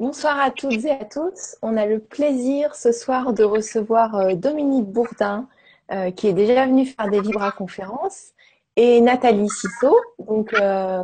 Bonsoir 0.00 0.38
à 0.38 0.52
toutes 0.52 0.84
et 0.84 0.92
à 0.92 1.04
tous. 1.04 1.56
On 1.60 1.76
a 1.76 1.84
le 1.84 1.98
plaisir 1.98 2.76
ce 2.76 2.92
soir 2.92 3.32
de 3.32 3.42
recevoir 3.42 4.14
euh, 4.14 4.34
Dominique 4.34 4.86
Bourdin, 4.86 5.48
euh, 5.90 6.12
qui 6.12 6.28
est 6.28 6.32
déjà 6.32 6.66
venue 6.66 6.86
faire 6.86 7.10
des 7.10 7.20
vibra-conférences, 7.20 8.28
et 8.76 9.00
Nathalie 9.00 9.48
Cissot. 9.48 9.96
Donc, 10.20 10.54
euh, 10.54 11.02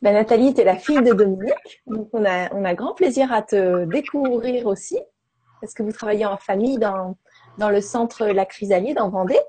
bah, 0.00 0.12
Nathalie, 0.12 0.54
tu 0.54 0.62
es 0.62 0.64
la 0.64 0.76
fille 0.76 1.02
de 1.02 1.12
Dominique. 1.12 1.82
Donc, 1.86 2.08
on 2.14 2.24
a, 2.24 2.50
on 2.54 2.64
a 2.64 2.72
grand 2.72 2.94
plaisir 2.94 3.30
à 3.30 3.42
te 3.42 3.84
découvrir 3.84 4.66
aussi, 4.68 4.98
parce 5.60 5.74
que 5.74 5.82
vous 5.82 5.92
travaillez 5.92 6.24
en 6.24 6.38
famille 6.38 6.78
dans, 6.78 7.14
dans 7.58 7.68
le 7.68 7.82
centre 7.82 8.24
La 8.24 8.46
Chrysalide 8.46 8.98
en 8.98 9.10
Vendée. 9.10 9.40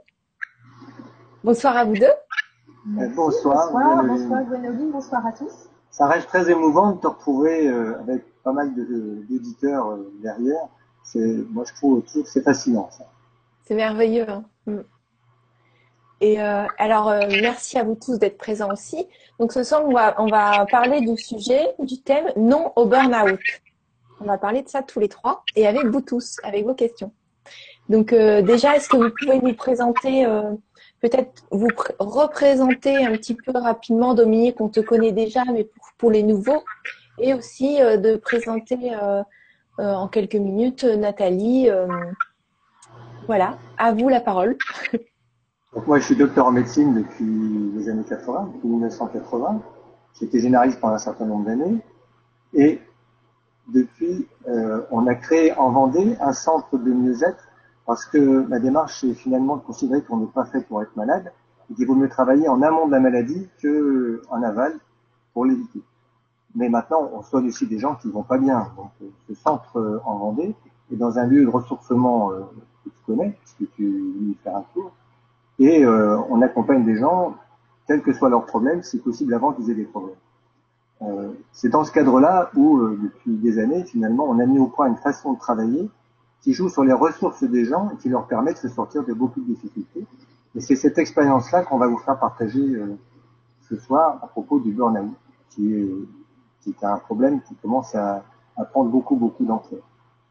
Bonsoir 1.45 1.77
à 1.77 1.85
vous 1.85 1.95
deux. 1.95 2.11
bonsoir. 3.15 3.71
Bonsoir, 3.71 4.03
bonsoir 4.03 4.43
Gwénoline, 4.43 4.91
bonsoir 4.91 5.25
à 5.25 5.31
tous. 5.31 5.69
Ça 5.91 6.07
reste 6.07 6.27
très 6.27 6.51
émouvant 6.51 6.91
de 6.91 6.99
te 6.99 7.07
retrouver 7.07 7.69
avec 7.69 8.25
pas 8.43 8.53
mal 8.53 8.73
d'éditeurs 9.27 9.87
euh, 9.87 10.11
derrière. 10.21 10.67
C'est, 11.03 11.19
moi, 11.49 11.63
je 11.67 11.73
trouve 11.73 12.01
toujours 12.03 12.23
que 12.23 12.29
c'est 12.29 12.43
fascinant. 12.43 12.89
C'est 13.63 13.75
merveilleux. 13.75 14.29
Hein. 14.29 14.43
Mm. 14.65 14.79
Et 16.21 16.41
euh, 16.41 16.65
alors, 16.77 17.09
euh, 17.09 17.27
merci 17.41 17.77
à 17.77 17.83
vous 17.83 17.95
tous 17.95 18.19
d'être 18.19 18.37
présents 18.37 18.71
aussi. 18.71 19.07
Donc, 19.39 19.53
ce 19.53 19.63
soir, 19.63 19.83
on 19.85 19.93
va, 19.93 20.15
on 20.21 20.27
va 20.27 20.65
parler 20.65 21.01
du 21.01 21.17
sujet, 21.17 21.73
du 21.79 22.01
thème 22.01 22.25
non 22.35 22.73
au 22.75 22.85
burn-out. 22.85 23.39
On 24.19 24.25
va 24.25 24.37
parler 24.37 24.61
de 24.61 24.67
ça 24.67 24.83
tous 24.83 24.99
les 24.99 25.07
trois 25.07 25.43
et 25.55 25.65
avec 25.65 25.85
vous 25.85 26.01
tous, 26.01 26.37
avec 26.43 26.65
vos 26.65 26.73
questions. 26.73 27.13
Donc, 27.87 28.13
déjà, 28.13 28.75
est-ce 28.75 28.89
que 28.89 28.97
vous 28.97 29.09
pouvez 29.17 29.39
nous 29.39 29.55
présenter, 29.55 30.27
peut-être 30.99 31.45
vous 31.51 31.69
représenter 31.99 32.97
un 32.97 33.13
petit 33.13 33.33
peu 33.33 33.53
rapidement, 33.57 34.13
Dominique, 34.13 34.59
on 34.59 34.67
te 34.67 34.81
connaît 34.81 35.13
déjà, 35.13 35.45
mais 35.45 35.63
pour, 35.63 35.87
pour 35.97 36.11
les 36.11 36.21
nouveaux, 36.21 36.63
et 37.19 37.33
aussi 37.33 37.81
euh, 37.81 37.97
de 37.97 38.15
présenter 38.15 38.95
euh, 38.95 39.21
euh, 39.79 39.93
en 39.93 40.07
quelques 40.07 40.35
minutes 40.35 40.83
Nathalie. 40.83 41.69
voilà, 43.27 43.57
à 43.77 43.93
vous 43.93 44.09
la 44.09 44.21
parole. 44.21 44.57
Moi, 45.87 45.99
je 45.99 46.05
suis 46.05 46.15
docteur 46.15 46.47
en 46.47 46.51
médecine 46.51 46.95
depuis 46.95 47.77
les 47.77 47.89
années 47.89 48.03
80, 48.07 48.53
depuis 48.55 48.67
1980. 48.67 49.61
J'étais 50.19 50.39
généraliste 50.39 50.79
pendant 50.79 50.95
un 50.95 50.99
certain 50.99 51.25
nombre 51.25 51.45
d'années. 51.45 51.77
Et 52.53 52.81
depuis, 53.67 54.27
on 54.91 55.05
a 55.05 55.13
créé 55.13 55.53
en 55.53 55.69
Vendée 55.69 56.17
un 56.19 56.33
centre 56.33 56.75
de 56.75 56.91
mieux-être 56.91 57.47
parce 57.85 58.03
que 58.05 58.47
la 58.49 58.59
démarche 58.59 59.03
est 59.03 59.13
finalement 59.13 59.57
de 59.57 59.61
considérer 59.61 60.01
qu'on 60.01 60.17
n'est 60.17 60.25
pas 60.25 60.45
fait 60.45 60.61
pour 60.61 60.81
être 60.81 60.95
malade 60.95 61.31
et 61.69 61.75
qu'il 61.75 61.85
vaut 61.85 61.95
mieux 61.95 62.09
travailler 62.09 62.49
en 62.49 62.63
amont 62.63 62.87
de 62.87 62.91
la 62.91 62.99
maladie 62.99 63.47
qu'en 63.61 64.41
aval 64.41 64.73
pour 65.33 65.45
l'éviter. 65.45 65.83
Mais 66.59 66.67
maintenant, 66.67 67.09
on 67.13 67.21
soigne 67.21 67.47
aussi 67.47 67.65
des 67.67 67.79
gens 67.79 67.95
qui 67.95 68.11
vont 68.11 68.23
pas 68.23 68.37
bien. 68.37 68.67
Donc, 68.75 68.91
euh, 69.01 69.05
ce 69.29 69.33
centre 69.33 69.77
euh, 69.77 70.01
en 70.03 70.17
Vendée 70.17 70.53
est 70.91 70.97
dans 70.97 71.17
un 71.17 71.25
lieu 71.25 71.45
de 71.45 71.49
ressourcement 71.49 72.33
euh, 72.33 72.41
que 72.83 72.89
tu 72.89 72.99
connais, 73.05 73.37
puisque 73.39 73.73
tu 73.75 73.85
veux 73.87 74.35
faire 74.43 74.57
un 74.57 74.65
tour. 74.73 74.91
Et 75.57 75.85
on 75.85 76.41
accompagne 76.41 76.85
des 76.85 76.95
gens, 76.95 77.35
quels 77.85 78.01
que 78.01 78.13
soient 78.13 78.29
leurs 78.29 78.45
problèmes, 78.45 78.81
c'est 78.81 79.03
possible 79.03 79.33
avant 79.33 79.51
qu'ils 79.51 79.69
aient 79.69 79.75
des 79.75 79.83
problèmes. 79.83 80.15
C'est 81.51 81.67
dans 81.67 81.83
ce 81.83 81.91
cadre-là 81.91 82.49
où, 82.55 82.79
depuis 82.79 83.35
des 83.35 83.59
années, 83.59 83.83
finalement, 83.83 84.23
on 84.23 84.39
a 84.39 84.45
mis 84.45 84.57
au 84.57 84.67
point 84.67 84.87
une 84.87 84.95
façon 84.95 85.33
de 85.33 85.37
travailler 85.37 85.89
qui 86.39 86.53
joue 86.53 86.69
sur 86.69 86.85
les 86.85 86.93
ressources 86.93 87.43
des 87.43 87.65
gens 87.65 87.89
et 87.89 87.97
qui 87.97 88.07
leur 88.07 88.25
permet 88.27 88.53
de 88.53 88.57
se 88.57 88.69
sortir 88.69 89.03
de 89.03 89.11
beaucoup 89.11 89.41
de 89.41 89.47
difficultés. 89.47 90.05
Et 90.55 90.61
c'est 90.61 90.77
cette 90.77 90.97
expérience-là 90.97 91.63
qu'on 91.63 91.77
va 91.77 91.87
vous 91.87 91.97
faire 91.97 92.17
partager 92.17 92.81
ce 93.67 93.75
soir 93.75 94.19
à 94.21 94.27
propos 94.27 94.61
du 94.61 94.71
burn-out, 94.71 95.11
qui 95.49 95.73
est 95.73 95.89
c'est 96.61 96.83
un 96.83 96.97
problème 96.97 97.41
qui 97.41 97.55
commence 97.55 97.95
à, 97.95 98.23
prendre 98.71 98.89
beaucoup, 98.89 99.15
beaucoup 99.15 99.45
d'ampleur. 99.45 99.81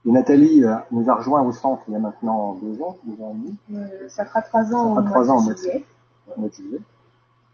Et 0.05 0.11
Nathalie 0.11 0.63
euh, 0.63 0.77
nous 0.91 1.09
a 1.09 1.15
rejoint 1.15 1.43
au 1.43 1.53
centre 1.53 1.83
il 1.89 1.93
y 1.93 1.97
a 1.97 1.99
maintenant 1.99 2.59
deux 2.63 2.81
ans, 2.83 2.99
deux 3.05 3.23
ans 3.23 3.35
et 3.35 3.39
demi. 3.39 3.57
Euh, 3.75 4.09
ça 4.09 4.27
fera 4.27 4.43
trois 4.43 4.75
ans, 4.75 4.95
ça 4.95 5.03
fera 5.03 5.11
trois 5.11 5.31
ans 5.31 5.39
au 5.39 6.41
mois 6.41 6.51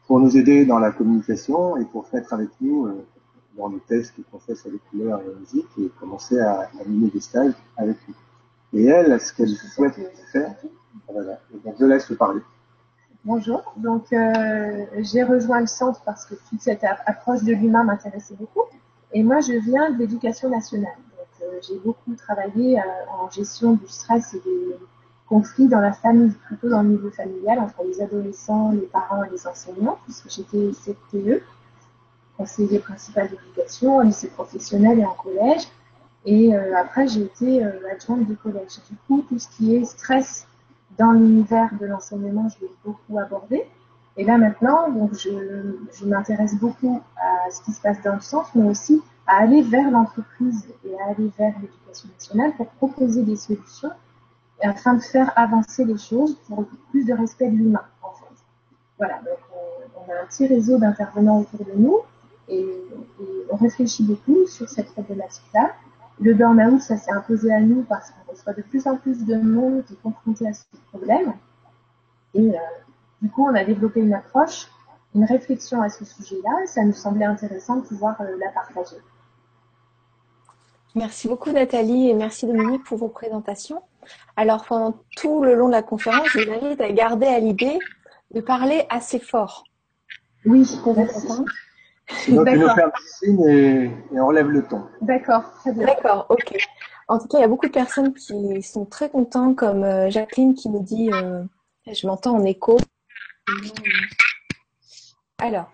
Pour 0.09 0.21
nous 0.21 0.37
aider 0.37 0.67
dans 0.67 0.81
la 0.81 0.91
communication 0.91 1.77
et 1.77 1.85
pour 1.85 2.07
mettre 2.13 2.35
avec 2.35 2.51
nous 2.61 2.87
euh, 2.87 3.07
dans 3.57 3.69
les 3.69 3.79
tests 3.81 4.15
qu'on 4.31 4.39
fait 4.41 4.57
sur 4.57 4.71
les 4.71 4.81
couleurs 4.91 5.21
et 5.21 5.27
la 5.33 5.39
musique 5.39 5.69
et 5.79 5.89
commencer 6.01 6.41
à 6.41 6.69
animer 6.81 7.09
des 7.09 7.21
stages 7.21 7.55
avec 7.77 7.97
nous. 8.09 8.15
Et 8.81 8.87
elle, 8.87 9.21
ce 9.21 9.33
qu'elle 9.33 9.51
souhaite 9.51 9.95
faire, 10.33 10.55
voilà. 11.09 11.39
Donc, 11.65 11.77
je 11.79 11.85
laisse 11.85 12.13
parler. 12.19 12.41
Bonjour. 13.27 13.73
Donc, 13.79 14.13
euh, 14.13 14.85
j'ai 14.99 15.23
rejoint 15.23 15.61
le 15.61 15.67
centre 15.67 16.03
parce 16.05 16.27
que 16.27 16.35
toute 16.35 16.61
cette 16.61 16.85
approche 16.85 17.43
de 17.43 17.55
l'humain 17.55 17.83
m'intéressait 17.83 18.35
beaucoup. 18.35 18.65
Et 19.15 19.23
moi, 19.23 19.41
je 19.41 19.55
viens 19.55 19.91
de 19.91 19.99
l'éducation 19.99 20.51
nationale. 20.51 20.93
Donc, 21.17 21.49
euh, 21.49 21.59
j'ai 21.67 21.79
beaucoup 21.79 22.15
travaillé 22.17 22.79
euh, 22.79 22.83
en 23.19 23.31
gestion 23.31 23.73
du 23.73 23.89
stress 23.89 24.35
et 24.35 24.41
des 24.41 24.77
conflits 25.27 25.69
dans 25.69 25.81
la 25.81 25.95
famille, 25.95 26.33
plutôt 26.49 26.69
dans 26.69 26.83
le 26.83 26.91
niveau 26.91 27.11
familial, 27.11 27.61
entre 27.61 27.83
les 27.85 28.03
adolescents, 28.03 28.73
les 28.73 28.89
parents 28.89 29.25
et 29.25 29.31
les 29.31 29.47
enseignants, 29.47 29.99
puisque 30.05 30.29
j'étais 30.29 30.73
CPE, 30.85 31.43
conseiller 32.37 32.79
principal 32.79 33.31
d'éducation, 33.31 33.97
en 33.97 34.01
lycée 34.03 34.29
professionnel 34.29 34.99
et 34.99 35.05
en 35.07 35.15
collège. 35.15 35.63
Et 36.27 36.55
après, 36.55 37.09
j'ai 37.09 37.23
été 37.23 37.65
adjointe 37.91 38.27
du 38.27 38.37
collège. 38.37 38.81
Du 38.91 38.97
coup, 39.07 39.25
tout 39.27 39.39
ce 39.39 39.49
qui 39.49 39.77
est 39.77 39.85
stress 39.87 40.47
dans 40.99 41.13
l'univers 41.13 41.71
de 41.81 41.87
l'enseignement, 41.87 42.49
je 42.49 42.65
l'ai 42.65 42.71
beaucoup 42.85 43.19
abordé. 43.19 43.65
Et 44.17 44.25
là 44.25 44.39
maintenant, 44.39 44.91
donc 44.91 45.15
je, 45.15 46.05
m'intéresse 46.05 46.55
beaucoup 46.57 47.03
à 47.17 47.51
ce 47.51 47.63
qui 47.63 47.73
se 47.73 47.81
passe 47.81 48.01
dans 48.03 48.15
le 48.15 48.21
centre, 48.21 48.51
mais 48.55 48.69
aussi 48.69 49.03
à 49.27 49.39
aller 49.39 49.63
vers 49.63 49.91
l'entreprise 49.91 50.67
et 50.85 50.95
à 51.01 51.11
aller 51.11 51.31
vers 51.39 51.55
l'éducation 51.61 52.09
nationale 52.11 52.53
pour 52.57 52.69
proposer 52.69 53.23
des 53.23 53.37
solutions 53.37 53.91
et 54.63 54.67
afin 54.67 54.95
de 54.95 55.01
faire 55.01 55.33
avancer 55.37 55.85
les 55.85 55.99
choses 55.99 56.37
pour 56.47 56.65
plus 56.91 57.05
de 57.05 57.13
respect 57.13 57.51
de 57.51 57.57
l'humain, 57.57 57.83
en 58.03 58.13
fait. 58.13 58.35
Voilà, 58.99 59.19
donc 59.19 59.39
on, 59.97 60.13
a 60.13 60.23
un 60.23 60.27
petit 60.27 60.47
réseau 60.47 60.79
d'intervenants 60.79 61.41
autour 61.41 61.65
de 61.65 61.73
nous 61.77 61.99
et 62.49 62.67
on 63.51 63.57
réfléchit 63.57 64.05
beaucoup 64.05 64.47
sur 64.47 64.69
cette 64.69 64.93
problématique-là. 64.93 65.73
Le 66.21 66.35
burn-out, 66.35 66.81
ça 66.81 66.97
s'est 66.97 67.11
imposé 67.11 67.53
à 67.53 67.61
nous 67.61 67.83
parce 67.83 68.11
qu'on 68.11 68.31
reçoit 68.31 68.53
de 68.53 68.63
plus 68.63 68.87
en 68.87 68.97
plus 68.97 69.25
de 69.25 69.37
monde 69.37 69.85
qui 69.85 69.95
est 69.95 70.03
confronté 70.03 70.47
à 70.47 70.53
ce 70.53 70.65
problème. 70.91 71.35
Et 72.35 72.51
euh, 72.51 72.59
du 73.21 73.31
coup, 73.31 73.47
on 73.47 73.55
a 73.55 73.65
développé 73.65 74.01
une 74.01 74.15
approche, 74.15 74.69
une 75.15 75.25
réflexion 75.25 75.83
à 75.83 75.89
ce 75.89 76.05
sujet-là, 76.05 76.63
et 76.63 76.67
ça 76.67 76.85
nous 76.85 76.93
semblait 76.93 77.25
intéressant 77.25 77.77
de 77.77 77.83
pouvoir 77.83 78.21
euh, 78.21 78.37
la 78.39 78.51
partager. 78.51 78.97
Merci 80.95 81.27
beaucoup 81.27 81.51
Nathalie 81.51 82.11
et 82.11 82.15
merci 82.15 82.47
Dominique 82.47 82.85
pour 82.85 82.99
vos 82.99 83.09
présentations. 83.09 83.83
Alors 84.37 84.65
pendant 84.65 84.95
tout 85.17 85.43
le 85.43 85.57
long 85.57 85.67
de 85.67 85.73
la 85.73 85.83
conférence, 85.83 86.29
je 86.29 86.39
vous 86.39 86.67
invite 86.67 86.81
à 86.81 86.93
garder 86.93 87.27
à 87.27 87.41
l'idée 87.41 87.81
de 88.33 88.41
parler 88.41 88.87
assez 88.91 89.19
fort. 89.19 89.65
Oui, 90.45 90.69
merci. 90.95 91.27
Tu 92.07 92.33
nous 92.33 92.45
fais 92.45 92.83
un 92.83 92.91
petit 92.91 93.09
signe 93.09 93.49
et, 93.49 93.85
et 93.85 94.21
on 94.21 94.27
relève 94.27 94.49
le 94.49 94.63
ton. 94.63 94.83
D'accord, 95.01 95.43
très 95.61 95.73
bien. 95.73 95.87
D'accord, 95.87 96.27
ok. 96.29 96.57
En 97.09 97.19
tout 97.19 97.29
cas, 97.29 97.39
il 97.39 97.41
y 97.43 97.45
a 97.45 97.49
beaucoup 97.49 97.67
de 97.67 97.73
personnes 97.73 98.15
qui 98.15 98.63
sont 98.63 98.87
très 98.87 99.11
contents, 99.11 99.55
comme 99.55 99.85
euh, 99.85 100.11
Jacqueline 100.11 100.55
qui 100.55 100.71
nous 100.71 100.83
dit, 100.83 101.11
euh, 101.13 101.43
je 101.91 102.07
m'entends 102.07 102.37
en 102.37 102.45
écho. 102.45 102.79
Alors, 105.39 105.71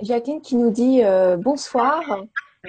Jacqueline 0.00 0.40
qui 0.40 0.56
nous 0.56 0.70
dit 0.70 1.04
euh, 1.04 1.36
bonsoir, 1.36 2.02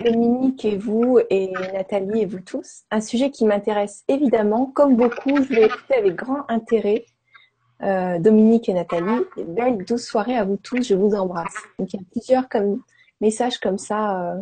Dominique 0.04 0.64
et 0.66 0.78
vous 0.78 1.20
et 1.30 1.52
Nathalie 1.74 2.22
et 2.22 2.26
vous 2.26 2.40
tous. 2.40 2.84
Un 2.92 3.02
sujet 3.02 3.32
qui 3.32 3.46
m'intéresse 3.46 4.04
évidemment, 4.08 4.68
comme 4.68 4.96
beaucoup, 4.96 5.44
je 5.44 5.54
l'ai 5.54 5.66
écouté 5.66 5.96
avec 5.96 6.16
grand 6.16 6.46
intérêt. 6.50 7.06
Dominique 8.20 8.70
et 8.70 8.74
Nathalie, 8.74 9.26
belle 9.46 9.84
douce 9.84 10.06
soirée 10.06 10.38
à 10.38 10.46
vous 10.46 10.56
tous, 10.56 10.88
je 10.88 10.96
vous 10.96 11.16
embrasse. 11.16 11.54
Donc 11.78 11.94
il 11.94 12.00
y 12.00 12.00
a 12.00 12.06
plusieurs 12.12 12.48
comme 12.48 12.82
message 13.24 13.58
comme 13.58 13.78
ça 13.78 14.34
euh, 14.34 14.42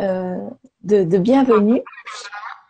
euh, 0.00 0.48
de, 0.82 1.18
bienvenue. 1.18 1.82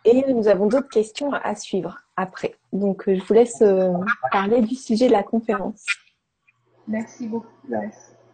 Et 0.03 0.33
nous 0.33 0.49
avons 0.49 0.67
d'autres 0.67 0.89
questions 0.89 1.31
à 1.31 1.55
suivre 1.55 1.97
après. 2.17 2.55
Donc, 2.73 3.03
je 3.07 3.23
vous 3.23 3.33
laisse 3.33 3.61
euh, 3.61 3.93
parler 4.31 4.61
du 4.61 4.75
sujet 4.75 5.07
de 5.07 5.13
la 5.13 5.23
conférence. 5.23 5.85
Merci 6.87 7.27
beaucoup. 7.27 7.47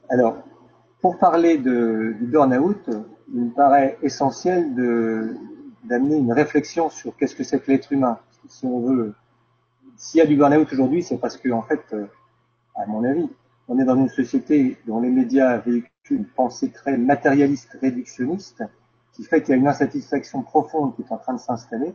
Alors, 0.10 0.38
pour 1.02 1.20
parler 1.20 1.60
de, 1.60 2.16
du 2.20 2.26
burn-out, 2.26 2.90
il 3.34 3.46
me 3.46 3.52
paraît 3.52 3.98
essentiel 4.02 4.74
d'amener 5.84 6.18
une 6.18 6.34
réflexion 6.34 6.90
sur 6.90 7.16
qu'est-ce 7.16 7.36
que 7.36 7.44
c'est 7.44 7.60
que 7.60 7.72
l'être 7.72 7.92
humain. 7.94 8.18
si 8.48 8.66
on 8.66 8.80
veut, 8.80 9.14
s'il 9.96 10.20
y 10.20 10.22
a 10.22 10.26
du 10.26 10.36
burn-out 10.36 10.72
aujourd'hui, 10.74 11.04
c'est 11.04 11.18
parce 11.18 11.38
que, 11.38 11.50
en 11.50 11.62
fait, 11.62 11.96
à 12.76 12.86
mon 12.88 13.04
avis, 13.04 13.30
on 13.68 13.78
est 13.80 13.86
dans 13.86 13.96
une 13.96 14.10
société 14.10 14.78
dont 14.88 15.02
les 15.02 15.10
médias 15.10 15.58
véhiculent 15.58 15.93
une 16.10 16.26
pensée 16.26 16.70
très 16.70 16.98
matérialiste, 16.98 17.78
réductionniste, 17.82 18.64
qui 19.14 19.24
fait 19.24 19.42
qu'il 19.42 19.52
y 19.52 19.54
a 19.54 19.58
une 19.58 19.68
insatisfaction 19.68 20.42
profonde 20.42 20.96
qui 20.96 21.02
est 21.04 21.12
en 21.12 21.18
train 21.18 21.34
de 21.34 21.40
s'installer. 21.40 21.94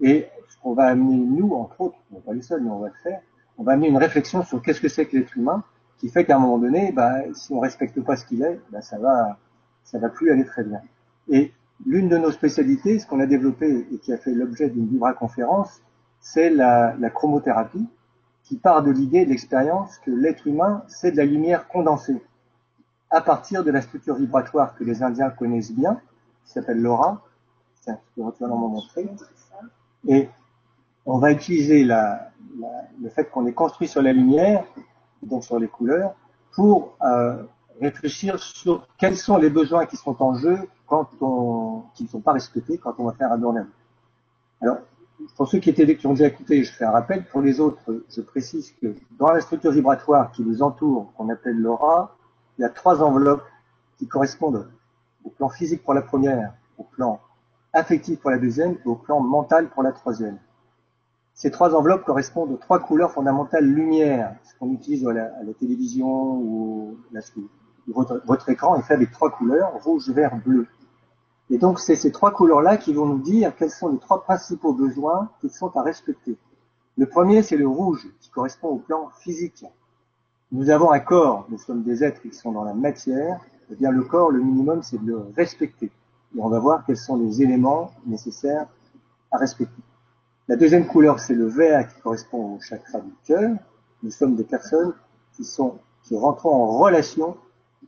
Et 0.00 0.28
ce 0.48 0.56
qu'on 0.62 0.74
va 0.74 0.84
amener, 0.84 1.16
nous, 1.16 1.52
entre 1.52 1.80
autres, 1.82 1.98
on 2.12 2.20
pas 2.20 2.32
les 2.32 2.42
seuls, 2.42 2.62
mais 2.62 2.70
on 2.70 2.78
va 2.78 2.88
le 2.88 2.94
faire, 3.02 3.20
on 3.58 3.62
va 3.62 3.72
amener 3.72 3.88
une 3.88 3.98
réflexion 3.98 4.42
sur 4.42 4.62
qu'est-ce 4.62 4.80
que 4.80 4.88
c'est 4.88 5.06
que 5.06 5.16
l'être 5.16 5.36
humain, 5.36 5.64
qui 5.98 6.08
fait 6.08 6.24
qu'à 6.24 6.36
un 6.36 6.38
moment 6.38 6.58
donné, 6.58 6.92
bah, 6.92 7.20
si 7.34 7.52
on 7.52 7.60
respecte 7.60 8.00
pas 8.00 8.16
ce 8.16 8.24
qu'il 8.24 8.42
est, 8.42 8.58
bah, 8.70 8.80
ça 8.80 8.98
va, 8.98 9.38
ça 9.84 9.98
va 9.98 10.08
plus 10.08 10.30
aller 10.30 10.44
très 10.44 10.64
bien. 10.64 10.80
Et 11.28 11.52
l'une 11.84 12.08
de 12.08 12.16
nos 12.16 12.30
spécialités, 12.30 12.98
ce 12.98 13.06
qu'on 13.06 13.20
a 13.20 13.26
développé 13.26 13.86
et 13.92 13.98
qui 13.98 14.12
a 14.12 14.16
fait 14.16 14.32
l'objet 14.32 14.70
d'une 14.70 14.88
vibra-conférence, 14.88 15.82
c'est 16.20 16.50
la, 16.50 16.96
la, 16.98 17.10
chromothérapie, 17.10 17.86
qui 18.44 18.56
part 18.56 18.82
de 18.82 18.90
l'idée, 18.90 19.24
de 19.24 19.30
l'expérience 19.30 19.98
que 19.98 20.10
l'être 20.10 20.46
humain, 20.46 20.84
c'est 20.88 21.12
de 21.12 21.16
la 21.16 21.24
lumière 21.24 21.68
condensée, 21.68 22.20
à 23.12 23.20
partir 23.20 23.62
de 23.62 23.70
la 23.70 23.82
structure 23.82 24.16
vibratoire 24.16 24.74
que 24.74 24.84
les 24.84 25.02
Indiens 25.02 25.30
connaissent 25.30 25.72
bien, 25.72 26.00
qui 26.44 26.52
s'appelle 26.52 26.80
l'aura. 26.80 27.22
Tiens, 27.82 27.98
je 28.16 28.22
peux 28.22 28.46
m'en 28.46 28.68
montrer. 28.68 29.08
Et 30.08 30.28
on 31.04 31.18
va 31.18 31.30
utiliser 31.30 31.84
le 31.84 33.08
fait 33.10 33.30
qu'on 33.30 33.46
est 33.46 33.52
construit 33.52 33.86
sur 33.86 34.00
la 34.02 34.12
lumière, 34.12 34.64
donc 35.22 35.44
sur 35.44 35.58
les 35.58 35.68
couleurs, 35.68 36.14
pour 36.54 36.96
euh, 37.02 37.42
réfléchir 37.80 38.38
sur 38.38 38.86
quels 38.98 39.16
sont 39.16 39.36
les 39.36 39.50
besoins 39.50 39.86
qui 39.86 39.96
sont 39.96 40.20
en 40.22 40.34
jeu 40.34 40.58
quand 40.86 41.08
on, 41.20 41.82
qui 41.94 42.04
ne 42.04 42.08
sont 42.08 42.20
pas 42.20 42.32
respectés 42.32 42.78
quand 42.78 42.94
on 42.98 43.04
va 43.04 43.12
faire 43.12 43.30
un 43.30 43.38
burn 43.38 43.66
Alors, 44.60 44.78
pour 45.36 45.48
ceux 45.48 45.58
qui, 45.58 45.70
étaient, 45.70 46.06
ont 46.06 46.10
déjà 46.10 46.26
écouté, 46.26 46.64
je 46.64 46.72
fais 46.72 46.84
un 46.84 46.90
rappel. 46.90 47.24
Pour 47.26 47.42
les 47.42 47.60
autres, 47.60 48.04
je 48.08 48.20
précise 48.22 48.72
que 48.80 48.94
dans 49.18 49.30
la 49.30 49.40
structure 49.40 49.70
vibratoire 49.70 50.32
qui 50.32 50.42
nous 50.42 50.62
entoure, 50.62 51.12
qu'on 51.14 51.28
appelle 51.28 51.58
l'aura, 51.58 52.16
il 52.62 52.66
y 52.66 52.68
a 52.68 52.70
trois 52.70 53.02
enveloppes 53.02 53.42
qui 53.98 54.06
correspondent 54.06 54.70
au 55.24 55.30
plan 55.30 55.48
physique 55.48 55.82
pour 55.82 55.94
la 55.94 56.02
première, 56.02 56.54
au 56.78 56.84
plan 56.84 57.18
affectif 57.72 58.20
pour 58.20 58.30
la 58.30 58.38
deuxième 58.38 58.74
et 58.74 58.88
au 58.88 58.94
plan 58.94 59.18
mental 59.18 59.68
pour 59.70 59.82
la 59.82 59.90
troisième. 59.90 60.38
Ces 61.34 61.50
trois 61.50 61.74
enveloppes 61.74 62.04
correspondent 62.04 62.52
aux 62.52 62.56
trois 62.56 62.78
couleurs 62.78 63.10
fondamentales 63.10 63.64
lumière, 63.64 64.36
ce 64.44 64.56
qu'on 64.60 64.70
utilise 64.70 65.04
à 65.08 65.12
la, 65.12 65.30
télévision 65.58 66.06
ou 66.06 66.98
la, 67.10 67.20
votre, 67.88 68.22
votre 68.26 68.48
écran 68.48 68.76
est 68.76 68.82
fait 68.82 68.94
avec 68.94 69.10
trois 69.10 69.32
couleurs, 69.32 69.72
rouge, 69.82 70.08
vert, 70.10 70.36
bleu. 70.36 70.68
Et 71.50 71.58
donc, 71.58 71.80
c'est 71.80 71.96
ces 71.96 72.12
trois 72.12 72.30
couleurs-là 72.30 72.76
qui 72.76 72.94
vont 72.94 73.06
nous 73.06 73.18
dire 73.18 73.56
quels 73.56 73.72
sont 73.72 73.88
les 73.88 73.98
trois 73.98 74.22
principaux 74.22 74.72
besoins 74.72 75.32
qui 75.40 75.50
sont 75.50 75.76
à 75.76 75.82
respecter. 75.82 76.38
Le 76.96 77.06
premier, 77.06 77.42
c'est 77.42 77.56
le 77.56 77.66
rouge, 77.66 78.06
qui 78.20 78.30
correspond 78.30 78.68
au 78.68 78.78
plan 78.78 79.10
physique. 79.18 79.64
Nous 80.54 80.68
avons 80.68 80.90
un 80.90 81.00
corps, 81.00 81.46
nous 81.48 81.56
sommes 81.56 81.82
des 81.82 82.04
êtres 82.04 82.20
qui 82.20 82.30
sont 82.30 82.52
dans 82.52 82.64
la 82.64 82.74
matière, 82.74 83.40
eh 83.70 83.74
bien 83.74 83.90
le 83.90 84.02
corps, 84.02 84.30
le 84.30 84.38
minimum, 84.38 84.82
c'est 84.82 85.02
de 85.02 85.06
le 85.06 85.24
respecter. 85.34 85.86
Et 85.86 86.40
on 86.40 86.50
va 86.50 86.58
voir 86.58 86.84
quels 86.84 86.98
sont 86.98 87.16
les 87.16 87.40
éléments 87.40 87.90
nécessaires 88.04 88.66
à 89.30 89.38
respecter. 89.38 89.80
La 90.48 90.56
deuxième 90.56 90.86
couleur, 90.86 91.20
c'est 91.20 91.32
le 91.32 91.46
vert 91.46 91.88
qui 91.88 91.98
correspond 92.02 92.56
au 92.56 92.60
chakra 92.60 93.00
du 93.00 93.14
cœur. 93.24 93.50
Nous 94.02 94.10
sommes 94.10 94.36
des 94.36 94.44
personnes 94.44 94.92
qui 95.32 95.42
sont, 95.42 95.78
qui 96.02 96.18
rentrent 96.18 96.44
en 96.44 96.78
relation 96.78 97.38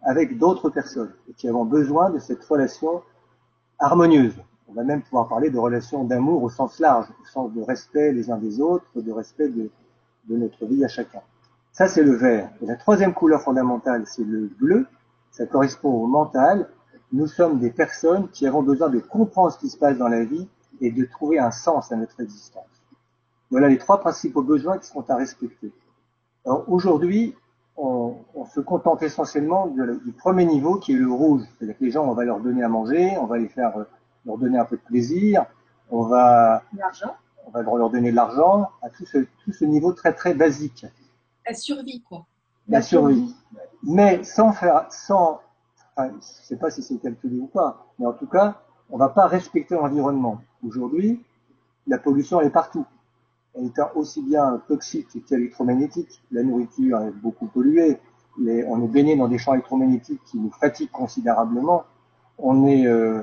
avec 0.01 0.39
d'autres 0.39 0.71
personnes 0.71 1.13
et 1.29 1.35
qui 1.35 1.47
avons 1.47 1.67
besoin 1.67 2.09
de 2.09 2.19
cette 2.19 2.43
relation 2.45 3.03
harmonieuse. 3.79 4.37
On 4.69 4.73
va 4.73 4.85
même 4.85 5.03
pouvoir 5.03 5.29
parler 5.29 5.51
de 5.51 5.59
relation 5.59 6.03
d'amour 6.05 6.43
au 6.43 6.49
sens 6.49 6.81
large, 6.81 7.09
au 7.21 7.27
sens 7.27 7.53
de 7.53 7.61
respect 7.61 8.13
les 8.13 8.31
uns 8.31 8.39
des 8.39 8.63
autres, 8.63 8.87
de 8.97 9.13
respect 9.13 9.51
de, 9.51 9.69
de 10.31 10.37
notre 10.39 10.65
vie 10.65 10.83
à 10.83 10.89
chacun. 10.89 11.21
Ça, 11.75 11.89
c'est 11.89 12.05
le 12.05 12.15
vert. 12.15 12.51
Et 12.63 12.67
la 12.67 12.77
troisième 12.77 13.13
couleur 13.13 13.43
fondamentale, 13.43 14.05
c'est 14.07 14.23
le 14.23 14.47
bleu. 14.47 14.87
Ça 15.33 15.45
correspond 15.45 15.91
au 15.91 16.07
mental. 16.07 16.69
Nous 17.13 17.27
sommes 17.27 17.59
des 17.59 17.73
personnes 17.73 18.29
qui 18.29 18.47
avons 18.47 18.63
besoin 18.63 18.89
de 18.91 19.01
comprendre 19.01 19.51
ce 19.51 19.59
qui 19.59 19.69
se 19.69 19.77
passe 19.77 19.99
dans 19.99 20.07
la 20.07 20.25
vie 20.25 20.49
et 20.81 20.93
de 20.93 21.05
trouver 21.05 21.41
un 21.41 21.51
sens 21.51 21.91
à 21.91 21.97
notre 21.97 22.21
existence. 22.21 22.65
Voilà 23.51 23.67
les 23.67 23.79
trois 23.79 23.99
principaux 23.99 24.43
besoins 24.43 24.79
qui 24.79 24.87
sont 24.87 25.11
à 25.11 25.17
respecter. 25.17 25.73
Alors 26.47 26.65
aujourd'hui, 26.69 27.35
on, 27.77 28.19
on, 28.37 28.45
se 28.47 28.61
contente 28.61 29.03
essentiellement 29.03 29.67
du 29.67 30.13
premier 30.13 30.45
niveau 30.45 30.77
qui 30.77 30.93
est 30.93 30.97
le 30.97 31.11
rouge. 31.11 31.43
C'est-à-dire 31.59 31.77
que 31.77 31.85
les 31.85 31.91
gens, 31.91 32.05
on 32.05 32.15
va 32.15 32.25
leur 32.25 32.39
donner 32.39 32.63
à 32.63 32.69
manger, 32.69 33.17
on 33.21 33.27
va 33.27 33.39
les 33.39 33.49
faire 33.49 33.77
euh, 33.77 33.85
leur 34.27 34.39
donner 34.39 34.59
un 34.59 34.65
peu 34.65 34.77
de 34.77 34.83
plaisir, 34.83 35.45
on 35.91 36.05
va, 36.05 36.63
on 37.47 37.51
va 37.51 37.63
leur 37.63 37.91
donner 37.91 38.13
de 38.13 38.17
l'argent, 38.17 38.71
à 38.81 38.91
tout 38.91 39.07
ce, 39.07 39.19
tout 39.45 39.53
ce 39.53 39.65
niveau 39.65 39.93
très 39.93 40.13
très 40.13 40.35
basique. 40.35 40.87
La 41.47 41.55
survie, 41.55 42.03
quoi. 42.03 42.27
La, 42.69 42.83
survie. 42.83 43.35
Mais 43.83 44.23
sans 44.25 44.53
faire, 44.53 44.87
sans, 44.91 45.41
enfin, 45.97 46.13
je 46.19 46.47
sais 46.47 46.57
pas 46.57 46.71
si 46.71 46.83
c'est 46.83 46.99
calculé 46.99 47.39
ou 47.39 47.47
pas, 47.47 47.87
mais 47.99 48.07
en 48.07 48.15
tout 48.15 48.27
cas, 48.27 48.63
on 48.91 48.97
va 48.97 49.11
pas 49.11 49.27
respecter 49.27 49.75
l'environnement. 49.75 50.41
Aujourd'hui, 50.67 51.23
la 51.87 51.99
pollution 51.99 52.41
est 52.41 52.51
partout 52.51 52.87
elle 53.55 53.67
est 53.67 53.81
aussi 53.95 54.23
bien 54.23 54.61
toxique 54.67 55.25
qu'électromagnétique. 55.27 56.23
La 56.33 56.43
nourriture 56.43 57.01
est 57.01 57.13
beaucoup 57.13 57.47
polluée. 57.47 57.99
on 58.39 58.85
est 58.85 58.89
baigné 58.89 59.17
dans 59.17 59.29
des 59.29 59.39
champs 59.39 59.55
électromagnétiques 59.55 60.23
qui 60.25 60.39
nous 60.39 60.51
fatiguent 60.51 60.91
considérablement. 60.91 61.85
On 62.39 62.67
est, 62.67 62.87
euh, 62.87 63.23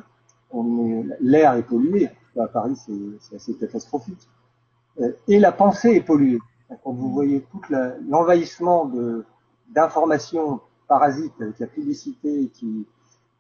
on 0.52 0.86
est, 0.86 1.06
l'air 1.20 1.54
est 1.56 1.64
pollué. 1.64 2.10
À 2.40 2.48
Paris, 2.48 2.78
c'est 3.20 3.36
assez 3.36 3.54
catastrophique. 3.56 4.30
Euh, 5.02 5.12
et 5.28 5.38
la 5.38 5.52
pensée 5.52 5.96
est 5.96 6.02
polluée. 6.02 6.40
Quand 6.84 6.92
vous 6.92 7.12
voyez 7.12 7.42
tout 7.52 7.62
l'envahissement 8.08 8.92
d'informations 9.70 10.62
parasites 10.88 11.34
avec 11.42 11.60
la 11.60 11.68
publicité 11.68 12.50
qui, 12.54 12.88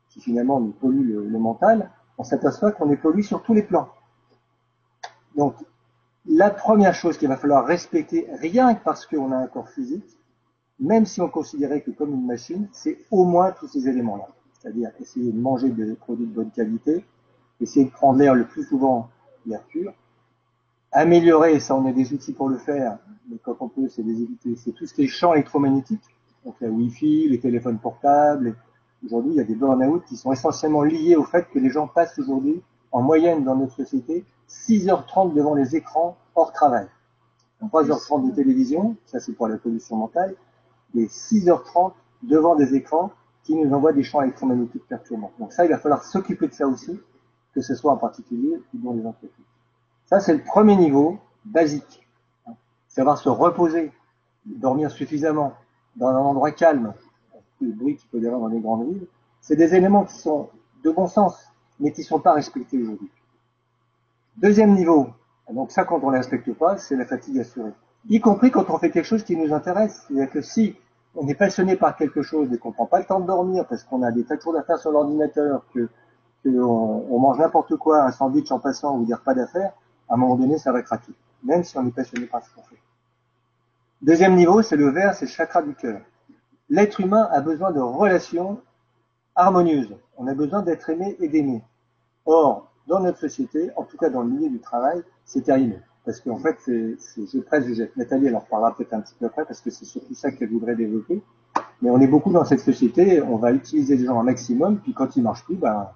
qui 0.10 0.22
finalement 0.22 0.60
nous 0.60 0.72
pollue 0.72 1.07
le, 1.07 1.28
le 1.28 1.39
mental, 1.39 1.92
on 2.18 2.24
s'aperçoit 2.24 2.72
qu'on 2.72 2.89
est 2.92 2.98
pollué 2.98 3.24
sur 3.24 3.42
tous 3.42 3.54
les 3.54 3.63
plans. 3.63 3.89
Donc, 5.36 5.56
la 6.25 6.50
première 6.50 6.94
chose 6.94 7.18
qu'il 7.18 7.30
va 7.30 7.38
falloir 7.38 7.66
respecter, 7.66 8.28
rien 8.39 8.75
que 8.75 8.83
parce 8.83 9.06
qu'on 9.06 9.31
a 9.31 9.38
un 9.38 9.48
corps 9.48 9.69
physique, 9.69 10.18
même 10.80 11.06
si 11.06 11.22
on 11.22 11.30
considérait 11.30 11.81
que 11.81 11.92
comme 11.92 12.13
une 12.13 12.25
machine, 12.25 12.68
c'est 12.72 13.00
au 13.12 13.24
moins 13.24 13.51
tous 13.51 13.68
ces 13.68 13.88
éléments-là. 13.88 14.27
C'est-à-dire 14.54 14.92
essayer 15.00 15.31
de 15.31 15.39
manger 15.39 15.69
des 15.69 15.95
produits 15.95 16.27
de 16.27 16.34
bonne 16.34 16.51
qualité, 16.51 17.06
essayer 17.60 17.86
de 17.86 17.92
prendre 17.92 18.19
l'air 18.19 18.36
le 18.36 18.45
plus 18.45 18.63
souvent, 18.63 19.10
l'air 19.45 19.63
pur, 19.63 19.94
améliorer, 20.92 21.60
ça 21.60 21.76
on 21.76 21.86
a 21.86 21.92
des 21.92 22.14
outils 22.14 22.34
pour 22.34 22.50
le 22.50 22.58
faire, 22.58 22.98
mais 23.30 23.38
quand 23.44 23.56
on 23.60 23.70
peut, 23.70 23.88
c'est 23.90 24.04
des 24.04 24.22
éviter, 24.22 24.56
c'est 24.56 24.74
qui 24.74 25.04
est 25.04 25.08
champs 25.08 25.34
électromagnétiques, 25.34 26.04
donc 26.46 26.56
la 26.60 26.70
Wi-Fi, 26.70 27.30
les 27.30 27.40
téléphones 27.40 27.80
portables. 27.80 28.56
Aujourd'hui, 29.06 29.34
il 29.34 29.38
y 29.38 29.42
a 29.42 29.44
des 29.44 29.56
burn-out 29.56 30.04
qui 30.06 30.16
sont 30.16 30.32
essentiellement 30.32 30.84
liés 30.84 31.16
au 31.16 31.24
fait 31.24 31.48
que 31.50 31.60
les 31.60 31.70
gens 31.70 31.88
passent 31.88 32.18
aujourd'hui, 32.20 32.62
en 32.92 33.02
moyenne 33.02 33.44
dans 33.44 33.56
notre 33.56 33.76
société, 33.76 34.26
6h30 34.50 35.34
devant 35.34 35.56
les 35.56 35.76
écrans 35.76 36.18
hors 36.36 36.52
travail. 36.52 36.88
3h30 37.64 38.30
de 38.30 38.36
télévision, 38.36 38.96
ça 39.06 39.20
c'est 39.20 39.34
pour 39.34 39.48
la 39.48 39.58
pollution 39.58 39.96
mentale, 39.96 40.36
et 40.96 41.06
6h30 41.06 41.94
devant 42.24 42.56
des 42.56 42.75
écrans 42.75 43.12
qui 43.44 43.56
nous 43.56 43.74
envoient 43.74 43.94
des 43.94 44.04
champs 44.04 44.22
électromagnétiques 44.22 44.88
perturbants. 44.88 45.32
Donc 45.39 45.54
ça, 45.54 45.65
il 45.65 45.72
va 45.72 45.77
falloir 45.77 46.04
s'occuper 46.04 46.48
de 46.48 46.54
ça 46.54 46.68
aussi, 46.68 47.00
que 47.54 47.62
ce 47.62 47.75
soit 47.75 47.92
en 47.92 47.98
particulier 47.98 48.60
ou 48.74 48.77
dans 48.77 48.94
les 48.94 49.06
entreprises. 49.06 49.46
Ça, 50.12 50.20
c'est 50.20 50.34
le 50.34 50.44
premier 50.44 50.75
niveau 50.75 51.20
basique. 51.46 52.06
Savoir 52.89 53.18
se 53.18 53.30
reposer, 53.30 53.94
dormir 54.46 54.91
suffisamment, 54.91 55.53
dans 55.96 56.08
un 56.08 56.18
endroit 56.18 56.51
calme, 56.51 56.94
le 57.62 57.72
bruit 57.72 57.96
qu'il 57.96 58.10
peut 58.10 58.20
y 58.20 58.27
avoir 58.27 58.41
dans 58.41 58.50
les 58.50 58.60
grandes 58.60 58.89
villes, 58.89 59.08
c'est 59.39 59.56
des 59.56 59.74
éléments 59.74 60.03
qui 60.03 60.15
sont 60.15 60.50
de 60.84 60.91
bon 60.91 61.08
sens, 61.08 61.41
mais 61.80 61.94
qui 61.94 62.01
ne 62.01 62.06
sont 62.06 62.20
pas 62.20 62.34
respectés 62.34 62.77
aujourd'hui. 62.77 63.10
Deuxième 64.36 64.74
niveau, 64.74 65.08
donc 65.50 65.72
ça 65.72 65.86
quand 65.86 66.03
on 66.03 66.12
ne 66.12 66.18
respecte 66.18 66.51
pas, 66.56 66.75
c'est 66.75 66.98
la 66.98 67.06
fatigue 67.06 67.39
assurée. 67.39 67.72
Y 68.10 68.20
compris 68.20 68.51
quand 68.51 68.70
on 68.70 68.77
fait 68.80 68.91
quelque 68.91 69.06
chose 69.06 69.24
qui 69.24 69.38
nous 69.38 69.53
intéresse. 69.53 70.03
C'est-à-dire 70.08 70.30
que 70.30 70.41
si 70.41 70.75
on 71.15 71.25
est 71.30 71.36
passionné 71.36 71.77
par 71.77 71.96
quelque 71.96 72.22
chose 72.22 72.51
et 72.51 72.58
qu'on 72.58 72.74
prend 72.74 72.86
pas 72.86 73.00
le 73.00 73.06
temps 73.06 73.22
de 73.22 73.27
dormir 73.27 73.65
parce 73.65 73.86
qu'on 73.86 74.01
a 74.03 74.12
des 74.12 74.25
tas 74.25 74.36
de 74.36 74.41
choses 74.41 74.58
à 74.58 74.63
faire 74.63 74.77
sur 74.77 74.91
l'ordinateur, 74.91 75.63
que, 75.74 75.88
mange 76.46 77.38
n'importe 77.38 77.77
quoi, 77.77 78.03
un 78.03 78.12
sandwich 78.12 78.51
en 78.51 78.60
passant 78.60 78.98
ou 78.98 79.06
dire 79.06 79.22
pas 79.22 79.34
d'affaires, 79.34 79.72
à 80.12 80.15
un 80.15 80.18
moment 80.18 80.36
donné, 80.36 80.58
ça 80.58 80.74
va 80.74 80.82
craquer. 80.82 81.13
Même 81.41 81.63
si 81.63 81.77
on 81.77 81.88
est 81.88 81.96
passionné 81.96 82.27
par 82.27 82.44
ce 82.44 82.53
qu'on 82.53 82.62
fait. 82.63 82.77
Deuxième 84.01 84.36
niveau, 84.36 84.62
c'est 84.62 84.75
le 84.75 84.89
vert, 84.89 85.15
c'est 85.15 85.25
le 85.25 85.32
chakra 85.32 85.62
du 85.62 85.74
cœur. 85.74 86.01
L'être 86.70 87.00
humain 87.00 87.30
a 87.32 87.39
besoin 87.39 87.72
de 87.72 87.80
relations 87.80 88.60
harmonieuses. 89.36 89.96
On 90.18 90.27
a 90.27 90.34
besoin 90.34 90.63
d'être 90.63 90.89
aimé 90.89 91.15
et 91.20 91.30
d'aimer. 91.30 91.63
Or, 92.25 92.70
dans 92.88 93.00
notre 93.00 93.20
société, 93.20 93.72
en 93.77 93.84
tout 93.84 93.96
cas 93.98 94.10
dans 94.10 94.22
le 94.22 94.30
milieu 94.30 94.50
du 94.50 94.60
travail, 94.60 95.01
c'est 95.24 95.44
terrible. 95.44 95.82
Parce 96.03 96.20
qu'en 96.20 96.38
fait, 96.38 96.58
c'est, 96.60 96.98
je 97.15 97.39
presse, 97.39 97.65
je 97.68 97.74
jette. 97.74 97.96
Nathalie, 97.96 98.27
elle 98.27 98.36
en 98.36 98.39
reparlera 98.39 98.75
peut-être 98.75 98.94
un 98.94 99.00
petit 99.00 99.15
peu 99.18 99.27
après, 99.27 99.46
parce 99.46 99.62
que 99.62 99.70
c'est 99.70 99.86
surtout 99.86 100.13
ça 100.13 100.32
qu'elle 100.32 100.50
voudrait 100.50 100.75
développer. 100.75 101.22
Mais 101.82 101.89
on 101.89 102.01
est 102.01 102.08
beaucoup 102.08 102.32
dans 102.32 102.44
cette 102.44 102.60
société, 102.60 103.22
on 103.22 103.38
va 103.38 103.53
utiliser 103.53 103.96
les 103.96 104.06
gens 104.06 104.20
un 104.20 104.24
maximum, 104.24 104.80
puis 104.80 104.94
quand 104.94 105.15
ils 105.15 105.24
marchent 105.24 105.46
plus, 105.46 105.56
ben, 105.56 105.89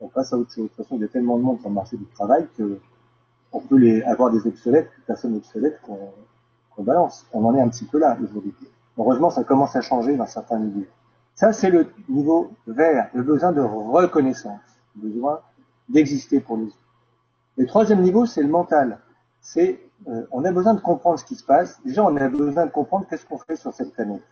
on 0.00 0.08
passe 0.08 0.32
à 0.32 0.38
autre 0.38 0.52
chose. 0.52 0.64
De 0.64 0.68
toute 0.68 0.76
façon, 0.76 0.96
il 0.96 1.02
y 1.02 1.04
a 1.04 1.08
tellement 1.08 1.38
de 1.38 1.42
monde 1.42 1.58
sur 1.58 1.70
le 1.70 1.74
marché 1.74 1.96
du 1.96 2.06
travail 2.06 2.46
que 2.56 2.78
on 3.52 3.60
peut 3.60 3.76
les, 3.76 4.02
avoir 4.02 4.30
des 4.30 4.46
obsolètes, 4.46 4.90
des 4.98 5.04
personnes 5.06 5.36
obsolètes 5.36 5.80
qu'on, 5.82 6.12
balance. 6.82 7.26
On 7.32 7.44
en 7.44 7.54
est 7.54 7.60
un 7.60 7.68
petit 7.68 7.84
peu 7.84 7.98
là 7.98 8.16
aujourd'hui. 8.20 8.52
Heureusement, 8.98 9.30
ça 9.30 9.44
commence 9.44 9.76
à 9.76 9.82
changer 9.82 10.16
dans 10.16 10.26
certains 10.26 10.58
milieux. 10.58 10.88
Ça, 11.34 11.52
c'est 11.52 11.70
le 11.70 11.86
niveau 12.08 12.50
vert, 12.66 13.08
le 13.14 13.22
besoin 13.22 13.52
de 13.52 13.60
reconnaissance, 13.60 14.60
le 14.96 15.08
besoin 15.08 15.40
d'exister 15.88 16.40
pour 16.40 16.58
nous. 16.58 16.72
Le 17.56 17.66
troisième 17.66 18.00
niveau, 18.00 18.26
c'est 18.26 18.42
le 18.42 18.48
mental. 18.48 18.98
C'est, 19.40 19.80
euh, 20.08 20.26
on 20.30 20.44
a 20.44 20.50
besoin 20.50 20.74
de 20.74 20.80
comprendre 20.80 21.18
ce 21.18 21.24
qui 21.24 21.36
se 21.36 21.44
passe. 21.44 21.80
Déjà, 21.84 22.02
on 22.04 22.16
a 22.16 22.28
besoin 22.28 22.66
de 22.66 22.70
comprendre 22.70 23.06
qu'est-ce 23.08 23.26
qu'on 23.26 23.38
fait 23.38 23.56
sur 23.56 23.72
cette 23.72 23.92
planète. 23.92 24.22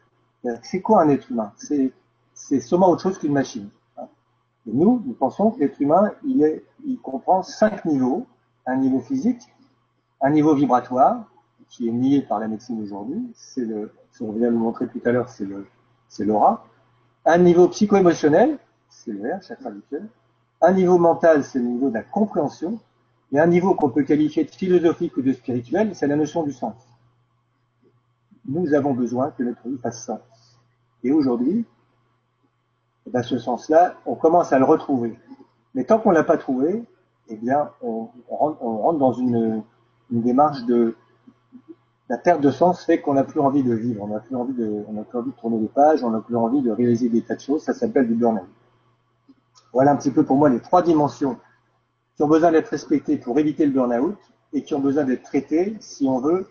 C'est 0.62 0.80
quoi 0.80 1.02
un 1.02 1.08
être 1.10 1.30
humain? 1.30 1.52
C'est, 1.56 1.92
sûrement 2.60 2.88
autre 2.88 3.02
chose 3.02 3.18
qu'une 3.18 3.32
machine. 3.32 3.68
Et 4.66 4.72
nous, 4.72 5.02
nous 5.04 5.12
pensons 5.12 5.50
que 5.50 5.60
l'être 5.60 5.80
humain, 5.80 6.12
il 6.24 6.98
comprend 7.02 7.42
cinq 7.42 7.84
niveaux. 7.84 8.26
Un 8.70 8.76
niveau 8.76 9.00
physique, 9.00 9.42
un 10.20 10.30
niveau 10.30 10.54
vibratoire, 10.54 11.24
qui 11.68 11.88
est 11.88 11.90
nié 11.90 12.22
par 12.22 12.38
la 12.38 12.46
médecine 12.46 12.80
aujourd'hui, 12.80 13.20
c'est 13.34 13.64
le, 13.64 13.92
ce 14.12 14.20
qu'on 14.20 14.30
vient 14.30 14.52
de 14.52 14.56
montrer 14.56 14.86
tout 14.86 15.00
à 15.04 15.10
l'heure, 15.10 15.28
c'est 15.28 16.24
l'aura. 16.24 16.64
Un 17.24 17.38
niveau 17.38 17.66
psycho-émotionnel, 17.66 18.58
c'est 18.88 19.10
le 19.10 19.28
R, 19.28 19.42
chakra 19.42 19.70
habituel. 19.70 20.08
Un 20.60 20.70
niveau 20.70 20.98
mental, 20.98 21.42
c'est 21.42 21.58
le 21.58 21.64
niveau 21.64 21.88
de 21.88 21.94
la 21.94 22.04
compréhension. 22.04 22.78
Et 23.32 23.40
un 23.40 23.48
niveau 23.48 23.74
qu'on 23.74 23.90
peut 23.90 24.04
qualifier 24.04 24.44
de 24.44 24.50
philosophique 24.50 25.16
ou 25.16 25.22
de 25.22 25.32
spirituel, 25.32 25.96
c'est 25.96 26.06
la 26.06 26.14
notion 26.14 26.44
du 26.44 26.52
sens. 26.52 26.76
Nous 28.46 28.72
avons 28.72 28.94
besoin 28.94 29.32
que 29.32 29.42
notre 29.42 29.66
vie 29.68 29.78
fasse 29.78 30.04
sens. 30.04 30.20
Et 31.02 31.10
aujourd'hui, 31.10 31.64
dans 33.04 33.24
ce 33.24 33.36
sens-là, 33.36 33.96
on 34.06 34.14
commence 34.14 34.52
à 34.52 34.60
le 34.60 34.64
retrouver. 34.64 35.18
Mais 35.74 35.82
tant 35.82 35.98
qu'on 35.98 36.12
l'a 36.12 36.22
pas 36.22 36.36
trouvé, 36.36 36.84
eh 37.30 37.36
bien, 37.36 37.70
on, 37.80 38.08
rentre, 38.28 38.98
dans 38.98 39.12
une, 39.12 39.62
démarche 40.10 40.64
de 40.64 40.96
la 42.08 42.18
perte 42.18 42.40
de 42.40 42.50
sens 42.50 42.84
fait 42.84 43.00
qu'on 43.00 43.14
n'a 43.14 43.22
plus 43.22 43.38
envie 43.38 43.62
de 43.62 43.72
vivre, 43.72 44.02
on 44.02 44.08
n'a 44.08 44.18
plus 44.18 44.34
envie 44.34 44.52
de, 44.52 44.84
on 44.88 44.92
n'a 44.92 45.04
plus 45.04 45.18
envie 45.18 45.30
de 45.30 45.36
tourner 45.36 45.60
les 45.60 45.68
pages, 45.68 46.02
on 46.02 46.10
n'a 46.10 46.20
plus 46.20 46.36
envie 46.36 46.60
de 46.60 46.72
réaliser 46.72 47.08
des 47.08 47.22
tas 47.22 47.36
de 47.36 47.40
choses. 47.40 47.62
Ça 47.62 47.72
s'appelle 47.72 48.08
du 48.08 48.14
burn-out. 48.14 48.48
Voilà 49.72 49.92
un 49.92 49.96
petit 49.96 50.10
peu 50.10 50.24
pour 50.24 50.36
moi 50.36 50.48
les 50.48 50.60
trois 50.60 50.82
dimensions 50.82 51.38
qui 52.16 52.24
ont 52.24 52.28
besoin 52.28 52.50
d'être 52.50 52.68
respectées 52.68 53.16
pour 53.16 53.38
éviter 53.38 53.64
le 53.64 53.70
burn-out 53.70 54.18
et 54.52 54.64
qui 54.64 54.74
ont 54.74 54.80
besoin 54.80 55.04
d'être 55.04 55.22
traitées 55.22 55.76
si 55.78 56.08
on 56.08 56.18
veut 56.18 56.48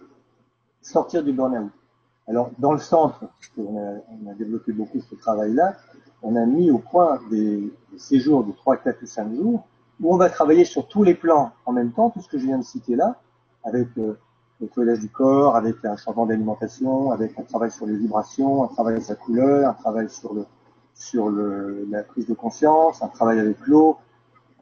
sortir 0.82 1.24
du 1.24 1.34
burn-out. 1.34 1.72
Alors, 2.28 2.52
dans 2.60 2.72
le 2.72 2.80
centre, 2.80 3.26
on 3.58 3.76
a, 3.78 3.98
on 4.24 4.30
a 4.30 4.34
développé 4.36 4.72
beaucoup 4.72 5.02
ce 5.02 5.16
travail-là, 5.16 5.76
on 6.22 6.36
a 6.36 6.46
mis 6.46 6.72
au 6.72 6.78
point 6.78 7.20
des, 7.30 7.72
séjours 7.98 8.44
de 8.44 8.52
3, 8.52 8.78
4 8.78 9.02
ou 9.02 9.06
5 9.06 9.36
jours 9.36 9.68
où 10.01 10.13
on 10.13 10.18
va 10.18 10.29
travailler 10.29 10.65
sur 10.65 10.88
tous 10.88 11.03
les 11.03 11.15
plans 11.15 11.51
en 11.65 11.72
même 11.72 11.91
temps, 11.91 12.10
tout 12.10 12.22
ce 12.22 12.27
que 12.27 12.38
je 12.38 12.46
viens 12.46 12.58
de 12.58 12.63
citer 12.63 12.96
là, 12.96 13.20
avec 13.63 13.88
euh, 13.98 14.18
le 14.60 14.65
nettoyage 14.65 15.00
du 15.00 15.10
corps, 15.10 15.56
avec 15.56 15.84
un 15.84 15.98
changement 15.98 16.25
d'alimentation, 16.25 17.12
avec 17.12 17.38
un 17.38 17.44
travail 17.44 17.72
sur 17.72 17.86
les 17.86 17.98
vibrations, 17.98 18.63
un 18.63 18.68
travail 18.68 19.01
sur 19.01 19.13
la 19.13 19.15
couleur, 19.18 19.70
un 19.70 19.74
travail 19.74 20.10
sur 20.10 20.34
la 21.89 22.03
prise 22.03 22.27
de 22.27 22.34
conscience, 22.34 23.01
un 23.01 23.08
travail 23.08 23.39
avec 23.39 23.58
l'eau, 23.65 23.98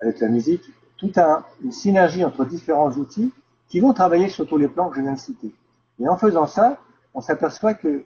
avec 0.02 0.20
la 0.20 0.28
musique, 0.28 0.64
tout 0.98 1.12
un, 1.18 1.44
une 1.64 1.72
synergie 1.72 2.24
entre 2.24 2.46
différents 2.46 2.92
outils 2.92 3.32
qui 3.70 3.80
vont 3.80 3.94
travailler 3.94 4.30
sur 4.30 4.48
tous 4.48 4.58
les 4.58 4.68
plans 4.68 4.90
que 4.90 4.98
je 4.98 5.02
viens 5.02 5.14
de 5.14 5.20
citer. 5.20 5.54
Et 6.00 6.08
en 6.08 6.18
faisant 6.18 6.48
ça, 6.48 6.78
on 7.14 7.22
s'aperçoit 7.22 7.74
que 7.74 8.04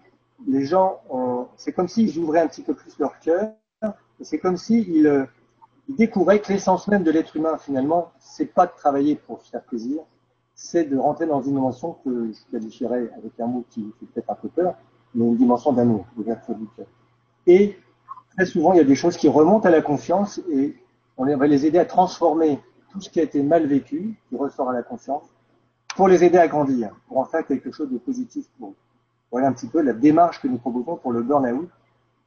les 0.48 0.66
gens, 0.66 1.02
c'est 1.58 1.74
comme 1.74 1.88
s'ils 1.88 2.18
ouvraient 2.18 2.40
un 2.40 2.48
petit 2.48 2.64
peu 2.64 2.74
plus 2.74 2.98
leur 3.00 3.20
cœur, 3.20 3.52
c'est 4.22 4.40
comme 4.40 4.58
s'ils 4.58 5.28
euh, 5.92 5.96
découvraient 5.98 6.40
que 6.40 6.52
l'essence 6.52 6.88
même 6.88 7.04
de 7.04 7.12
l'être 7.12 7.36
humain, 7.36 7.58
finalement, 7.58 8.12
c'est 8.20 8.46
pas 8.46 8.66
de 8.66 8.72
travailler 8.76 9.16
pour 9.16 9.42
se 9.42 9.50
faire 9.50 9.64
plaisir, 9.64 10.02
c'est 10.56 10.86
de 10.86 10.98
rentrer 10.98 11.26
dans 11.26 11.42
une 11.42 11.54
dimension 11.54 11.98
que 12.04 12.32
je 12.32 12.52
qualifierais 12.52 13.10
avec 13.18 13.40
un 13.40 13.48
mot 13.48 13.66
qui 13.70 13.92
fait 14.00 14.06
peut-être 14.08 14.30
un 14.30 14.36
peu 14.36 14.50
peur, 14.50 14.76
mais 15.16 15.26
une 15.26 15.38
dimension 15.38 15.74
d'amour, 15.74 16.06
d'ouverture 16.16 16.56
du 16.56 16.68
cœur. 16.76 16.88
Et 17.48 17.78
très 18.36 18.46
souvent, 18.46 18.74
il 18.74 18.78
y 18.78 18.82
a 18.82 18.86
des 18.86 18.96
choses 18.96 19.18
qui 19.18 19.28
remontent 19.28 19.68
à 19.68 19.72
la 19.72 19.82
conscience 19.82 20.40
et 20.52 20.76
on 21.18 21.26
va 21.38 21.48
les 21.48 21.66
aider 21.66 21.80
à 21.80 21.86
transformer 21.86 22.60
tout 22.92 23.02
ce 23.02 23.10
qui 23.10 23.20
a 23.20 23.24
été 23.24 23.42
mal 23.42 23.66
vécu, 23.66 24.18
qui 24.30 24.36
ressort 24.36 24.70
à 24.70 24.74
la 24.74 24.84
conscience, 24.84 25.24
pour 25.96 26.08
les 26.08 26.24
aider 26.24 26.38
à 26.38 26.48
grandir, 26.48 26.92
pour 27.08 27.18
en 27.18 27.26
faire 27.26 27.46
quelque 27.46 27.72
chose 27.72 27.90
de 27.90 27.98
positif 27.98 28.46
pour 28.58 28.70
eux. 28.70 28.76
Voilà 29.32 29.48
un 29.48 29.54
petit 29.54 29.68
peu 29.68 29.82
la 29.82 29.94
démarche 29.94 30.42
que 30.42 30.48
nous 30.48 30.58
proposons 30.58 30.98
pour 30.98 31.12
le 31.12 31.22
burn-out, 31.22 31.70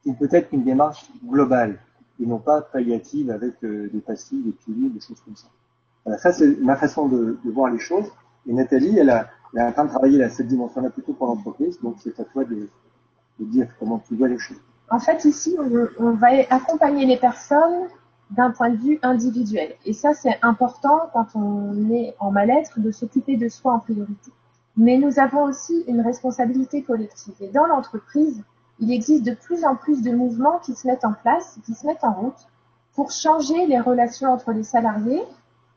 qui 0.03 0.13
peut 0.13 0.29
être 0.31 0.51
une 0.53 0.63
démarche 0.63 1.05
globale 1.23 1.79
et 2.19 2.25
non 2.25 2.39
pas 2.39 2.61
palliative 2.61 3.31
avec 3.31 3.55
euh, 3.63 3.89
des 3.91 3.99
pastilles, 3.99 4.43
des 4.43 4.51
pilules, 4.51 4.93
des 4.93 4.99
choses 4.99 5.19
comme 5.23 5.35
ça. 5.35 5.47
Voilà, 6.05 6.19
ça 6.19 6.31
c'est 6.31 6.59
ma 6.61 6.75
façon 6.75 7.07
de, 7.07 7.37
voir 7.45 7.71
les 7.71 7.79
choses. 7.79 8.05
Et 8.47 8.53
Nathalie, 8.53 8.97
elle, 8.97 9.09
a, 9.09 9.29
en 9.57 9.71
train 9.71 9.85
de 9.85 9.89
travailler 9.89 10.23
à 10.23 10.29
cette 10.29 10.47
dimension-là 10.47 10.89
plutôt 10.89 11.13
pour 11.13 11.27
l'entreprise, 11.27 11.79
donc 11.81 11.95
c'est 11.99 12.19
à 12.19 12.23
toi 12.25 12.43
de, 12.45 12.69
de, 13.39 13.45
dire 13.45 13.67
comment 13.79 13.99
tu 13.99 14.15
vois 14.15 14.27
les 14.27 14.37
choses. 14.37 14.61
En 14.89 14.99
fait, 14.99 15.25
ici, 15.25 15.57
on, 15.59 15.87
on 15.99 16.11
va 16.11 16.27
accompagner 16.49 17.05
les 17.05 17.17
personnes 17.17 17.87
d'un 18.31 18.51
point 18.51 18.69
de 18.69 18.77
vue 18.77 18.99
individuel. 19.01 19.75
Et 19.85 19.93
ça, 19.93 20.13
c'est 20.13 20.37
important 20.41 21.09
quand 21.13 21.27
on 21.35 21.89
est 21.91 22.15
en 22.19 22.31
mal-être 22.31 22.79
de 22.79 22.91
s'occuper 22.91 23.37
de 23.37 23.49
soi 23.49 23.73
en 23.73 23.79
priorité. 23.79 24.31
Mais 24.77 24.97
nous 24.97 25.19
avons 25.19 25.43
aussi 25.43 25.83
une 25.87 26.01
responsabilité 26.01 26.83
collective. 26.83 27.35
Et 27.39 27.47
dans 27.47 27.65
l'entreprise, 27.65 28.43
il 28.79 28.91
existe 28.91 29.23
de 29.23 29.33
plus 29.33 29.63
en 29.63 29.75
plus 29.75 30.01
de 30.01 30.11
mouvements 30.11 30.59
qui 30.59 30.75
se 30.75 30.87
mettent 30.87 31.05
en 31.05 31.13
place, 31.13 31.57
qui 31.65 31.73
se 31.73 31.85
mettent 31.85 32.03
en 32.03 32.13
route 32.13 32.47
pour 32.93 33.11
changer 33.11 33.67
les 33.67 33.79
relations 33.79 34.31
entre 34.31 34.51
les 34.51 34.63
salariés. 34.63 35.23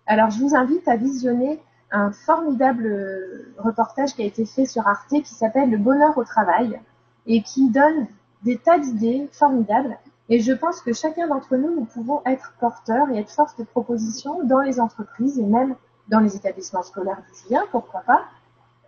Alors, 0.07 0.31
je 0.31 0.41
vous 0.41 0.55
invite 0.55 0.87
à 0.89 0.97
visionner 0.97 1.61
un 1.91 2.13
formidable 2.13 3.53
reportage 3.59 4.15
qui 4.15 4.23
a 4.23 4.27
été 4.27 4.45
fait 4.45 4.67
sur 4.67 4.87
Arte 4.87 5.11
qui 5.11 5.35
s'appelle 5.35 5.71
Le 5.71 5.79
bonheur 5.79 6.17
au 6.19 6.25
travail 6.25 6.81
et 7.27 7.43
qui 7.43 7.71
donne 7.71 8.07
des 8.43 8.59
tas 8.59 8.79
d'idées 8.79 9.29
formidables. 9.33 9.97
Et 10.29 10.41
je 10.41 10.53
pense 10.53 10.81
que 10.81 10.93
chacun 10.93 11.29
d'entre 11.29 11.57
nous, 11.57 11.75
nous 11.75 11.85
pouvons 11.85 12.21
être 12.27 12.53
porteurs 12.61 13.11
et 13.11 13.19
être 13.19 13.31
force 13.31 13.57
de 13.57 13.65
proposition 13.65 14.43
dans 14.45 14.61
les 14.61 14.81
entreprises 14.81 15.39
et 15.39 15.45
même 15.45 15.75
dans 16.09 16.21
les 16.21 16.37
établissements 16.37 16.83
scolaires 16.83 17.23
du 17.49 17.57
pourquoi 17.71 18.01
pas, 18.01 18.25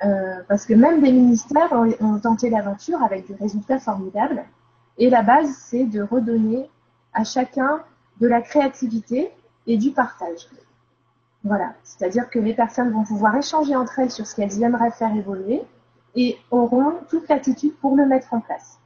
euh, 0.04 0.40
parce 0.48 0.64
que 0.64 0.74
même 0.74 1.02
des 1.02 1.12
ministères 1.12 1.72
ont, 1.72 2.18
tenté 2.18 2.48
l'aventure 2.48 3.02
avec 3.02 3.26
des 3.26 3.34
résultats 3.34 3.78
formidables. 3.78 4.44
Et 4.98 5.10
la 5.10 5.22
base, 5.22 5.50
c'est 5.58 5.84
de 5.84 6.02
redonner 6.02 6.70
à 7.12 7.24
chacun 7.24 7.82
de 8.20 8.26
la 8.26 8.40
créativité 8.40 9.30
et 9.66 9.76
du 9.76 9.90
partage. 9.90 10.48
Voilà, 11.44 11.72
c'est-à-dire 11.82 12.28
que 12.28 12.38
les 12.38 12.54
personnes 12.54 12.90
vont 12.90 13.04
pouvoir 13.04 13.36
échanger 13.36 13.74
entre 13.74 13.98
elles 13.98 14.10
sur 14.10 14.26
ce 14.26 14.36
qu'elles 14.36 14.62
aimeraient 14.62 14.90
faire 14.90 15.14
évoluer 15.14 15.62
et 16.14 16.38
auront 16.50 16.94
toute 17.08 17.28
l'attitude 17.28 17.74
pour 17.76 17.96
le 17.96 18.06
mettre 18.06 18.34
en 18.34 18.40
place. 18.40 18.78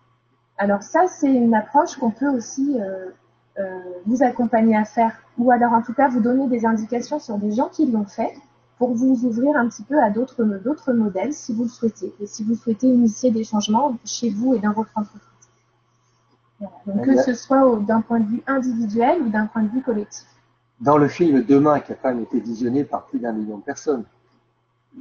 Alors 0.57 0.83
ça, 0.83 1.07
c'est 1.09 1.33
une 1.33 1.55
approche 1.55 1.97
qu'on 1.97 2.11
peut 2.11 2.29
aussi 2.29 2.77
euh, 2.81 3.11
euh, 3.59 3.81
vous 4.07 4.23
accompagner 4.23 4.77
à 4.77 4.85
faire, 4.85 5.13
ou 5.39 5.51
alors 5.51 5.73
en 5.73 5.83
tout 5.83 5.95
cas 5.95 6.09
vous 6.09 6.21
donner 6.21 6.47
des 6.49 6.65
indications 6.65 7.19
sur 7.19 7.39
des 7.39 7.53
gens 7.53 7.69
qui 7.69 7.87
l'ont 7.87 8.05
fait, 8.05 8.35
pour 8.79 8.95
vous 8.95 9.25
ouvrir 9.25 9.57
un 9.57 9.69
petit 9.69 9.83
peu 9.83 10.03
à 10.03 10.11
d'autres 10.11 10.45
d'autres 10.45 10.93
modèles 10.93 11.33
si 11.33 11.55
vous 11.55 11.65
le 11.65 11.69
souhaitez 11.69 12.13
et 12.21 12.27
si 12.27 12.43
vous 12.45 12.55
souhaitez 12.55 12.89
initier 12.89 13.31
des 13.31 13.45
changements 13.45 13.97
chez 14.05 14.31
vous 14.31 14.55
et 14.55 14.59
dans 14.59 14.73
votre 14.73 14.91
entreprise. 14.97 15.21
Donc 16.87 17.05
que 17.05 17.23
ce 17.23 17.35
soit 17.35 17.79
d'un 17.81 18.01
point 18.01 18.21
de 18.21 18.27
vue 18.27 18.43
individuel 18.47 19.23
ou 19.23 19.29
d'un 19.29 19.47
point 19.47 19.63
de 19.63 19.69
vue 19.69 19.83
collectif. 19.83 20.27
Dans 20.81 20.99
le 20.99 21.09
film 21.09 21.43
Demain, 21.43 21.81
qui 21.81 21.93
a 21.93 21.95
quand 21.95 22.09
même 22.09 22.23
été 22.23 22.41
visionné 22.41 22.85
par 22.85 23.07
plus 23.07 23.19
d'un 23.19 23.33
million 23.33 23.59
de 23.59 23.63
personnes, 23.63 24.05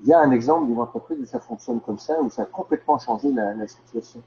il 0.02 0.08
y 0.08 0.14
a 0.14 0.20
un 0.20 0.32
exemple 0.32 0.68
d'une 0.68 0.80
entreprise 0.80 1.20
où 1.22 1.26
ça 1.26 1.40
fonctionne 1.40 1.80
comme 1.80 2.00
ça, 2.00 2.20
où 2.22 2.30
ça 2.30 2.44
a 2.44 2.46
complètement 2.46 2.98
changé 2.98 3.32
la, 3.32 3.68
situation. 3.68 4.22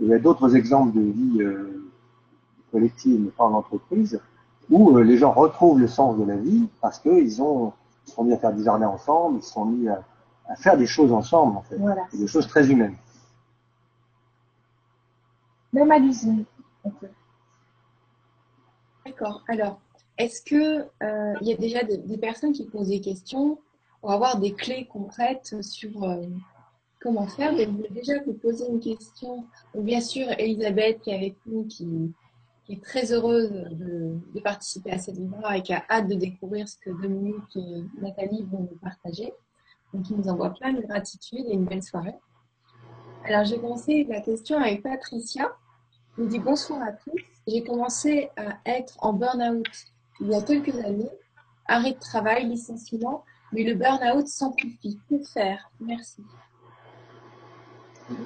il 0.00 0.08
y 0.08 0.14
a 0.14 0.18
d'autres 0.18 0.56
exemples 0.56 0.96
de 0.96 1.00
vie 1.00 1.42
euh, 1.42 1.90
collective, 2.72 3.20
mais 3.20 3.30
pas 3.30 3.44
en 3.44 3.54
entreprise, 3.54 4.20
où 4.70 4.96
euh, 4.96 5.02
les 5.02 5.18
gens 5.18 5.32
retrouvent 5.32 5.78
le 5.78 5.86
sens 5.86 6.16
de 6.18 6.24
la 6.24 6.36
vie 6.36 6.68
parce 6.80 6.98
qu'ils 6.98 7.40
ont 7.42 7.72
ils 8.06 8.10
se 8.10 8.16
sont 8.16 8.24
mis 8.24 8.32
à 8.32 8.38
faire 8.38 8.52
du 8.52 8.62
jardin 8.62 8.88
ensemble, 8.88 9.38
ils 9.38 9.42
se 9.42 9.52
sont 9.52 9.64
mis 9.64 9.88
à, 9.88 10.04
faire 10.56 10.76
des 10.76 10.86
choses 10.86 11.12
ensemble, 11.12 11.56
en 11.56 11.62
fait. 11.62 11.78
Des 12.16 12.26
choses 12.26 12.46
très 12.46 12.70
humaines. 12.70 12.96
Même 15.72 15.90
à 15.90 15.98
l'usine. 15.98 16.44
D'accord. 19.06 19.42
Alors, 19.48 19.80
est-ce 20.18 20.42
que 20.42 20.82
euh, 21.02 21.34
il 21.40 21.48
y 21.48 21.52
a 21.52 21.56
déjà 21.56 21.82
des, 21.82 22.18
personnes 22.18 22.52
qui 22.52 22.66
posent 22.66 22.88
des 22.88 23.00
questions 23.00 23.58
pour 24.00 24.12
avoir 24.12 24.38
des 24.38 24.52
clés 24.52 24.86
concrètes 24.92 25.62
sur 25.62 26.04
euh, 26.04 26.22
comment 27.00 27.26
faire? 27.26 27.56
Je 27.56 27.64
voulais 27.64 27.88
déjà 27.90 28.14
vous 28.24 28.34
poser 28.34 28.68
une 28.68 28.80
question. 28.80 29.46
bien 29.74 30.00
sûr, 30.00 30.26
Elisabeth 30.38 31.00
qui 31.00 31.10
est 31.10 31.16
avec 31.16 31.36
nous, 31.46 31.64
qui 31.64 32.12
très 32.80 33.12
heureuse 33.12 33.50
de, 33.50 34.40
participer 34.40 34.92
à 34.92 34.98
cette 34.98 35.16
vidéo 35.16 35.38
et 35.54 35.62
qui 35.62 35.72
a 35.72 35.84
hâte 35.88 36.08
de 36.08 36.14
découvrir 36.14 36.68
ce 36.68 36.76
que 36.78 36.90
Dominique 36.90 37.56
et 37.56 37.84
Nathalie 38.00 38.44
vont 38.50 38.68
nous 38.70 38.78
partager. 38.80 39.32
Donc, 39.92 40.08
ils 40.10 40.16
nous 40.16 40.28
envoient 40.28 40.54
plein 40.54 40.72
de 40.72 40.80
gratitude 40.80 41.44
et 41.46 41.52
une 41.52 41.64
belle 41.64 41.82
soirée. 41.82 42.14
Alors, 43.24 43.44
j'ai 43.44 43.58
commencé 43.58 44.04
la 44.04 44.20
question 44.20 44.58
avec 44.58 44.82
Patricia. 44.82 45.52
Elle 46.18 46.28
dit 46.28 46.38
bonsoir 46.38 46.82
à 46.82 46.92
tous. 46.92 47.20
J'ai 47.46 47.62
commencé 47.62 48.30
à 48.36 48.58
être 48.66 48.96
en 49.00 49.12
burn-out 49.12 49.66
il 50.20 50.28
y 50.28 50.34
a 50.34 50.42
quelques 50.42 50.76
années. 50.78 51.10
Arrêt 51.66 51.92
de 51.92 51.98
travail, 51.98 52.48
licenciement, 52.48 53.24
mais 53.52 53.64
le 53.64 53.74
burn-out 53.74 54.26
s'amplifie. 54.26 54.98
Que 55.08 55.22
faire? 55.22 55.70
Merci. 55.80 56.22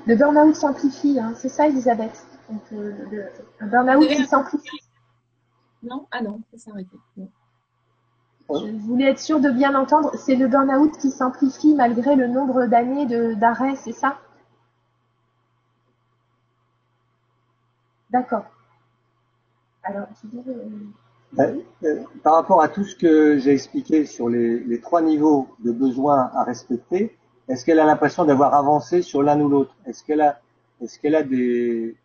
Le 0.07 0.17
burn-out 0.17 0.55
s'amplifie, 0.55 1.19
hein. 1.19 1.35
c'est 1.37 1.49
ça, 1.49 1.69
Elisabeth? 1.69 2.36
Donc, 2.51 2.63
euh, 2.73 2.93
le, 3.11 3.25
un 3.61 3.67
burn-out 3.67 4.07
qui 4.09 4.25
s'amplifie. 4.27 4.81
Non? 5.83 6.07
Ah 6.11 6.23
non, 6.23 6.41
ça 6.53 6.59
s'est 6.59 6.71
arrêté. 6.71 6.97
Je 8.49 8.77
voulais 8.87 9.11
être 9.11 9.19
sûre 9.19 9.41
de 9.41 9.51
bien 9.51 9.75
entendre. 9.75 10.15
C'est 10.17 10.37
le 10.37 10.47
burn-out 10.47 10.97
qui 10.99 11.11
s'amplifie 11.11 11.75
malgré 11.75 12.15
le 12.15 12.29
nombre 12.29 12.67
d'années 12.67 13.07
d'arrêt, 13.35 13.75
c'est 13.77 13.93
ça? 13.93 14.19
D'accord. 18.11 18.45
Alors, 19.83 20.07
je 20.23 20.29
dirais, 20.29 20.57
Ben, 21.33 21.59
euh, 21.83 22.05
par 22.23 22.35
rapport 22.35 22.63
à 22.63 22.69
tout 22.69 22.85
ce 22.85 22.95
que 22.95 23.37
j'ai 23.39 23.53
expliqué 23.53 24.07
sur 24.07 24.29
les, 24.29 24.61
les, 24.61 24.81
trois 24.81 25.03
niveaux 25.03 25.49
de 25.65 25.73
besoins 25.73 26.31
à 26.35 26.45
respecter, 26.45 27.17
est-ce 27.49 27.65
qu'elle 27.65 27.81
a 27.81 27.85
l'impression 27.85 28.25
d'avoir 28.25 28.55
avancé 28.55 29.03
sur 29.03 29.23
l'un 29.23 29.41
ou 29.41 29.49
l'autre? 29.49 29.75
Est-ce 29.87 30.05
qu'elle 30.05 30.21
a, 30.21 30.41
est-ce 30.81 30.99
qu'elle 30.99 31.15
a 31.15 31.23
des, 31.23 31.97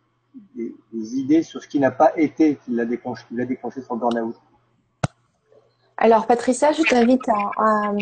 des, 0.54 0.74
des, 0.92 1.16
idées 1.16 1.42
sur 1.42 1.62
ce 1.62 1.68
qui 1.68 1.78
n'a 1.78 1.90
pas 1.90 2.12
été 2.16 2.56
qui 2.64 2.72
l'a 2.72 2.84
déclenché, 2.84 3.24
qui 3.28 3.34
l'a 3.34 3.44
déclenché 3.44 3.82
son 3.82 3.96
burn-out 3.96 4.36
Alors 5.96 6.26
Patricia, 6.26 6.72
je 6.72 6.82
t'invite 6.82 7.28
à, 7.28 7.50
à, 7.58 7.92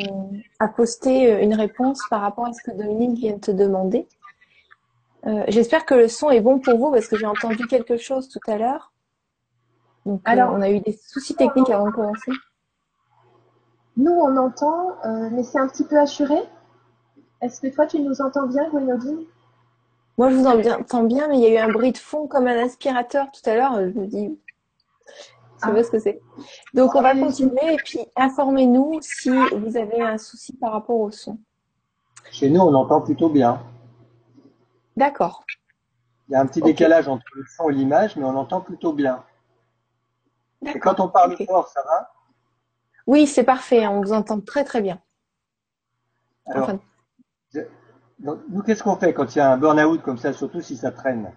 à, 0.59 0.69
poster 0.69 1.43
une 1.43 1.55
réponse 1.55 2.01
par 2.09 2.21
rapport 2.21 2.47
à 2.47 2.53
ce 2.53 2.63
que 2.63 2.77
Dominique 2.77 3.19
vient 3.19 3.35
de 3.35 3.41
te 3.41 3.51
demander. 3.51 4.07
Euh, 5.27 5.45
j'espère 5.49 5.85
que 5.85 5.95
le 5.95 6.09
son 6.09 6.31
est 6.31 6.41
bon 6.41 6.61
pour 6.61 6.79
vous 6.79 6.91
parce 6.91 7.07
que 7.07 7.17
j'ai 7.17 7.27
entendu 7.27 7.67
quelque 7.67 7.97
chose 7.97 8.29
tout 8.29 8.41
à 8.51 8.57
l'heure. 8.57 8.93
Donc, 10.07 10.21
euh, 10.21 10.33
Alors, 10.33 10.53
euh, 10.53 10.59
on 10.59 10.63
a 10.63 10.71
eu 10.71 10.81
des 10.81 10.93
soucis 10.93 11.35
techniques 11.35 11.71
avant 11.71 11.87
de 11.87 11.93
commencer. 11.93 12.33
Nous, 13.97 14.13
on 14.13 14.37
entend, 14.37 14.97
euh, 15.05 15.29
mais 15.31 15.43
c'est 15.43 15.59
un 15.59 15.69
petit 15.69 15.85
peu 15.85 15.99
assuré. 15.99 16.39
Est-ce 17.43 17.61
que 17.61 17.67
toi, 17.69 17.87
tu 17.87 18.01
nous 18.01 18.21
entends 18.23 18.47
bien, 18.47 18.69
Gwenodine? 18.71 19.25
Moi, 20.21 20.29
je 20.29 20.37
vous 20.37 20.47
entends 20.47 21.05
bien, 21.05 21.29
mais 21.29 21.39
il 21.39 21.41
y 21.41 21.47
a 21.47 21.55
eu 21.55 21.57
un 21.57 21.73
bruit 21.73 21.93
de 21.93 21.97
fond 21.97 22.27
comme 22.27 22.47
un 22.47 22.63
aspirateur 22.63 23.29
tout 23.33 23.41
à 23.49 23.55
l'heure. 23.55 23.77
Je 23.77 23.99
me 23.99 24.07
dis, 24.07 24.39
je 25.07 25.13
sais 25.67 25.79
ah. 25.79 25.83
ce 25.83 25.91
que 25.91 25.99
c'est. 25.99 26.21
Donc, 26.75 26.95
on 26.95 27.01
va 27.01 27.17
continuer 27.17 27.73
et 27.73 27.79
puis 27.79 28.01
informez-nous 28.17 28.99
si 29.01 29.31
vous 29.31 29.79
avez 29.79 30.03
un 30.03 30.19
souci 30.19 30.55
par 30.59 30.73
rapport 30.73 31.01
au 31.01 31.11
son. 31.11 31.39
Chez 32.31 32.51
nous, 32.51 32.61
on 32.61 32.75
entend 32.75 33.01
plutôt 33.01 33.31
bien. 33.31 33.63
D'accord. 34.95 35.43
Il 36.29 36.33
y 36.33 36.35
a 36.35 36.41
un 36.43 36.47
petit 36.47 36.61
décalage 36.61 37.09
entre 37.09 37.25
le 37.35 37.45
son 37.57 37.71
et 37.71 37.73
l'image, 37.73 38.15
mais 38.17 38.25
on 38.25 38.37
entend 38.37 38.61
plutôt 38.61 38.93
bien. 38.93 39.25
Et 40.67 40.79
quand 40.81 41.01
on 41.01 41.09
parle 41.09 41.35
fort, 41.47 41.69
ça 41.69 41.81
va? 41.83 42.13
Oui, 43.07 43.27
c'est 43.27 43.45
parfait. 43.45 43.87
On 43.87 44.03
vous 44.03 44.13
entend 44.13 44.39
très 44.43 44.65
très 44.65 44.83
bien. 44.83 45.01
Alors, 46.45 46.73
nous, 48.23 48.63
qu'est-ce 48.63 48.83
qu'on 48.83 48.97
fait 48.97 49.13
quand 49.13 49.35
il 49.35 49.39
y 49.39 49.41
a 49.41 49.51
un 49.51 49.57
burn-out 49.57 50.03
comme 50.03 50.19
ça, 50.19 50.33
surtout 50.33 50.61
si 50.61 50.77
ça 50.77 50.91
traîne? 50.91 51.33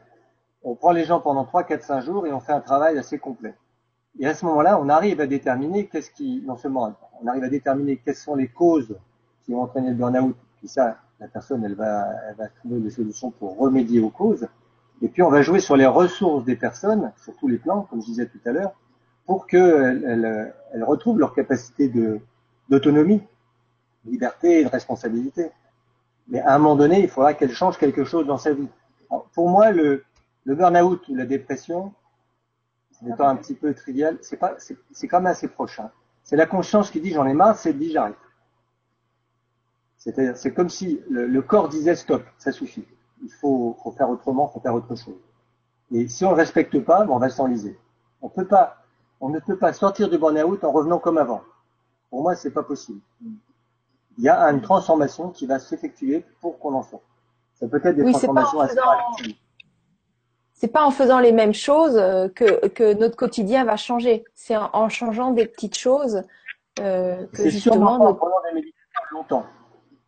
On 0.63 0.75
prend 0.75 0.92
les 0.92 1.06
gens 1.06 1.20
pendant 1.20 1.46
3, 1.46 1.63
4, 1.63 1.84
5 1.84 2.02
jours 2.02 2.28
et 2.28 2.34
on 2.34 2.40
fait 2.40 2.54
un 2.54 2.62
travail 2.62 2.98
assez 2.98 3.20
complet. 3.20 3.56
Et 4.20 4.28
à 4.28 4.34
ce 4.34 4.46
moment-là, 4.46 4.80
on 4.80 4.90
arrive 4.90 5.20
à 5.22 5.28
déterminer 5.28 5.88
qu'est-ce 5.88 6.12
qui, 6.12 6.44
non 6.46 6.56
seulement, 6.56 6.94
on 7.22 7.28
arrive 7.28 7.44
à 7.44 7.50
déterminer 7.50 7.98
quelles 7.98 8.16
sont 8.16 8.36
les 8.36 8.48
causes 8.48 8.96
qui 9.46 9.54
ont 9.54 9.62
entraîné 9.62 9.90
le 9.90 9.96
burn-out. 9.96 10.36
Puis 10.58 10.68
ça, 10.68 10.98
la 11.20 11.28
personne, 11.28 11.63
elle 11.66 11.75
va, 11.75 12.08
elle 12.30 12.36
va 12.36 12.48
trouver 12.48 12.80
des 12.80 12.90
solutions 12.90 13.32
pour 13.32 13.58
remédier 13.58 14.00
aux 14.00 14.10
causes. 14.10 14.48
Et 15.02 15.08
puis, 15.08 15.22
on 15.22 15.30
va 15.30 15.42
jouer 15.42 15.60
sur 15.60 15.75
les 15.75 15.88
ressources 15.88 16.46
des 16.46 16.56
personnes, 16.56 17.12
sur 17.18 17.36
tous 17.38 17.48
les 17.48 17.58
plans, 17.58 17.82
comme 17.90 18.02
je 18.02 18.08
disais 18.08 18.28
tout 18.28 18.40
à 18.46 18.52
l'heure, 18.52 18.74
pour 19.25 19.48
qu'elles 19.48 20.54
elles, 20.74 20.84
retrouvent 20.84 21.20
leur 21.20 21.34
capacité 21.34 21.92
d'autonomie, 22.70 23.22
de 24.06 24.12
liberté 24.12 24.60
et 24.60 24.63
de 24.63 24.70
responsabilité. 24.70 25.50
Mais 26.27 26.39
à 26.39 26.56
un 26.56 26.58
moment 26.58 26.75
donné, 26.75 27.01
il 27.01 27.10
faudra 27.10 27.34
qu'elle 27.34 27.51
change 27.51 27.77
quelque 27.77 28.03
chose 28.06 28.25
dans 28.25 28.38
sa 28.38 28.53
vie. 28.53 28.70
pour 29.34 29.50
moi, 29.50 29.72
le, 29.72 30.03
le 30.46 30.56
burn-out 30.56 31.08
ou 31.08 31.15
la 31.15 31.25
dépression, 31.25 31.94
étant 33.08 33.27
un 33.27 33.36
petit 33.36 33.56
peu 33.56 33.74
trivial, 33.74 34.18
c'est 34.22 34.38
pas, 34.38 34.56
c'est, 34.58 35.08
quand 35.08 35.20
même 35.20 35.27
assez 35.27 35.48
proche. 35.48 35.80
Hein. 35.80 35.92
C'est 36.24 36.36
la 36.36 36.46
conscience 36.46 36.89
qui 36.89 37.01
dit 37.01 37.12
j'en 37.12 37.25
ai 37.25 37.34
marre, 37.34 37.58
c'est 37.58 37.74
dit 37.74 37.92
j'arrête. 37.92 38.15
C'est-à-dire, 39.98 40.38
c'est 40.38 40.53
comme 40.53 40.70
si 40.70 41.01
le, 41.10 41.42
corps 41.42 41.70
disait 41.70 41.96
stop, 41.96 42.24
ça 42.38 42.51
suffit. 42.51 42.86
Il 43.24 43.32
faut, 43.32 43.77
faut 43.82 43.92
faire 43.92 44.10
autrement, 44.10 44.48
faut 44.50 44.60
faire 44.60 44.74
autre 44.74 44.96
chose. 44.96 45.15
Et 45.92 46.08
si 46.08 46.25
on 46.25 46.32
ne 46.32 46.36
respecte 46.36 46.77
pas, 46.80 47.06
on 47.08 47.20
va 47.20 47.30
s'enliser. 47.30 47.77
On 48.22 48.30
peut 48.30 48.46
pas, 48.46 48.84
on 49.22 49.29
ne 49.29 49.40
peut 49.40 49.57
pas 49.57 49.72
sortir 49.74 50.09
du 50.09 50.18
burn-out 50.18 50.64
en 50.64 50.72
revenant 50.72 51.00
comme 51.00 51.18
avant. 51.18 51.42
Pour 52.09 52.22
moi, 52.22 52.36
c'est 52.36 52.51
pas 52.51 52.64
possible. 52.64 53.00
Il 54.18 54.24
y 54.24 54.30
a 54.30 54.40
une 54.52 54.62
transformation 54.62 55.30
qui 55.30 55.48
va 55.48 55.60
s'effectuer 55.60 56.26
pour 56.42 56.60
qu'on 56.60 56.74
en 56.74 56.84
sorte. 56.84 57.04
Ça 57.56 57.68
peut 57.68 57.82
être 57.84 57.96
des 57.96 58.04
transformations 58.12 58.60
assez 58.60 58.76
faisant... 58.76 59.34
C'est 60.54 60.68
pas 60.68 60.86
en 60.86 60.92
faisant 60.92 61.20
les 61.20 61.34
mêmes 61.34 61.54
choses 61.54 61.98
euh, 61.98 62.30
que, 62.30 62.68
que 62.68 62.94
notre 62.94 63.18
quotidien 63.18 63.66
va 63.66 63.76
changer. 63.76 64.24
C'est 64.34 64.56
en, 64.56 64.70
en, 64.72 64.88
changeant 64.88 65.32
des 65.32 65.46
petites 65.46 65.78
choses 65.78 66.24
euh, 66.80 67.26
que 67.34 67.50
justement. 67.50 67.98
Notre... 67.98 68.12
en 68.12 68.14
prenant 68.14 68.36
des 68.50 68.54
médicaments 68.54 69.12
longtemps 69.12 69.46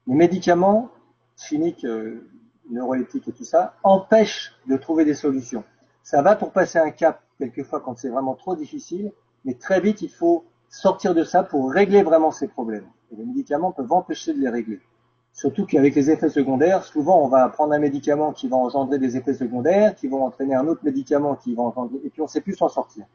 les 0.08 0.16
médicaments 0.16 0.90
chimiques, 1.38 1.86
euh, 1.86 2.28
neuroleptiques 2.70 3.28
et 3.28 3.32
tout 3.32 3.44
ça 3.44 3.76
empêchent 3.84 4.54
de 4.68 4.78
trouver 4.78 5.06
des 5.06 5.14
solutions. 5.14 5.64
Ça 6.04 6.22
va 6.22 6.36
pour 6.36 6.52
passer 6.52 6.80
un 6.80 6.92
cap 6.92 7.22
quelquefois 7.38 7.82
quand 7.82 7.98
c'est 7.98 8.10
vraiment 8.10 8.36
trop 8.36 8.56
difficile, 8.56 9.12
mais 9.44 9.56
très 9.56 9.82
vite 9.82 10.02
il 10.02 10.10
faut 10.10 10.46
sortir 10.70 11.14
de 11.14 11.24
ça 11.24 11.44
pour 11.44 11.72
régler 11.72 12.04
vraiment 12.04 12.32
ces 12.32 12.48
problèmes. 12.48 12.88
Et 13.16 13.20
les 13.20 13.26
médicaments 13.26 13.72
peuvent 13.72 13.92
empêcher 13.92 14.34
de 14.34 14.40
les 14.40 14.50
régler. 14.50 14.82
Surtout 15.34 15.66
qu'avec 15.66 15.96
les 15.96 16.10
effets 16.10 16.30
secondaires, 16.30 16.84
souvent 16.84 17.24
on 17.24 17.28
va 17.28 17.48
prendre 17.50 17.74
un 17.74 17.80
médicament 17.80 18.32
qui 18.32 18.48
va 18.48 18.58
engendrer 18.58 19.00
des 19.00 19.18
effets 19.18 19.34
secondaires, 19.34 19.96
qui 19.96 20.08
vont 20.08 20.24
entraîner 20.24 20.56
un 20.56 20.68
autre 20.68 20.82
médicament 20.84 21.36
qui 21.36 21.56
va 21.56 21.64
engendrer, 21.64 22.00
et 22.04 22.10
puis 22.10 22.22
on 22.22 22.26
ne 22.26 22.30
sait 22.30 22.42
plus 22.42 22.56
s'en 22.56 22.70
sortir. 22.70 23.06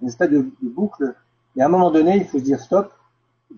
Une 0.00 0.08
espèce 0.08 0.30
de, 0.30 0.50
de 0.62 0.68
boucle. 0.68 1.14
Et 1.56 1.62
à 1.62 1.66
un 1.66 1.68
moment 1.68 1.90
donné, 1.90 2.16
il 2.16 2.24
faut 2.24 2.38
se 2.38 2.44
dire 2.44 2.60
stop, 2.60 2.92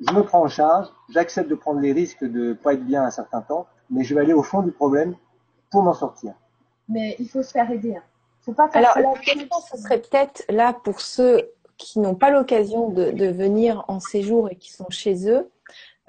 je 0.01 0.15
me 0.15 0.23
prends 0.23 0.43
en 0.43 0.49
charge, 0.49 0.89
j'accepte 1.11 1.49
de 1.49 1.55
prendre 1.55 1.81
les 1.81 1.93
risques 1.93 2.25
de 2.25 2.53
pas 2.53 2.75
être 2.75 2.85
bien 2.85 3.05
un 3.05 3.11
certain 3.11 3.41
temps, 3.41 3.67
mais 3.91 4.05
je 4.05 4.15
vais 4.15 4.21
aller 4.21 4.33
au 4.33 4.43
fond 4.43 4.63
du 4.63 4.73
problème 4.73 5.15
pour 5.71 5.83
m'en 5.83 5.95
sortir. 5.95 6.35
Mais 6.89 7.17
il 7.19 7.29
faut 7.29 7.43
se 7.43 7.51
faire 7.51 7.71
aider. 7.71 7.97
Hein. 7.97 8.03
Faut 8.43 8.53
pas 8.53 8.69
faire 8.69 8.89
Alors 8.95 9.15
la 9.15 9.19
question, 9.19 9.49
ce 9.71 9.77
serait 9.79 10.01
peut-être 10.01 10.45
là 10.49 10.73
pour 10.73 11.01
ceux 11.01 11.51
qui 11.77 11.99
n'ont 11.99 12.15
pas 12.15 12.31
l'occasion 12.31 12.91
de, 12.91 13.11
de, 13.11 13.27
venir 13.27 13.85
en 13.89 13.99
séjour 14.01 14.51
et 14.51 14.57
qui 14.57 14.71
sont 14.71 14.89
chez 14.91 15.29
eux. 15.29 15.51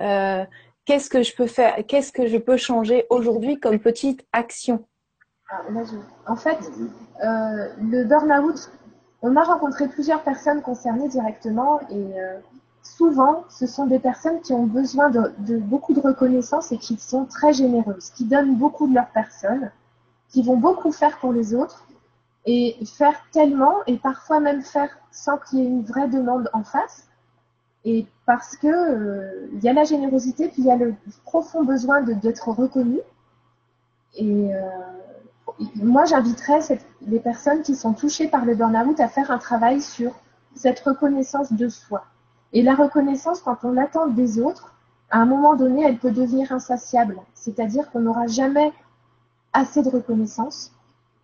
Euh, 0.01 0.45
qu'est-ce 0.85 1.09
que 1.09 1.23
je 1.23 1.35
peux 1.35 1.47
faire 1.47 1.75
Qu'est-ce 1.87 2.11
que 2.11 2.27
je 2.27 2.37
peux 2.37 2.57
changer 2.57 3.05
aujourd'hui 3.09 3.59
comme 3.59 3.79
petite 3.79 4.25
action? 4.33 4.85
Ah, 5.49 5.61
En 6.27 6.35
fait, 6.35 6.57
euh, 7.23 7.69
le 7.81 8.03
burn-out, 8.03 8.71
on 9.21 9.35
a 9.35 9.43
rencontré 9.43 9.87
plusieurs 9.87 10.21
personnes 10.21 10.61
concernées 10.61 11.07
directement 11.07 11.79
et 11.89 12.19
euh, 12.19 12.39
souvent, 12.81 13.43
ce 13.49 13.67
sont 13.67 13.87
des 13.87 13.99
personnes 13.99 14.41
qui 14.41 14.53
ont 14.53 14.65
besoin 14.65 15.09
de, 15.09 15.57
beaucoup 15.57 15.93
de 15.93 15.99
reconnaissance 15.99 16.71
et 16.71 16.77
qui 16.77 16.97
sont 16.97 17.25
très 17.25 17.53
généreuses, 17.53 18.09
qui 18.11 18.25
donnent 18.25 18.55
beaucoup 18.55 18.87
de 18.87 18.93
leur 18.93 19.07
personne, 19.07 19.71
qui 20.29 20.43
vont 20.43 20.57
beaucoup 20.57 20.91
faire 20.91 21.17
pour 21.19 21.31
les 21.31 21.53
autres 21.53 21.87
et 22.45 22.77
faire 22.85 23.15
tellement 23.31 23.77
et 23.87 23.97
parfois 23.97 24.39
même 24.39 24.61
faire 24.61 24.89
sans 25.11 25.37
qu'il 25.37 25.59
y 25.59 25.61
ait 25.63 25.67
une 25.67 25.83
vraie 25.83 26.07
demande 26.07 26.49
en 26.53 26.63
face. 26.63 27.07
Et 27.85 28.07
parce 28.25 28.57
que 28.57 28.67
euh, 28.67 29.47
il 29.53 29.63
y 29.63 29.69
a 29.69 29.73
la 29.73 29.83
générosité, 29.83 30.49
puis 30.49 30.63
il 30.63 30.65
y 30.65 30.71
a 30.71 30.75
le 30.75 30.95
profond 31.23 31.63
besoin 31.63 32.01
d'être 32.01 32.49
reconnu. 32.49 32.99
Et 34.15 34.53
euh, 34.53 34.59
moi, 35.75 36.05
j'inviterais 36.05 36.59
les 37.01 37.19
personnes 37.19 37.61
qui 37.61 37.75
sont 37.75 37.93
touchées 37.93 38.27
par 38.27 38.43
le 38.43 38.55
burn-out 38.55 38.99
à 38.99 39.07
faire 39.07 39.31
un 39.31 39.37
travail 39.37 39.81
sur 39.81 40.11
cette 40.55 40.79
reconnaissance 40.79 41.53
de 41.53 41.67
soi 41.69 42.05
et 42.55 42.61
la 42.61 42.73
reconnaissance, 42.73 43.41
quand 43.41 43.65
on 43.65 43.73
l'attend 43.73 44.07
des 44.07 44.39
autres, 44.39 44.73
à 45.09 45.19
un 45.19 45.25
moment 45.25 45.55
donné, 45.55 45.83
elle 45.83 45.97
peut 45.97 46.11
devenir 46.11 46.53
insatiable. 46.53 47.17
C'est-à-dire 47.33 47.91
qu'on 47.91 47.99
n'aura 47.99 48.27
jamais 48.27 48.71
assez 49.51 49.83
de 49.83 49.89
reconnaissance 49.89 50.71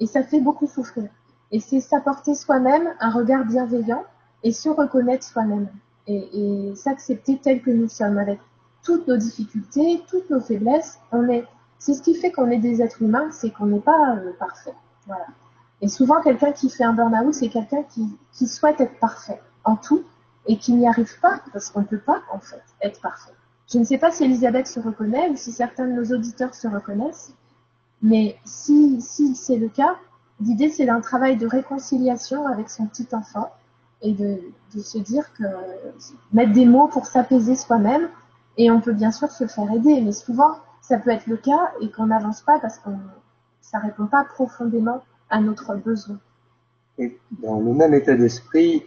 et 0.01 0.07
ça 0.07 0.23
fait 0.23 0.41
beaucoup 0.41 0.67
souffrir. 0.67 1.09
Et 1.51 1.61
c'est 1.61 1.79
s'apporter 1.79 2.35
soi-même 2.35 2.93
un 2.99 3.11
regard 3.11 3.45
bienveillant 3.45 4.03
et 4.43 4.51
se 4.51 4.67
reconnaître 4.67 5.23
soi-même 5.23 5.69
et, 6.07 6.73
s'accepter 6.75 7.39
tel 7.41 7.61
que 7.61 7.71
nous 7.71 7.87
sommes 7.87 8.17
avec 8.17 8.39
toutes 8.83 9.07
nos 9.07 9.17
difficultés, 9.17 10.01
toutes 10.09 10.29
nos 10.29 10.39
faiblesses. 10.39 10.99
On 11.11 11.27
est, 11.29 11.45
c'est 11.79 11.93
ce 11.93 12.01
qui 12.01 12.15
fait 12.15 12.31
qu'on 12.31 12.49
est 12.49 12.57
des 12.57 12.81
êtres 12.81 13.01
humains, 13.01 13.29
c'est 13.31 13.51
qu'on 13.51 13.67
n'est 13.67 13.79
pas 13.79 14.15
euh, 14.15 14.31
parfait. 14.39 14.73
Voilà. 15.07 15.25
Et 15.81 15.87
souvent, 15.87 16.21
quelqu'un 16.21 16.51
qui 16.51 16.69
fait 16.69 16.83
un 16.83 16.93
burn-out, 16.93 17.33
c'est 17.33 17.49
quelqu'un 17.49 17.83
qui, 17.83 18.47
souhaite 18.47 18.79
être 18.79 18.99
parfait 18.99 19.41
en 19.63 19.75
tout 19.75 20.03
et 20.47 20.57
qui 20.57 20.73
n'y 20.73 20.87
arrive 20.87 21.19
pas 21.19 21.41
parce 21.53 21.69
qu'on 21.69 21.81
ne 21.81 21.85
peut 21.85 21.99
pas 21.99 22.21
en 22.31 22.39
fait 22.39 22.63
être 22.81 23.01
parfait. 23.01 23.31
Je 23.71 23.79
ne 23.79 23.83
sais 23.83 23.97
pas 23.97 24.11
si 24.11 24.23
Elisabeth 24.23 24.67
se 24.67 24.79
reconnaît 24.79 25.29
ou 25.29 25.35
si 25.35 25.51
certains 25.51 25.87
de 25.87 25.93
nos 25.93 26.05
auditeurs 26.15 26.53
se 26.53 26.67
reconnaissent, 26.67 27.33
mais 28.01 28.37
si, 28.43 28.99
c'est 29.35 29.57
le 29.57 29.69
cas, 29.69 29.95
l'idée 30.39 30.69
c'est 30.69 30.89
un 30.89 31.01
travail 31.01 31.37
de 31.37 31.47
réconciliation 31.47 32.47
avec 32.47 32.69
son 32.69 32.87
petit 32.87 33.07
enfant 33.13 33.51
et 34.01 34.13
de, 34.13 34.39
de 34.73 34.79
se 34.79 34.97
dire 34.97 35.31
que 35.33 35.43
mettre 36.33 36.53
des 36.53 36.65
mots 36.65 36.87
pour 36.87 37.05
s'apaiser 37.05 37.55
soi-même 37.55 38.09
et 38.57 38.71
on 38.71 38.81
peut 38.81 38.93
bien 38.93 39.11
sûr 39.11 39.29
se 39.31 39.47
faire 39.47 39.71
aider, 39.71 40.01
mais 40.01 40.11
souvent 40.11 40.55
ça 40.81 40.97
peut 40.97 41.11
être 41.11 41.27
le 41.27 41.37
cas 41.37 41.71
et 41.79 41.89
qu'on 41.91 42.07
n'avance 42.07 42.41
pas 42.41 42.59
parce 42.59 42.79
que 42.79 42.89
ça 43.61 43.79
répond 43.79 44.07
pas 44.07 44.25
profondément 44.25 45.03
à 45.29 45.39
notre 45.39 45.75
besoin. 45.75 46.19
Et 46.97 47.19
dans 47.41 47.59
le 47.59 47.73
même 47.73 47.93
état 47.93 48.15
d'esprit, 48.15 48.83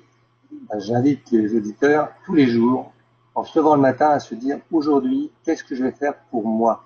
bah, 0.69 0.79
j'invite 0.79 1.31
les 1.31 1.57
auditeurs 1.57 2.11
tous 2.25 2.35
les 2.35 2.47
jours, 2.47 2.93
en 3.35 3.45
se 3.45 3.59
levant 3.59 3.75
le 3.77 3.81
matin, 3.81 4.11
à 4.11 4.21
se 4.21 4.35
dire 4.35 4.59
aujourd'hui, 4.71 5.31
qu'est-ce 5.43 5.65
que 5.65 5.75
je 5.75 5.85
vais 5.85 5.93
faire 5.93 6.15
pour 6.31 6.47
moi? 6.47 6.85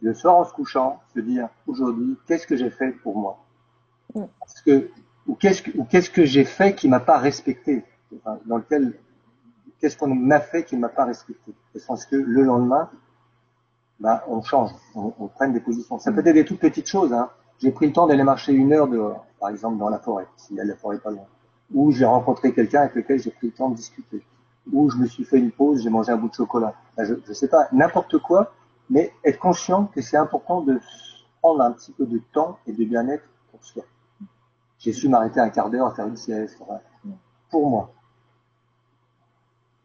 Le 0.00 0.14
soir 0.14 0.36
en 0.36 0.44
se 0.44 0.52
couchant, 0.52 1.00
se 1.14 1.20
dire 1.20 1.48
aujourd'hui, 1.66 2.16
qu'est-ce 2.26 2.46
que 2.46 2.56
j'ai 2.56 2.70
fait 2.70 2.92
pour 2.92 3.16
moi? 3.16 3.38
Parce 4.14 4.60
que 4.62 4.88
ou 5.26 5.34
qu'est-ce 5.34 5.62
que, 5.62 5.70
qu'est-ce 5.90 6.10
que 6.10 6.24
j'ai 6.24 6.44
fait 6.44 6.74
qui 6.74 6.88
m'a 6.88 7.00
pas 7.00 7.18
respecté? 7.18 7.84
Dans 8.46 8.56
lequel 8.58 8.94
qu'est-ce 9.80 9.96
qu'on 9.96 10.30
a 10.30 10.40
fait 10.40 10.64
qui 10.64 10.76
m'a 10.76 10.88
pas 10.88 11.04
respecté? 11.04 11.52
De 11.74 11.78
sens 11.78 12.06
que 12.06 12.16
le 12.16 12.42
lendemain, 12.42 12.90
bah, 14.00 14.24
on 14.28 14.42
change, 14.42 14.70
on, 14.94 15.12
on 15.18 15.26
prenne 15.28 15.52
des 15.52 15.60
positions. 15.60 15.98
Ça 15.98 16.12
peut 16.12 16.20
être 16.20 16.34
des 16.34 16.44
toutes 16.44 16.60
petites 16.60 16.88
choses. 16.88 17.12
Hein. 17.12 17.30
J'ai 17.60 17.70
pris 17.70 17.86
le 17.86 17.92
temps 17.92 18.06
d'aller 18.06 18.22
marcher 18.22 18.52
une 18.52 18.72
heure 18.72 18.88
dehors, 18.88 19.24
par 19.40 19.48
exemple 19.48 19.78
dans 19.78 19.88
la 19.88 19.98
forêt, 19.98 20.26
s'il 20.36 20.56
y 20.56 20.60
a 20.60 20.64
la 20.64 20.76
forêt 20.76 20.98
pas 20.98 21.10
loin. 21.10 21.24
Ou 21.74 21.90
j'ai 21.90 22.04
rencontré 22.04 22.52
quelqu'un 22.52 22.82
avec 22.82 22.94
lequel 22.94 23.18
j'ai 23.18 23.30
pris 23.30 23.48
le 23.48 23.52
temps 23.52 23.70
de 23.70 23.76
discuter. 23.76 24.22
Ou 24.72 24.90
je 24.90 24.96
me 24.98 25.06
suis 25.06 25.24
fait 25.24 25.38
une 25.38 25.50
pause, 25.50 25.82
j'ai 25.82 25.90
mangé 25.90 26.12
un 26.12 26.16
bout 26.16 26.28
de 26.28 26.34
chocolat. 26.34 26.74
je 26.98 27.14
ne 27.14 27.34
sais 27.34 27.48
pas, 27.48 27.68
n'importe 27.72 28.18
quoi, 28.18 28.52
mais 28.90 29.12
être 29.24 29.38
conscient 29.38 29.86
que 29.86 30.00
c'est 30.00 30.16
important 30.16 30.60
de 30.60 30.78
prendre 31.40 31.62
un 31.62 31.72
petit 31.72 31.92
peu 31.92 32.04
de 32.04 32.20
temps 32.32 32.58
et 32.66 32.72
de 32.72 32.84
bien-être 32.84 33.24
pour 33.50 33.64
soi. 33.64 33.84
J'ai 34.78 34.92
su 34.92 35.08
m'arrêter 35.08 35.40
un 35.40 35.50
quart 35.50 35.70
d'heure 35.70 35.86
à 35.86 35.94
faire 35.94 36.06
une 36.06 36.16
sieste. 36.16 36.58
Pour 37.50 37.70
moi. 37.70 37.94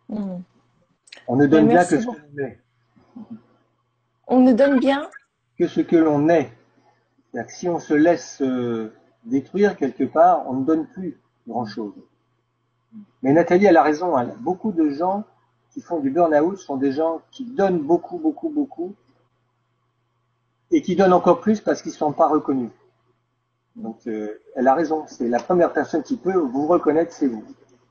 Hmm. 0.09 0.41
On 1.27 1.35
ne 1.35 1.45
donne 1.47 1.67
bien 1.67 1.85
que 1.85 1.99
ce 1.99 2.05
que 2.05 2.11
l'on 2.11 2.43
est. 2.43 2.59
On 4.27 4.39
ne 4.39 4.53
donne 4.53 4.79
bien 4.79 5.09
que 5.57 5.67
ce 5.67 5.81
que 5.81 5.95
l'on 5.95 6.27
est. 6.29 6.51
Que 7.33 7.39
si 7.47 7.69
on 7.69 7.79
se 7.79 7.93
laisse 7.93 8.41
euh, 8.41 8.93
détruire 9.23 9.77
quelque 9.77 10.03
part, 10.03 10.49
on 10.49 10.53
ne 10.53 10.65
donne 10.65 10.87
plus 10.87 11.19
grand-chose. 11.47 11.93
Mais 13.21 13.31
Nathalie, 13.33 13.65
elle 13.65 13.77
a 13.77 13.83
raison. 13.83 14.17
Hein. 14.17 14.33
Beaucoup 14.39 14.71
de 14.71 14.89
gens 14.89 15.23
qui 15.71 15.81
font 15.81 15.99
du 15.99 16.09
burn-out 16.09 16.57
sont 16.57 16.75
des 16.75 16.91
gens 16.91 17.21
qui 17.31 17.45
donnent 17.45 17.79
beaucoup, 17.79 18.17
beaucoup, 18.17 18.49
beaucoup, 18.49 18.95
et 20.71 20.81
qui 20.81 20.95
donnent 20.95 21.13
encore 21.13 21.39
plus 21.39 21.61
parce 21.61 21.81
qu'ils 21.81 21.91
ne 21.91 21.97
sont 21.97 22.13
pas 22.13 22.27
reconnus. 22.27 22.71
Donc, 23.75 23.99
euh, 24.07 24.39
elle 24.55 24.67
a 24.67 24.75
raison. 24.75 25.05
C'est 25.07 25.27
la 25.27 25.39
première 25.39 25.73
personne 25.73 26.03
qui 26.03 26.17
peut 26.17 26.35
vous 26.35 26.67
reconnaître, 26.67 27.13
c'est 27.13 27.27
vous. 27.27 27.43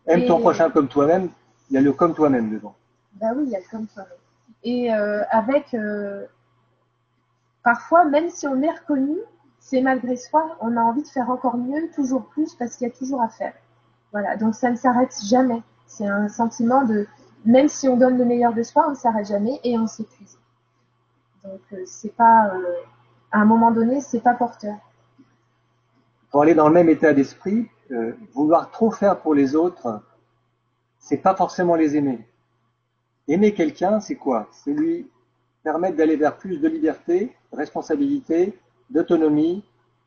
Aime 0.06 0.26
ton 0.26 0.40
prochain 0.40 0.70
comme 0.70 0.88
toi-même. 0.88 1.30
Il 1.70 1.74
y 1.74 1.78
a 1.78 1.80
le 1.80 1.92
comme 1.92 2.14
toi-même 2.14 2.50
devant. 2.50 2.74
Bah 3.14 3.28
oui, 3.36 3.44
il 3.46 3.50
y 3.50 3.56
a 3.56 3.60
le 3.60 3.64
comme 3.70 3.86
toi-même. 3.86 4.18
Et 4.62 4.92
euh, 4.92 5.22
avec, 5.30 5.72
euh, 5.74 6.26
parfois, 7.62 8.04
même 8.04 8.28
si 8.28 8.46
on 8.46 8.60
est 8.62 8.70
reconnu, 8.70 9.16
c'est 9.58 9.80
malgré 9.80 10.16
soi, 10.16 10.56
on 10.60 10.76
a 10.76 10.80
envie 10.80 11.02
de 11.02 11.08
faire 11.08 11.30
encore 11.30 11.56
mieux, 11.56 11.90
toujours 11.94 12.26
plus, 12.26 12.54
parce 12.54 12.76
qu'il 12.76 12.88
y 12.88 12.90
a 12.90 12.94
toujours 12.94 13.22
à 13.22 13.28
faire. 13.28 13.54
Voilà, 14.12 14.36
donc 14.36 14.54
ça 14.54 14.70
ne 14.70 14.76
s'arrête 14.76 15.14
jamais. 15.24 15.62
C'est 15.86 16.06
un 16.06 16.28
sentiment 16.28 16.84
de, 16.84 17.06
même 17.44 17.68
si 17.68 17.88
on 17.88 17.96
donne 17.96 18.18
le 18.18 18.24
meilleur 18.24 18.52
de 18.52 18.62
soi, 18.62 18.84
on 18.86 18.90
ne 18.90 18.96
s'arrête 18.96 19.26
jamais 19.26 19.60
et 19.64 19.78
on 19.78 19.86
s'épuise. 19.86 20.38
Donc 21.44 21.60
euh, 21.72 21.82
c'est 21.86 22.14
pas, 22.14 22.52
à 23.32 23.38
un 23.38 23.44
moment 23.44 23.70
donné, 23.70 24.00
c'est 24.00 24.20
pas 24.20 24.34
porteur. 24.34 24.76
Pour 26.30 26.42
aller 26.42 26.54
dans 26.54 26.68
le 26.68 26.74
même 26.74 26.88
état 26.88 27.12
d'esprit, 27.12 27.68
vouloir 28.32 28.70
trop 28.70 28.90
faire 28.90 29.20
pour 29.20 29.34
les 29.34 29.56
autres, 29.56 30.02
c'est 30.98 31.16
pas 31.16 31.34
forcément 31.34 31.74
les 31.74 31.96
aimer. 31.96 32.26
Aimer 33.26 33.54
quelqu'un, 33.54 34.00
c'est 34.00 34.16
quoi? 34.16 34.48
C'est 34.52 34.72
lui 34.72 35.08
permettre 35.62 35.96
d'aller 35.96 36.16
vers 36.16 36.36
plus 36.36 36.58
de 36.58 36.68
liberté, 36.68 37.36
de 37.52 37.56
responsabilité, 37.56 38.58
d'autonomie, 38.90 39.64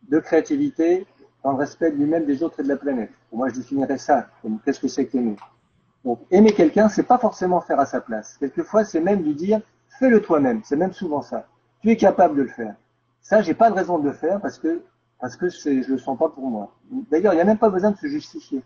de 0.09 0.19
créativité, 0.19 1.05
dans 1.43 1.51
le 1.51 1.57
respect 1.57 1.91
de 1.91 1.97
lui-même, 1.97 2.25
des 2.25 2.41
autres 2.41 2.59
et 2.61 2.63
de 2.63 2.69
la 2.69 2.77
planète. 2.77 3.11
Moi, 3.31 3.49
je 3.49 3.55
définirais 3.55 3.97
ça 3.97 4.27
comme 4.41 4.59
qu'est-ce 4.63 4.79
que 4.79 4.87
c'est 4.87 5.07
qu'aimer. 5.07 5.35
Donc, 6.05 6.19
aimer 6.31 6.53
quelqu'un, 6.53 6.89
c'est 6.89 7.03
pas 7.03 7.17
forcément 7.17 7.61
faire 7.61 7.79
à 7.79 7.85
sa 7.85 8.01
place. 8.01 8.37
Quelquefois, 8.37 8.83
c'est 8.83 9.01
même 9.01 9.23
lui 9.23 9.35
dire, 9.35 9.61
fais-le 9.99 10.21
toi-même. 10.21 10.61
C'est 10.63 10.75
même 10.75 10.93
souvent 10.93 11.21
ça. 11.21 11.47
Tu 11.81 11.91
es 11.91 11.97
capable 11.97 12.35
de 12.35 12.43
le 12.43 12.49
faire. 12.49 12.75
Ça, 13.21 13.41
j'ai 13.41 13.53
pas 13.53 13.69
de 13.69 13.75
raison 13.75 13.99
de 13.99 14.07
le 14.07 14.13
faire 14.13 14.41
parce 14.41 14.57
que 14.57 14.81
parce 15.23 15.37
que 15.37 15.47
je 15.47 15.89
le 15.89 15.97
sens 15.97 16.19
pas 16.19 16.27
pour 16.27 16.45
moi. 16.45 16.75
D'ailleurs, 17.09 17.31
il 17.31 17.37
n'y 17.37 17.41
a 17.41 17.45
même 17.45 17.57
pas 17.57 17.69
besoin 17.69 17.91
de 17.91 17.95
se 17.97 18.07
justifier. 18.07 18.61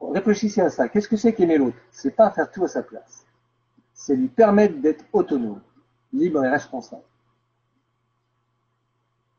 Réfléchissez 0.00 0.60
à 0.60 0.70
ça. 0.70 0.88
Qu'est-ce 0.88 1.08
que 1.08 1.16
c'est 1.16 1.32
qu'aimer 1.34 1.58
l'autre? 1.58 1.78
C'est 1.90 2.14
pas 2.14 2.30
faire 2.30 2.48
tout 2.48 2.62
à 2.62 2.68
sa 2.68 2.84
place 2.84 3.26
c'est 4.00 4.16
lui 4.16 4.28
permettre 4.28 4.80
d'être 4.80 5.04
autonome, 5.12 5.60
libre 6.14 6.42
et 6.42 6.48
responsable. 6.48 7.02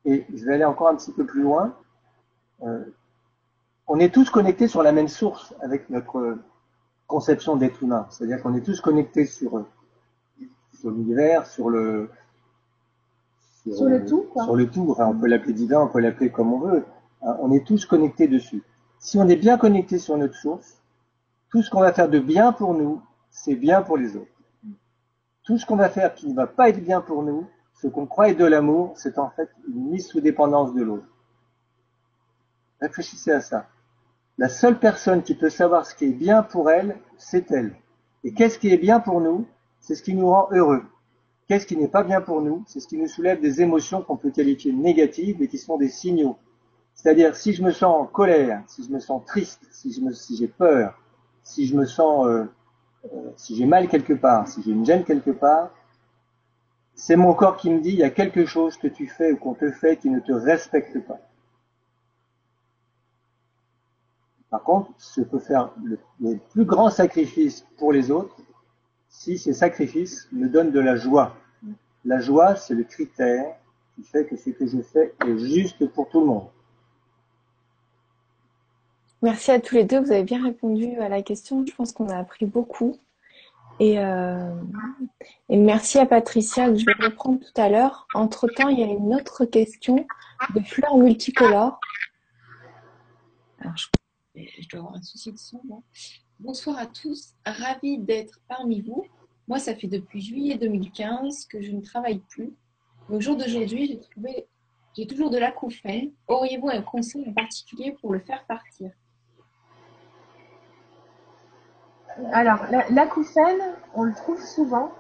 Et 0.06 0.28
je 0.32 0.46
vais 0.46 0.54
aller 0.54 0.66
encore 0.66 0.90
un 0.90 0.96
petit 0.96 1.12
peu 1.12 1.26
plus 1.26 1.42
loin. 1.42 1.76
Euh, 2.62 2.86
on 3.88 4.00
est 4.00 4.14
tous 4.14 4.30
connectés 4.30 4.68
sur 4.68 4.84
la 4.84 4.92
même 4.92 5.08
source 5.08 5.56
avec 5.62 5.90
notre 5.90 6.38
conception 7.08 7.56
d'être 7.56 7.82
humain. 7.82 8.06
C'est-à-dire 8.12 8.44
qu'on 8.44 8.54
est 8.54 8.62
tous 8.62 8.82
connectés 8.82 9.26
sur, 9.26 9.66
sur 10.74 10.92
l'univers, 10.92 11.48
sur 11.48 11.72
le 11.72 12.12
sur, 13.70 13.86
le 13.86 14.06
tout. 14.06 14.26
Sur 14.34 14.56
le 14.56 14.70
tout. 14.70 14.92
Enfin, 14.92 15.08
on 15.08 15.18
peut 15.18 15.28
l'appeler 15.28 15.54
divin, 15.54 15.82
on 15.82 15.88
peut 15.88 16.00
l'appeler 16.00 16.32
comme 16.32 16.54
on 16.54 16.60
veut. 16.60 16.86
Hein, 17.22 17.38
on 17.42 17.52
est 17.52 17.66
tous 17.66 17.86
connectés 17.86 18.28
dessus. 18.28 18.64
Si 19.00 19.18
on 19.18 19.28
est 19.28 19.36
bien 19.36 19.58
connecté 19.58 20.00
sur 20.00 20.18
notre 20.18 20.36
source, 20.36 20.82
tout 21.50 21.62
ce 21.62 21.70
qu'on 21.70 21.82
va 21.82 21.94
faire 21.94 22.10
de 22.10 22.20
bien 22.20 22.54
pour 22.54 22.74
nous, 22.74 23.02
c'est 23.30 23.56
bien 23.56 23.82
pour 23.82 23.98
les 23.98 24.16
autres. 24.16 24.32
Tout 25.44 25.58
ce 25.58 25.66
qu'on 25.66 25.76
va 25.76 25.90
faire 25.90 26.14
qui 26.14 26.28
ne 26.28 26.36
va 26.36 26.48
pas 26.48 26.70
être 26.70 26.84
bien 26.84 27.02
pour 27.02 27.24
nous, 27.24 27.48
ce 27.74 27.88
qu'on 27.88 28.06
croit 28.06 28.30
être 28.30 28.38
de 28.38 28.46
l'amour, 28.46 28.94
c'est 28.96 29.18
en 29.18 29.30
fait 29.30 29.50
une 29.68 29.90
mise 29.90 30.08
sous 30.08 30.22
dépendance 30.22 30.74
de 30.74 30.84
l'autre. 30.84 31.08
Réfléchissez 32.80 33.32
à 33.32 33.42
ça. 33.42 33.68
La 34.38 34.50
seule 34.50 34.80
personne 34.80 35.24
qui 35.24 35.36
peut 35.36 35.50
savoir 35.50 35.86
ce 35.86 35.94
qui 35.96 36.06
est 36.06 36.14
bien 36.14 36.44
pour 36.44 36.70
elle, 36.70 36.98
c'est 37.18 37.52
elle. 37.52 37.76
Et 38.24 38.34
qu'est-ce 38.34 38.60
qui 38.60 38.70
est 38.70 38.78
bien 38.78 39.00
pour 39.00 39.20
nous 39.22 39.46
C'est 39.80 39.96
ce 39.96 40.04
qui 40.04 40.14
nous 40.14 40.30
rend 40.30 40.48
heureux. 40.52 40.84
Qu'est-ce 41.52 41.68
qui 41.68 41.76
n'est 41.76 41.90
pas 41.90 42.04
bien 42.04 42.22
pour 42.22 42.42
nous? 42.42 42.64
C'est 42.66 42.80
ce 42.80 42.88
qui 42.88 42.96
nous 42.96 43.10
soulève 43.10 43.42
des 43.42 43.62
émotions 43.62 44.02
qu'on 44.02 44.16
peut 44.16 44.32
qualifier 44.32 44.72
négatives 44.72 45.36
mais 45.38 45.50
qui 45.50 45.58
sont 45.58 45.76
des 45.76 45.90
signaux. 45.90 46.38
C'est-à-dire, 46.94 47.36
si 47.36 47.52
je 47.52 47.62
me 47.62 47.72
sens 47.72 48.04
en 48.04 48.06
colère, 48.06 48.64
si 48.68 48.86
je 48.86 48.90
me 48.90 49.00
sens 49.00 49.22
triste, 49.26 49.68
si 49.70 49.92
j'ai 49.92 50.14
si 50.14 50.48
peur, 50.48 50.98
si 51.44 51.68
je 51.68 51.76
me 51.76 51.86
sens 51.86 52.26
euh, 52.26 52.46
euh, 53.04 53.32
si 53.36 53.58
j'ai 53.58 53.66
mal 53.66 53.90
quelque 53.90 54.14
part, 54.14 54.48
si 54.48 54.64
j'ai 54.64 54.72
une 54.72 54.86
gêne 54.86 55.04
quelque 55.04 55.32
part, 55.32 55.72
c'est 56.96 57.18
mon 57.18 57.34
corps 57.34 57.58
qui 57.58 57.70
me 57.70 57.82
dit 57.82 57.90
il 57.90 58.00
y 58.00 58.04
a 58.04 58.12
quelque 58.12 58.46
chose 58.46 58.78
que 58.78 58.88
tu 58.88 59.08
fais 59.08 59.34
ou 59.34 59.36
qu'on 59.36 59.54
te 59.54 59.72
fait 59.72 59.98
qui 59.98 60.10
ne 60.10 60.22
te 60.22 60.32
respecte 60.32 61.06
pas. 61.06 61.20
Par 64.50 64.64
contre, 64.64 64.90
je 65.18 65.22
peux 65.24 65.40
faire 65.40 65.74
le, 65.84 66.38
plus 66.54 66.64
grand 66.64 66.90
sacrifice 66.90 67.68
pour 67.78 67.92
les 67.92 68.10
autres 68.10 68.38
si 69.10 69.38
ces 69.38 69.52
sacrifices 69.52 70.30
me 70.32 70.48
donnent 70.48 70.72
de 70.72 70.80
la 70.80 70.96
joie. 70.96 71.36
La 72.06 72.20
joie, 72.20 72.56
c'est 72.56 72.74
le 72.74 72.84
critère 72.84 73.56
qui 73.96 74.04
fait 74.04 74.26
que 74.26 74.36
ce 74.36 74.50
que 74.50 74.66
je 74.66 74.82
fais 74.82 75.14
est 75.26 75.38
juste 75.38 75.88
pour 75.88 76.10
tout 76.10 76.22
le 76.22 76.26
monde. 76.26 76.48
Merci 79.22 79.52
à 79.52 79.60
tous 79.60 79.76
les 79.76 79.84
deux, 79.84 80.00
vous 80.00 80.12
avez 80.12 80.24
bien 80.24 80.44
répondu 80.44 80.98
à 80.98 81.08
la 81.08 81.22
question. 81.22 81.64
Je 81.66 81.76
pense 81.76 81.92
qu'on 81.92 82.10
a 82.10 82.18
appris 82.18 82.48
beaucoup. 82.48 82.98
Et, 83.80 84.00
euh, 84.00 84.54
merci 85.50 86.00
à 86.00 86.06
Patricia 86.06 86.74
je 86.74 86.86
vais 86.86 86.94
reprendre 86.94 87.40
tout 87.40 87.62
à 87.62 87.70
l'heure. 87.70 88.08
Entre-temps, 88.14 88.70
il 88.70 88.80
y 88.80 88.84
a 88.84 88.88
une 88.88 89.14
autre 89.14 89.46
question 89.46 90.06
de 90.56 90.60
fleurs 90.62 90.98
multicolores. 90.98 91.80
Alors, 93.60 93.78
je, 93.78 93.88
dois 94.70 94.80
avoir 94.80 94.96
un 94.96 95.02
souci 95.04 95.32
de 95.32 95.38
son. 95.38 95.62
Bonsoir 96.40 96.78
à 96.80 96.88
tous, 96.88 97.36
ravi 97.46 98.00
d'être 98.00 98.40
parmi 98.48 98.82
vous. 98.82 99.06
Moi, 99.48 99.60
ça 99.60 99.76
fait 99.76 99.88
depuis 99.88 100.22
juillet 100.22 100.58
2015 100.58 101.46
que 101.46 101.62
je 101.62 101.72
ne 101.72 101.82
travaille 101.82 102.20
plus. 102.20 102.54
Au 103.10 103.20
jour 103.20 103.36
d'aujourd'hui, 103.36 104.00
j'ai 104.96 105.08
toujours 105.08 105.30
de 105.30 105.38
l'acouphène. 105.38 106.12
Auriez-vous 106.28 106.70
un 106.70 106.82
conseil 106.82 107.28
en 107.28 107.34
particulier 107.34 107.96
pour 108.00 108.14
le 108.14 108.20
faire 108.20 108.46
partir? 108.46 108.92
Alors, 112.34 112.66
l'acouphène, 112.90 113.62
on 113.96 114.04
le 114.04 114.14
trouve 114.14 114.42
souvent 114.42 114.92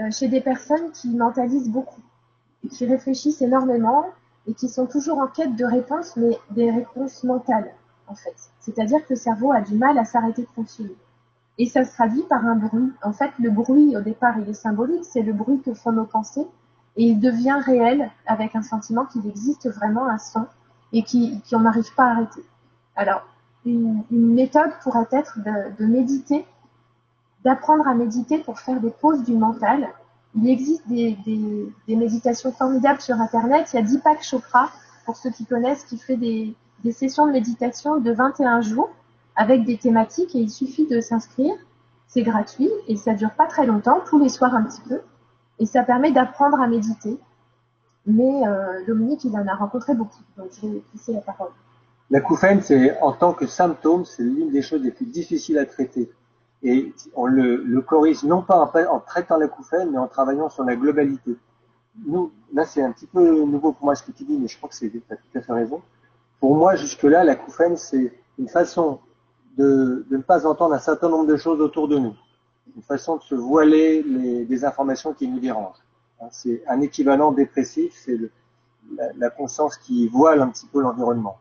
euh, 0.00 0.10
chez 0.10 0.28
des 0.28 0.40
personnes 0.40 0.92
qui 0.92 1.08
mentalisent 1.10 1.70
beaucoup, 1.70 2.02
qui 2.70 2.86
réfléchissent 2.86 3.42
énormément 3.42 4.06
et 4.46 4.54
qui 4.54 4.68
sont 4.68 4.86
toujours 4.86 5.18
en 5.18 5.26
quête 5.26 5.56
de 5.56 5.64
réponses, 5.64 6.16
mais 6.16 6.38
des 6.50 6.70
réponses 6.70 7.24
mentales, 7.24 7.74
en 8.06 8.14
fait. 8.14 8.36
C'est-à-dire 8.60 9.04
que 9.04 9.14
le 9.14 9.16
cerveau 9.16 9.52
a 9.52 9.60
du 9.60 9.74
mal 9.74 9.98
à 9.98 10.04
s'arrêter 10.04 10.42
de 10.42 10.48
fonctionner. 10.54 10.96
Et 11.58 11.66
ça 11.66 11.84
se 11.84 11.92
traduit 11.92 12.22
par 12.22 12.46
un 12.46 12.54
bruit. 12.54 12.92
En 13.02 13.12
fait, 13.12 13.30
le 13.38 13.50
bruit, 13.50 13.96
au 13.96 14.00
départ, 14.00 14.38
il 14.38 14.48
est 14.48 14.54
symbolique, 14.54 15.04
c'est 15.04 15.22
le 15.22 15.32
bruit 15.32 15.60
que 15.60 15.74
font 15.74 15.92
nos 15.92 16.04
pensées, 16.04 16.46
et 16.96 17.04
il 17.04 17.20
devient 17.20 17.58
réel 17.64 18.10
avec 18.26 18.54
un 18.56 18.62
sentiment 18.62 19.06
qu'il 19.06 19.26
existe 19.26 19.68
vraiment 19.68 20.06
un 20.06 20.18
son 20.18 20.46
et 20.92 21.04
qu'on 21.04 21.60
n'arrive 21.60 21.94
pas 21.94 22.04
à 22.04 22.10
arrêter. 22.10 22.42
Alors, 22.96 23.22
une, 23.64 24.04
méthode 24.10 24.70
pourrait 24.82 25.06
être 25.12 25.38
de, 25.78 25.86
méditer, 25.86 26.46
d'apprendre 27.44 27.86
à 27.86 27.94
méditer 27.94 28.38
pour 28.38 28.58
faire 28.58 28.80
des 28.80 28.90
pauses 28.90 29.24
du 29.24 29.34
mental. 29.34 29.88
Il 30.34 30.48
existe 30.48 30.86
des, 30.88 31.16
méditations 31.88 32.52
formidables 32.52 33.00
sur 33.00 33.20
Internet. 33.20 33.70
Il 33.72 33.76
y 33.76 33.78
a 33.78 33.82
Deepak 33.82 34.22
Chopra, 34.22 34.70
pour 35.04 35.16
ceux 35.16 35.30
qui 35.30 35.44
connaissent, 35.44 35.84
qui 35.84 35.98
fait 35.98 36.16
des, 36.16 36.56
sessions 36.92 37.26
de 37.26 37.32
méditation 37.32 37.98
de 37.98 38.12
21 38.12 38.60
jours 38.62 38.90
avec 39.38 39.64
des 39.64 39.78
thématiques 39.78 40.34
et 40.34 40.40
il 40.40 40.50
suffit 40.50 40.86
de 40.86 41.00
s'inscrire. 41.00 41.54
C'est 42.08 42.22
gratuit 42.22 42.70
et 42.88 42.96
ça 42.96 43.14
dure 43.14 43.30
pas 43.30 43.46
très 43.46 43.66
longtemps, 43.66 44.00
tous 44.04 44.18
les 44.18 44.28
soirs 44.28 44.54
un 44.54 44.64
petit 44.64 44.80
peu. 44.86 45.00
Et 45.60 45.66
ça 45.66 45.84
permet 45.84 46.10
d'apprendre 46.10 46.60
à 46.60 46.66
méditer. 46.66 47.18
Mais 48.04 48.46
euh, 48.46 48.84
Dominique, 48.86 49.24
il 49.24 49.36
en 49.36 49.46
a 49.46 49.54
rencontré 49.54 49.94
beaucoup, 49.94 50.22
donc 50.36 50.48
je 50.52 50.66
vais 50.66 50.82
laisser 50.92 51.12
la 51.12 51.20
parole. 51.20 51.50
L'acouphène, 52.10 52.62
c'est 52.62 52.98
en 53.00 53.12
tant 53.12 53.32
que 53.32 53.46
symptôme, 53.46 54.04
c'est 54.04 54.22
l'une 54.22 54.50
des 54.50 54.62
choses 54.62 54.82
les 54.82 54.90
plus 54.90 55.06
difficiles 55.06 55.58
à 55.58 55.66
traiter. 55.66 56.10
Et 56.62 56.92
on 57.14 57.26
le, 57.26 57.80
corrige 57.82 58.24
non 58.24 58.42
pas 58.42 58.58
en, 58.58 58.98
traitant 59.00 59.36
l'acouphène, 59.36 59.90
mais 59.92 59.98
en 59.98 60.08
travaillant 60.08 60.48
sur 60.48 60.64
la 60.64 60.74
globalité. 60.74 61.36
Nous, 62.06 62.32
là, 62.52 62.64
c'est 62.64 62.82
un 62.82 62.90
petit 62.90 63.06
peu 63.06 63.44
nouveau 63.44 63.72
pour 63.72 63.84
moi 63.84 63.94
ce 63.94 64.02
que 64.02 64.10
tu 64.10 64.24
dis, 64.24 64.36
mais 64.36 64.48
je 64.48 64.56
crois 64.56 64.68
que 64.68 64.74
tu 64.74 65.02
as 65.10 65.16
tout 65.16 65.38
à 65.38 65.40
fait 65.42 65.52
raison. 65.52 65.82
Pour 66.40 66.56
moi, 66.56 66.74
jusque-là, 66.74 67.22
l'acouphène, 67.22 67.76
c'est 67.76 68.12
une 68.38 68.48
façon 68.48 68.98
de, 69.58 70.06
de, 70.08 70.16
ne 70.16 70.22
pas 70.22 70.46
entendre 70.46 70.74
un 70.74 70.78
certain 70.78 71.08
nombre 71.08 71.26
de 71.26 71.36
choses 71.36 71.60
autour 71.60 71.88
de 71.88 71.98
nous. 71.98 72.14
Une 72.76 72.82
façon 72.82 73.16
de 73.16 73.22
se 73.22 73.34
voiler 73.34 74.02
les, 74.02 74.44
des 74.44 74.64
informations 74.64 75.12
qui 75.12 75.28
nous 75.28 75.40
dérangent. 75.40 75.84
Hein, 76.20 76.28
c'est 76.30 76.62
un 76.68 76.80
équivalent 76.80 77.32
dépressif, 77.32 77.92
c'est 77.94 78.18
la, 78.96 79.12
la, 79.16 79.30
conscience 79.30 79.76
qui 79.76 80.08
voile 80.08 80.40
un 80.40 80.48
petit 80.48 80.66
peu 80.66 80.80
l'environnement. 80.80 81.38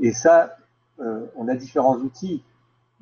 Et 0.00 0.12
ça, 0.12 0.56
euh, 1.00 1.26
on 1.36 1.48
a 1.48 1.54
différents 1.54 1.96
outils, 1.96 2.42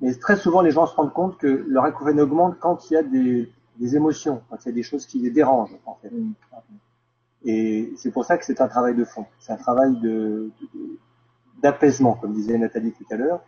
mais 0.01 0.15
très 0.15 0.37
souvent 0.37 0.63
les 0.63 0.71
gens 0.71 0.87
se 0.87 0.95
rendent 0.95 1.13
compte 1.13 1.39
que 1.39 1.65
leur 1.69 1.85
acouphène 1.85 2.21
augmente 2.21 2.59
quand 2.59 2.91
il 2.91 2.95
y 2.95 2.97
a 2.97 3.03
des, 3.03 3.53
des 3.79 3.97
émotions, 3.97 4.43
quand 4.51 4.57
il 4.65 4.69
y 4.69 4.73
a 4.73 4.75
des 4.75 4.83
choses 4.83 5.07
qui 5.07 5.19
les 5.21 5.31
dérangent 5.31 5.79
en 5.87 5.95
fait. 5.95 6.11
Mm. 6.11 6.33
Et 7.45 7.93
c'est 7.97 8.11
pour 8.11 8.25
ça 8.25 8.37
que 8.37 8.45
c'est 8.45 8.61
un 8.61 8.69
travail 8.69 8.95
de 8.95 9.05
fond. 9.05 9.27
C'est 9.39 9.53
un 9.53 9.57
travail 9.57 9.99
de, 10.01 10.51
d'apaisement, 11.63 12.15
comme 12.15 12.33
disait 12.35 12.59
Nathalie 12.59 12.93
tout 12.93 13.07
à 13.11 13.17
l'heure. 13.17 13.41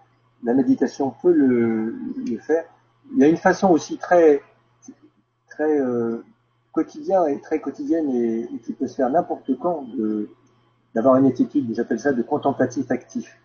La 0.43 0.55
méditation 0.55 1.15
peut 1.23 1.33
le, 1.33 1.95
le, 2.27 2.39
faire. 2.39 2.65
Il 3.13 3.19
y 3.19 3.25
a 3.25 3.29
une 3.29 3.37
façon 3.37 3.71
aussi 3.71 3.99
très, 3.99 4.43
très 5.49 5.81
euh, 5.81 6.25
quotidien 6.73 7.27
et 7.27 7.41
très 7.41 7.61
quotidienne 7.61 8.09
et, 8.11 8.49
qui 8.65 8.73
peut 8.73 8.89
se 8.89 8.97
faire 8.97 9.11
n'importe 9.11 9.57
quand 9.59 9.87
d'avoir 10.95 11.17
une 11.17 11.27
attitude, 11.27 11.75
j'appelle 11.75 12.01
ça 12.01 12.13
de 12.13 12.23
contemplatif 12.23 12.91
actif. 12.91 13.39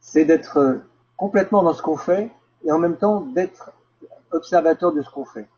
C'est 0.00 0.24
d'être 0.24 0.82
complètement 1.16 1.62
dans 1.62 1.72
ce 1.72 1.82
qu'on 1.82 1.96
fait 1.96 2.30
et 2.64 2.72
en 2.72 2.78
même 2.78 2.96
temps 2.96 3.20
d'être 3.20 3.72
observateur 4.32 4.92
de 4.92 5.02
ce 5.02 5.10
qu'on 5.10 5.24
fait. 5.24 5.48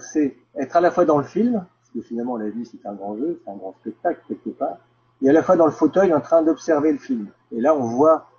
C'est 0.00 0.36
être 0.56 0.76
à 0.76 0.80
la 0.80 0.90
fois 0.90 1.04
dans 1.04 1.18
le 1.18 1.24
film, 1.24 1.54
parce 1.54 1.90
que 1.94 2.00
finalement 2.02 2.36
la 2.36 2.48
vie 2.48 2.64
c'est 2.64 2.86
un 2.86 2.94
grand 2.94 3.16
jeu, 3.16 3.40
c'est 3.44 3.50
un 3.50 3.56
grand 3.56 3.74
spectacle 3.80 4.20
quelque 4.28 4.50
part, 4.50 4.76
et 5.22 5.28
à 5.28 5.32
la 5.32 5.42
fois 5.42 5.56
dans 5.56 5.66
le 5.66 5.72
fauteuil 5.72 6.14
en 6.14 6.20
train 6.20 6.42
d'observer 6.42 6.92
le 6.92 6.98
film. 6.98 7.28
Et 7.50 7.60
là 7.60 7.74
on 7.74 7.84
voit, 7.84 8.30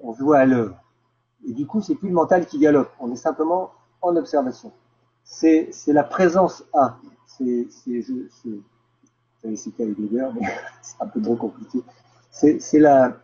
on 0.00 0.12
voit 0.12 0.38
à 0.38 0.46
l'œuvre. 0.46 0.76
Et 1.46 1.52
du 1.52 1.66
coup 1.66 1.80
c'est 1.80 1.94
plus 1.94 2.08
le 2.08 2.14
mental 2.14 2.46
qui 2.46 2.58
galope, 2.58 2.90
on 3.00 3.12
est 3.12 3.16
simplement 3.16 3.72
en 4.02 4.16
observation. 4.16 4.72
C'est 5.24 5.70
la 5.88 6.04
présence 6.04 6.64
à. 6.72 6.98
C'est 7.26 7.66
j'avais 9.42 9.56
cité 9.56 9.84
Heidegger, 9.84 10.28
mais 10.34 10.46
c'est 10.82 11.00
un 11.00 11.06
peu 11.06 11.20
trop 11.20 11.36
compliqué. 11.36 11.82
C'est 12.30 12.78
la, 12.78 13.16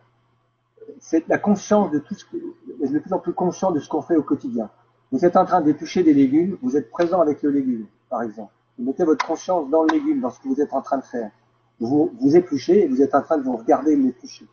la 1.27 1.37
conscience 1.37 1.91
de 1.91 1.99
tout 1.99 2.15
ce 2.15 2.25
que, 2.25 2.37
de 2.37 2.99
plus 2.99 3.13
en 3.13 3.19
plus 3.19 3.33
conscient 3.33 3.71
de 3.71 3.79
ce 3.79 3.89
qu'on 3.89 4.01
fait 4.01 4.15
au 4.15 4.23
quotidien. 4.23 4.69
Vous 5.11 5.25
êtes 5.25 5.37
en 5.37 5.45
train 5.45 5.61
d'éplucher 5.61 6.03
des 6.03 6.13
légumes, 6.13 6.57
vous 6.61 6.75
êtes 6.75 6.89
présent 6.89 7.21
avec 7.21 7.43
le 7.43 7.51
légume, 7.51 7.85
par 8.09 8.23
exemple. 8.23 8.51
Vous 8.77 8.85
mettez 8.85 9.03
votre 9.03 9.25
conscience 9.25 9.69
dans 9.69 9.83
le 9.83 9.89
légume, 9.89 10.21
dans 10.21 10.31
ce 10.31 10.39
que 10.39 10.47
vous 10.47 10.59
êtes 10.59 10.73
en 10.73 10.81
train 10.81 10.97
de 10.97 11.03
faire. 11.03 11.29
Vous, 11.79 12.11
vous 12.19 12.35
épluchez 12.35 12.83
et 12.83 12.87
vous 12.87 13.01
êtes 13.01 13.13
en 13.13 13.21
train 13.21 13.37
de 13.37 13.43
vous 13.43 13.55
regarder 13.55 13.95
l'éplucher. 13.95 14.47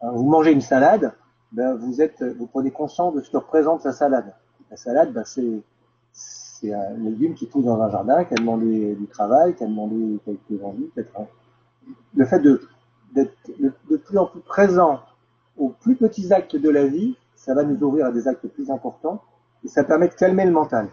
Hein, 0.00 0.10
vous 0.12 0.24
mangez 0.24 0.52
une 0.52 0.62
salade, 0.62 1.14
ben 1.52 1.74
vous 1.74 2.00
êtes, 2.00 2.22
vous 2.22 2.46
prenez 2.46 2.70
conscience 2.70 3.14
de 3.14 3.20
ce 3.20 3.30
que 3.30 3.36
représente 3.36 3.84
la 3.84 3.92
salade. 3.92 4.34
La 4.70 4.76
salade, 4.76 5.12
ben 5.12 5.24
c'est, 5.24 6.72
un 6.72 6.94
légume 6.98 7.34
qui 7.34 7.46
pousse 7.46 7.64
dans 7.64 7.80
un 7.80 7.90
jardin, 7.90 8.24
qui 8.24 8.34
a 8.34 8.36
demandé 8.36 8.94
du 8.94 9.06
travail, 9.08 9.56
qui 9.56 9.64
a 9.64 9.66
demandé 9.66 10.20
quelques 10.24 10.62
envies, 10.62 10.86
peut-être. 10.94 11.10
Le 12.14 12.24
fait 12.24 12.38
de, 12.38 12.60
d'être 13.12 13.32
de 13.58 13.96
plus 13.96 14.16
en 14.16 14.26
plus 14.26 14.40
présent 14.40 15.00
aux 15.56 15.70
plus 15.70 15.96
petits 15.96 16.32
actes 16.32 16.54
de 16.54 16.70
la 16.70 16.86
vie, 16.86 17.16
ça 17.34 17.54
va 17.54 17.64
nous 17.64 17.82
ouvrir 17.82 18.06
à 18.06 18.12
des 18.12 18.28
actes 18.28 18.46
plus 18.46 18.70
importants 18.70 19.20
et 19.64 19.68
ça 19.68 19.82
permet 19.82 20.08
de 20.08 20.14
calmer 20.14 20.44
le 20.44 20.52
mental. 20.52 20.88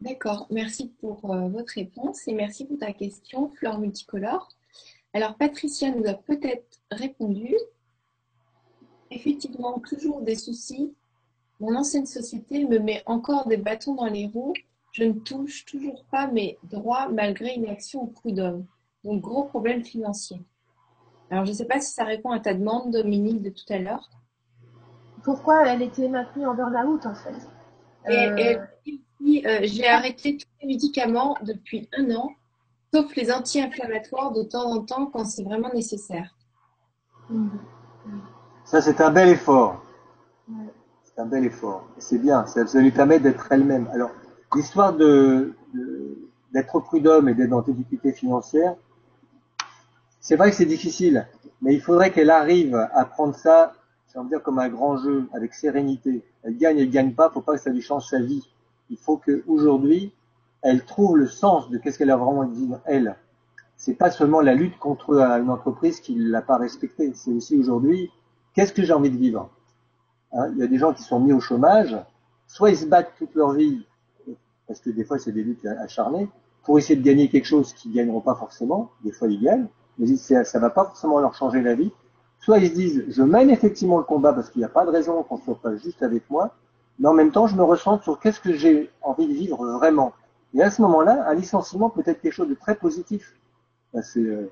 D'accord, 0.00 0.46
merci 0.50 0.92
pour 1.00 1.32
euh, 1.32 1.48
votre 1.48 1.72
réponse 1.74 2.28
et 2.28 2.34
merci 2.34 2.66
pour 2.66 2.78
ta 2.78 2.92
question, 2.92 3.48
Fleur 3.48 3.78
Multicolore. 3.78 4.50
Alors, 5.14 5.36
Patricia 5.36 5.90
nous 5.90 6.06
a 6.06 6.14
peut-être 6.14 6.80
répondu. 6.90 7.54
Effectivement, 9.10 9.78
toujours 9.78 10.20
des 10.20 10.34
soucis 10.34 10.92
mon 11.60 11.76
ancienne 11.76 12.06
société 12.06 12.64
me 12.66 12.78
met 12.78 13.02
encore 13.06 13.46
des 13.46 13.56
bâtons 13.56 13.94
dans 13.94 14.06
les 14.06 14.26
roues. 14.26 14.54
Je 14.92 15.04
ne 15.04 15.12
touche 15.12 15.64
toujours 15.64 16.04
pas 16.10 16.26
mes 16.26 16.58
droits 16.64 17.08
malgré 17.08 17.54
une 17.54 17.66
action 17.66 18.02
au 18.02 18.06
prud'homme. 18.06 18.66
Donc, 19.04 19.20
gros 19.20 19.44
problème 19.44 19.84
financier. 19.84 20.40
Alors, 21.30 21.44
je 21.44 21.50
ne 21.52 21.56
sais 21.56 21.64
pas 21.64 21.80
si 21.80 21.92
ça 21.92 22.04
répond 22.04 22.30
à 22.30 22.40
ta 22.40 22.54
demande, 22.54 22.90
Dominique, 22.90 23.42
de 23.42 23.50
tout 23.50 23.72
à 23.72 23.78
l'heure. 23.78 24.10
Pourquoi 25.22 25.66
elle 25.66 25.82
était 25.82 26.08
maintenue 26.08 26.46
en 26.46 26.54
burn-out, 26.54 27.06
en 27.06 27.14
fait? 27.14 27.48
Et, 28.10 28.28
euh, 28.28 28.58
euh, 29.46 29.60
J'ai 29.62 29.86
arrêté 29.86 30.36
tous 30.36 30.48
les 30.60 30.68
médicaments 30.68 31.36
depuis 31.42 31.88
un 31.96 32.14
an, 32.14 32.30
sauf 32.94 33.16
les 33.16 33.32
anti-inflammatoires 33.32 34.32
de 34.32 34.44
temps 34.44 34.70
en 34.70 34.84
temps 34.84 35.06
quand 35.06 35.24
c'est 35.24 35.42
vraiment 35.42 35.72
nécessaire. 35.74 36.36
Ça, 38.64 38.80
c'est 38.80 39.00
un 39.00 39.10
bel 39.10 39.30
effort 39.30 39.82
c'est 41.14 41.20
un 41.20 41.26
bel 41.26 41.44
effort. 41.44 41.86
C'est 41.98 42.18
bien, 42.18 42.44
ça, 42.46 42.64
lui 42.80 42.90
permet 42.90 43.20
d'être 43.20 43.46
elle-même. 43.50 43.88
Alors, 43.92 44.10
l'histoire 44.54 44.92
de, 44.92 45.54
d'être 46.52 46.80
prud'homme 46.80 47.28
et 47.28 47.34
d'être 47.34 47.50
dans 47.50 47.62
des 47.62 47.72
difficultés 47.72 48.12
financières, 48.12 48.74
c'est 50.20 50.36
vrai 50.36 50.50
que 50.50 50.56
c'est 50.56 50.66
difficile, 50.66 51.26
mais 51.62 51.74
il 51.74 51.80
faudrait 51.80 52.10
qu'elle 52.10 52.30
arrive 52.30 52.74
à 52.92 53.04
prendre 53.04 53.34
ça, 53.34 53.74
j'ai 54.12 54.18
envie 54.18 54.30
de 54.30 54.34
dire, 54.34 54.42
comme 54.42 54.58
un 54.58 54.68
grand 54.68 54.96
jeu, 54.96 55.28
avec 55.34 55.54
sérénité. 55.54 56.24
Elle 56.42 56.56
gagne, 56.56 56.78
elle 56.78 56.90
gagne 56.90 57.14
pas, 57.14 57.30
faut 57.30 57.42
pas 57.42 57.54
que 57.54 57.60
ça 57.60 57.70
lui 57.70 57.82
change 57.82 58.06
sa 58.06 58.20
vie. 58.20 58.48
Il 58.90 58.96
faut 58.98 59.18
qu'aujourd'hui, 59.18 60.12
elle 60.64 60.84
trouve 60.84 61.18
le 61.18 61.26
sens 61.28 61.68
de 61.68 61.76
qu'est-ce 61.78 61.98
qu'elle 61.98 62.10
a 62.10 62.16
vraiment 62.16 62.44
de 62.44 62.54
vivre, 62.54 62.80
elle. 62.86 63.16
C'est 63.76 63.94
pas 63.94 64.10
seulement 64.10 64.40
la 64.40 64.54
lutte 64.54 64.78
contre 64.78 65.12
une 65.14 65.50
entreprise 65.50 66.00
qui 66.00 66.14
l'a 66.14 66.40
pas 66.40 66.56
respectée. 66.56 67.12
C'est 67.14 67.32
aussi 67.32 67.58
aujourd'hui, 67.58 68.10
qu'est-ce 68.54 68.72
que 68.72 68.82
j'ai 68.82 68.94
envie 68.94 69.10
de 69.10 69.16
vivre? 69.18 69.50
Hein, 70.32 70.48
il 70.52 70.58
y 70.58 70.62
a 70.62 70.66
des 70.66 70.78
gens 70.78 70.94
qui 70.94 71.02
sont 71.02 71.20
mis 71.20 71.34
au 71.34 71.40
chômage, 71.40 71.94
soit 72.46 72.70
ils 72.70 72.78
se 72.78 72.86
battent 72.86 73.12
toute 73.18 73.34
leur 73.34 73.52
vie, 73.52 73.86
parce 74.66 74.80
que 74.80 74.88
des 74.88 75.04
fois 75.04 75.18
c'est 75.18 75.32
des 75.32 75.42
luttes 75.42 75.66
acharnées, 75.66 76.28
pour 76.62 76.78
essayer 76.78 76.96
de 76.96 77.04
gagner 77.04 77.28
quelque 77.28 77.44
chose 77.44 77.74
qu'ils 77.74 77.92
gagneront 77.92 78.22
pas 78.22 78.34
forcément, 78.34 78.90
des 79.04 79.12
fois 79.12 79.28
ils 79.28 79.42
gagnent, 79.42 79.68
mais 79.98 80.06
ça 80.16 80.58
va 80.58 80.70
pas 80.70 80.84
forcément 80.86 81.20
leur 81.20 81.34
changer 81.34 81.60
la 81.60 81.74
vie. 81.74 81.92
Soit 82.40 82.58
ils 82.58 82.70
se 82.70 82.74
disent, 82.74 83.04
je 83.08 83.22
mène 83.22 83.50
effectivement 83.50 83.98
le 83.98 84.04
combat 84.04 84.32
parce 84.32 84.48
qu'il 84.48 84.60
n'y 84.60 84.64
a 84.64 84.70
pas 84.70 84.86
de 84.86 84.90
raison 84.90 85.22
qu'on 85.24 85.36
soit 85.36 85.60
pas 85.60 85.76
juste 85.76 86.02
avec 86.02 86.28
moi, 86.30 86.54
mais 86.98 87.08
en 87.08 87.14
même 87.14 87.32
temps 87.32 87.46
je 87.46 87.54
me 87.54 87.62
ressens 87.62 88.00
sur 88.00 88.18
qu'est-ce 88.18 88.40
que 88.40 88.54
j'ai 88.54 88.90
envie 89.02 89.26
de 89.26 89.34
vivre 89.34 89.66
vraiment. 89.66 90.12
Et 90.54 90.62
à 90.62 90.70
ce 90.70 90.80
moment-là, 90.82 91.28
un 91.28 91.34
licenciement 91.34 91.90
peut 91.90 92.02
être 92.06 92.20
quelque 92.20 92.32
chose 92.32 92.48
de 92.48 92.54
très 92.54 92.76
positif. 92.76 93.34
Ben, 93.92 94.02
euh, 94.16 94.46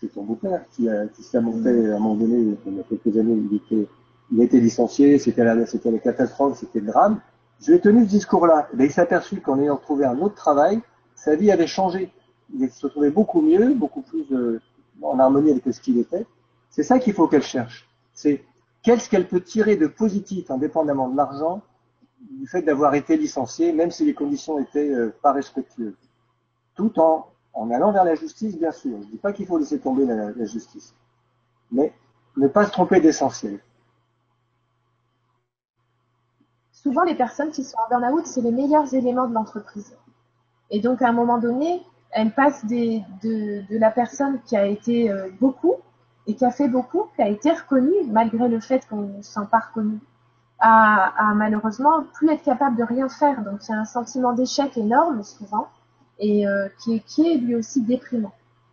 c'est 0.00 0.08
ton 0.12 0.22
beau-père 0.22 0.64
qui, 0.72 0.88
s'est 1.22 1.40
monté 1.40 1.90
à 1.90 1.96
un 1.96 1.98
moment 1.98 2.14
donné, 2.14 2.56
il 2.66 2.76
y 2.76 2.80
a 2.80 2.82
quelques 2.84 3.16
années, 3.16 3.42
il 3.50 3.56
était 3.56 3.88
il 4.32 4.40
a 4.40 4.44
été 4.44 4.60
licencié, 4.60 5.18
c'était 5.18 5.44
la, 5.44 5.66
c'était 5.66 5.90
la 5.90 5.98
catastrophe, 5.98 6.58
c'était 6.58 6.80
le 6.80 6.86
drame. 6.86 7.20
Je 7.60 7.70
lui 7.70 7.76
ai 7.76 7.80
tenu 7.80 8.04
ce 8.04 8.08
discours-là. 8.08 8.68
Et 8.72 8.76
ben, 8.76 8.84
il 8.84 8.90
s'est 8.90 9.00
aperçu 9.00 9.40
qu'en 9.40 9.58
ayant 9.58 9.76
trouvé 9.76 10.04
un 10.04 10.18
autre 10.18 10.34
travail, 10.34 10.80
sa 11.14 11.36
vie 11.36 11.50
avait 11.50 11.66
changé. 11.66 12.12
Il 12.58 12.70
se 12.70 12.86
trouvait 12.86 13.10
beaucoup 13.10 13.40
mieux, 13.40 13.74
beaucoup 13.74 14.02
plus 14.02 14.26
euh, 14.32 14.60
en 15.02 15.18
harmonie 15.18 15.50
avec 15.50 15.62
ce 15.72 15.80
qu'il 15.80 15.98
était. 15.98 16.26
C'est 16.70 16.82
ça 16.82 16.98
qu'il 16.98 17.12
faut 17.12 17.28
qu'elle 17.28 17.42
cherche. 17.42 17.88
C'est 18.12 18.44
qu'est-ce 18.82 19.08
qu'elle 19.08 19.28
peut 19.28 19.40
tirer 19.40 19.76
de 19.76 19.86
positif, 19.86 20.50
indépendamment 20.50 21.08
de 21.08 21.16
l'argent, 21.16 21.62
du 22.20 22.46
fait 22.46 22.62
d'avoir 22.62 22.94
été 22.94 23.16
licenciée, 23.16 23.72
même 23.72 23.90
si 23.90 24.04
les 24.04 24.14
conditions 24.14 24.58
étaient 24.58 24.90
euh, 24.90 25.14
pas 25.22 25.32
respectueuses. 25.32 25.94
Tout 26.74 26.98
en, 26.98 27.30
allant 27.70 27.92
vers 27.92 28.04
la 28.04 28.14
justice, 28.14 28.58
bien 28.58 28.72
sûr. 28.72 28.98
Je 29.02 29.06
dis 29.06 29.18
pas 29.18 29.32
qu'il 29.32 29.46
faut 29.46 29.58
laisser 29.58 29.78
tomber 29.78 30.04
la, 30.04 30.44
justice. 30.44 30.94
Mais 31.70 31.92
ne 32.36 32.48
pas 32.48 32.66
se 32.66 32.70
tromper 32.70 33.00
d'essentiel. 33.00 33.60
souvent 36.84 37.04
les 37.04 37.14
personnes 37.14 37.50
qui 37.50 37.64
sont 37.64 37.78
en 37.78 37.88
burn-out, 37.88 38.26
c'est 38.26 38.42
les 38.42 38.52
meilleurs 38.52 38.92
éléments 38.92 39.26
de 39.26 39.32
l'entreprise. 39.32 39.96
Et 40.70 40.80
donc 40.80 41.00
à 41.00 41.08
un 41.08 41.12
moment 41.12 41.38
donné, 41.38 41.82
elles 42.10 42.32
passent 42.32 42.66
de, 42.66 43.00
la 43.70 43.90
personne 43.90 44.40
qui 44.42 44.54
a 44.56 44.66
été 44.66 45.10
euh, 45.10 45.30
beaucoup 45.40 45.76
et 46.26 46.34
qui 46.34 46.44
a 46.44 46.50
fait 46.50 46.68
beaucoup, 46.68 47.06
qui 47.16 47.22
a 47.22 47.28
été 47.28 47.50
reconnue 47.50 48.04
malgré 48.08 48.48
le 48.48 48.60
fait 48.60 48.86
qu'on 48.86 49.02
ne 49.02 49.22
se 49.22 49.32
sent 49.32 49.46
pas 49.50 49.60
reconnu, 49.60 49.98
à, 50.58 51.30
à, 51.30 51.34
malheureusement 51.34 52.04
plus 52.14 52.30
être 52.30 52.42
capable 52.42 52.76
de 52.76 52.84
rien 52.84 53.08
faire. 53.08 53.42
Donc 53.42 53.60
il 53.68 53.72
y 53.72 53.74
a 53.74 53.80
un 53.80 53.84
sentiment 53.84 54.32
d'échec 54.32 54.76
énorme 54.76 55.22
souvent 55.22 55.68
et 56.18 56.46
euh, 56.46 56.68
qui, 56.78 56.94
est, 56.94 57.00
qui 57.00 57.30
est 57.30 57.36
lui 57.36 57.54
aussi 57.56 57.82
déprimant. 57.82 58.32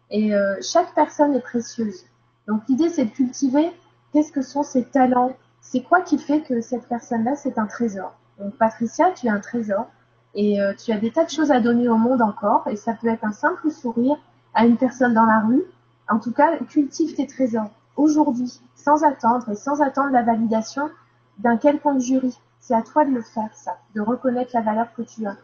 Et 0.09 0.35
euh, 0.35 0.55
chaque 0.61 0.93
personne 0.93 1.33
est 1.33 1.41
précieuse. 1.41 2.05
Donc 2.47 2.61
l'idée 2.67 2.89
c'est 2.89 3.05
de 3.05 3.11
cultiver 3.11 3.71
qu'est-ce 4.11 4.31
que 4.31 4.41
sont 4.41 4.63
ses 4.63 4.85
talents, 4.85 5.31
c'est 5.61 5.81
quoi 5.81 6.01
qui 6.01 6.17
fait 6.17 6.41
que 6.41 6.61
cette 6.61 6.87
personne-là, 6.87 7.35
c'est 7.35 7.57
un 7.57 7.65
trésor? 7.65 8.13
Donc 8.39 8.55
Patricia, 8.55 9.11
tu 9.11 9.27
es 9.27 9.29
un 9.29 9.39
trésor 9.39 9.87
et 10.33 10.61
euh, 10.61 10.73
tu 10.73 10.91
as 10.91 10.97
des 10.97 11.11
tas 11.11 11.25
de 11.25 11.29
choses 11.29 11.51
à 11.51 11.59
donner 11.59 11.87
au 11.87 11.97
monde 11.97 12.21
encore 12.21 12.67
et 12.67 12.75
ça 12.75 12.93
peut 12.93 13.07
être 13.07 13.23
un 13.23 13.31
simple 13.31 13.69
sourire 13.69 14.17
à 14.53 14.65
une 14.65 14.77
personne 14.77 15.13
dans 15.13 15.25
la 15.25 15.39
rue, 15.39 15.63
En 16.09 16.19
tout 16.19 16.33
cas, 16.33 16.57
cultive 16.69 17.15
tes 17.15 17.25
trésors 17.25 17.69
aujourd'hui, 17.95 18.59
sans 18.75 19.03
attendre 19.03 19.49
et 19.49 19.55
sans 19.55 19.81
attendre 19.81 20.11
la 20.11 20.23
validation 20.23 20.89
d'un 21.37 21.57
quelconque 21.57 21.99
jury. 21.99 22.37
C'est 22.59 22.75
à 22.75 22.81
toi 22.81 23.05
de 23.05 23.11
le 23.11 23.21
faire, 23.21 23.49
ça, 23.53 23.77
de 23.95 24.01
reconnaître 24.01 24.51
la 24.53 24.61
valeur 24.61 24.93
que 24.93 25.01
tu 25.01 25.25
as. 25.25 25.35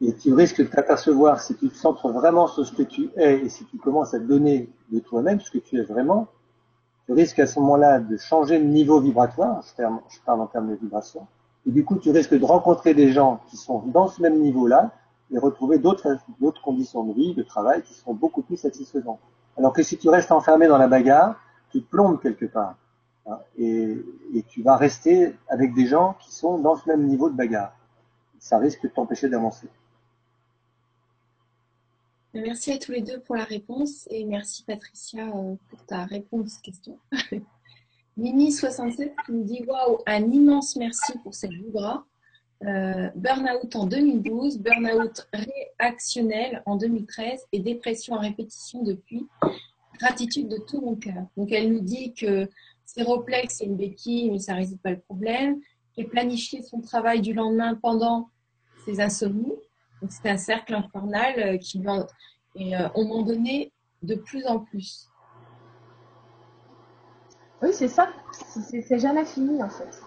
Et 0.00 0.12
tu 0.14 0.34
risques 0.34 0.60
de 0.60 0.66
t'apercevoir, 0.66 1.40
si 1.40 1.54
tu 1.54 1.68
te 1.68 1.76
centres 1.76 2.10
vraiment 2.10 2.48
sur 2.48 2.66
ce 2.66 2.72
que 2.72 2.82
tu 2.82 3.10
es 3.16 3.44
et 3.44 3.48
si 3.48 3.64
tu 3.66 3.78
commences 3.78 4.14
à 4.14 4.18
donner 4.18 4.68
de 4.90 4.98
toi-même 4.98 5.40
ce 5.40 5.50
que 5.50 5.58
tu 5.58 5.78
es 5.78 5.82
vraiment, 5.82 6.26
tu 7.06 7.12
risques 7.12 7.38
à 7.38 7.46
ce 7.46 7.60
moment-là 7.60 8.00
de 8.00 8.16
changer 8.16 8.58
de 8.58 8.64
niveau 8.64 9.00
vibratoire, 9.00 9.62
je 9.62 10.18
parle 10.24 10.40
en 10.40 10.46
termes 10.46 10.70
de 10.70 10.74
vibration, 10.74 11.26
et 11.68 11.70
du 11.70 11.84
coup 11.84 11.96
tu 11.96 12.10
risques 12.10 12.34
de 12.34 12.44
rencontrer 12.44 12.94
des 12.94 13.12
gens 13.12 13.40
qui 13.48 13.56
sont 13.56 13.78
dans 13.86 14.08
ce 14.08 14.20
même 14.20 14.40
niveau-là 14.40 14.90
et 15.30 15.38
retrouver 15.38 15.78
d'autres 15.78 16.18
conditions 16.64 17.04
de 17.04 17.12
vie, 17.12 17.34
de 17.34 17.42
travail 17.44 17.82
qui 17.82 17.94
seront 17.94 18.14
beaucoup 18.14 18.42
plus 18.42 18.56
satisfaisantes. 18.56 19.20
Alors 19.56 19.72
que 19.72 19.84
si 19.84 19.96
tu 19.98 20.08
restes 20.08 20.32
enfermé 20.32 20.66
dans 20.66 20.78
la 20.78 20.88
bagarre, 20.88 21.36
tu 21.70 21.80
te 21.80 21.88
plombes 21.88 22.20
quelque 22.20 22.46
part. 22.46 22.74
Hein, 23.26 23.38
et, 23.56 23.96
tu 24.48 24.62
vas 24.62 24.76
rester 24.76 25.34
avec 25.48 25.74
des 25.74 25.86
gens 25.86 26.14
qui 26.20 26.32
sont 26.32 26.58
dans 26.58 26.76
ce 26.76 26.88
même 26.88 27.06
niveau 27.06 27.30
de 27.30 27.36
bagarre. 27.36 27.76
Ça 28.38 28.58
risque 28.58 28.82
de 28.82 28.88
t'empêcher 28.88 29.28
d'avancer. 29.28 29.68
Merci 32.34 32.72
à 32.72 32.78
tous 32.78 32.92
les 32.92 33.02
deux 33.02 33.20
pour 33.20 33.36
la 33.36 33.44
réponse 33.44 34.08
et 34.10 34.24
merci 34.24 34.64
Patricia 34.64 35.28
euh, 35.28 35.54
pour 35.68 35.84
ta 35.84 36.04
réponse 36.04 36.56
question. 36.58 36.98
Mimi67 38.18 39.12
qui 39.26 39.32
nous 39.32 39.44
dit 39.44 39.62
Waouh, 39.66 39.98
un 40.06 40.30
immense 40.30 40.76
merci 40.76 41.12
pour 41.18 41.34
cette 41.34 41.52
vibra. 41.52 42.04
Euh, 42.64 43.10
burnout 43.16 43.74
en 43.74 43.86
2012, 43.86 44.60
burnout 44.60 45.28
réactionnel 45.78 46.62
en 46.64 46.76
2013 46.76 47.46
et 47.52 47.58
dépression 47.58 48.14
en 48.14 48.20
répétition 48.20 48.82
depuis. 48.82 49.26
Gratitude 49.98 50.48
de 50.48 50.58
tout 50.58 50.80
mon 50.80 50.94
cœur. 50.94 51.26
Donc 51.36 51.52
elle 51.52 51.72
nous 51.72 51.80
dit 51.80 52.14
que 52.14 52.48
Séroplex 52.84 53.56
c'est 53.58 53.64
une 53.64 53.76
béquille 53.76 54.30
mais 54.30 54.38
ça 54.38 54.52
ne 54.52 54.58
résout 54.58 54.78
pas 54.78 54.90
le 54.90 55.00
problème. 55.00 55.60
Qu'elle 55.94 56.08
planifié 56.08 56.62
son 56.62 56.80
travail 56.80 57.20
du 57.20 57.34
lendemain 57.34 57.74
pendant 57.74 58.30
ses 58.84 59.00
insomnies. 59.00 59.52
Donc 60.00 60.10
c'est 60.10 60.28
un 60.28 60.36
cercle 60.36 60.74
infernal 60.74 61.34
euh, 61.38 61.58
qui 61.58 61.82
va 61.82 62.06
et 62.54 62.76
euh, 62.76 62.88
on 62.94 63.04
m'en 63.04 63.22
donnait 63.22 63.72
de 64.02 64.14
plus 64.14 64.46
en 64.46 64.58
plus. 64.58 65.08
Oui, 67.62 67.70
c'est 67.72 67.88
ça. 67.88 68.08
C'est 68.70 68.98
jamais 68.98 69.24
fini 69.24 69.62
en 69.62 69.68
fait. 69.68 70.02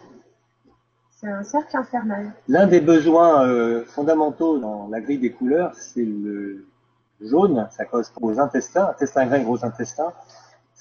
C'est 1.12 1.28
un 1.28 1.44
cercle 1.44 1.78
infernal. 1.78 2.34
L'un 2.50 2.68
des 2.68 2.82
besoins 2.82 3.48
euh, 3.48 3.86
fondamentaux 3.86 4.60
dans 4.60 4.90
la 4.90 5.00
grille 5.00 5.20
des 5.20 5.32
couleurs, 5.32 5.74
c'est 5.76 6.04
le 6.04 6.68
jaune. 7.22 7.68
Ça 7.72 7.86
correspond 7.86 8.28
aux 8.28 8.40
intestins, 8.40 8.90
intestin 8.90 9.26
grec, 9.26 9.44
gros 9.44 9.64
intestin. 9.64 10.12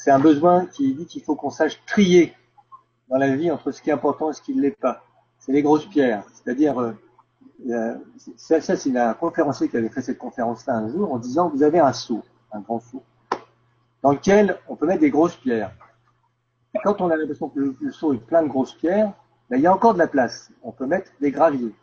C'est 0.04 0.10
un 0.10 0.18
besoin 0.18 0.66
qui 0.66 0.92
dit 0.92 1.06
qu'il 1.06 1.22
faut 1.22 1.34
qu'on 1.34 1.48
sache 1.48 1.82
trier 1.86 2.34
dans 3.08 3.16
la 3.16 3.34
vie 3.34 3.50
entre 3.50 3.70
ce 3.70 3.80
qui 3.80 3.88
est 3.88 3.92
important 3.94 4.30
et 4.30 4.34
ce 4.34 4.42
qui 4.42 4.54
ne 4.54 4.60
l'est 4.60 4.78
pas. 4.78 5.02
C'est 5.38 5.50
les 5.50 5.62
grosses 5.62 5.86
pierres. 5.86 6.24
C'est-à-dire, 6.30 6.78
euh, 6.78 7.94
ça, 8.36 8.60
c'est 8.60 8.90
la 8.90 9.14
conférencier 9.14 9.70
qui 9.70 9.78
avait 9.78 9.88
fait 9.88 10.02
cette 10.02 10.18
conférence-là 10.18 10.74
un 10.74 10.88
jour 10.90 11.10
en 11.10 11.18
disant 11.18 11.48
vous 11.48 11.62
avez 11.62 11.78
un 11.78 11.94
seau, 11.94 12.22
un 12.52 12.60
grand 12.60 12.80
seau, 12.80 13.02
dans 14.02 14.12
lequel 14.12 14.58
on 14.68 14.76
peut 14.76 14.86
mettre 14.86 15.00
des 15.00 15.08
grosses 15.08 15.36
pierres. 15.36 15.74
Et 16.74 16.78
quand 16.84 17.00
on 17.00 17.08
a 17.08 17.16
l'impression 17.16 17.48
que 17.48 17.74
le, 17.80 17.90
seau 17.90 18.12
est 18.12 18.18
plein 18.18 18.42
de 18.42 18.48
grosses 18.48 18.74
pierres, 18.74 19.10
ben, 19.48 19.56
il 19.56 19.62
y 19.62 19.66
a 19.66 19.72
encore 19.72 19.94
de 19.94 20.00
la 20.00 20.06
place. 20.06 20.52
On 20.62 20.72
peut 20.72 20.86
mettre 20.86 21.12
des 21.22 21.30
graviers. 21.30 21.74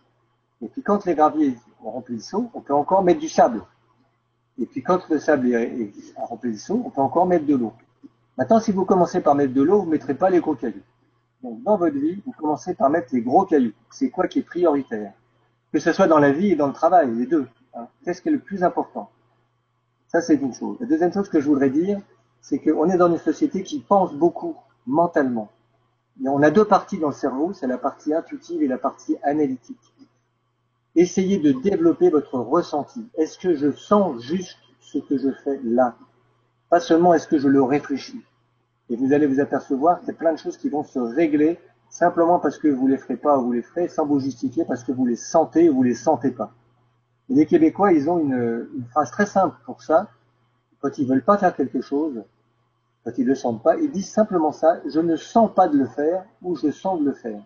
Et 0.61 0.67
puis 0.67 0.83
quand 0.83 1.07
les 1.07 1.15
graviers 1.15 1.57
ont 1.83 1.89
rempli 1.89 2.17
le 2.17 2.21
seau, 2.21 2.51
on 2.53 2.61
peut 2.61 2.75
encore 2.75 3.03
mettre 3.03 3.19
du 3.19 3.29
sable. 3.29 3.63
Et 4.59 4.67
puis 4.67 4.83
quand 4.83 5.09
le 5.09 5.17
sable 5.17 5.55
est, 5.55 5.91
rempli 6.17 6.51
le 6.51 6.57
seau, 6.59 6.83
on 6.85 6.91
peut 6.91 7.01
encore 7.01 7.25
mettre 7.25 7.47
de 7.47 7.55
l'eau. 7.55 7.73
Maintenant, 8.41 8.59
si 8.59 8.71
vous 8.71 8.85
commencez 8.85 9.21
par 9.21 9.35
mettre 9.35 9.53
de 9.53 9.61
l'eau, 9.61 9.81
vous 9.81 9.85
ne 9.85 9.91
mettrez 9.91 10.15
pas 10.15 10.31
les 10.31 10.39
gros 10.39 10.55
cailloux. 10.55 10.81
Donc 11.43 11.61
dans 11.61 11.77
votre 11.77 11.95
vie, 11.95 12.23
vous 12.25 12.31
commencez 12.31 12.73
par 12.73 12.89
mettre 12.89 13.09
les 13.13 13.21
gros 13.21 13.45
cailloux. 13.45 13.73
C'est 13.91 14.09
quoi 14.09 14.27
qui 14.27 14.39
est 14.39 14.41
prioritaire? 14.41 15.13
Que 15.71 15.77
ce 15.77 15.93
soit 15.93 16.07
dans 16.07 16.17
la 16.17 16.31
vie 16.31 16.53
et 16.53 16.55
dans 16.55 16.65
le 16.65 16.73
travail, 16.73 17.13
les 17.13 17.27
deux. 17.27 17.47
Hein. 17.75 17.87
Qu'est-ce 18.03 18.19
qui 18.19 18.29
est 18.29 18.31
le 18.31 18.39
plus 18.39 18.63
important 18.63 19.11
Ça, 20.07 20.21
c'est 20.21 20.37
une 20.37 20.55
chose. 20.55 20.75
La 20.79 20.87
deuxième 20.87 21.13
chose 21.13 21.29
que 21.29 21.39
je 21.39 21.47
voudrais 21.47 21.69
dire, 21.69 22.01
c'est 22.41 22.57
qu'on 22.57 22.89
est 22.89 22.97
dans 22.97 23.11
une 23.11 23.19
société 23.19 23.61
qui 23.61 23.79
pense 23.79 24.11
beaucoup 24.15 24.55
mentalement. 24.87 25.51
On 26.25 26.41
a 26.41 26.49
deux 26.49 26.65
parties 26.65 26.97
dans 26.97 27.09
le 27.09 27.13
cerveau, 27.13 27.53
c'est 27.53 27.67
la 27.67 27.77
partie 27.77 28.11
intuitive 28.11 28.63
et 28.63 28.67
la 28.67 28.79
partie 28.79 29.17
analytique. 29.21 29.93
Essayez 30.95 31.37
de 31.37 31.51
développer 31.51 32.09
votre 32.09 32.39
ressenti. 32.39 33.07
Est-ce 33.19 33.37
que 33.37 33.53
je 33.53 33.71
sens 33.71 34.19
juste 34.19 34.57
ce 34.79 34.97
que 34.97 35.19
je 35.19 35.29
fais 35.43 35.59
là? 35.63 35.95
Pas 36.71 36.79
seulement 36.79 37.13
est-ce 37.13 37.27
que 37.27 37.37
je 37.37 37.47
le 37.47 37.61
réfléchis. 37.61 38.23
Et 38.91 38.97
vous 38.97 39.13
allez 39.13 39.25
vous 39.25 39.39
apercevoir 39.39 39.99
qu'il 39.99 40.09
y 40.09 40.11
a 40.11 40.15
plein 40.15 40.33
de 40.33 40.37
choses 40.37 40.57
qui 40.57 40.67
vont 40.67 40.83
se 40.83 40.99
régler 40.99 41.57
simplement 41.89 42.39
parce 42.39 42.57
que 42.57 42.67
vous 42.67 42.87
les 42.87 42.97
ferez 42.97 43.15
pas 43.15 43.37
ou 43.37 43.45
vous 43.45 43.51
les 43.53 43.61
ferez, 43.61 43.87
sans 43.87 44.05
vous 44.05 44.19
justifier 44.19 44.65
parce 44.65 44.83
que 44.83 44.91
vous 44.91 45.05
les 45.05 45.15
sentez 45.15 45.69
ou 45.69 45.75
vous 45.75 45.83
les 45.83 45.95
sentez 45.95 46.31
pas. 46.31 46.51
Et 47.29 47.35
les 47.35 47.45
Québécois, 47.45 47.93
ils 47.93 48.09
ont 48.09 48.19
une, 48.19 48.67
phrase 48.89 49.09
très 49.09 49.25
simple 49.25 49.55
pour 49.65 49.81
ça. 49.81 50.09
Quand 50.81 50.97
ils 50.97 51.07
veulent 51.07 51.23
pas 51.23 51.37
faire 51.37 51.55
quelque 51.55 51.79
chose, 51.79 52.21
quand 53.05 53.11
ils 53.17 53.25
le 53.25 53.33
sentent 53.33 53.63
pas, 53.63 53.77
ils 53.77 53.89
disent 53.89 54.11
simplement 54.11 54.51
ça, 54.51 54.81
je 54.85 54.99
ne 54.99 55.15
sens 55.15 55.49
pas 55.53 55.69
de 55.69 55.77
le 55.77 55.85
faire 55.85 56.25
ou 56.41 56.57
je 56.57 56.69
sens 56.69 56.99
de 56.99 57.05
le 57.05 57.13
faire. 57.13 57.41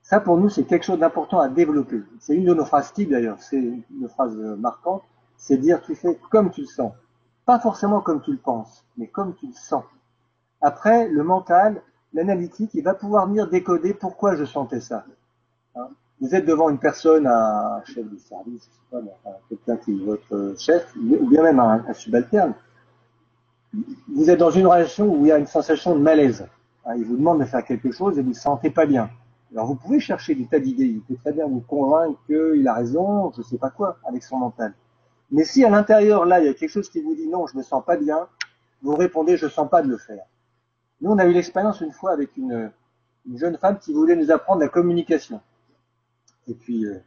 Ça, 0.00 0.18
pour 0.18 0.38
nous, 0.38 0.48
c'est 0.48 0.64
quelque 0.64 0.84
chose 0.84 0.98
d'important 0.98 1.40
à 1.40 1.50
développer. 1.50 2.00
C'est 2.20 2.34
une 2.34 2.46
de 2.46 2.54
nos 2.54 2.64
phrases 2.64 2.94
types 2.94 3.10
d'ailleurs, 3.10 3.36
c'est 3.42 3.58
une 3.58 4.08
phrase 4.08 4.34
marquante, 4.34 5.02
c'est 5.36 5.58
dire 5.58 5.82
tu 5.82 5.94
fais 5.94 6.18
comme 6.30 6.50
tu 6.50 6.62
le 6.62 6.66
sens. 6.68 6.94
Pas 7.44 7.58
forcément 7.58 8.00
comme 8.00 8.22
tu 8.22 8.32
le 8.32 8.38
penses, 8.38 8.86
mais 8.96 9.08
comme 9.08 9.34
tu 9.34 9.46
le 9.46 9.52
sens. 9.52 9.84
Après, 10.62 11.08
le 11.08 11.22
mental, 11.22 11.82
l'analytique, 12.12 12.70
il 12.74 12.84
va 12.84 12.94
pouvoir 12.94 13.26
venir 13.26 13.48
décoder 13.48 13.94
pourquoi 13.94 14.36
je 14.36 14.44
sentais 14.44 14.80
ça. 14.80 15.04
Hein? 15.74 15.88
vous 16.20 16.34
êtes 16.34 16.44
devant 16.44 16.68
une 16.68 16.78
personne, 16.78 17.26
un 17.26 17.82
chef 17.84 18.04
de 18.08 18.18
service, 18.18 18.68
quelqu'un 19.48 19.76
qui 19.78 19.92
est 19.92 20.04
votre 20.04 20.54
chef, 20.58 20.94
ou 20.96 21.26
bien 21.26 21.42
même 21.42 21.58
un, 21.58 21.92
subalterne. 21.94 22.54
Vous 24.14 24.28
êtes 24.28 24.38
dans 24.38 24.50
une 24.50 24.66
relation 24.66 25.06
où 25.06 25.24
il 25.24 25.28
y 25.28 25.32
a 25.32 25.38
une 25.38 25.46
sensation 25.46 25.94
de 25.96 26.00
malaise. 26.00 26.46
Hein. 26.84 26.94
il 26.96 27.04
vous 27.04 27.16
demande 27.16 27.40
de 27.40 27.44
faire 27.44 27.64
quelque 27.64 27.90
chose 27.90 28.18
et 28.18 28.22
vous 28.22 28.30
ne 28.30 28.34
sentez 28.34 28.70
pas 28.70 28.84
bien. 28.84 29.08
Alors 29.52 29.66
vous 29.66 29.76
pouvez 29.76 29.98
chercher 29.98 30.34
des 30.34 30.46
tas 30.46 30.58
d'idées. 30.58 30.84
Il 30.84 31.00
peut 31.00 31.16
très 31.16 31.32
bien 31.32 31.46
vous 31.46 31.60
convaincre 31.60 32.18
qu'il 32.26 32.66
a 32.68 32.74
raison, 32.74 33.32
je 33.32 33.40
ne 33.40 33.44
sais 33.44 33.58
pas 33.58 33.70
quoi, 33.70 33.96
avec 34.04 34.22
son 34.22 34.36
mental. 34.36 34.74
Mais 35.30 35.44
si 35.44 35.64
à 35.64 35.70
l'intérieur, 35.70 36.26
là, 36.26 36.40
il 36.40 36.46
y 36.46 36.48
a 36.48 36.54
quelque 36.54 36.70
chose 36.70 36.90
qui 36.90 37.00
vous 37.00 37.14
dit 37.14 37.28
non, 37.28 37.46
je 37.46 37.56
me 37.56 37.62
sens 37.62 37.82
pas 37.84 37.96
bien, 37.96 38.26
vous 38.82 38.94
répondez 38.94 39.36
je 39.36 39.48
sens 39.48 39.70
pas 39.70 39.82
de 39.82 39.88
le 39.88 39.96
faire. 39.96 40.24
Nous, 41.00 41.10
on 41.10 41.18
a 41.18 41.26
eu 41.26 41.32
l'expérience 41.32 41.80
une 41.80 41.92
fois 41.92 42.12
avec 42.12 42.36
une, 42.36 42.70
jeune 43.34 43.56
femme 43.56 43.78
qui 43.78 43.92
voulait 43.92 44.16
nous 44.16 44.30
apprendre 44.30 44.60
la 44.60 44.68
communication. 44.68 45.40
Et 46.48 46.54
puis, 46.54 46.84
euh, 46.84 46.98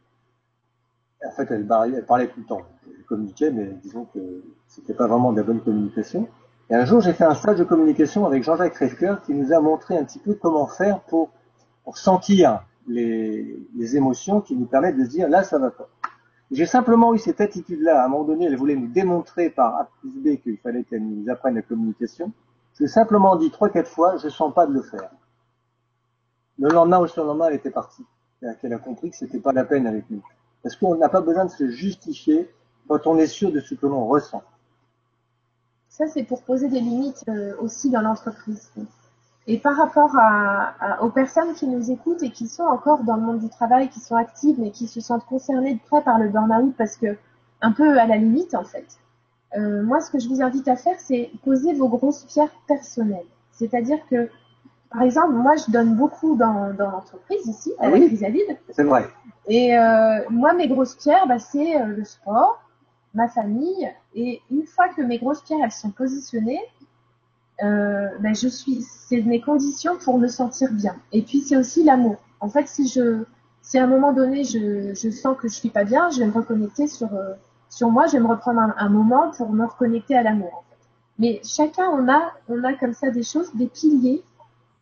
en 1.24 1.30
fait, 1.30 1.50
elle, 1.50 1.66
parlait 1.66 2.28
tout 2.28 2.40
le 2.40 2.46
temps. 2.46 2.62
Elle 2.86 3.04
communiquait, 3.04 3.50
mais 3.50 3.66
disons 3.82 4.06
que 4.06 4.42
c'était 4.66 4.94
pas 4.94 5.06
vraiment 5.06 5.32
de 5.32 5.38
la 5.38 5.42
bonne 5.42 5.60
communication. 5.60 6.28
Et 6.70 6.74
un 6.74 6.84
jour, 6.84 7.00
j'ai 7.00 7.12
fait 7.12 7.24
un 7.24 7.34
stage 7.34 7.58
de 7.58 7.64
communication 7.64 8.26
avec 8.26 8.42
Jean-Jacques 8.42 8.76
Reffker 8.76 9.16
qui 9.24 9.34
nous 9.34 9.52
a 9.52 9.60
montré 9.60 9.96
un 9.96 10.04
petit 10.04 10.18
peu 10.18 10.34
comment 10.34 10.66
faire 10.66 11.00
pour, 11.00 11.30
pour 11.84 11.98
sentir 11.98 12.64
les, 12.88 13.58
les 13.76 13.96
émotions 13.96 14.40
qui 14.40 14.56
nous 14.56 14.66
permettent 14.66 14.96
de 14.96 15.04
se 15.04 15.10
dire 15.10 15.28
là, 15.28 15.44
ça 15.44 15.58
va 15.58 15.70
pas. 15.70 15.88
J'ai 16.50 16.66
simplement 16.66 17.14
eu 17.14 17.18
cette 17.18 17.40
attitude-là. 17.40 18.02
À 18.02 18.06
un 18.06 18.08
moment 18.08 18.24
donné, 18.24 18.46
elle 18.46 18.56
voulait 18.56 18.76
nous 18.76 18.88
démontrer 18.88 19.50
par 19.50 19.74
A 19.76 19.88
plus 20.00 20.10
B 20.10 20.40
qu'il 20.40 20.56
fallait 20.58 20.84
qu'elle 20.84 21.04
nous 21.04 21.28
apprenne 21.30 21.54
la 21.54 21.62
communication. 21.62 22.32
J'ai 22.78 22.88
simplement 22.88 23.36
dit 23.36 23.50
trois, 23.50 23.68
quatre 23.68 23.88
fois, 23.88 24.16
je 24.16 24.28
sens 24.28 24.52
pas 24.52 24.66
de 24.66 24.72
le 24.72 24.82
faire. 24.82 25.10
Le 26.58 26.68
lendemain 26.68 27.00
ou 27.00 27.04
le 27.04 27.22
lendemain, 27.22 27.48
elle 27.48 27.56
était 27.56 27.70
partie. 27.70 28.04
Elle 28.62 28.72
a 28.72 28.78
compris 28.78 29.10
que 29.10 29.16
c'était 29.16 29.40
pas 29.40 29.52
la 29.52 29.64
peine 29.64 29.86
avec 29.86 30.08
nous. 30.10 30.22
Parce 30.62 30.76
qu'on 30.76 30.96
n'a 30.96 31.08
pas 31.08 31.20
besoin 31.20 31.44
de 31.44 31.50
se 31.50 31.68
justifier 31.68 32.52
quand 32.88 33.06
on 33.06 33.16
est 33.18 33.26
sûr 33.26 33.52
de 33.52 33.60
ce 33.60 33.74
que 33.74 33.86
l'on 33.86 34.06
ressent. 34.06 34.42
Ça, 35.88 36.06
c'est 36.08 36.24
pour 36.24 36.42
poser 36.42 36.68
des 36.68 36.80
limites 36.80 37.24
euh, 37.28 37.54
aussi 37.60 37.90
dans 37.90 38.00
l'entreprise. 38.00 38.70
Et 39.46 39.58
par 39.58 39.76
rapport 39.76 40.10
aux 41.02 41.10
personnes 41.10 41.52
qui 41.54 41.66
nous 41.68 41.90
écoutent 41.90 42.22
et 42.22 42.30
qui 42.30 42.48
sont 42.48 42.62
encore 42.62 43.04
dans 43.04 43.16
le 43.16 43.22
monde 43.22 43.40
du 43.40 43.50
travail, 43.50 43.90
qui 43.90 44.00
sont 44.00 44.16
actives, 44.16 44.58
mais 44.58 44.70
qui 44.70 44.88
se 44.88 45.00
sentent 45.00 45.26
concernées 45.26 45.74
de 45.74 45.80
près 45.80 46.02
par 46.02 46.18
le 46.18 46.30
burn-out 46.30 46.74
parce 46.78 46.96
que 46.96 47.16
un 47.60 47.72
peu 47.72 47.98
à 47.98 48.06
la 48.06 48.16
limite 48.16 48.54
en 48.54 48.64
fait. 48.64 48.86
Euh, 49.56 49.82
moi, 49.82 50.00
ce 50.00 50.10
que 50.10 50.18
je 50.18 50.28
vous 50.28 50.42
invite 50.42 50.66
à 50.68 50.76
faire, 50.76 50.96
c'est 50.98 51.30
poser 51.44 51.74
vos 51.74 51.88
grosses 51.88 52.24
pierres 52.24 52.54
personnelles. 52.66 53.26
C'est-à-dire 53.52 53.98
que, 54.10 54.28
par 54.90 55.02
exemple, 55.02 55.32
moi, 55.32 55.54
je 55.56 55.70
donne 55.70 55.94
beaucoup 55.94 56.36
dans, 56.36 56.72
dans 56.74 56.90
l'entreprise 56.90 57.46
ici, 57.46 57.72
à 57.78 57.88
la 57.88 57.98
Chrysalide. 57.98 58.58
C'est 58.70 58.82
vrai. 58.82 59.08
Et 59.48 59.76
euh, 59.76 60.20
moi, 60.30 60.54
mes 60.54 60.68
grosses 60.68 60.96
pierres, 60.96 61.26
bah, 61.28 61.38
c'est 61.38 61.80
euh, 61.80 61.86
le 61.86 62.04
sport, 62.04 62.62
ma 63.14 63.28
famille. 63.28 63.88
Et 64.14 64.40
une 64.50 64.66
fois 64.66 64.88
que 64.88 65.02
mes 65.02 65.18
grosses 65.18 65.42
pierres, 65.42 65.60
elles 65.62 65.72
sont 65.72 65.90
positionnées, 65.90 66.60
bah, 67.60 68.32
je 68.32 68.48
suis, 68.48 68.82
c'est 68.82 69.22
mes 69.22 69.40
conditions 69.40 69.96
pour 69.98 70.18
me 70.18 70.26
sentir 70.26 70.72
bien. 70.72 70.96
Et 71.12 71.22
puis, 71.22 71.40
c'est 71.40 71.56
aussi 71.56 71.84
l'amour. 71.84 72.16
En 72.40 72.48
fait, 72.48 72.66
si 72.66 72.88
je, 72.88 73.22
si 73.62 73.78
à 73.78 73.84
un 73.84 73.86
moment 73.86 74.12
donné, 74.12 74.42
je, 74.42 74.92
je 74.94 75.10
sens 75.10 75.36
que 75.36 75.46
je 75.46 75.54
suis 75.54 75.70
pas 75.70 75.84
bien, 75.84 76.10
je 76.10 76.18
vais 76.18 76.26
me 76.26 76.32
reconnecter 76.32 76.88
sur 76.88 77.08
sur 77.74 77.90
moi, 77.90 78.06
je 78.06 78.12
vais 78.12 78.20
me 78.20 78.28
reprendre 78.28 78.72
un, 78.76 78.88
moment 78.88 79.32
pour 79.32 79.50
me 79.50 79.66
reconnecter 79.66 80.16
à 80.16 80.22
l'amour. 80.22 80.62
Mais 81.18 81.40
chacun, 81.42 81.88
on 81.88 82.08
a, 82.08 82.72
comme 82.74 82.94
ça 82.94 83.10
des 83.10 83.24
choses, 83.24 83.52
des 83.54 83.66
piliers 83.66 84.22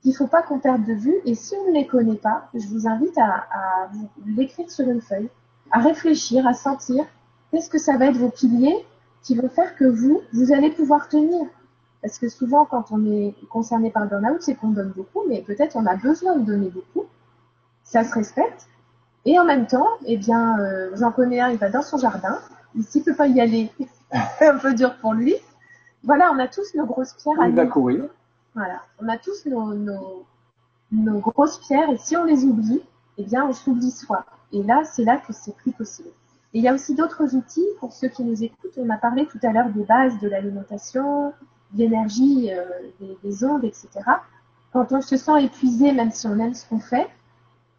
qu'il 0.02 0.14
faut 0.14 0.26
pas 0.26 0.42
qu'on 0.42 0.58
perde 0.58 0.84
de 0.84 0.92
vue. 0.92 1.16
Et 1.24 1.34
si 1.34 1.54
on 1.56 1.70
ne 1.70 1.72
les 1.72 1.86
connaît 1.86 2.16
pas, 2.16 2.50
je 2.52 2.66
vous 2.68 2.86
invite 2.86 3.16
à, 3.16 3.46
à 3.50 3.88
l'écrire 4.26 4.70
sur 4.70 4.86
une 4.86 5.00
feuille, 5.00 5.30
à 5.70 5.80
réfléchir, 5.80 6.46
à 6.46 6.52
sentir 6.52 7.06
qu'est-ce 7.50 7.70
que 7.70 7.78
ça 7.78 7.96
va 7.96 8.06
être 8.06 8.18
vos 8.18 8.28
piliers 8.28 8.84
qui 9.22 9.36
vont 9.36 9.48
faire 9.48 9.74
que 9.74 9.86
vous, 9.86 10.20
vous 10.34 10.52
allez 10.52 10.70
pouvoir 10.70 11.08
tenir. 11.08 11.46
Parce 12.02 12.18
que 12.18 12.28
souvent, 12.28 12.66
quand 12.66 12.90
on 12.90 13.06
est 13.06 13.34
concerné 13.48 13.90
par 13.90 14.02
le 14.02 14.10
burn-out, 14.10 14.42
c'est 14.42 14.54
qu'on 14.54 14.68
donne 14.68 14.90
beaucoup, 14.90 15.22
mais 15.30 15.40
peut-être 15.40 15.76
on 15.76 15.86
a 15.86 15.96
besoin 15.96 16.36
de 16.36 16.44
donner 16.44 16.68
beaucoup. 16.68 17.06
Ça 17.84 18.04
se 18.04 18.12
respecte. 18.12 18.66
Et 19.24 19.38
en 19.38 19.46
même 19.46 19.66
temps, 19.66 19.88
eh 20.04 20.18
bien, 20.18 20.58
euh, 20.58 20.90
j'en 20.94 21.10
connais 21.10 21.40
un, 21.40 21.48
il 21.48 21.56
va 21.56 21.70
dans 21.70 21.80
son 21.80 21.96
jardin. 21.96 22.38
S'il 22.80 23.04
peut 23.04 23.14
pas 23.14 23.26
y 23.26 23.40
aller, 23.40 23.70
c'est 24.38 24.48
un 24.48 24.58
peu 24.58 24.74
dur 24.74 24.96
pour 24.96 25.14
lui. 25.14 25.34
Voilà, 26.04 26.32
on 26.32 26.38
a 26.38 26.48
tous 26.48 26.74
nos 26.74 26.86
grosses 26.86 27.14
pierres 27.14 27.40
à 27.40 27.48
Il 27.48 27.54
va 27.54 27.66
courir. 27.66 28.04
Voilà, 28.54 28.82
on 29.00 29.08
a 29.08 29.16
tous 29.16 29.46
nos, 29.46 29.72
nos, 29.74 30.24
nos, 30.90 31.18
grosses 31.20 31.58
pierres 31.58 31.88
et 31.90 31.96
si 31.96 32.16
on 32.16 32.24
les 32.24 32.44
oublie, 32.44 32.82
eh 33.18 33.24
bien, 33.24 33.46
on 33.46 33.52
s'oublie 33.52 33.90
soi. 33.90 34.24
Et 34.52 34.62
là, 34.62 34.82
c'est 34.84 35.04
là 35.04 35.16
que 35.16 35.32
c'est 35.32 35.56
plus 35.56 35.72
possible. 35.72 36.10
Et 36.52 36.58
il 36.58 36.64
y 36.64 36.68
a 36.68 36.74
aussi 36.74 36.94
d'autres 36.94 37.34
outils 37.34 37.66
pour 37.80 37.92
ceux 37.92 38.08
qui 38.08 38.24
nous 38.24 38.42
écoutent. 38.42 38.76
On 38.76 38.90
a 38.90 38.98
parlé 38.98 39.26
tout 39.26 39.38
à 39.42 39.52
l'heure 39.52 39.70
des 39.70 39.84
bases 39.84 40.18
de 40.18 40.28
l'alimentation, 40.28 41.32
de 41.72 41.78
l'énergie, 41.78 42.50
euh, 42.52 42.64
des, 43.00 43.16
des, 43.22 43.44
ondes, 43.44 43.64
etc. 43.64 43.88
Quand 44.72 44.92
on 44.92 45.00
se 45.00 45.16
sent 45.16 45.44
épuisé, 45.44 45.92
même 45.92 46.10
si 46.10 46.26
on 46.26 46.38
aime 46.38 46.52
ce 46.52 46.68
qu'on 46.68 46.80
fait, 46.80 47.08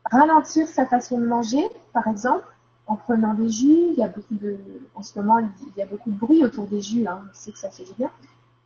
ralentir 0.06 0.68
sa 0.68 0.86
façon 0.86 1.20
de 1.20 1.26
manger, 1.26 1.64
par 1.94 2.08
exemple, 2.08 2.46
en 2.88 2.96
prenant 2.96 3.34
des 3.34 3.50
jus. 3.50 3.92
Il 3.92 3.96
y 3.98 4.04
a 4.04 4.08
beaucoup 4.08 4.36
de, 4.36 4.58
en 4.96 5.04
ce 5.04 5.18
moment, 5.20 5.40
il 5.40 5.50
y 5.78 5.82
a 5.82 5.86
beaucoup 5.86 6.12
de 6.12 6.18
bruit 6.18 6.44
autour 6.44 6.68
des 6.68 6.82
jus. 6.82 7.08
Hein, 7.08 7.22
on 7.30 7.34
sait 7.34 7.52
que 7.52 7.60
ça 7.60 7.70
fait 7.70 7.84
du 7.84 7.94
bien 7.98 8.12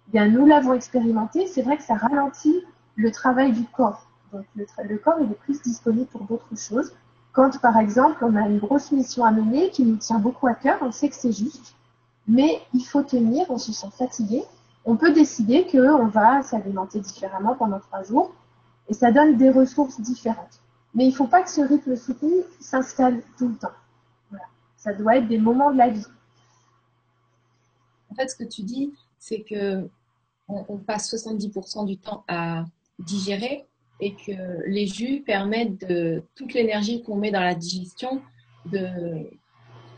bien, 0.07 0.27
nous 0.27 0.45
l'avons 0.45 0.73
expérimenté, 0.73 1.47
c'est 1.47 1.61
vrai 1.61 1.77
que 1.77 1.83
ça 1.83 1.95
ralentit 1.95 2.63
le 2.95 3.11
travail 3.11 3.51
du 3.51 3.65
corps. 3.65 4.07
Donc 4.33 4.45
le, 4.55 4.97
corps 4.97 5.19
est 5.19 5.39
plus 5.41 5.61
disponible 5.61 6.07
pour 6.07 6.21
d'autres 6.23 6.57
choses. 6.57 6.91
Quand 7.33 7.59
par 7.59 7.77
exemple 7.77 8.23
on 8.23 8.35
a 8.35 8.47
une 8.47 8.59
grosse 8.59 8.91
mission 8.91 9.23
à 9.23 9.31
mener 9.31 9.69
qui 9.69 9.83
nous 9.83 9.97
tient 9.97 10.19
beaucoup 10.19 10.47
à 10.47 10.53
cœur, 10.53 10.79
on 10.81 10.91
sait 10.91 11.09
que 11.09 11.15
c'est 11.15 11.31
juste, 11.31 11.75
mais 12.27 12.61
il 12.73 12.83
faut 12.83 13.03
tenir, 13.03 13.45
on 13.49 13.57
se 13.57 13.71
sent 13.71 13.91
fatigué. 13.97 14.43
On 14.85 14.95
peut 14.95 15.11
décider 15.11 15.67
qu'on 15.67 16.07
va 16.07 16.41
s'alimenter 16.43 16.99
différemment 17.01 17.55
pendant 17.55 17.79
trois 17.79 18.03
jours 18.03 18.33
et 18.87 18.93
ça 18.93 19.11
donne 19.11 19.35
des 19.35 19.49
ressources 19.49 19.99
différentes. 19.99 20.61
Mais 20.95 21.05
il 21.05 21.09
ne 21.09 21.15
faut 21.15 21.27
pas 21.27 21.43
que 21.43 21.49
ce 21.49 21.61
rythme 21.61 21.95
soutenu 21.97 22.31
s'installe 22.61 23.21
tout 23.37 23.49
le 23.49 23.55
temps. 23.55 23.73
Ça 24.77 24.93
doit 24.93 25.17
être 25.17 25.27
des 25.27 25.39
moments 25.39 25.71
de 25.71 25.77
la 25.77 25.89
vie. 25.89 26.05
En 28.11 28.15
fait, 28.15 28.29
ce 28.29 28.35
que 28.35 28.43
tu 28.43 28.63
dis, 28.63 28.93
c'est 29.19 29.41
que 29.41 29.89
on, 30.47 30.77
passe 30.77 31.13
70% 31.13 31.85
du 31.85 31.97
temps 31.97 32.23
à 32.29 32.63
digérer 32.99 33.65
et 33.99 34.15
que 34.15 34.65
les 34.67 34.87
jus 34.87 35.21
permettent 35.25 35.85
de 35.85 36.23
toute 36.35 36.53
l'énergie 36.53 37.03
qu'on 37.03 37.17
met 37.17 37.31
dans 37.31 37.41
la 37.41 37.53
digestion 37.53 38.21
de, 38.65 39.29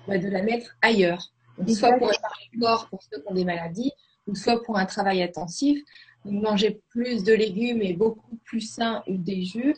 bah, 0.08 0.18
de 0.18 0.28
la 0.28 0.42
mettre 0.42 0.76
ailleurs. 0.82 1.32
soit 1.68 1.94
pour 1.98 2.08
le 2.08 2.60
corps 2.60 2.88
pour 2.90 3.04
ceux 3.04 3.22
qui 3.22 3.28
ont 3.28 3.36
des 3.36 3.46
maladies, 3.46 3.92
ou 4.28 4.34
soit 4.36 4.64
pour 4.64 4.78
un 4.78 4.86
travail 4.86 5.22
intensif. 5.22 5.84
manger 6.26 6.82
plus 6.90 7.24
de 7.24 7.34
légumes 7.34 7.82
et 7.82 7.94
beaucoup 7.94 8.38
plus 8.44 8.62
sain 8.62 9.04
des 9.08 9.44
jus, 9.44 9.76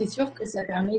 c'est 0.00 0.06
sûr 0.06 0.32
que 0.32 0.46
ça 0.46 0.64
permet 0.64 0.98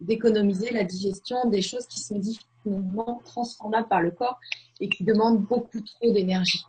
d'économiser 0.00 0.72
la 0.72 0.82
digestion 0.82 1.48
des 1.48 1.62
choses 1.62 1.86
qui 1.86 2.00
sont 2.00 2.18
difficilement 2.18 3.22
transformables 3.24 3.86
par 3.86 4.00
le 4.00 4.10
corps 4.10 4.40
et 4.80 4.88
qui 4.88 5.04
demandent 5.04 5.42
beaucoup 5.42 5.80
trop 5.80 6.12
d'énergie. 6.12 6.64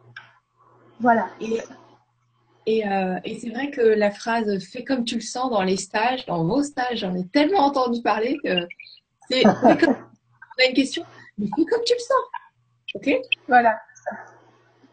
Voilà. 1.00 1.32
Et, 2.68 2.88
euh, 2.88 3.20
et, 3.24 3.40
c'est 3.40 3.50
vrai 3.50 3.72
que 3.72 3.82
la 3.82 4.12
phrase 4.12 4.64
fais 4.64 4.84
comme 4.84 5.04
tu 5.04 5.16
le 5.16 5.22
sens 5.22 5.50
dans 5.50 5.64
les 5.64 5.78
stages, 5.78 6.28
dans 6.28 6.46
vos 6.46 6.62
stages, 6.62 7.00
j'en 7.00 7.16
ai 7.16 7.28
tellement 7.30 7.66
entendu 7.66 8.04
parler 8.04 8.38
que 8.44 8.68
c'est 9.28 9.44
comme... 9.80 9.96
on 9.96 10.64
a 10.64 10.68
une 10.70 10.76
question, 10.76 11.04
mais 11.40 11.48
fais 11.58 11.66
comme 11.66 11.82
tu 11.84 11.94
le 11.96 12.00
sens. 12.00 12.26
Ok? 12.94 13.20
Voilà. 13.48 13.80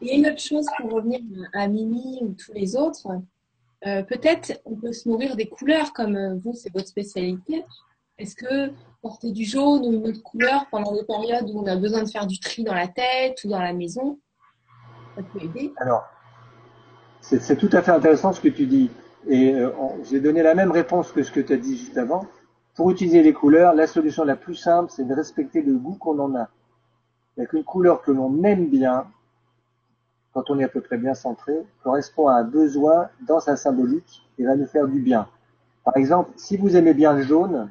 Et 0.01 0.17
une 0.17 0.27
autre 0.29 0.41
chose 0.41 0.65
pour 0.79 0.93
revenir 0.93 1.21
à 1.53 1.69
Mimi 1.69 2.21
ou 2.23 2.35
tous 2.43 2.55
les 2.55 2.75
autres, 2.75 3.07
euh, 3.87 4.03
peut-être 4.03 4.61
on 4.65 4.77
peut 4.77 4.93
se 4.93 5.09
nourrir 5.09 5.37
des 5.37 5.49
couleurs 5.49 5.93
comme 5.93 6.17
euh, 6.17 6.35
vous, 6.45 6.55
c'est 6.55 6.73
votre 6.73 6.89
spécialité. 6.89 7.65
Est-ce 8.19 8.35
que 8.37 8.73
porter 9.01 9.33
du 9.33 9.45
jaune 9.45 9.83
ou 9.87 9.93
une 9.93 10.07
autre 10.09 10.23
couleur 10.23 10.67
pendant 10.71 10.93
des 10.93 11.05
périodes 11.05 11.49
où 11.49 11.61
on 11.61 11.67
a 11.67 11.77
besoin 11.77 12.03
de 12.03 12.09
faire 12.09 12.27
du 12.27 12.39
tri 12.39 12.65
dans 12.65 12.75
la 12.75 12.89
tête 12.89 13.43
ou 13.45 13.49
dans 13.49 13.61
la 13.61 13.73
maison, 13.73 14.19
alors, 15.77 16.05
c'est 17.21 17.57
tout 17.57 17.69
à 17.73 17.83
fait 17.83 17.91
intéressant 17.91 18.33
ce 18.33 18.41
que 18.41 18.49
tu 18.49 18.67
dis. 18.67 18.91
Et 19.27 19.55
euh, 19.55 19.71
j'ai 20.05 20.21
donné 20.21 20.43
la 20.43 20.55
même 20.55 20.71
réponse 20.71 21.13
que 21.13 21.23
ce 21.23 21.31
que 21.31 21.41
tu 21.41 21.53
as 21.53 21.57
dit 21.57 21.77
juste 21.77 21.99
avant. 21.99 22.27
Pour 22.75 22.91
utiliser 22.91 23.23
les 23.23 23.33
couleurs, 23.33 23.75
la 23.75 23.87
solution 23.87 24.25
la 24.25 24.37
plus 24.37 24.55
simple, 24.55 24.91
c'est 24.95 25.05
de 25.05 25.15
respecter 25.15 25.61
le 25.61 25.75
goût 25.75 25.97
qu'on 25.97 26.19
en 26.19 26.35
a. 26.35 26.49
Il 27.37 27.41
n'y 27.41 27.45
a 27.45 27.47
qu'une 27.47 27.65
couleur 27.65 28.01
que 28.03 28.11
l'on 28.11 28.43
aime 28.45 28.69
bien, 28.69 29.07
quand 30.33 30.51
on 30.51 30.59
est 30.59 30.65
à 30.65 30.69
peu 30.69 30.81
près 30.81 30.99
bien 30.99 31.15
centré, 31.15 31.55
correspond 31.83 32.29
à 32.29 32.35
un 32.35 32.45
besoin 32.45 33.09
dans 33.27 33.41
sa 33.41 33.57
symbolique 33.57 34.29
et 34.39 34.45
va 34.45 34.57
nous 34.57 34.67
faire 34.67 34.87
du 34.87 35.01
bien. 35.01 35.29
Par 35.85 35.97
exemple, 35.97 36.31
si 36.37 36.57
vous 36.57 36.77
aimez 36.77 36.95
bien 36.95 37.13
le 37.15 37.23
jaune, 37.23 37.71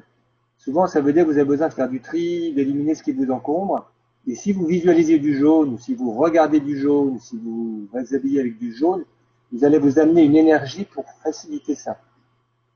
souvent 0.58 0.86
ça 0.86 1.00
veut 1.00 1.12
dire 1.12 1.24
que 1.24 1.30
vous 1.30 1.38
avez 1.38 1.46
besoin 1.46 1.68
de 1.68 1.74
faire 1.74 1.88
du 1.88 2.00
tri, 2.00 2.52
d'éliminer 2.52 2.94
ce 2.94 3.02
qui 3.02 3.12
vous 3.12 3.30
encombre. 3.30 3.90
Et 4.26 4.34
si 4.34 4.52
vous 4.52 4.66
visualisez 4.66 5.18
du 5.18 5.36
jaune, 5.36 5.74
ou 5.74 5.78
si 5.78 5.94
vous 5.94 6.12
regardez 6.12 6.60
du 6.60 6.76
jaune, 6.76 7.18
si 7.18 7.38
vous 7.38 7.88
vous 7.90 8.14
habillez 8.14 8.40
avec 8.40 8.58
du 8.58 8.74
jaune, 8.74 9.04
vous 9.52 9.64
allez 9.64 9.78
vous 9.78 9.98
amener 9.98 10.24
une 10.24 10.36
énergie 10.36 10.84
pour 10.84 11.04
faciliter 11.22 11.74
ça. 11.74 11.98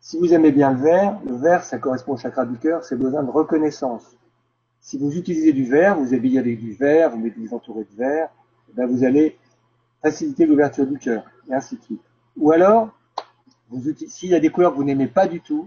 Si 0.01 0.18
vous 0.18 0.32
aimez 0.32 0.53
bien 0.53 0.72
le 0.72 0.82
vert, 0.82 1.20
le 1.26 1.35
vert, 1.37 1.64
ça 1.64 1.78
correspond 1.78 2.14
au 2.14 2.16
chakra 2.16 2.45
du 2.47 2.59
cœur, 2.59 2.85
c'est 2.85 2.97
besoin 2.97 3.22
de 3.22 3.30
reconnaissance. 3.30 4.16
Si 4.80 4.99
vous 4.99 5.16
utilisez 5.16 5.53
du 5.53 5.64
vert, 5.64 5.99
vous 5.99 6.12
habillez 6.14 6.39
avec 6.39 6.61
du 6.61 6.72
vert, 6.72 7.11
vous 7.11 7.18
mettez 7.18 7.41
vous 7.41 7.55
entourez 7.55 7.85
de 7.85 7.97
vert, 7.97 8.28
eh 8.68 8.72
ben 8.74 8.87
vous 8.87 9.05
allez 9.05 9.39
faciliter 10.05 10.45
l'ouverture 10.45 10.87
du 10.87 10.99
cœur, 10.99 11.25
et 11.49 11.55
ainsi 11.55 11.77
de 11.79 11.83
suite. 11.83 12.03
Ou 12.37 12.53
alors, 12.53 12.91
s'il 14.07 14.29
y 14.29 14.35
a 14.35 14.41
des 14.41 14.51
couleurs 14.51 14.73
que 14.73 14.77
vous 14.77 14.85
n'aimez 14.85 15.07
pas 15.07 15.27
du 15.27 15.41
tout, 15.41 15.67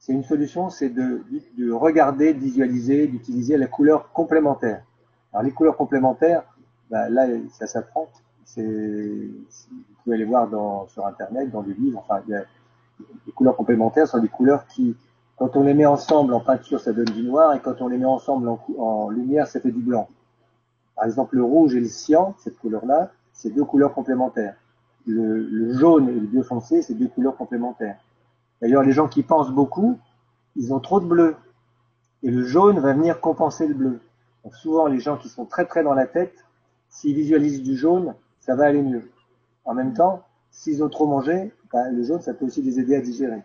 c'est 0.00 0.12
une 0.12 0.24
solution, 0.24 0.68
c'est 0.68 0.88
de, 0.88 1.22
de 1.56 1.70
regarder, 1.70 2.34
de 2.34 2.40
visualiser, 2.40 3.06
d'utiliser 3.06 3.56
la 3.56 3.68
couleur 3.68 4.10
complémentaire. 4.12 4.82
Alors 5.32 5.44
les 5.44 5.52
couleurs 5.52 5.76
complémentaires, 5.76 6.42
bah, 6.90 7.08
là 7.08 7.28
ça 7.52 7.68
s'apprend. 7.68 8.08
Vous 8.56 8.62
pouvez 10.02 10.16
aller 10.16 10.24
voir 10.24 10.48
sur 10.88 11.06
internet, 11.06 11.50
dans 11.52 11.62
des 11.62 11.74
livres. 11.74 12.00
Enfin, 12.04 12.20
les 12.28 13.32
couleurs 13.32 13.56
complémentaires 13.56 14.08
sont 14.08 14.18
des 14.18 14.28
couleurs 14.28 14.66
qui, 14.66 14.96
quand 15.36 15.56
on 15.56 15.62
les 15.62 15.72
met 15.72 15.86
ensemble 15.86 16.34
en 16.34 16.40
peinture, 16.40 16.80
ça 16.80 16.92
donne 16.92 17.04
du 17.04 17.22
noir, 17.22 17.54
et 17.54 17.60
quand 17.60 17.80
on 17.80 17.86
les 17.86 17.96
met 17.96 18.04
ensemble 18.04 18.48
en, 18.48 18.58
en 18.76 19.08
lumière, 19.08 19.46
ça 19.46 19.60
fait 19.60 19.70
du 19.70 19.80
blanc. 19.80 20.08
Par 20.96 21.04
exemple, 21.04 21.36
le 21.36 21.44
rouge 21.44 21.76
et 21.76 21.80
le 21.80 21.86
cyan, 21.86 22.34
cette 22.42 22.58
couleur-là, 22.58 23.12
c'est 23.32 23.50
deux 23.50 23.64
couleurs 23.64 23.94
complémentaires. 23.94 24.56
Le, 25.06 25.42
le, 25.42 25.72
jaune 25.72 26.08
et 26.08 26.12
le 26.12 26.26
bleu 26.26 26.42
foncé, 26.42 26.82
c'est 26.82 26.94
deux 26.94 27.08
couleurs 27.08 27.36
complémentaires. 27.36 27.98
D'ailleurs, 28.60 28.82
les 28.82 28.92
gens 28.92 29.08
qui 29.08 29.22
pensent 29.22 29.50
beaucoup, 29.50 29.98
ils 30.56 30.72
ont 30.72 30.80
trop 30.80 31.00
de 31.00 31.06
bleu. 31.06 31.36
Et 32.22 32.30
le 32.30 32.44
jaune 32.44 32.78
va 32.78 32.92
venir 32.92 33.20
compenser 33.20 33.66
le 33.66 33.74
bleu. 33.74 34.00
Donc 34.44 34.54
souvent, 34.54 34.86
les 34.86 35.00
gens 35.00 35.16
qui 35.16 35.28
sont 35.28 35.44
très 35.44 35.66
très 35.66 35.82
dans 35.82 35.94
la 35.94 36.06
tête, 36.06 36.44
s'ils 36.88 37.14
visualisent 37.14 37.62
du 37.62 37.76
jaune, 37.76 38.14
ça 38.40 38.54
va 38.54 38.66
aller 38.66 38.82
mieux. 38.82 39.10
En 39.64 39.74
même 39.74 39.94
temps, 39.94 40.22
s'ils 40.50 40.82
ont 40.84 40.88
trop 40.88 41.06
mangé, 41.06 41.52
bah, 41.72 41.90
le 41.90 42.02
jaune, 42.02 42.20
ça 42.20 42.34
peut 42.34 42.44
aussi 42.44 42.62
les 42.62 42.78
aider 42.78 42.94
à 42.94 43.00
digérer. 43.00 43.42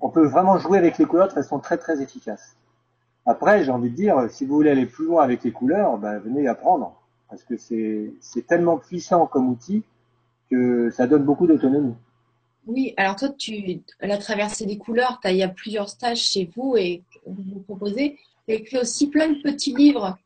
On 0.00 0.08
peut 0.08 0.26
vraiment 0.26 0.58
jouer 0.58 0.78
avec 0.78 0.98
les 0.98 1.04
couleurs 1.04 1.28
de 1.28 1.32
façon 1.32 1.60
très 1.60 1.76
très 1.76 2.02
efficace. 2.02 2.56
Après, 3.24 3.62
j'ai 3.62 3.70
envie 3.70 3.90
de 3.90 3.94
dire, 3.94 4.28
si 4.30 4.44
vous 4.44 4.54
voulez 4.54 4.70
aller 4.70 4.86
plus 4.86 5.06
loin 5.06 5.22
avec 5.22 5.44
les 5.44 5.52
couleurs, 5.52 5.98
bah, 5.98 6.18
venez 6.18 6.48
apprendre. 6.48 6.99
Parce 7.30 7.44
que 7.44 7.56
c'est 7.56 8.46
tellement 8.46 8.76
puissant 8.76 9.26
comme 9.26 9.48
outil 9.48 9.84
que 10.50 10.90
ça 10.90 11.06
donne 11.06 11.24
beaucoup 11.24 11.46
d'autonomie. 11.46 11.94
Oui, 12.66 12.92
alors 12.96 13.16
toi, 13.16 13.28
tu, 13.30 13.80
la 14.00 14.18
traversée 14.18 14.66
des 14.66 14.76
couleurs, 14.76 15.20
il 15.24 15.36
y 15.36 15.42
a 15.42 15.48
plusieurs 15.48 15.88
stages 15.88 16.22
chez 16.22 16.50
vous 16.54 16.76
et 16.76 17.02
vous 17.24 17.42
vous 17.54 17.60
proposez 17.60 18.18
écrit 18.48 18.78
aussi 18.78 19.08
plein 19.08 19.28
de 19.28 19.40
petits 19.42 19.74
livres 19.74 20.18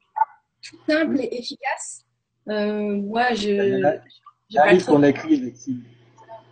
tout 0.63 0.77
simples 0.89 1.21
et 1.21 1.39
efficaces. 1.39 2.05
Euh, 2.49 2.97
moi, 2.97 3.35
je. 3.35 3.51
Il 4.51 4.57
y 4.57 4.59
a 4.59 4.65
un 4.65 4.73
livre 4.73 4.87
qu'on 4.87 5.03
a 5.03 5.09
écrit 5.09 5.41
avec 5.41 5.57
Sylvie. 5.57 5.83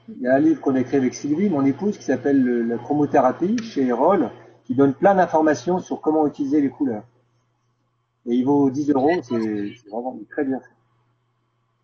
Il 0.09 0.23
y 0.23 0.27
a 0.27 0.35
un 0.35 0.39
livre 0.39 0.61
qu'on 0.61 0.75
a 0.75 0.81
écrit 0.81 0.97
avec 0.97 1.15
Sylvie, 1.15 1.49
mon 1.49 1.65
épouse, 1.65 1.97
qui 1.97 2.05
s'appelle 2.05 2.67
La 2.67 2.77
chromothérapie 2.77 3.57
chez 3.63 3.87
Erol, 3.87 4.31
qui 4.65 4.75
donne 4.75 4.95
plein 4.95 5.15
d'informations 5.15 5.79
sur 5.79 6.01
comment 6.01 6.27
utiliser 6.27 6.61
les 6.61 6.69
couleurs. 6.69 7.05
Et 8.27 8.35
il 8.35 8.45
vaut 8.45 8.71
10 8.71 8.91
euros, 8.91 9.11
c'est 9.23 9.89
vraiment 9.91 10.19
très 10.31 10.45
bien 10.45 10.61
fait. 10.61 10.71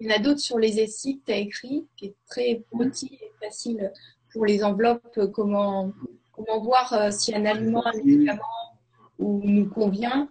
Il 0.00 0.08
y 0.08 0.12
en 0.12 0.16
a 0.16 0.18
d'autres 0.20 0.40
sur 0.40 0.58
les 0.58 0.78
essais 0.78 1.14
que 1.14 1.24
tu 1.26 1.32
as 1.32 1.38
écrit, 1.38 1.86
qui 1.96 2.06
est 2.06 2.14
très 2.28 2.62
petit 2.78 3.18
et 3.20 3.44
facile 3.44 3.92
pour 4.32 4.46
les 4.46 4.62
enveloppes, 4.62 5.18
comment, 5.32 5.92
comment 6.32 6.60
voir 6.60 6.92
euh, 6.92 7.10
si 7.10 7.34
un 7.34 7.44
aliment, 7.44 7.84
un 7.84 7.92
médicament 7.96 8.42
ou 9.18 9.40
nous 9.42 9.68
convient, 9.68 10.28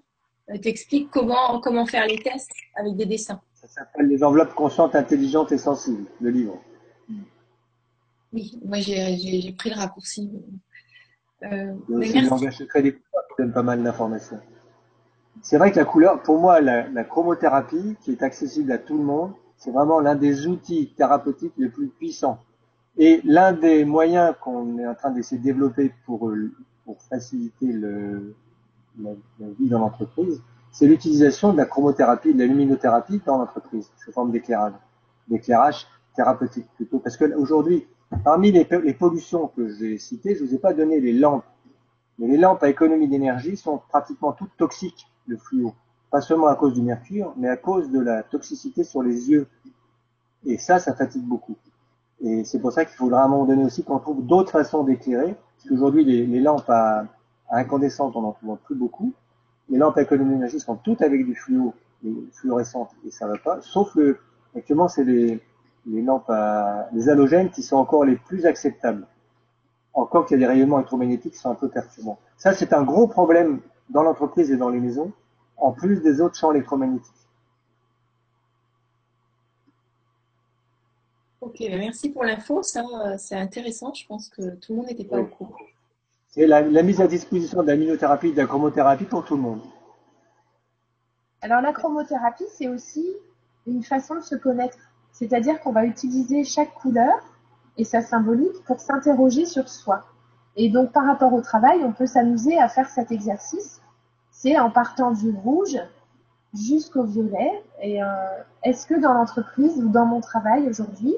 euh, 0.49 0.57
t'explique 0.57 1.11
comment, 1.11 1.59
comment 1.59 1.85
faire 1.85 2.07
les 2.07 2.19
tests 2.19 2.51
avec 2.75 2.95
des 2.95 3.05
dessins. 3.05 3.41
s'appelle 3.53 4.07
Les 4.07 4.23
enveloppes 4.23 4.53
conscientes, 4.53 4.95
intelligentes 4.95 5.51
et 5.51 5.57
sensibles, 5.57 6.05
le 6.21 6.29
livre. 6.29 6.61
Oui, 8.33 8.57
moi 8.63 8.79
j'ai 8.79 9.53
pris 9.57 9.69
le 9.69 9.75
raccourci. 9.75 10.31
Euh, 11.43 11.73
y 11.89 11.93
a 11.93 11.97
aussi 11.97 12.21
le 12.21 12.29
langage 12.29 12.57
secret 12.57 12.81
des 12.81 12.93
qui 12.93 12.99
donne 13.37 13.53
pas 13.53 13.63
mal 13.63 13.83
d'informations. 13.83 14.39
C'est 15.41 15.57
vrai 15.57 15.71
que 15.71 15.77
la 15.77 15.85
couleur, 15.85 16.21
pour 16.21 16.39
moi, 16.39 16.61
la, 16.61 17.03
chromothérapie, 17.03 17.95
qui 18.01 18.11
est 18.11 18.23
accessible 18.23 18.71
à 18.71 18.77
tout 18.77 18.97
le 18.97 19.03
monde, 19.03 19.31
c'est 19.57 19.71
vraiment 19.71 19.99
l'un 19.99 20.15
des 20.15 20.47
outils 20.47 20.93
thérapeutiques 20.95 21.53
les 21.57 21.69
plus 21.69 21.87
puissants. 21.87 22.39
Et 22.97 23.21
l'un 23.23 23.53
des 23.53 23.85
moyens 23.85 24.35
qu'on 24.41 24.77
est 24.79 24.87
en 24.87 24.95
train 24.95 25.11
d'essayer 25.11 25.37
de 25.37 25.43
développer 25.43 25.93
pour, 26.05 26.31
pour 26.85 27.01
faciliter 27.03 27.71
la, 27.73 29.11
vie 29.59 29.69
dans 29.69 29.79
l'entreprise, 29.79 30.41
c'est 30.71 30.87
l'utilisation 30.87 31.53
de 31.53 31.57
la 31.57 31.65
chromothérapie, 31.65 32.33
de 32.33 32.39
la 32.39 32.45
luminothérapie 32.45 33.21
dans 33.25 33.37
l'entreprise, 33.37 33.89
sous 34.03 34.11
forme 34.11 34.31
d'éclairage, 34.31 34.73
d'éclairage 35.27 35.87
thérapeutique 36.15 36.67
plutôt. 36.75 36.99
Parce 36.99 37.17
qu'aujourd'hui, 37.17 37.87
parmi 38.23 38.51
les, 38.51 38.67
les, 38.83 38.93
pollutions 38.93 39.47
que 39.55 39.69
j'ai 39.69 39.97
citées, 39.97 40.35
je 40.35 40.43
vous 40.43 40.53
ai 40.53 40.59
pas 40.59 40.73
donné 40.73 40.99
les 40.99 41.13
lampes. 41.13 41.45
Mais 42.19 42.27
les 42.27 42.37
lampes 42.37 42.63
à 42.63 42.69
économie 42.69 43.07
d'énergie 43.07 43.57
sont 43.57 43.79
pratiquement 43.89 44.33
toutes 44.33 44.55
toxiques, 44.57 45.07
le 45.27 45.37
fluo. 45.37 45.73
Pas 46.09 46.21
seulement 46.21 46.47
à 46.47 46.55
cause 46.55 46.73
du 46.73 46.81
mercure, 46.81 47.33
mais 47.37 47.49
à 47.49 47.57
cause 47.57 47.91
de 47.91 47.99
la 47.99 48.23
toxicité 48.23 48.83
sur 48.83 49.03
les 49.03 49.29
yeux. 49.29 49.47
Et 50.45 50.57
ça, 50.57 50.79
ça 50.79 50.93
fatigue 50.93 51.25
beaucoup. 51.25 51.55
Et 52.21 52.43
c'est 52.43 52.59
pour 52.59 52.71
ça 52.71 52.85
qu'il 52.85 52.95
faudra 52.95 53.21
à 53.21 53.25
un 53.25 53.27
moment 53.27 53.45
donné 53.45 53.63
aussi 53.63 53.83
qu'on 53.83 53.99
trouve 53.99 54.25
d'autres 54.25 54.51
façons 54.51 54.83
d'éclairer. 54.83 55.35
Parce 55.57 55.69
qu'aujourd'hui, 55.69 56.05
les, 56.05 56.39
lampes 56.39 56.69
à, 56.69 57.05
à 57.49 57.57
incandescente, 57.57 58.15
on 58.15 58.21
n'en 58.21 58.31
trouve 58.31 58.57
plus 58.63 58.75
beaucoup. 58.75 59.13
Les 59.69 59.77
lampes 59.77 59.97
à 59.97 60.01
économie 60.01 60.31
d'énergie 60.31 60.59
sont 60.59 60.75
toutes 60.75 61.01
avec 61.01 61.25
du 61.25 61.35
fluo, 61.35 61.73
fluorescentes, 62.31 62.91
et 63.05 63.11
ça 63.11 63.27
va 63.27 63.37
pas. 63.37 63.59
Sauf 63.61 63.93
que, 63.93 64.17
actuellement, 64.55 64.87
c'est 64.87 65.03
les, 65.03 65.41
les 65.85 66.01
lampes 66.01 66.29
à, 66.29 66.87
les 66.93 67.09
halogènes 67.09 67.49
qui 67.49 67.63
sont 67.63 67.77
encore 67.77 68.05
les 68.05 68.15
plus 68.15 68.45
acceptables. 68.45 69.05
Encore 69.93 70.25
qu'il 70.25 70.39
y 70.39 70.43
a 70.43 70.45
des 70.45 70.53
rayonnements 70.53 70.77
électromagnétiques 70.77 71.33
qui 71.33 71.39
sont 71.39 71.49
un 71.49 71.55
peu 71.55 71.69
perturbants. 71.69 72.19
Ça, 72.37 72.53
c'est 72.53 72.71
un 72.73 72.83
gros 72.83 73.07
problème 73.07 73.59
dans 73.89 74.03
l'entreprise 74.03 74.51
et 74.51 74.57
dans 74.57 74.69
les 74.69 74.79
maisons, 74.79 75.11
en 75.57 75.71
plus 75.71 76.01
des 76.01 76.21
autres 76.21 76.35
champs 76.35 76.51
électromagnétiques. 76.51 77.13
Ok, 81.41 81.59
ben 81.59 81.79
merci 81.79 82.09
pour 82.09 82.23
l'info. 82.23 82.61
Ça, 82.63 82.83
c'est 83.17 83.35
intéressant. 83.35 83.93
Je 83.93 84.05
pense 84.05 84.27
que 84.29 84.55
tout 84.55 84.73
le 84.73 84.75
monde 84.77 84.87
n'était 84.87 85.05
pas 85.05 85.17
oui. 85.17 85.23
au 85.23 85.27
courant. 85.27 85.55
C'est 86.27 86.45
la, 86.45 86.61
la, 86.61 86.83
mise 86.83 86.99
à 86.99 87.07
disposition 87.07 87.61
de 87.63 87.67
la 87.67 87.77
minothérapie 87.77 88.27
et 88.27 88.31
de 88.31 88.37
la 88.37 88.45
chromothérapie 88.45 89.05
pour 89.05 89.23
tout 89.23 89.35
le 89.35 89.41
monde. 89.41 89.61
Alors, 91.41 91.61
la 91.61 91.71
chromothérapie, 91.71 92.45
c'est 92.49 92.67
aussi 92.67 93.15
une 93.65 93.83
façon 93.83 94.15
de 94.15 94.21
se 94.21 94.35
connaître. 94.35 94.77
C'est-à-dire 95.11 95.59
qu'on 95.61 95.71
va 95.71 95.85
utiliser 95.85 96.43
chaque 96.43 96.73
couleur 96.73 97.15
et 97.77 97.83
sa 97.83 98.01
symbolique 98.01 98.63
pour 98.65 98.79
s'interroger 98.79 99.45
sur 99.45 99.69
soi. 99.69 100.05
Et 100.57 100.69
donc, 100.69 100.91
par 100.91 101.05
rapport 101.05 101.33
au 101.33 101.41
travail, 101.41 101.83
on 101.83 101.93
peut 101.93 102.07
s'amuser 102.07 102.57
à 102.57 102.67
faire 102.67 102.89
cet 102.89 103.11
exercice. 103.11 103.79
C'est 104.31 104.59
en 104.59 104.71
partant 104.71 105.11
du 105.11 105.29
rouge 105.29 105.77
jusqu'au 106.53 107.03
violet. 107.03 107.63
Et 107.81 108.01
euh, 108.01 108.07
est-ce 108.63 108.87
que 108.87 108.99
dans 108.99 109.13
l'entreprise 109.13 109.77
ou 109.77 109.89
dans 109.89 110.05
mon 110.05 110.19
travail 110.19 110.67
aujourd'hui, 110.67 111.13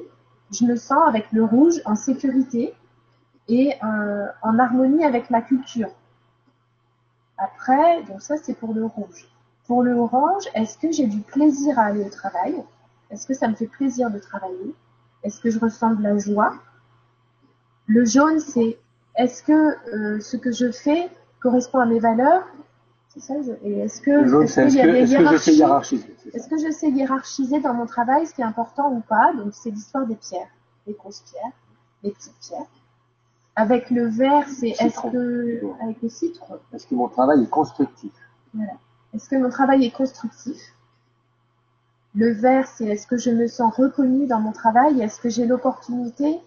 je 0.52 0.66
me 0.66 0.76
sens 0.76 1.08
avec 1.08 1.32
le 1.32 1.46
rouge 1.46 1.82
en 1.86 1.96
sécurité 1.96 2.74
et 3.48 3.74
euh, 3.84 4.28
en 4.42 4.60
harmonie 4.60 5.06
avec 5.06 5.30
ma 5.30 5.42
culture? 5.42 5.90
Après, 7.38 8.04
donc 8.04 8.22
ça 8.22 8.36
c'est 8.36 8.56
pour 8.56 8.74
le 8.74 8.86
rouge. 8.86 9.30
Pour 9.68 9.84
le 9.84 9.94
orange, 9.94 10.44
est-ce 10.54 10.78
que 10.78 10.92
j'ai 10.92 11.08
du 11.08 11.22
plaisir 11.22 11.80
à 11.80 11.84
aller 11.84 12.04
au 12.04 12.10
travail? 12.10 12.62
Est-ce 13.10 13.26
que 13.26 13.34
ça 13.34 13.48
me 13.48 13.56
fait 13.56 13.68
plaisir 13.68 14.12
de 14.12 14.20
travailler? 14.20 14.76
Est-ce 15.24 15.40
que 15.40 15.50
je 15.50 15.60
ressens 15.60 15.94
de 15.96 16.04
la 16.04 16.18
joie? 16.18 16.54
Le 17.86 18.04
jaune, 18.04 18.40
c'est 18.40 18.78
est-ce 19.20 19.44
que 19.44 19.54
euh, 19.94 20.20
ce 20.22 20.38
que 20.38 20.52
je 20.52 20.72
fais 20.72 21.10
correspond 21.42 21.80
à 21.80 21.86
mes 21.86 22.00
valeurs? 22.00 22.48
C'est 23.10 23.20
ça 23.20 23.34
Et 23.64 23.80
est-ce 23.80 24.02
que, 24.02 24.12
est 24.12 24.26
-ce 24.26 24.82
que, 24.82 24.96
est 24.96 25.18
que 25.18 25.32
je 25.32 25.38
sais 25.38 25.54
hiérarchiser 25.54 26.16
Est-ce 26.34 26.48
que 26.48 26.58
je 26.58 26.72
sais 26.72 26.90
hiérarchiser 26.90 27.60
dans 27.60 27.74
mon 27.74 27.86
travail 27.86 28.26
ce 28.28 28.34
qui 28.34 28.42
est 28.42 28.46
important 28.46 28.94
ou 28.94 29.02
pas? 29.02 29.34
Donc 29.34 29.50
c'est 29.54 29.72
l'histoire 29.72 30.06
des 30.08 30.16
pierres, 30.16 30.54
les 30.88 30.94
grosses 30.94 31.24
pierres, 31.30 31.56
les 32.04 32.12
petites 32.12 32.40
pierres. 32.40 32.72
Avec 33.56 33.90
le 33.90 34.06
vert, 34.08 34.48
c'est 34.48 34.70
est-ce 34.70 35.02
que 35.02 35.64
avec 35.84 36.02
le 36.02 36.10
citron? 36.10 36.60
Est-ce 36.74 36.88
que 36.88 36.96
mon 36.96 37.10
travail 37.10 37.44
est 37.44 37.54
constructif? 37.62 38.14
Voilà. 38.54 38.76
Est-ce 39.14 39.28
que 39.28 39.36
mon 39.36 39.50
travail 39.50 39.86
est 39.86 39.96
constructif? 40.04 40.60
Le 42.16 42.32
vert, 42.32 42.68
c'est 42.68 42.86
est-ce 42.86 43.06
que 43.06 43.18
je 43.18 43.32
me 43.32 43.48
sens 43.48 43.76
reconnue 43.76 44.28
dans 44.28 44.40
mon 44.40 44.54
travail? 44.54 45.02
Est-ce 45.02 45.20
que 45.20 45.30
j'ai 45.30 45.46
l'opportunité 45.46 46.40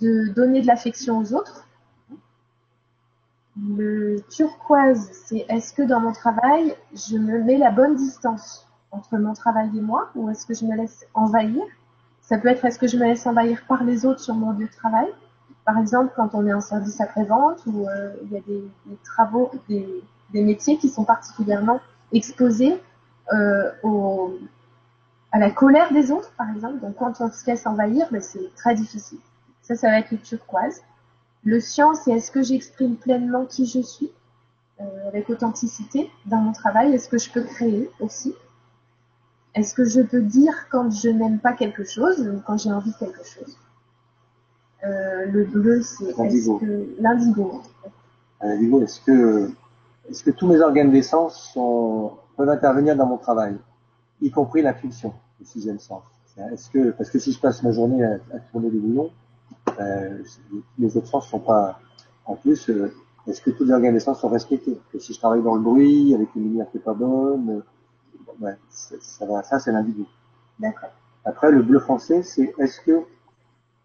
de 0.00 0.28
donner 0.34 0.60
de 0.60 0.66
l'affection 0.66 1.18
aux 1.18 1.32
autres? 1.32 1.66
Le 3.68 4.20
turquoise, 4.30 5.10
c'est 5.12 5.44
est-ce 5.48 5.74
que 5.74 5.82
dans 5.82 6.00
mon 6.00 6.12
travail, 6.12 6.74
je 6.94 7.16
me 7.18 7.42
mets 7.42 7.58
la 7.58 7.70
bonne 7.70 7.96
distance 7.96 8.66
entre 8.90 9.18
mon 9.18 9.34
travail 9.34 9.70
et 9.76 9.80
moi 9.80 10.10
ou 10.14 10.30
est-ce 10.30 10.46
que 10.46 10.54
je 10.54 10.64
me 10.64 10.76
laisse 10.76 11.06
envahir? 11.14 11.62
Ça 12.22 12.38
peut 12.38 12.48
être 12.48 12.64
est-ce 12.64 12.78
que 12.78 12.86
je 12.86 12.96
me 12.96 13.04
laisse 13.04 13.26
envahir 13.26 13.62
par 13.66 13.84
les 13.84 14.06
autres 14.06 14.20
sur 14.20 14.34
mon 14.34 14.52
lieu 14.52 14.66
de 14.66 14.72
travail? 14.72 15.08
Par 15.64 15.78
exemple, 15.78 16.12
quand 16.16 16.30
on 16.34 16.46
est 16.46 16.54
en 16.54 16.60
service 16.60 17.00
après-vente 17.00 17.60
ou 17.66 17.86
euh, 17.86 18.14
il 18.24 18.32
y 18.32 18.36
a 18.36 18.40
des, 18.40 18.62
travaux, 19.04 19.50
des, 19.68 20.02
métiers 20.32 20.78
qui 20.78 20.88
sont 20.88 21.04
particulièrement 21.04 21.80
exposés 22.12 22.80
euh, 23.32 23.70
à 25.32 25.38
la 25.38 25.50
colère 25.50 25.92
des 25.92 26.10
autres, 26.10 26.32
par 26.36 26.48
exemple. 26.50 26.80
Donc, 26.80 26.96
quand 26.96 27.20
on 27.20 27.30
se 27.30 27.46
laisse 27.46 27.66
envahir, 27.66 28.06
ben, 28.10 28.20
c'est 28.20 28.54
très 28.56 28.74
difficile. 28.74 29.18
Ça, 29.62 29.74
ça 29.74 29.88
va 29.88 29.98
être 29.98 30.10
le 30.10 30.18
turquoise. 30.18 30.82
Le 31.44 31.60
cyan, 31.60 31.94
c'est 31.94 32.12
est-ce 32.12 32.30
que 32.30 32.42
j'exprime 32.42 32.96
pleinement 32.96 33.46
qui 33.46 33.66
je 33.66 33.80
suis, 33.80 34.10
euh, 34.80 35.08
avec 35.08 35.30
authenticité 35.30 36.10
dans 36.26 36.38
mon 36.38 36.52
travail 36.52 36.94
Est-ce 36.94 37.08
que 37.08 37.18
je 37.18 37.30
peux 37.30 37.42
créer 37.42 37.90
aussi? 38.00 38.34
Est-ce 39.54 39.74
que 39.74 39.84
je 39.84 40.00
peux 40.00 40.22
dire 40.22 40.52
quand 40.70 40.90
je 40.90 41.08
n'aime 41.08 41.38
pas 41.38 41.52
quelque 41.54 41.84
chose 41.84 42.20
ou 42.20 42.40
quand 42.46 42.58
j'ai 42.58 42.70
envie 42.70 42.92
de 42.92 42.96
quelque 42.96 43.24
chose? 43.24 43.56
Euh, 44.84 45.26
le 45.26 45.44
bleu, 45.44 45.82
c'est 45.82 46.16
l'indigo. 46.16 46.60
L'indigo. 46.98 47.62
Est-ce 48.82 49.00
que, 49.00 49.50
est-ce 50.08 50.22
que 50.22 50.30
tous 50.30 50.46
mes 50.46 50.60
organes 50.60 50.90
d'essence 50.90 51.50
sont, 51.52 52.12
peuvent 52.36 52.48
intervenir 52.48 52.96
dans 52.96 53.06
mon 53.06 53.18
travail, 53.18 53.56
y 54.22 54.30
compris 54.30 54.62
l'intuition, 54.62 55.12
le 55.40 55.46
sixième 55.46 55.78
sens? 55.78 56.02
Est-ce 56.52 56.70
que, 56.70 56.90
parce 56.92 57.10
que 57.10 57.18
si 57.18 57.32
je 57.32 57.40
passe 57.40 57.62
ma 57.62 57.72
journée 57.72 58.02
à, 58.02 58.14
à 58.34 58.38
tourner 58.50 58.70
des 58.70 58.78
bouillons, 58.78 59.10
euh, 59.78 60.22
les 60.78 60.90
sens 60.90 61.28
sont 61.28 61.40
pas. 61.40 61.78
En 62.26 62.36
plus, 62.36 62.68
euh, 62.70 62.92
est-ce 63.26 63.40
que 63.40 63.50
tous 63.50 63.64
les 63.64 63.72
organes 63.72 63.94
d'essence 63.94 64.20
sont 64.20 64.28
respectés? 64.28 64.78
Que 64.92 64.98
si 64.98 65.12
je 65.12 65.18
travaille 65.18 65.42
dans 65.42 65.54
le 65.54 65.60
bruit, 65.60 66.14
avec 66.14 66.34
une 66.34 66.44
lumière 66.44 66.70
qui 66.70 66.78
est 66.78 66.80
pas 66.80 66.94
bonne, 66.94 67.62
ouais, 68.40 68.56
ça 68.68 69.26
va. 69.26 69.42
Ça, 69.42 69.58
c'est 69.58 69.72
l'indigo. 69.72 70.06
D'accord. 70.58 70.90
Après, 71.24 71.50
le 71.50 71.62
bleu 71.62 71.78
foncé, 71.80 72.22
c'est 72.22 72.54
est-ce 72.58 72.80
que 72.80 73.04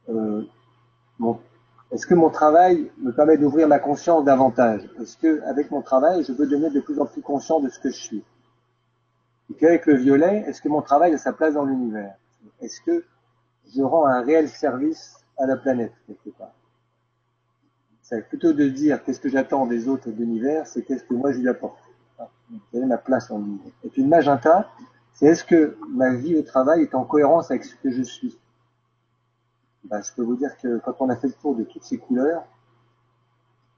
euh. 0.10 0.44
Est-ce 1.92 2.08
que 2.08 2.16
mon 2.16 2.30
travail 2.30 2.92
me 2.98 3.12
permet 3.12 3.38
d'ouvrir 3.38 3.68
ma 3.68 3.80
conscience 3.80 4.26
davantage? 4.26 4.82
Est-ce 5.00 5.18
que 5.18 5.42
avec 5.44 5.72
mon 5.72 5.82
travail, 5.82 6.24
je 6.24 6.34
veux 6.34 6.48
devenir 6.48 6.72
de 6.72 6.80
plus 6.80 7.00
en 7.00 7.06
plus 7.06 7.22
conscient 7.22 7.60
de 7.60 7.70
ce 7.70 7.80
que 7.80 7.90
je 7.90 7.96
suis? 7.96 8.24
Et 9.50 9.54
puis 9.54 9.68
avec 9.68 9.86
le 9.86 9.96
violet, 9.96 10.44
est-ce 10.48 10.62
que 10.62 10.68
mon 10.68 10.82
travail 10.82 11.14
a 11.14 11.18
sa 11.18 11.32
place 11.32 11.54
dans 11.54 11.64
l'univers? 11.64 12.16
Est-ce 12.60 12.82
que 12.82 13.06
je 13.74 13.82
rends 13.82 14.06
un 14.06 14.22
réel 14.22 14.50
service 14.50 15.25
à 15.38 15.46
la 15.46 15.58
planète 15.58 15.94
quelque 16.08 16.30
part 16.38 16.54
C'est 18.02 18.28
plutôt 18.28 18.54
de 18.54 18.68
dire 18.70 19.04
qu'est-ce 19.04 19.20
que 19.20 19.30
j'attends 19.30 19.66
des 19.66 19.88
autres 19.88 20.10
de 20.10 20.16
l'univers, 20.16 20.68
c'est 20.68 20.84
qu'est-ce 20.84 21.04
que 21.04 21.14
moi 21.14 21.32
je 21.32 21.40
lui 21.40 21.50
apporte. 21.50 21.80
Quelle 22.72 22.84
est 22.84 22.88
ma 22.88 22.98
place 22.98 23.30
dans 23.30 23.40
l'univers 23.40 23.72
Et 23.84 23.90
puis 23.90 24.04
le 24.04 24.08
magenta, 24.08 24.70
c'est 25.14 25.26
est-ce 25.28 25.44
que 25.44 25.78
ma 25.90 26.14
vie 26.14 26.36
au 26.38 26.44
travail 26.44 26.82
est 26.82 26.94
en 26.94 27.04
cohérence 27.04 27.50
avec 27.52 27.64
ce 27.64 27.76
que 27.76 27.90
je 27.90 28.04
suis? 28.04 28.38
Ben, 29.86 30.02
je 30.02 30.14
peux 30.14 30.24
vous 30.24 30.36
dire 30.36 30.56
que 30.58 30.80
quand 30.80 30.96
on 31.00 31.10
a 31.10 31.16
fait 31.16 31.28
le 31.28 31.34
tour 31.34 31.56
de 31.56 31.64
toutes 31.64 31.84
ces 31.84 31.98
couleurs, 31.98 32.44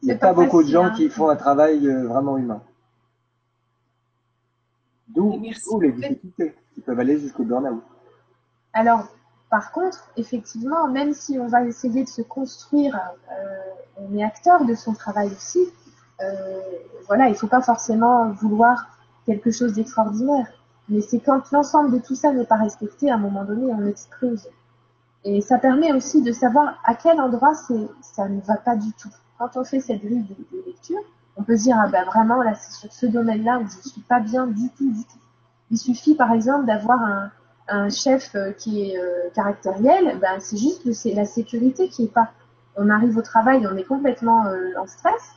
il 0.01 0.07
n'y 0.07 0.11
a 0.11 0.17
pas, 0.17 0.33
pas 0.33 0.33
beaucoup 0.33 0.63
de 0.63 0.67
gens 0.67 0.85
hein. 0.85 0.91
qui 0.91 1.09
font 1.09 1.29
un 1.29 1.35
travail 1.35 1.87
euh, 1.87 2.07
vraiment 2.07 2.37
humain. 2.37 2.61
D'où 5.07 5.39
les 5.81 5.91
difficultés 5.91 6.55
qui 6.73 6.81
peuvent 6.81 6.99
aller 6.99 7.17
jusqu'au 7.17 7.43
burn-out. 7.43 7.81
Alors, 8.73 9.07
par 9.49 9.71
contre, 9.71 10.09
effectivement, 10.17 10.87
même 10.87 11.13
si 11.13 11.39
on 11.39 11.47
va 11.47 11.63
essayer 11.63 12.03
de 12.03 12.09
se 12.09 12.21
construire, 12.21 12.95
euh, 13.31 13.57
on 13.97 14.17
est 14.17 14.23
acteur 14.23 14.65
de 14.65 14.75
son 14.75 14.93
travail 14.93 15.31
aussi. 15.31 15.59
Euh, 16.21 16.59
voilà, 17.07 17.27
il 17.27 17.31
ne 17.31 17.37
faut 17.37 17.47
pas 17.47 17.61
forcément 17.61 18.29
vouloir 18.31 18.87
quelque 19.25 19.51
chose 19.51 19.73
d'extraordinaire. 19.73 20.47
Mais 20.89 21.01
c'est 21.01 21.19
quand 21.19 21.51
l'ensemble 21.51 21.91
de 21.91 21.99
tout 21.99 22.15
ça 22.15 22.31
n'est 22.31 22.45
pas 22.45 22.57
respecté, 22.57 23.09
à 23.09 23.15
un 23.15 23.19
moment 23.19 23.45
donné, 23.45 23.71
on 23.73 23.85
explose. 23.85 24.49
Et 25.23 25.41
ça 25.41 25.57
permet 25.57 25.93
aussi 25.93 26.21
de 26.21 26.31
savoir 26.31 26.79
à 26.83 26.95
quel 26.95 27.19
endroit 27.19 27.53
ça 27.53 28.27
ne 28.27 28.41
va 28.41 28.57
pas 28.57 28.75
du 28.75 28.91
tout. 28.93 29.09
Quand 29.37 29.55
on 29.55 29.63
fait 29.63 29.79
cette 29.79 30.01
grille 30.01 30.23
de, 30.23 30.63
lecture, 30.65 30.99
on 31.37 31.43
peut 31.43 31.57
se 31.57 31.63
dire, 31.63 31.77
ah 31.79 31.87
ben 31.87 32.03
vraiment, 32.05 32.41
là, 32.41 32.55
c'est 32.55 32.73
sur 32.73 32.91
ce 32.91 33.05
domaine-là 33.05 33.59
où 33.59 33.67
je 33.69 33.77
ne 33.77 33.81
suis 33.83 34.01
pas 34.01 34.19
bien 34.19 34.47
du 34.47 34.69
tout, 34.71 34.91
du 34.91 35.03
tout. 35.03 35.19
Il 35.69 35.77
suffit, 35.77 36.15
par 36.15 36.31
exemple, 36.31 36.65
d'avoir 36.65 37.01
un, 37.01 37.31
un 37.69 37.89
chef 37.89 38.35
qui 38.57 38.91
est 38.91 38.99
caractériel, 39.33 40.17
ben, 40.19 40.39
c'est 40.39 40.57
juste 40.57 40.83
que 40.83 40.93
c'est 40.93 41.13
la 41.13 41.25
sécurité 41.25 41.89
qui 41.89 42.05
est 42.05 42.13
pas. 42.13 42.31
On 42.75 42.89
arrive 42.89 43.17
au 43.17 43.21
travail, 43.21 43.67
on 43.67 43.75
est 43.75 43.83
complètement 43.83 44.45
en 44.77 44.87
stress. 44.87 45.31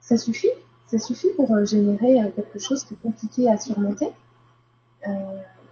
Ça 0.00 0.16
suffit, 0.16 0.50
ça 0.86 0.98
suffit 0.98 1.28
pour 1.36 1.64
générer 1.64 2.32
quelque 2.34 2.58
chose 2.58 2.84
qui 2.84 2.94
est 2.94 3.02
compliqué 3.02 3.50
à 3.50 3.56
surmonter. 3.56 4.10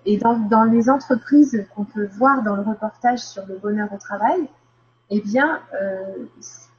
et 0.07 0.16
dans, 0.18 0.38
dans 0.38 0.64
les 0.64 0.88
entreprises 0.88 1.66
qu'on 1.74 1.84
peut 1.84 2.07
voir 2.12 2.42
dans 2.42 2.57
le 2.57 2.62
reportage 2.62 3.20
sur 3.20 3.44
le 3.46 3.59
bonheur 3.59 3.92
au 3.92 3.98
travail, 3.98 4.48
eh 5.11 5.20
bien, 5.20 5.61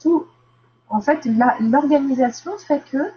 tout, 0.01 0.25
en 0.91 1.01
fait, 1.01 1.25
l'organisation 1.59 2.57
fait 2.57 2.81
que 2.91 3.11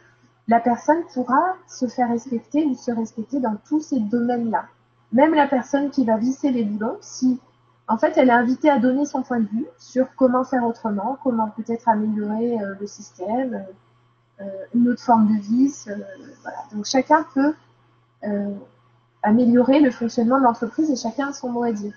la 0.47 0.61
personne 0.61 1.03
pourra 1.13 1.57
se 1.69 1.87
faire 1.87 2.09
respecter 2.09 2.65
ou 2.65 2.75
se 2.75 2.91
respecter 2.93 3.41
dans 3.41 3.57
tous 3.69 3.81
ces 3.81 3.99
domaines-là. 3.99 4.67
Même 5.15 5.33
la 5.33 5.47
personne 5.47 5.91
qui 5.91 6.05
va 6.05 6.17
visser 6.17 6.51
les 6.51 6.65
boulons, 6.65 6.99
si 7.01 7.41
en 7.87 7.97
fait 7.97 8.15
elle 8.17 8.29
est 8.29 8.33
invitée 8.33 8.69
à 8.69 8.81
donner 8.81 9.07
son 9.07 9.23
point 9.23 9.39
de 9.39 9.47
vue 9.47 9.67
sur 9.79 10.09
comment 10.17 10.43
faire 10.43 10.65
autrement, 10.65 11.17
comment 11.23 11.49
peut-être 11.51 11.89
améliorer 11.89 12.61
euh, 12.61 12.75
le 12.81 12.87
système, 12.89 13.55
euh, 13.55 14.45
euh, 14.45 14.65
une 14.75 14.89
autre 14.89 15.03
forme 15.03 15.29
de 15.29 15.41
vis. 15.41 15.89
voilà. 16.43 16.59
Donc 16.73 16.85
chacun 16.85 17.25
peut 17.33 17.55
améliorer 19.23 19.81
le 19.81 19.91
fonctionnement 19.91 20.39
de 20.39 20.45
l'entreprise 20.45 20.91
et 20.91 20.97
chacun 20.97 21.29
a 21.29 21.33
son 21.33 21.51
mot 21.51 21.63
à 21.63 21.73
dire. 21.73 21.95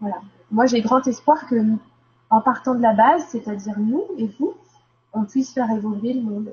Voilà. 0.00 0.16
Moi 0.50 0.66
j'ai 0.66 0.80
grand 0.80 1.06
espoir 1.06 1.46
que 1.46 1.54
en 2.30 2.40
partant 2.40 2.74
de 2.74 2.82
la 2.82 2.94
base, 2.94 3.26
c'est-à-dire 3.28 3.78
nous 3.78 4.02
et 4.18 4.26
vous, 4.40 4.54
on 5.12 5.24
puisse 5.24 5.52
faire 5.52 5.70
évoluer 5.70 6.14
le 6.14 6.22
monde. 6.22 6.52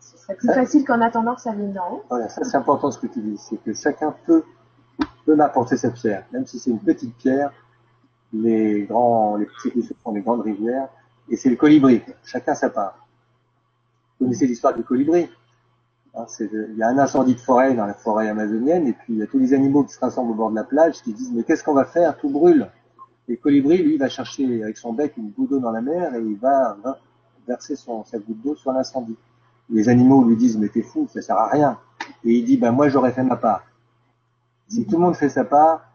Ce 0.00 0.16
serait 0.16 0.36
plus 0.36 0.48
facile 0.48 0.86
qu'en 0.86 1.02
attendant 1.02 1.34
que 1.34 1.42
ça 1.42 1.52
vienne 1.52 1.74
d'en 1.74 1.90
haut. 1.90 2.02
Voilà, 2.08 2.30
ça 2.30 2.44
c'est 2.44 2.56
important 2.56 2.90
ce 2.90 2.98
que 2.98 3.08
tu 3.08 3.20
dis, 3.20 3.36
c'est 3.36 3.58
que 3.58 3.74
chacun 3.74 4.14
peut, 4.24 4.42
peut 5.24 5.34
m'apporter 5.34 5.76
sa 5.76 5.90
pierre, 5.90 6.24
même 6.32 6.46
si 6.46 6.58
c'est 6.58 6.70
une 6.70 6.80
petite 6.80 7.14
pierre. 7.16 7.52
Les 8.32 8.82
grands, 8.82 9.36
les 9.36 9.46
petits 9.46 9.82
ce 9.82 9.94
sont 10.02 10.12
les 10.12 10.20
grandes 10.20 10.42
rivières, 10.42 10.88
et 11.28 11.36
c'est 11.36 11.50
le 11.50 11.56
colibri. 11.56 12.02
Chacun 12.24 12.54
sa 12.54 12.70
part. 12.70 13.06
Vous 14.18 14.26
connaissez 14.26 14.46
l'histoire 14.46 14.74
du 14.74 14.82
colibri 14.82 15.28
hein, 16.14 16.26
Il 16.40 16.76
y 16.76 16.82
a 16.82 16.88
un 16.88 16.98
incendie 16.98 17.34
de 17.34 17.40
forêt 17.40 17.74
dans 17.74 17.86
la 17.86 17.94
forêt 17.94 18.28
amazonienne, 18.28 18.86
et 18.86 18.92
puis 18.92 19.14
il 19.14 19.18
y 19.18 19.22
a 19.22 19.26
tous 19.26 19.38
les 19.38 19.52
animaux 19.52 19.84
qui 19.84 19.94
se 19.94 20.00
rassemblent 20.00 20.32
au 20.32 20.34
bord 20.34 20.50
de 20.50 20.56
la 20.56 20.64
plage, 20.64 21.02
qui 21.02 21.12
disent 21.12 21.32
mais 21.32 21.44
qu'est-ce 21.44 21.64
qu'on 21.64 21.74
va 21.74 21.84
faire? 21.84 22.16
Tout 22.18 22.30
brûle. 22.30 22.68
Et 23.28 23.32
le 23.32 23.38
colibri, 23.38 23.78
lui, 23.78 23.96
va 23.96 24.08
chercher 24.08 24.62
avec 24.62 24.78
son 24.78 24.92
bec 24.92 25.16
une 25.16 25.30
goutte 25.30 25.50
d'eau 25.50 25.58
dans 25.58 25.72
la 25.72 25.80
mer 25.80 26.14
et 26.14 26.20
il 26.20 26.36
va 26.36 26.76
verser 27.46 27.74
sa 27.76 28.18
goutte 28.18 28.42
d'eau 28.42 28.54
sur 28.54 28.72
l'incendie. 28.72 29.16
Les 29.68 29.88
animaux 29.88 30.22
lui 30.24 30.36
disent 30.36 30.56
mais 30.56 30.68
t'es 30.68 30.82
fou, 30.82 31.08
ça 31.12 31.20
sert 31.22 31.36
à 31.36 31.48
rien. 31.48 31.78
Et 32.24 32.32
il 32.32 32.44
dit 32.44 32.56
ben 32.56 32.70
moi 32.70 32.88
j'aurais 32.88 33.12
fait 33.12 33.24
ma 33.24 33.36
part. 33.36 33.65
Si 34.68 34.84
tout 34.86 34.96
le 34.96 35.02
monde 35.02 35.16
fait 35.16 35.28
sa 35.28 35.44
part, 35.44 35.88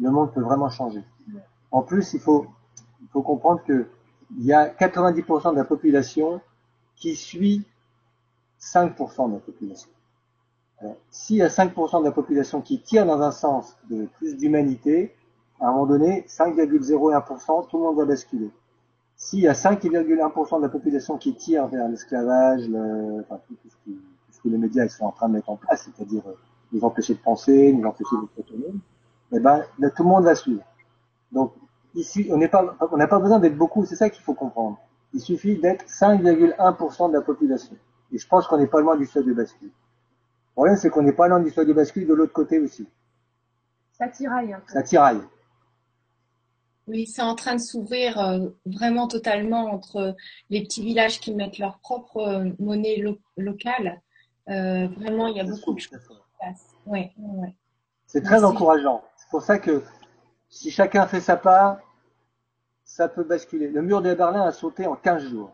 le 0.00 0.10
monde 0.10 0.32
peut 0.32 0.40
vraiment 0.40 0.70
changer. 0.70 1.02
En 1.70 1.82
plus, 1.82 2.14
il 2.14 2.20
faut, 2.20 2.46
il 3.02 3.08
faut 3.08 3.22
comprendre 3.22 3.62
que 3.64 3.86
il 4.36 4.44
y 4.44 4.52
a 4.52 4.68
90% 4.68 5.52
de 5.52 5.56
la 5.56 5.64
population 5.64 6.40
qui 6.96 7.14
suit 7.14 7.64
5% 8.60 9.28
de 9.28 9.34
la 9.34 9.40
population. 9.40 9.90
S'il 11.10 11.36
y 11.36 11.42
a 11.42 11.48
5% 11.48 12.00
de 12.00 12.04
la 12.04 12.12
population 12.12 12.60
qui 12.60 12.80
tire 12.80 13.06
dans 13.06 13.20
un 13.20 13.30
sens 13.30 13.76
de 13.88 14.06
plus 14.18 14.36
d'humanité, 14.36 15.14
à 15.60 15.68
un 15.68 15.72
moment 15.72 15.86
donné, 15.86 16.24
5,01%, 16.28 17.68
tout 17.68 17.78
le 17.78 17.82
monde 17.84 17.96
va 17.96 18.04
basculer. 18.04 18.50
S'il 19.16 19.40
y 19.40 19.48
a 19.48 19.52
5,1% 19.52 20.56
de 20.58 20.62
la 20.62 20.68
population 20.68 21.16
qui 21.16 21.34
tire 21.34 21.68
vers 21.68 21.88
l'esclavage, 21.88 22.62
enfin, 23.20 23.40
tout, 23.46 23.56
ce, 23.68 24.40
que 24.40 24.48
les 24.48 24.58
médias 24.58 24.88
sont 24.88 25.04
en 25.04 25.12
train 25.12 25.28
de 25.28 25.34
mettre 25.34 25.48
en 25.48 25.56
place, 25.56 25.88
c'est-à-dire 25.96 26.22
euh, 26.26 26.36
nous 26.74 26.84
empêcher 26.84 27.14
de 27.14 27.20
penser, 27.20 27.72
nous 27.72 27.86
empêcher 27.86 28.16
d'être 28.20 28.38
autonomes, 28.38 28.80
eh 29.32 29.38
ben, 29.38 29.64
tout 29.96 30.02
le 30.02 30.08
monde 30.08 30.24
va 30.24 30.34
suivre. 30.34 30.62
Donc, 31.32 31.54
ici, 31.94 32.28
on 32.30 32.36
n'a 32.36 32.48
pas, 32.48 32.76
on 32.92 32.96
n'a 32.96 33.06
pas 33.06 33.18
besoin 33.18 33.38
d'être 33.38 33.56
beaucoup, 33.56 33.84
c'est 33.86 33.96
ça 33.96 34.10
qu'il 34.10 34.22
faut 34.22 34.34
comprendre. 34.34 34.78
Il 35.12 35.20
suffit 35.20 35.56
d'être 35.56 35.86
5,1% 35.86 37.08
de 37.08 37.14
la 37.14 37.22
population. 37.22 37.76
Et 38.12 38.18
je 38.18 38.26
pense 38.26 38.46
qu'on 38.46 38.58
n'est 38.58 38.66
pas 38.66 38.80
loin 38.80 38.96
du 38.96 39.06
seuil 39.06 39.24
de 39.24 39.32
bascule. 39.32 39.68
Le 39.68 40.52
problème, 40.54 40.76
c'est 40.76 40.90
qu'on 40.90 41.02
n'est 41.02 41.12
pas 41.12 41.28
loin 41.28 41.40
du 41.40 41.50
seuil 41.50 41.66
de 41.66 41.72
bascule 41.72 42.06
de 42.06 42.14
l'autre 42.14 42.32
côté 42.32 42.58
aussi. 42.58 42.86
Ça 43.92 44.08
tiraille 44.08 44.52
un 44.52 44.60
peu. 44.60 44.72
Ça 44.72 44.82
tiraille. 44.82 45.22
Oui, 46.86 47.06
c'est 47.06 47.22
en 47.22 47.34
train 47.34 47.54
de 47.54 47.60
s'ouvrir 47.60 48.18
euh, 48.18 48.48
vraiment 48.66 49.08
totalement 49.08 49.72
entre 49.72 50.14
les 50.50 50.62
petits 50.62 50.82
villages 50.82 51.18
qui 51.18 51.34
mettent 51.34 51.58
leur 51.58 51.78
propre 51.78 52.18
euh, 52.18 52.50
monnaie 52.58 53.02
locale. 53.36 54.02
Euh, 54.50 54.88
vraiment, 54.88 55.28
il 55.28 55.36
y 55.36 55.40
a 55.40 55.44
beaucoup 55.44 55.72
de 55.72 55.80
choses 55.80 56.23
C'est 58.06 58.22
très 58.22 58.44
encourageant. 58.44 59.02
C'est 59.16 59.28
pour 59.30 59.42
ça 59.42 59.58
que 59.58 59.82
si 60.48 60.70
chacun 60.70 61.06
fait 61.06 61.20
sa 61.20 61.36
part, 61.36 61.78
ça 62.84 63.08
peut 63.08 63.24
basculer. 63.24 63.68
Le 63.68 63.82
mur 63.82 64.02
de 64.02 64.14
Berlin 64.14 64.42
a 64.42 64.52
sauté 64.52 64.86
en 64.86 64.94
15 64.94 65.24
jours. 65.24 65.52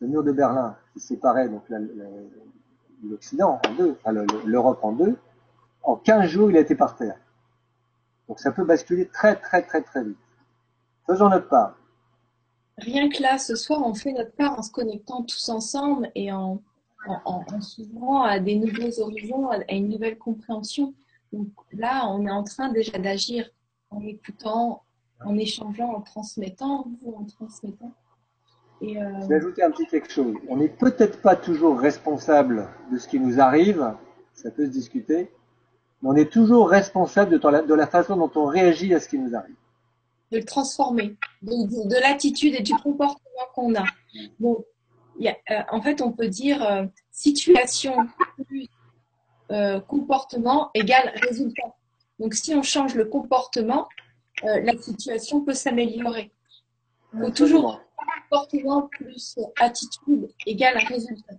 Le 0.00 0.08
mur 0.08 0.24
de 0.24 0.32
Berlin 0.32 0.76
qui 0.92 1.00
séparait 1.00 1.48
donc 1.48 1.62
l'Occident 3.02 3.60
en 3.66 3.74
deux, 3.74 3.96
l'Europe 4.44 4.80
en 4.82 4.92
deux, 4.92 5.16
en 5.82 5.96
15 5.96 6.26
jours, 6.28 6.50
il 6.50 6.56
a 6.56 6.60
été 6.60 6.74
par 6.74 6.96
terre. 6.96 7.16
Donc 8.28 8.40
ça 8.40 8.50
peut 8.52 8.64
basculer 8.64 9.08
très 9.08 9.36
très 9.36 9.62
très 9.62 9.82
très 9.82 10.04
vite. 10.04 10.18
Faisons 11.06 11.28
notre 11.28 11.48
part. 11.48 11.76
Rien 12.78 13.08
que 13.08 13.22
là, 13.22 13.38
ce 13.38 13.54
soir, 13.54 13.82
on 13.84 13.94
fait 13.94 14.12
notre 14.12 14.32
part 14.32 14.58
en 14.58 14.62
se 14.62 14.70
connectant 14.70 15.22
tous 15.22 15.48
ensemble 15.48 16.10
et 16.14 16.32
en, 16.32 16.60
en, 17.06 17.60
s'ouvrant 17.60 18.22
à 18.22 18.38
des 18.38 18.56
nouveaux 18.56 19.00
horizons, 19.00 19.48
à 19.48 19.72
une 19.72 19.88
nouvelle 19.88 20.18
compréhension. 20.18 20.94
Donc 21.32 21.48
là, 21.72 22.08
on 22.08 22.26
est 22.26 22.30
en 22.30 22.44
train 22.44 22.70
déjà 22.70 22.98
d'agir 22.98 23.48
en 23.90 24.00
écoutant, 24.02 24.82
en 25.24 25.36
échangeant, 25.36 25.94
en 25.94 26.00
transmettant, 26.00 26.86
vous 27.02 27.14
en 27.14 27.24
transmettant. 27.24 27.92
Et 28.80 29.00
euh... 29.00 29.20
Je 29.22 29.26
vais 29.26 29.36
ajouter 29.36 29.62
un 29.62 29.70
petit 29.70 29.86
quelque 29.86 30.10
chose. 30.10 30.34
On 30.48 30.56
n'est 30.56 30.68
peut-être 30.68 31.20
pas 31.20 31.36
toujours 31.36 31.78
responsable 31.78 32.68
de 32.90 32.98
ce 32.98 33.08
qui 33.08 33.20
nous 33.20 33.40
arrive, 33.40 33.94
ça 34.34 34.50
peut 34.50 34.66
se 34.66 34.70
discuter, 34.70 35.30
on 36.02 36.16
est 36.16 36.30
toujours 36.30 36.68
responsable 36.68 37.38
de, 37.38 37.74
la, 37.74 37.86
façon 37.86 38.16
dont 38.16 38.30
on 38.34 38.46
réagit 38.46 38.92
à 38.92 39.00
ce 39.00 39.08
qui 39.08 39.18
nous 39.18 39.34
arrive. 39.36 39.54
De 40.32 40.38
le 40.38 40.44
transformer, 40.44 41.16
de, 41.42 42.00
l'attitude 42.00 42.54
et 42.54 42.62
du 42.62 42.74
comportement 42.74 43.46
qu'on 43.54 43.74
a. 43.74 43.84
Donc, 44.40 44.64
euh, 45.20 45.62
en 45.70 45.80
fait, 45.82 46.00
on 46.02 46.12
peut 46.12 46.28
dire 46.28 46.62
euh, 46.62 46.84
situation 47.10 47.94
plus 48.36 48.68
euh, 49.50 49.80
comportement 49.80 50.70
égale 50.74 51.12
résultat. 51.28 51.74
Donc, 52.18 52.34
si 52.34 52.54
on 52.54 52.62
change 52.62 52.94
le 52.94 53.04
comportement, 53.04 53.88
la 54.42 54.76
situation 54.76 55.44
peut 55.44 55.54
s'améliorer. 55.54 56.30
Donc, 57.12 57.34
toujours 57.34 57.80
comportement 58.30 58.82
plus 58.82 59.38
attitude 59.60 60.28
égale 60.46 60.78
résultat. 60.88 61.34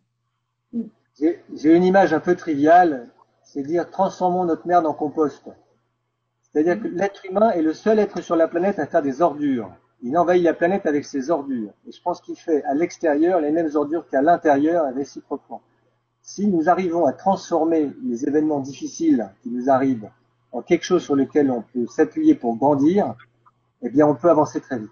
J'ai 1.19 1.75
une 1.75 1.83
image 1.83 2.13
un 2.13 2.19
peu 2.19 2.35
triviale 2.35 3.09
c'est 3.53 3.61
dire 3.61 3.89
transformons 3.89 4.45
notre 4.45 4.65
merde 4.67 4.85
en 4.87 4.93
compost. 4.93 5.47
C'est-à-dire 6.41 6.81
que 6.81 6.87
l'être 6.87 7.25
humain 7.25 7.51
est 7.51 7.61
le 7.61 7.73
seul 7.73 7.99
être 7.99 8.21
sur 8.21 8.35
la 8.35 8.47
planète 8.47 8.79
à 8.79 8.87
faire 8.87 9.01
des 9.01 9.21
ordures. 9.21 9.71
Il 10.05 10.17
envahit 10.17 10.43
la 10.43 10.53
planète 10.53 10.85
avec 10.85 11.05
ses 11.05 11.31
ordures. 11.31 11.71
Et 11.87 11.91
je 11.93 12.01
pense 12.01 12.19
qu'il 12.19 12.35
fait 12.35 12.61
à 12.65 12.73
l'extérieur 12.73 13.39
les 13.39 13.51
mêmes 13.51 13.69
ordures 13.73 14.05
qu'à 14.09 14.21
l'intérieur 14.21 14.93
réciproquement. 14.93 15.61
Si 16.21 16.47
nous 16.47 16.69
arrivons 16.69 17.05
à 17.05 17.13
transformer 17.13 17.91
les 18.03 18.27
événements 18.27 18.59
difficiles 18.59 19.29
qui 19.41 19.49
nous 19.49 19.69
arrivent 19.69 20.09
en 20.51 20.61
quelque 20.61 20.83
chose 20.83 21.03
sur 21.03 21.15
lequel 21.15 21.49
on 21.49 21.61
peut 21.61 21.87
s'appuyer 21.87 22.35
pour 22.35 22.57
grandir, 22.57 23.15
eh 23.81 23.89
bien, 23.89 24.05
on 24.05 24.15
peut 24.15 24.29
avancer 24.29 24.59
très 24.59 24.77
vite. 24.77 24.91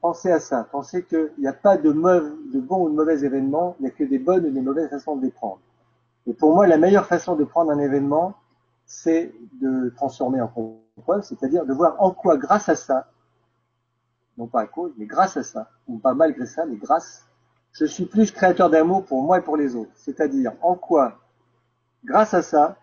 Pensez 0.00 0.30
à 0.30 0.40
ça. 0.40 0.66
Pensez 0.70 1.04
qu'il 1.04 1.32
n'y 1.38 1.46
a 1.46 1.52
pas 1.52 1.76
de, 1.76 1.90
bons 1.92 2.86
ou 2.86 2.88
de 2.88 2.94
mauvais 2.94 3.22
événements, 3.22 3.76
il 3.80 3.82
n'y 3.82 3.88
a 3.88 3.92
que 3.92 4.04
des 4.04 4.18
bonnes 4.18 4.46
ou 4.46 4.50
des 4.50 4.60
mauvaises 4.62 4.88
façons 4.88 5.16
de 5.16 5.26
les 5.26 5.30
prendre. 5.30 5.60
Et 6.26 6.32
pour 6.32 6.54
moi, 6.54 6.66
la 6.66 6.78
meilleure 6.78 7.06
façon 7.06 7.36
de 7.36 7.44
prendre 7.44 7.70
un 7.70 7.78
événement, 7.78 8.34
c'est 8.86 9.32
de 9.60 9.92
transformer 9.96 10.40
en 10.40 10.48
contrôle, 10.48 11.22
c'est-à-dire 11.22 11.66
de 11.66 11.72
voir 11.72 11.96
en 11.98 12.12
quoi, 12.12 12.36
grâce 12.36 12.68
à 12.68 12.76
ça, 12.76 13.08
non 14.38 14.46
pas 14.46 14.62
à 14.62 14.66
cause, 14.66 14.92
mais 14.96 15.06
grâce 15.06 15.36
à 15.36 15.42
ça, 15.42 15.70
ou 15.86 15.98
pas 15.98 16.14
malgré 16.14 16.46
ça, 16.46 16.64
mais 16.66 16.76
grâce, 16.76 17.26
je 17.72 17.84
suis 17.84 18.06
plus 18.06 18.30
créateur 18.30 18.70
d'amour 18.70 19.04
pour 19.04 19.22
moi 19.22 19.38
et 19.38 19.42
pour 19.42 19.56
les 19.56 19.74
autres. 19.74 19.92
C'est-à-dire 19.94 20.52
en 20.62 20.74
quoi, 20.74 21.20
grâce 22.04 22.34
à 22.34 22.42
ça, 22.42 22.76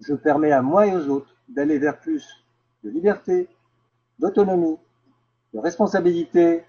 je 0.00 0.14
permets 0.14 0.52
à 0.52 0.62
moi 0.62 0.86
et 0.86 0.94
aux 0.94 1.08
autres 1.08 1.34
d'aller 1.48 1.78
vers 1.78 1.98
plus 1.98 2.26
de 2.84 2.90
liberté, 2.90 3.48
d'autonomie, 4.18 4.78
de 5.54 5.58
responsabilité, 5.58 6.64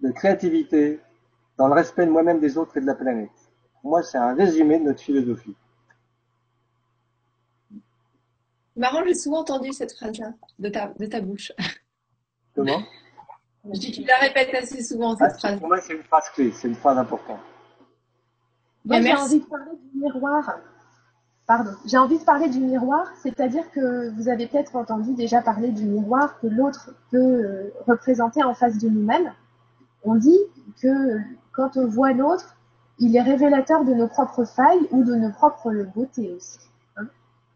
de 0.00 0.10
créativité, 0.10 1.00
dans 1.58 1.68
le 1.68 1.74
respect 1.74 2.06
de 2.06 2.10
moi-même 2.10 2.40
des 2.40 2.56
autres 2.56 2.76
et 2.76 2.80
de 2.80 2.86
la 2.86 2.94
planète 2.94 3.30
moi, 3.82 4.02
c'est 4.02 4.18
un 4.18 4.34
résumé 4.34 4.78
de 4.78 4.84
notre 4.84 5.00
philosophie. 5.00 5.54
Marrant, 8.76 9.04
j'ai 9.04 9.14
souvent 9.14 9.40
entendu 9.40 9.72
cette 9.72 9.92
phrase-là 9.92 10.32
de 10.58 10.68
ta, 10.68 10.86
de 10.98 11.06
ta 11.06 11.20
bouche. 11.20 11.52
Comment? 12.54 12.82
Je 13.64 13.78
dis 13.78 13.92
tu 13.92 14.02
la 14.02 14.16
répètes 14.16 14.54
assez 14.54 14.82
souvent, 14.82 15.16
cette 15.16 15.32
ah, 15.34 15.38
phrase. 15.38 15.58
Pour 15.58 15.68
moi, 15.68 15.80
c'est 15.80 15.94
une 15.94 16.02
phrase 16.02 16.28
clé, 16.30 16.52
c'est 16.52 16.68
une 16.68 16.74
phrase 16.74 16.98
importante. 16.98 17.38
Moi, 18.84 19.00
j'ai 19.00 19.14
envie 19.14 19.40
de 19.40 19.44
parler 19.44 19.70
du 19.92 20.00
miroir. 20.00 20.58
pardon, 21.46 21.70
j'ai 21.86 21.98
envie 21.98 22.18
de 22.18 22.24
parler 22.24 22.48
du 22.48 22.58
miroir, 22.58 23.06
c'est-à-dire 23.22 23.70
que 23.70 24.10
vous 24.16 24.28
avez 24.28 24.48
peut-être 24.48 24.74
entendu 24.74 25.14
déjà 25.14 25.42
parler 25.42 25.70
du 25.70 25.84
miroir 25.84 26.40
que 26.40 26.48
l'autre 26.48 26.90
peut 27.12 27.18
euh, 27.18 27.72
représenter 27.86 28.42
en 28.42 28.54
face 28.54 28.78
de 28.78 28.88
nous-mêmes. 28.88 29.32
On 30.02 30.16
dit 30.16 30.38
que 30.80 31.20
quand 31.52 31.76
on 31.76 31.86
voit 31.86 32.12
l'autre, 32.12 32.56
il 32.98 33.14
est 33.14 33.22
révélateur 33.22 33.84
de 33.84 33.94
nos 33.94 34.08
propres 34.08 34.44
failles 34.44 34.88
ou 34.90 35.04
de 35.04 35.14
nos 35.14 35.30
propres 35.30 35.72
beautés 35.94 36.32
aussi. 36.32 36.58
Hein. 36.96 37.06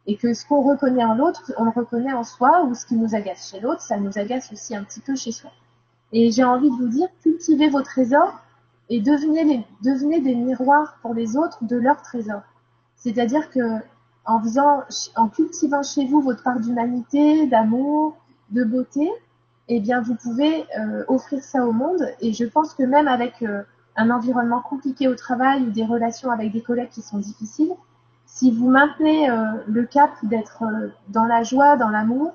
et 0.06 0.16
que 0.16 0.32
ce 0.34 0.46
qu'on 0.46 0.62
reconnaît 0.62 1.04
en 1.04 1.14
l'autre, 1.16 1.52
on 1.56 1.64
le 1.64 1.70
reconnaît 1.70 2.12
en 2.12 2.22
soi, 2.22 2.62
ou 2.62 2.74
ce 2.76 2.86
qui 2.86 2.94
nous 2.94 3.16
agace 3.16 3.50
chez 3.50 3.58
l'autre, 3.58 3.80
ça 3.80 3.96
nous 3.96 4.16
agace 4.16 4.52
aussi 4.52 4.76
un 4.76 4.84
petit 4.84 5.00
peu 5.00 5.16
chez 5.16 5.32
soi. 5.32 5.50
Et 6.12 6.30
j'ai 6.30 6.44
envie 6.44 6.70
de 6.70 6.76
vous 6.76 6.88
dire, 6.88 7.08
cultivez 7.22 7.68
vos 7.68 7.82
trésors 7.82 8.40
et 8.88 9.00
devenez, 9.00 10.20
des 10.20 10.34
miroirs 10.34 10.98
pour 11.02 11.14
les 11.14 11.36
autres 11.36 11.64
de 11.64 11.76
leurs 11.76 12.02
trésors. 12.02 12.42
C'est-à-dire 12.96 13.50
que 13.50 13.60
en 14.24 14.40
faisant, 14.40 14.82
en 15.14 15.28
cultivant 15.28 15.82
chez 15.82 16.04
vous 16.06 16.20
votre 16.20 16.42
part 16.42 16.60
d'humanité, 16.60 17.46
d'amour, 17.46 18.16
de 18.50 18.64
beauté, 18.64 19.08
eh 19.68 19.80
bien 19.80 20.00
vous 20.00 20.14
pouvez 20.14 20.66
euh, 20.78 21.04
offrir 21.08 21.42
ça 21.42 21.64
au 21.64 21.72
monde. 21.72 22.08
Et 22.20 22.32
je 22.32 22.44
pense 22.44 22.74
que 22.74 22.82
même 22.82 23.08
avec 23.08 23.42
euh, 23.42 23.62
un 23.96 24.10
environnement 24.10 24.60
compliqué 24.60 25.08
au 25.08 25.14
travail 25.14 25.62
ou 25.62 25.70
des 25.70 25.84
relations 25.84 26.30
avec 26.30 26.52
des 26.52 26.60
collègues 26.60 26.90
qui 26.90 27.02
sont 27.02 27.18
difficiles, 27.18 27.72
si 28.26 28.50
vous 28.50 28.68
maintenez 28.68 29.30
euh, 29.30 29.44
le 29.68 29.84
cap 29.84 30.10
d'être 30.24 30.64
dans 31.08 31.24
la 31.24 31.42
joie, 31.42 31.76
dans 31.76 31.88
l'amour, 31.88 32.34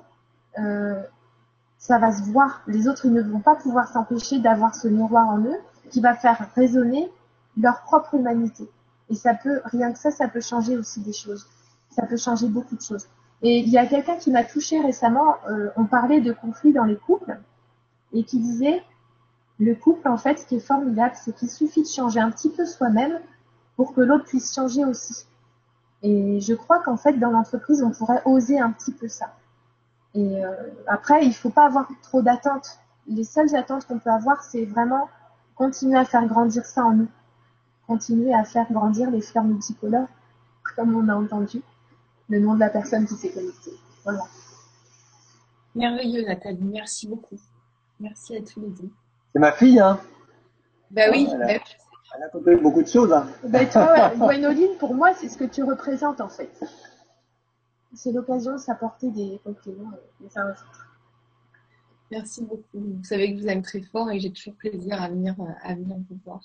ça 1.82 1.98
va 1.98 2.12
se 2.12 2.22
voir. 2.30 2.62
Les 2.68 2.86
autres, 2.86 3.06
ils 3.06 3.12
ne 3.12 3.22
vont 3.22 3.40
pas 3.40 3.56
pouvoir 3.56 3.88
s'empêcher 3.88 4.38
d'avoir 4.38 4.72
ce 4.72 4.86
miroir 4.86 5.28
en 5.28 5.40
eux 5.40 5.58
qui 5.90 6.00
va 6.00 6.14
faire 6.14 6.48
résonner 6.54 7.10
leur 7.60 7.82
propre 7.82 8.14
humanité. 8.14 8.70
Et 9.10 9.16
ça 9.16 9.34
peut, 9.34 9.60
rien 9.64 9.92
que 9.92 9.98
ça, 9.98 10.12
ça 10.12 10.28
peut 10.28 10.40
changer 10.40 10.76
aussi 10.76 11.00
des 11.00 11.12
choses. 11.12 11.44
Ça 11.90 12.06
peut 12.06 12.16
changer 12.16 12.46
beaucoup 12.46 12.76
de 12.76 12.80
choses. 12.80 13.08
Et 13.42 13.58
il 13.58 13.68
y 13.68 13.78
a 13.78 13.86
quelqu'un 13.86 14.14
qui 14.14 14.30
m'a 14.30 14.44
touché 14.44 14.80
récemment, 14.80 15.34
euh, 15.50 15.70
on 15.76 15.86
parlait 15.86 16.20
de 16.20 16.32
conflits 16.32 16.72
dans 16.72 16.84
les 16.84 16.96
couples, 16.96 17.36
et 18.12 18.22
qui 18.22 18.38
disait, 18.38 18.84
le 19.58 19.74
couple, 19.74 20.06
en 20.06 20.18
fait, 20.18 20.38
ce 20.38 20.46
qui 20.46 20.54
est 20.54 20.60
formidable, 20.60 21.14
c'est 21.16 21.34
qu'il 21.34 21.50
suffit 21.50 21.82
de 21.82 21.88
changer 21.88 22.20
un 22.20 22.30
petit 22.30 22.50
peu 22.50 22.64
soi-même 22.64 23.18
pour 23.74 23.92
que 23.92 24.02
l'autre 24.02 24.26
puisse 24.26 24.54
changer 24.54 24.84
aussi. 24.84 25.26
Et 26.04 26.40
je 26.40 26.54
crois 26.54 26.78
qu'en 26.78 26.96
fait, 26.96 27.14
dans 27.14 27.32
l'entreprise, 27.32 27.82
on 27.82 27.90
pourrait 27.90 28.22
oser 28.24 28.60
un 28.60 28.70
petit 28.70 28.92
peu 28.92 29.08
ça. 29.08 29.34
Et 30.14 30.44
euh, 30.44 30.50
après, 30.86 31.24
il 31.24 31.34
faut 31.34 31.50
pas 31.50 31.66
avoir 31.66 31.88
trop 32.02 32.22
d'attentes. 32.22 32.78
Les 33.06 33.24
seules 33.24 33.54
attentes 33.56 33.86
qu'on 33.86 33.98
peut 33.98 34.10
avoir, 34.10 34.42
c'est 34.42 34.64
vraiment 34.64 35.08
continuer 35.54 35.98
à 35.98 36.04
faire 36.04 36.26
grandir 36.26 36.64
ça 36.64 36.84
en 36.84 36.92
nous. 36.92 37.08
Continuer 37.86 38.32
à 38.34 38.44
faire 38.44 38.70
grandir 38.70 39.10
les 39.10 39.20
fleurs 39.20 39.44
multicolores, 39.44 40.08
comme 40.76 40.94
on 40.94 41.08
a 41.08 41.14
entendu 41.14 41.62
le 42.28 42.38
nom 42.38 42.54
de 42.54 42.60
la 42.60 42.70
personne 42.70 43.06
qui 43.06 43.14
s'est 43.14 43.30
connectée. 43.30 43.72
Voilà. 44.04 44.22
Merveilleux, 45.74 46.24
Nathalie. 46.24 46.62
Merci 46.62 47.08
beaucoup. 47.08 47.38
Merci 47.98 48.36
à 48.36 48.40
tous 48.40 48.60
les 48.60 48.68
deux. 48.68 48.90
C'est 49.32 49.38
ma 49.38 49.52
fille, 49.52 49.80
hein 49.80 49.98
Bah 50.90 51.02
oui. 51.10 51.28
Elle 51.32 51.42
a, 51.42 51.46
bah 51.46 51.64
elle 52.16 52.22
a 52.24 52.28
compris 52.28 52.56
beaucoup 52.56 52.82
de 52.82 52.88
choses. 52.88 53.12
Hein. 53.12 53.26
Bah, 53.44 53.64
toi, 53.66 54.10
Gwénoline, 54.16 54.76
pour 54.78 54.94
moi, 54.94 55.12
c'est 55.14 55.28
ce 55.28 55.38
que 55.38 55.44
tu 55.44 55.62
représentes 55.62 56.20
en 56.20 56.28
fait. 56.28 56.50
C'est 57.94 58.12
l'occasion 58.12 58.52
de 58.52 58.58
s'apporter 58.58 59.10
des 59.10 59.40
compliments 59.44 59.90
les 60.20 60.38
uns 60.38 60.50
aux 60.50 60.54
Merci 62.10 62.42
beaucoup. 62.42 62.64
Vous 62.74 63.04
savez 63.04 63.34
que 63.34 63.40
vous 63.40 63.48
aime 63.48 63.62
très 63.62 63.80
fort 63.80 64.10
et 64.10 64.20
j'ai 64.20 64.30
toujours 64.30 64.54
plaisir 64.54 65.00
à 65.00 65.08
venir, 65.08 65.34
euh, 65.40 65.44
à 65.62 65.74
venir 65.74 65.96
vous 66.10 66.18
voir. 66.24 66.40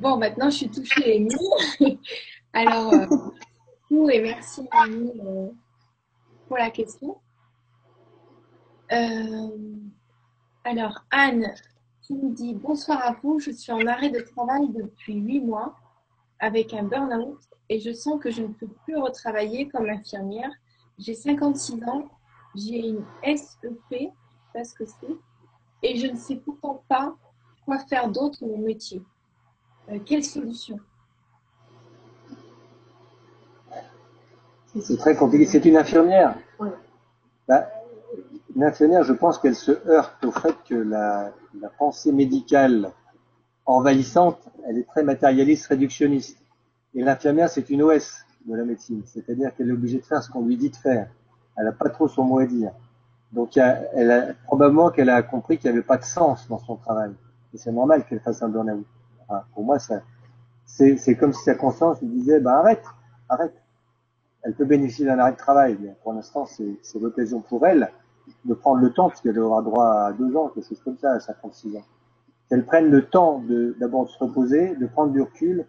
Bon, 0.00 0.16
maintenant, 0.16 0.50
je 0.50 0.56
suis 0.56 0.70
touchée 0.70 1.22
et 1.22 1.28
Alors, 2.52 2.92
euh, 2.92 4.08
et 4.08 4.20
merci 4.20 4.62
euh, 4.62 5.50
pour 6.48 6.56
la 6.56 6.70
question. 6.70 7.16
Euh, 8.92 9.48
alors, 10.64 11.04
Anne 11.10 11.54
qui 12.02 12.14
nous 12.14 12.32
dit 12.32 12.54
Bonsoir 12.54 13.00
à 13.04 13.12
vous, 13.22 13.38
je 13.38 13.52
suis 13.52 13.70
en 13.70 13.86
arrêt 13.86 14.10
de 14.10 14.20
travail 14.20 14.68
depuis 14.70 15.14
huit 15.14 15.40
mois 15.40 15.76
avec 16.40 16.74
un 16.74 16.82
burn-out 16.82 17.38
et 17.68 17.78
je 17.78 17.92
sens 17.92 18.20
que 18.20 18.30
je 18.30 18.42
ne 18.42 18.48
peux 18.48 18.66
plus 18.84 18.96
retravailler 18.96 19.68
comme 19.68 19.88
infirmière. 19.88 20.50
J'ai 20.98 21.14
56 21.14 21.84
ans, 21.84 22.08
j'ai 22.54 22.88
une 22.88 23.04
SEP 23.24 24.10
parce 24.52 24.72
que 24.72 24.84
c'est. 24.84 25.16
Et 25.82 25.96
je 25.96 26.08
ne 26.08 26.16
sais 26.16 26.36
pourtant 26.36 26.82
pas 26.88 27.14
quoi 27.64 27.78
faire 27.78 28.08
d'autre 28.08 28.44
mon 28.44 28.58
métier. 28.58 29.02
Euh, 29.88 29.98
quelle 30.04 30.24
solution? 30.24 30.78
C'est 34.78 34.98
très 34.98 35.16
compliqué. 35.16 35.46
C'est 35.46 35.64
une 35.64 35.76
infirmière. 35.76 36.36
Oui. 36.58 36.68
Bah, 37.48 37.68
une 38.54 38.64
infirmière, 38.64 39.04
je 39.04 39.12
pense 39.12 39.38
qu'elle 39.38 39.54
se 39.54 39.72
heurte 39.88 40.24
au 40.24 40.32
fait 40.32 40.56
que 40.68 40.74
la, 40.74 41.32
la 41.60 41.68
pensée 41.68 42.12
médicale 42.12 42.92
envahissante, 43.70 44.38
elle 44.66 44.78
est 44.78 44.86
très 44.86 45.02
matérialiste, 45.02 45.66
réductionniste. 45.66 46.38
Et 46.94 47.02
l'infirmière, 47.02 47.48
c'est 47.48 47.70
une 47.70 47.82
OS 47.82 48.24
de 48.46 48.56
la 48.56 48.64
médecine. 48.64 49.02
C'est-à-dire 49.06 49.54
qu'elle 49.54 49.68
est 49.68 49.72
obligée 49.72 49.98
de 49.98 50.04
faire 50.04 50.22
ce 50.22 50.30
qu'on 50.30 50.44
lui 50.44 50.56
dit 50.56 50.70
de 50.70 50.76
faire. 50.76 51.08
Elle 51.56 51.64
n'a 51.64 51.72
pas 51.72 51.88
trop 51.88 52.08
son 52.08 52.24
mot 52.24 52.38
à 52.38 52.46
dire. 52.46 52.72
Donc, 53.32 53.56
elle 53.56 54.36
probablement 54.44 54.90
qu'elle 54.90 55.10
a 55.10 55.22
compris 55.22 55.58
qu'il 55.58 55.70
n'y 55.70 55.76
avait 55.76 55.86
pas 55.86 55.98
de 55.98 56.04
sens 56.04 56.48
dans 56.48 56.58
son 56.58 56.76
travail. 56.76 57.12
Et 57.54 57.58
c'est 57.58 57.72
normal 57.72 58.04
qu'elle 58.06 58.20
fasse 58.20 58.42
un 58.42 58.48
burn-out. 58.48 58.86
pour 59.54 59.64
moi, 59.64 59.78
c'est, 59.78 61.16
comme 61.16 61.32
si 61.32 61.42
sa 61.44 61.54
conscience 61.54 62.00
lui 62.00 62.08
disait, 62.08 62.40
bah, 62.40 62.58
arrête, 62.58 62.84
arrête. 63.28 63.54
Elle 64.42 64.54
peut 64.54 64.64
bénéficier 64.64 65.04
d'un 65.04 65.18
arrêt 65.18 65.32
de 65.32 65.36
travail. 65.36 65.76
Pour 66.02 66.12
l'instant, 66.12 66.46
c'est, 66.46 66.98
l'occasion 67.00 67.40
pour 67.40 67.66
elle 67.66 67.90
de 68.44 68.54
prendre 68.54 68.80
le 68.80 68.92
temps, 68.92 69.08
parce 69.08 69.20
qu'elle 69.20 69.38
aura 69.38 69.62
droit 69.62 70.06
à 70.06 70.12
deux 70.12 70.34
ans, 70.36 70.48
quelque 70.48 70.68
chose 70.68 70.80
comme 70.84 70.96
ça, 70.98 71.12
à 71.12 71.20
56 71.20 71.76
ans. 71.76 71.84
Qu'elle 72.50 72.66
prenne 72.66 72.90
le 72.90 73.06
temps 73.06 73.42
d'abord 73.78 74.04
de 74.04 74.10
se 74.10 74.18
reposer, 74.18 74.76
de 74.76 74.86
prendre 74.86 75.12
du 75.12 75.22
recul, 75.22 75.66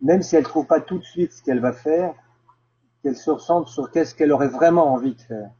même 0.00 0.22
si 0.22 0.36
elle 0.36 0.44
trouve 0.44 0.66
pas 0.66 0.80
tout 0.80 0.98
de 0.98 1.04
suite 1.04 1.32
ce 1.32 1.42
qu'elle 1.42 1.60
va 1.60 1.72
faire, 1.72 2.14
qu'elle 3.02 3.16
se 3.16 3.30
ressente 3.30 3.66
sur 3.66 3.90
qu'est-ce 3.90 4.14
qu'elle 4.14 4.30
aurait 4.30 4.48
vraiment 4.48 4.92
envie 4.92 5.14
de 5.14 5.20
faire 5.20 5.50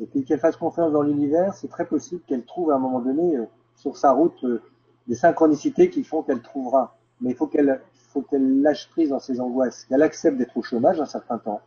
et 0.00 0.06
puis 0.06 0.24
qu'elle 0.24 0.38
fasse 0.38 0.56
confiance 0.56 0.92
dans 0.92 1.02
l'univers, 1.02 1.54
c'est 1.54 1.68
très 1.68 1.86
possible 1.86 2.20
qu'elle 2.26 2.44
trouve 2.44 2.70
à 2.70 2.76
un 2.76 2.78
moment 2.78 3.00
donné 3.00 3.36
euh, 3.36 3.44
sur 3.76 3.96
sa 3.96 4.12
route 4.12 4.44
euh, 4.44 4.62
des 5.06 5.14
synchronicités 5.14 5.88
qui 5.90 6.04
font 6.04 6.22
qu'elle 6.22 6.42
trouvera. 6.42 6.96
Mais 7.20 7.30
il 7.30 7.36
faut 7.36 7.46
qu'elle 7.46 7.80
faut 8.12 8.22
qu'elle 8.22 8.62
lâche 8.62 8.88
prise 8.90 9.10
dans 9.10 9.20
ses 9.20 9.40
angoisses, 9.40 9.84
qu'elle 9.84 10.02
accepte 10.02 10.38
d'être 10.38 10.56
au 10.56 10.62
chômage 10.62 11.00
un 11.00 11.06
certain 11.06 11.38
temps, 11.38 11.60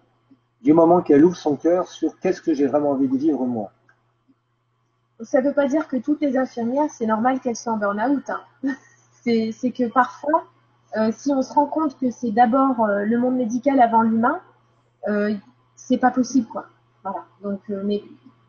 du 0.61 0.73
moment 0.73 1.01
qu'elle 1.01 1.23
ouvre 1.23 1.35
son 1.35 1.55
cœur 1.55 1.87
sur 1.87 2.19
qu'est-ce 2.19 2.41
que 2.41 2.53
j'ai 2.53 2.65
vraiment 2.65 2.91
envie 2.91 3.07
de 3.07 3.17
vivre 3.17 3.45
moi. 3.45 3.71
Ça 5.21 5.41
ne 5.41 5.47
veut 5.47 5.53
pas 5.53 5.67
dire 5.67 5.87
que 5.87 5.97
toutes 5.97 6.21
les 6.21 6.37
infirmières, 6.37 6.89
c'est 6.89 7.05
normal 7.05 7.39
qu'elles 7.39 7.55
soient 7.55 7.73
en 7.73 7.77
burn-out. 7.77 8.29
Hein. 8.29 8.41
c'est 9.23 9.71
que 9.71 9.89
parfois, 9.89 10.45
euh, 10.97 11.11
si 11.15 11.31
on 11.31 11.41
se 11.41 11.53
rend 11.53 11.65
compte 11.65 11.97
que 11.97 12.09
c'est 12.09 12.31
d'abord 12.31 12.87
le 12.87 13.17
monde 13.17 13.35
médical 13.35 13.81
avant 13.81 14.01
l'humain, 14.01 14.39
euh, 15.07 15.33
c'est 15.75 15.97
pas 15.97 16.11
possible 16.11 16.47
quoi. 16.47 16.65
Voilà. 17.03 17.25
Donc, 17.41 17.61
mais 17.69 18.03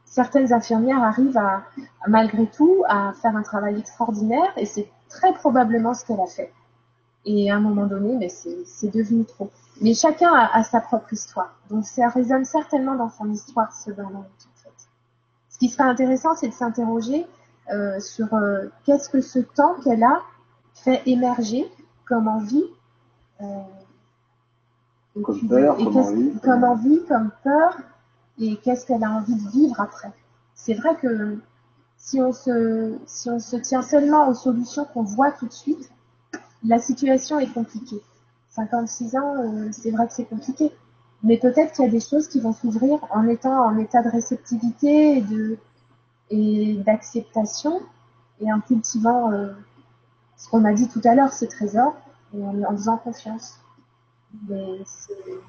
certaines 0.05 0.53
infirmières 0.53 1.03
arrivent 1.03 1.39
à, 1.39 1.65
malgré 2.09 2.47
tout 2.47 2.83
à 2.89 3.13
faire 3.23 3.37
un 3.37 3.43
travail 3.43 3.79
extraordinaire 3.79 4.53
et 4.57 4.67
c'est 4.67 4.91
très 5.09 5.33
probablement 5.33 5.95
ce 5.95 6.05
qu'elle 6.05 6.21
a 6.21 6.27
fait. 6.27 6.53
Et 7.25 7.51
à 7.51 7.57
un 7.57 7.61
moment 7.61 7.87
donné, 7.87 8.29
c'est 8.29 8.91
devenu 8.91 9.25
trop. 9.25 9.51
Mais 9.81 9.95
chacun 9.95 10.33
a, 10.35 10.63
sa 10.65 10.81
propre 10.81 11.13
histoire. 11.13 11.55
Donc 11.71 11.85
ça 11.85 12.09
résonne 12.09 12.45
certainement 12.45 12.97
dans 12.97 13.11
son 13.11 13.31
histoire, 13.31 13.73
ce 13.73 13.91
burn 13.91 14.17
en 14.17 14.23
fait. 14.23 14.29
Ce 14.41 14.49
qui 15.61 15.69
serait 15.69 15.89
intéressant, 15.89 16.35
c'est 16.35 16.49
de 16.49 16.55
s'interroger 16.55 17.27
euh, 17.73 18.01
sur 18.01 18.35
euh, 18.35 18.67
qu'est-ce 18.85 19.09
que 19.09 19.21
ce 19.21 19.39
temps 19.39 19.75
qu'elle 19.85 20.03
a 20.03 20.23
fait 20.75 21.03
émerger 21.07 21.71
comme 22.07 22.27
envie. 22.27 22.65
Euh, 23.43 23.45
comme 25.23 25.47
peur, 25.47 25.77
comme 25.77 25.97
envie. 25.97 26.33
Comme 26.43 26.65
envie, 26.65 27.01
comme 27.07 27.31
peur, 27.45 27.77
et 28.39 28.57
qu'est-ce 28.57 28.87
qu'elle 28.87 29.05
a 29.05 29.11
envie 29.11 29.35
de 29.35 29.51
vivre 29.51 29.81
après. 29.81 30.11
C'est 30.55 30.75
vrai 30.75 30.97
que 30.97 31.39
si 31.99 32.21
on 32.23 32.33
se, 32.33 32.97
si 33.07 33.29
on 33.29 33.39
se 33.39 33.57
tient 33.57 33.83
seulement 33.83 34.29
aux 34.29 34.35
solutions 34.35 34.87
qu'on 34.87 35.03
voit 35.03 35.31
tout 35.31 35.47
de 35.47 35.53
suite, 35.53 35.91
la 36.65 36.79
situation 36.79 37.39
est 37.39 37.53
compliquée. 37.53 38.01
56 38.49 39.17
ans, 39.17 39.71
c'est 39.73 39.91
vrai 39.91 40.07
que 40.07 40.15
c'est 40.15 40.25
compliqué. 40.25 40.73
Mais 41.23 41.39
peut-être 41.39 41.73
qu'il 41.73 41.85
y 41.85 41.89
a 41.89 41.91
des 41.91 42.01
choses 42.01 42.29
qui 42.29 42.41
vont 42.41 42.53
s'ouvrir 42.53 42.99
en 43.11 43.29
étant 43.29 43.67
en 43.67 43.77
état 43.79 44.03
de 44.03 44.09
réceptivité 44.09 45.23
et 46.31 46.75
d'acceptation 46.77 47.81
et 48.41 48.53
en 48.53 48.61
cultivant 48.61 49.31
euh, 49.33 49.53
ce 50.37 50.49
qu'on 50.49 50.65
a 50.65 50.73
dit 50.73 50.89
tout 50.89 51.03
à 51.05 51.15
l'heure, 51.15 51.33
ce 51.33 51.45
trésor, 51.45 51.95
et 52.35 52.43
en 52.43 52.73
faisant 52.73 52.97
confiance. 52.97 53.61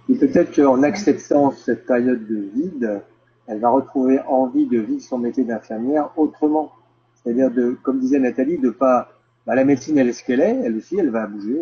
Et 0.10 0.16
peut-être 0.16 0.56
qu'en 0.56 0.84
acceptant 0.84 1.52
cette 1.52 1.86
période 1.86 2.26
de 2.28 2.36
vide, 2.36 3.02
elle 3.48 3.60
va 3.60 3.70
retrouver 3.70 4.20
envie 4.22 4.66
de 4.66 4.80
vivre 4.80 5.02
son 5.02 5.20
métier 5.20 5.44
d'infirmière 5.44 6.10
autrement. 6.18 6.72
C'est-à-dire 7.16 7.52
comme 7.84 8.00
disait 8.00 8.20
Nathalie, 8.20 8.58
de 8.58 8.72
pas, 8.72 9.12
bah, 9.46 9.56
la 9.56 9.64
médecine 9.64 9.98
elle 9.98 10.10
est 10.10 10.14
ce 10.14 10.24
qu'elle 10.24 10.42
est, 10.42 10.62
elle 10.64 10.76
aussi, 10.76 10.98
elle 10.98 11.12
va 11.12 11.28
bouger, 11.28 11.62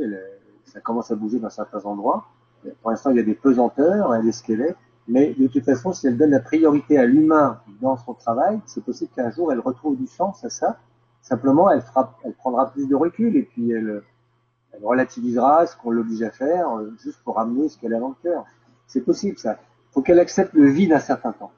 ça 0.65 0.79
commence 0.79 1.11
à 1.11 1.15
bouger 1.15 1.39
dans 1.39 1.49
certains 1.49 1.85
endroits, 1.85 2.25
Pour 2.81 2.91
l'instant, 2.91 3.11
il 3.11 3.17
y 3.17 3.19
a 3.19 3.23
des 3.23 3.35
pesanteurs, 3.35 4.11
hein, 4.11 4.23
des 4.23 4.31
squelettes, 4.31 4.77
mais 5.07 5.33
de 5.33 5.47
toute 5.47 5.63
façon, 5.63 5.93
si 5.93 6.07
elle 6.07 6.17
donne 6.17 6.31
la 6.31 6.39
priorité 6.39 6.97
à 6.97 7.05
l'humain 7.05 7.61
dans 7.81 7.97
son 7.97 8.13
travail, 8.13 8.59
c'est 8.65 8.83
possible 8.83 9.11
qu'un 9.15 9.31
jour 9.31 9.51
elle 9.51 9.59
retrouve 9.59 9.97
du 9.97 10.07
sens 10.07 10.43
à 10.43 10.49
ça. 10.49 10.77
Simplement, 11.21 11.69
elle, 11.69 11.83
prendra 12.37 12.71
plus 12.71 12.87
de 12.87 12.95
recul 12.95 13.35
et 13.35 13.43
puis 13.43 13.71
elle, 13.71 14.03
elle 14.71 14.85
relativisera 14.85 15.65
ce 15.65 15.75
qu'on 15.77 15.91
l'oblige 15.91 16.21
à 16.21 16.31
faire, 16.31 16.77
euh, 16.77 16.93
juste 17.03 17.19
pour 17.23 17.35
ramener 17.35 17.69
ce 17.69 17.77
qu'elle 17.77 17.93
a 17.93 17.99
dans 17.99 18.09
le 18.09 18.15
cœur. 18.21 18.45
C'est 18.87 19.01
possible 19.01 19.37
ça. 19.37 19.59
Il 19.89 19.93
faut 19.93 20.01
qu'elle 20.01 20.19
accepte 20.19 20.53
le 20.53 20.69
vide 20.69 20.93
un 20.93 20.99
certain 20.99 21.31
temps. 21.31 21.51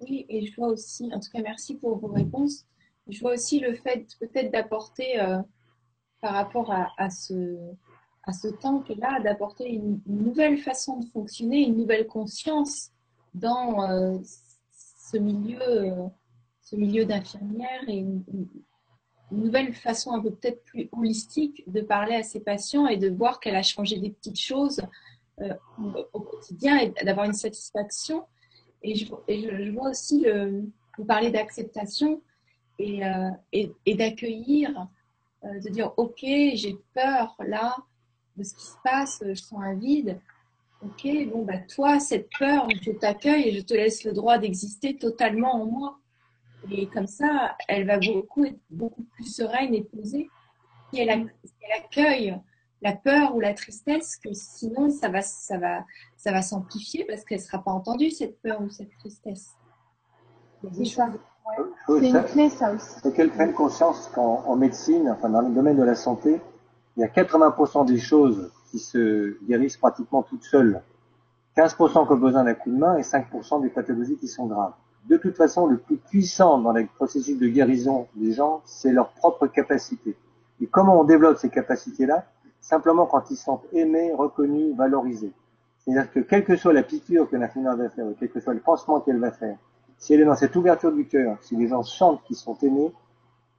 Oui, 0.00 0.24
et 0.28 0.46
je 0.46 0.56
vois 0.56 0.68
aussi, 0.68 1.10
en 1.12 1.20
tout 1.20 1.30
cas 1.32 1.42
merci 1.42 1.76
pour 1.76 1.98
vos 1.98 2.08
réponses, 2.08 2.66
je 3.08 3.20
vois 3.20 3.32
aussi 3.32 3.60
le 3.60 3.74
fait 3.74 4.06
peut-être 4.18 4.52
d'apporter 4.52 5.20
euh, 5.20 5.38
par 6.20 6.32
rapport 6.32 6.72
à, 6.72 7.10
ce, 7.10 7.56
à 8.30 8.32
ce 8.32 8.48
a, 9.02 9.20
d'apporter 9.20 9.68
une, 9.68 10.00
nouvelle 10.06 10.58
façon 10.58 10.98
de 10.98 11.06
fonctionner, 11.06 11.66
une 11.66 11.76
nouvelle 11.76 12.06
conscience 12.06 12.90
dans 13.34 13.82
euh, 13.82 14.18
ce 14.72 15.16
milieu, 15.16 15.60
euh, 15.60 16.06
ce 16.62 16.76
milieu 16.76 17.04
d'infirmière 17.04 17.82
et 17.88 17.98
une, 17.98 18.22
nouvelle 19.32 19.72
façon 19.74 20.10
un 20.10 20.20
peu 20.20 20.32
peut-être 20.32 20.64
plus 20.64 20.88
holistique 20.90 21.62
de 21.70 21.82
parler 21.82 22.16
à 22.16 22.24
ses 22.24 22.40
patients 22.40 22.88
et 22.88 22.96
de 22.96 23.08
voir 23.08 23.38
qu'elle 23.38 23.54
a 23.54 23.62
changé 23.62 23.96
des 23.96 24.10
petites 24.10 24.40
choses 24.40 24.80
au 26.12 26.20
quotidien 26.20 26.78
et 26.78 26.92
d'avoir 27.04 27.26
une 27.26 27.32
satisfaction. 27.32 28.26
Et 28.82 28.96
je, 28.96 29.70
vois 29.70 29.90
aussi 29.90 30.26
vous 30.98 31.04
parler 31.04 31.30
d'acceptation 31.30 32.20
et, 32.80 33.04
euh, 33.04 33.30
et, 33.52 33.94
d'accueillir, 33.94 34.88
euh, 35.44 35.60
de 35.60 35.68
dire 35.68 35.92
ok, 35.96 36.20
j'ai 36.22 36.76
peur 36.94 37.36
là 37.40 37.76
de 38.40 38.44
ce 38.44 38.54
qui 38.54 38.64
se 38.64 38.76
passe, 38.82 39.22
je 39.26 39.34
sens 39.34 39.60
un 39.62 39.74
vide. 39.74 40.18
Ok, 40.82 41.06
bon 41.30 41.44
bah 41.44 41.58
toi 41.58 42.00
cette 42.00 42.30
peur, 42.38 42.66
je 42.80 42.90
t'accueille 42.92 43.48
et 43.48 43.52
je 43.52 43.60
te 43.60 43.74
laisse 43.74 44.02
le 44.04 44.12
droit 44.12 44.38
d'exister 44.38 44.96
totalement 44.96 45.62
en 45.62 45.66
moi. 45.66 45.98
Et 46.70 46.86
comme 46.86 47.06
ça, 47.06 47.56
elle 47.68 47.86
va 47.86 47.98
beaucoup 47.98 48.44
être 48.46 48.58
beaucoup 48.70 49.02
plus 49.14 49.24
sereine 49.24 49.74
et 49.74 49.82
posée 49.82 50.30
si 50.92 51.00
elle, 51.00 51.32
si 51.44 51.52
elle 51.60 51.84
accueille 51.84 52.40
la 52.82 52.92
peur 52.92 53.34
ou 53.34 53.40
la 53.40 53.52
tristesse 53.52 54.16
que 54.16 54.32
sinon 54.32 54.90
ça 54.90 55.10
va 55.10 55.20
ça 55.20 55.58
va 55.58 55.84
ça 56.16 56.32
va 56.32 56.40
s'amplifier 56.40 57.04
parce 57.04 57.24
qu'elle 57.24 57.40
sera 57.40 57.62
pas 57.62 57.72
entendue 57.72 58.10
cette 58.10 58.40
peur 58.40 58.62
ou 58.62 58.70
cette 58.70 58.96
tristesse. 58.98 59.50
C'est 60.72 60.84
ça. 60.86 61.10
C'est 61.86 62.08
une 62.08 62.24
clé 62.24 62.48
ça 62.48 62.72
aussi. 62.72 63.00
Faut 63.02 63.10
qu'elle 63.10 63.30
prenne 63.30 63.52
conscience 63.52 64.08
qu'en 64.14 64.56
médecine, 64.56 65.10
enfin 65.10 65.28
dans 65.28 65.42
le 65.42 65.50
domaine 65.50 65.76
de 65.76 65.82
la 65.82 65.94
santé, 65.94 66.40
il 66.96 67.00
y 67.00 67.04
a 67.04 67.08
80% 67.08 67.86
des 67.86 67.98
choses 67.98 68.50
qui 68.70 68.78
se 68.78 69.36
guérissent 69.44 69.76
pratiquement 69.76 70.22
toutes 70.22 70.44
seules. 70.44 70.80
15% 71.56 72.06
qui 72.06 72.12
ont 72.12 72.16
besoin 72.16 72.44
d'un 72.44 72.54
coup 72.54 72.70
de 72.70 72.76
main 72.76 72.96
et 72.96 73.02
5% 73.02 73.62
des 73.62 73.68
pathologies 73.68 74.16
qui 74.16 74.28
sont 74.28 74.46
graves. 74.46 74.72
De 75.08 75.16
toute 75.16 75.36
façon, 75.36 75.66
le 75.66 75.78
plus 75.78 75.96
puissant 75.96 76.58
dans 76.58 76.72
les 76.72 76.84
processus 76.84 77.38
de 77.38 77.48
guérison 77.48 78.06
des 78.14 78.32
gens, 78.32 78.62
c'est 78.64 78.92
leur 78.92 79.10
propre 79.12 79.46
capacité. 79.46 80.16
Et 80.60 80.66
comment 80.66 81.00
on 81.00 81.04
développe 81.04 81.38
ces 81.38 81.48
capacités-là? 81.48 82.26
Simplement 82.60 83.06
quand 83.06 83.30
ils 83.30 83.36
sentent 83.36 83.64
aimés, 83.72 84.12
reconnus, 84.12 84.76
valorisés. 84.76 85.32
C'est-à-dire 85.78 86.12
que 86.12 86.20
quelle 86.20 86.44
que 86.44 86.56
soit 86.56 86.74
la 86.74 86.82
piqûre 86.82 87.28
que 87.28 87.36
l'infirmière 87.36 87.76
va 87.76 87.88
faire, 87.88 88.06
quel 88.18 88.30
que 88.30 88.40
soit 88.40 88.52
le 88.52 88.60
pansement 88.60 89.00
qu'elle 89.00 89.18
va 89.18 89.32
faire, 89.32 89.56
si 89.96 90.12
elle 90.14 90.20
est 90.20 90.24
dans 90.26 90.36
cette 90.36 90.54
ouverture 90.54 90.92
du 90.92 91.06
cœur, 91.06 91.38
si 91.40 91.56
les 91.56 91.68
gens 91.68 91.82
sentent 91.82 92.22
qu'ils 92.24 92.36
sont 92.36 92.56
aimés, 92.62 92.92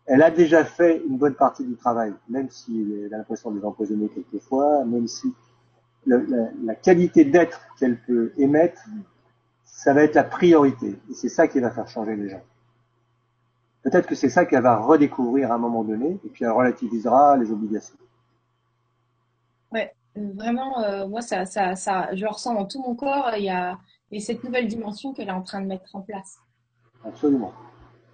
elle 0.05 0.23
a 0.23 0.31
déjà 0.31 0.65
fait 0.65 1.01
une 1.07 1.17
bonne 1.17 1.35
partie 1.35 1.65
du 1.65 1.75
travail, 1.75 2.13
même 2.29 2.49
si 2.49 2.85
elle 3.05 3.13
a 3.13 3.17
l'impression 3.17 3.51
de 3.51 3.59
les 3.59 3.65
empoisonner 3.65 4.09
quelquefois, 4.09 4.83
même 4.85 5.07
si 5.07 5.33
la, 6.05 6.17
la 6.63 6.75
qualité 6.75 7.23
d'être 7.25 7.61
qu'elle 7.77 7.99
peut 8.01 8.33
émettre, 8.37 8.81
ça 9.63 9.93
va 9.93 10.03
être 10.03 10.15
la 10.15 10.23
priorité. 10.23 10.99
Et 11.09 11.13
c'est 11.13 11.29
ça 11.29 11.47
qui 11.47 11.59
va 11.59 11.71
faire 11.71 11.87
changer 11.87 12.15
les 12.15 12.29
gens. 12.29 12.41
Peut-être 13.83 14.07
que 14.07 14.15
c'est 14.15 14.29
ça 14.29 14.45
qu'elle 14.45 14.61
va 14.61 14.77
redécouvrir 14.77 15.51
à 15.51 15.55
un 15.55 15.57
moment 15.57 15.83
donné, 15.83 16.19
et 16.23 16.29
puis 16.29 16.45
elle 16.45 16.51
relativisera 16.51 17.37
les 17.37 17.51
obligations. 17.51 17.95
Ouais, 19.71 19.93
vraiment, 20.15 20.83
euh, 20.83 21.07
moi, 21.07 21.21
ça, 21.21 21.45
ça, 21.45 21.75
ça, 21.75 22.13
je 22.13 22.23
le 22.23 22.29
ressens 22.29 22.53
dans 22.53 22.65
tout 22.65 22.81
mon 22.81 22.95
corps. 22.95 23.31
Il 23.37 23.45
y 23.45 23.49
a, 23.49 23.79
cette 24.19 24.43
nouvelle 24.43 24.67
dimension 24.67 25.13
qu'elle 25.13 25.29
est 25.29 25.31
en 25.31 25.41
train 25.41 25.61
de 25.61 25.67
mettre 25.67 25.95
en 25.95 26.01
place. 26.01 26.37
Absolument. 27.03 27.53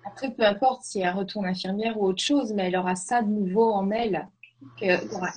Après, 0.07 0.31
peu 0.31 0.43
importe 0.43 0.83
si 0.83 1.01
elle 1.01 1.13
retourne 1.13 1.45
infirmière 1.45 1.99
ou 1.99 2.05
autre 2.05 2.23
chose, 2.23 2.53
mais 2.53 2.67
elle 2.67 2.77
aura 2.77 2.95
ça 2.95 3.21
de 3.21 3.29
nouveau 3.29 3.71
en 3.71 3.91
elle. 3.91 4.27
Que, 4.79 5.13
aura 5.13 5.27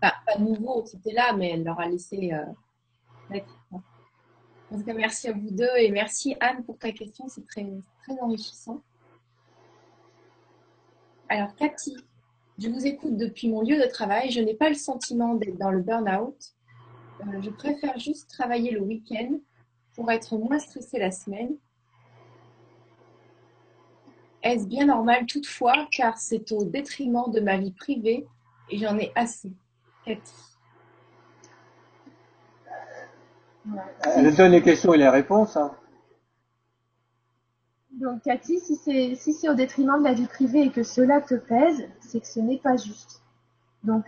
pas, 0.00 0.14
pas 0.24 0.38
nouveau, 0.38 0.84
c'était 0.86 1.12
là, 1.12 1.32
mais 1.34 1.50
elle 1.50 1.64
l'aura 1.64 1.86
laissé 1.88 2.32
euh, 2.32 2.44
mettre. 3.28 3.54
En 3.72 4.78
tout 4.78 4.84
cas, 4.84 4.94
merci 4.94 5.28
à 5.28 5.32
vous 5.32 5.50
deux 5.50 5.76
et 5.78 5.90
merci 5.90 6.36
Anne 6.40 6.62
pour 6.64 6.78
ta 6.78 6.92
question, 6.92 7.26
c'est 7.28 7.46
très, 7.46 7.66
très 8.02 8.18
enrichissant. 8.20 8.80
Alors, 11.28 11.54
Cathy, 11.56 11.96
je 12.58 12.68
vous 12.68 12.86
écoute 12.86 13.16
depuis 13.16 13.48
mon 13.48 13.62
lieu 13.62 13.78
de 13.78 13.86
travail. 13.86 14.30
Je 14.30 14.40
n'ai 14.40 14.54
pas 14.54 14.68
le 14.68 14.74
sentiment 14.74 15.34
d'être 15.34 15.58
dans 15.58 15.70
le 15.70 15.80
burn-out. 15.80 16.54
Euh, 17.20 17.42
je 17.42 17.50
préfère 17.50 17.98
juste 17.98 18.30
travailler 18.30 18.70
le 18.70 18.80
week-end 18.80 19.38
pour 19.94 20.10
être 20.10 20.36
moins 20.38 20.58
stressée 20.58 20.98
la 20.98 21.10
semaine. 21.10 21.56
Est-ce 24.42 24.66
bien 24.66 24.86
normal 24.86 25.26
toutefois, 25.26 25.86
car 25.90 26.16
c'est 26.18 26.52
au 26.52 26.64
détriment 26.64 27.30
de 27.32 27.40
ma 27.40 27.56
vie 27.56 27.72
privée 27.72 28.26
et 28.70 28.78
j'en 28.78 28.96
ai 28.98 29.12
assez? 29.14 29.52
Cathy. 30.04 30.32
Elle 34.16 34.34
donne 34.34 34.52
les 34.52 34.62
questions 34.62 34.94
et 34.94 34.98
les 34.98 35.08
réponses. 35.08 35.56
Hein. 35.56 35.72
Donc 37.92 38.22
Cathy, 38.22 38.60
si 38.60 38.76
c'est 38.76 39.16
si 39.16 39.32
c'est 39.32 39.48
au 39.48 39.54
détriment 39.54 39.98
de 39.98 40.04
la 40.04 40.14
vie 40.14 40.26
privée 40.26 40.62
et 40.62 40.70
que 40.70 40.84
cela 40.84 41.20
te 41.20 41.34
pèse, 41.34 41.88
c'est 42.00 42.20
que 42.20 42.26
ce 42.26 42.38
n'est 42.38 42.58
pas 42.58 42.76
juste. 42.76 43.22
Donc 43.82 44.04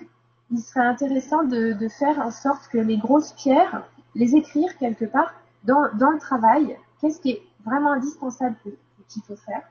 il 0.52 0.58
serait 0.58 0.86
intéressant 0.86 1.44
de, 1.44 1.72
de, 1.72 1.88
faire 1.88 2.18
en 2.20 2.30
sorte 2.30 2.68
que 2.68 2.78
les 2.78 2.98
grosses 2.98 3.32
pierres, 3.32 3.84
les 4.14 4.34
écrire 4.36 4.76
quelque 4.78 5.04
part 5.04 5.32
dans, 5.64 5.92
dans 5.96 6.10
le 6.10 6.18
travail, 6.18 6.76
qu'est-ce 7.00 7.20
qui 7.20 7.30
est 7.30 7.42
vraiment 7.64 7.92
indispensable 7.92 8.56
qu'il 9.08 9.22
faut 9.22 9.36
faire? 9.36 9.62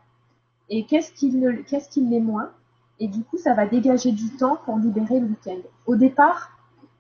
Et 0.70 0.86
qu'est-ce 0.86 1.11
qui 1.11 1.34
qu'est-ce 1.67 1.89
qui 1.89 2.01
l'est 2.01 2.20
moins? 2.20 2.51
Et 2.99 3.07
du 3.07 3.24
coup, 3.24 3.38
ça 3.38 3.53
va 3.53 3.65
dégager 3.65 4.11
du 4.11 4.30
temps 4.36 4.57
pour 4.65 4.78
libérer 4.78 5.20
le 5.20 5.28
week-end. 5.28 5.59
Au 5.86 5.95
départ, 5.95 6.51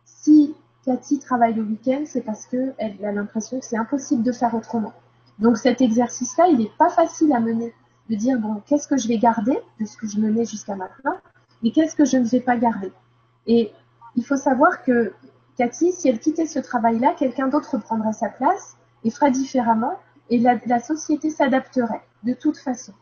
si 0.05 0.55
Cathy 0.85 1.19
travaille 1.19 1.53
le 1.53 1.63
week-end, 1.63 2.03
c'est 2.05 2.21
parce 2.21 2.45
qu'elle 2.45 2.73
a 3.03 3.11
l'impression 3.11 3.59
que 3.59 3.65
c'est 3.65 3.77
impossible 3.77 4.23
de 4.23 4.31
faire 4.31 4.55
autrement. 4.55 4.93
Donc 5.39 5.57
cet 5.57 5.81
exercice-là, 5.81 6.47
il 6.47 6.57
n'est 6.57 6.71
pas 6.77 6.89
facile 6.89 7.33
à 7.33 7.39
mener. 7.39 7.73
De 8.09 8.15
dire, 8.15 8.39
bon, 8.39 8.61
qu'est-ce 8.65 8.87
que 8.87 8.97
je 8.97 9.07
vais 9.07 9.19
garder 9.19 9.55
de 9.79 9.85
ce 9.85 9.95
que 9.95 10.07
je 10.07 10.19
menais 10.19 10.43
jusqu'à 10.43 10.75
maintenant 10.75 11.15
et 11.61 11.71
qu'est-ce 11.71 11.95
que 11.95 12.05
je 12.05 12.17
ne 12.17 12.23
vais 12.23 12.39
pas 12.39 12.57
garder? 12.57 12.91
Et 13.45 13.71
il 14.15 14.25
faut 14.25 14.35
savoir 14.35 14.83
que 14.83 15.13
Cathy, 15.57 15.91
si 15.91 16.09
elle 16.09 16.17
quittait 16.17 16.47
ce 16.47 16.57
travail-là, 16.57 17.13
quelqu'un 17.13 17.49
d'autre 17.49 17.77
prendrait 17.77 18.13
sa 18.13 18.29
place 18.29 18.77
et 19.03 19.11
ferait 19.11 19.29
différemment 19.29 19.93
et 20.31 20.39
la 20.39 20.79
société 20.79 21.29
s'adapterait 21.29 22.01
de 22.23 22.33
toute 22.33 22.57
façon. 22.57 22.93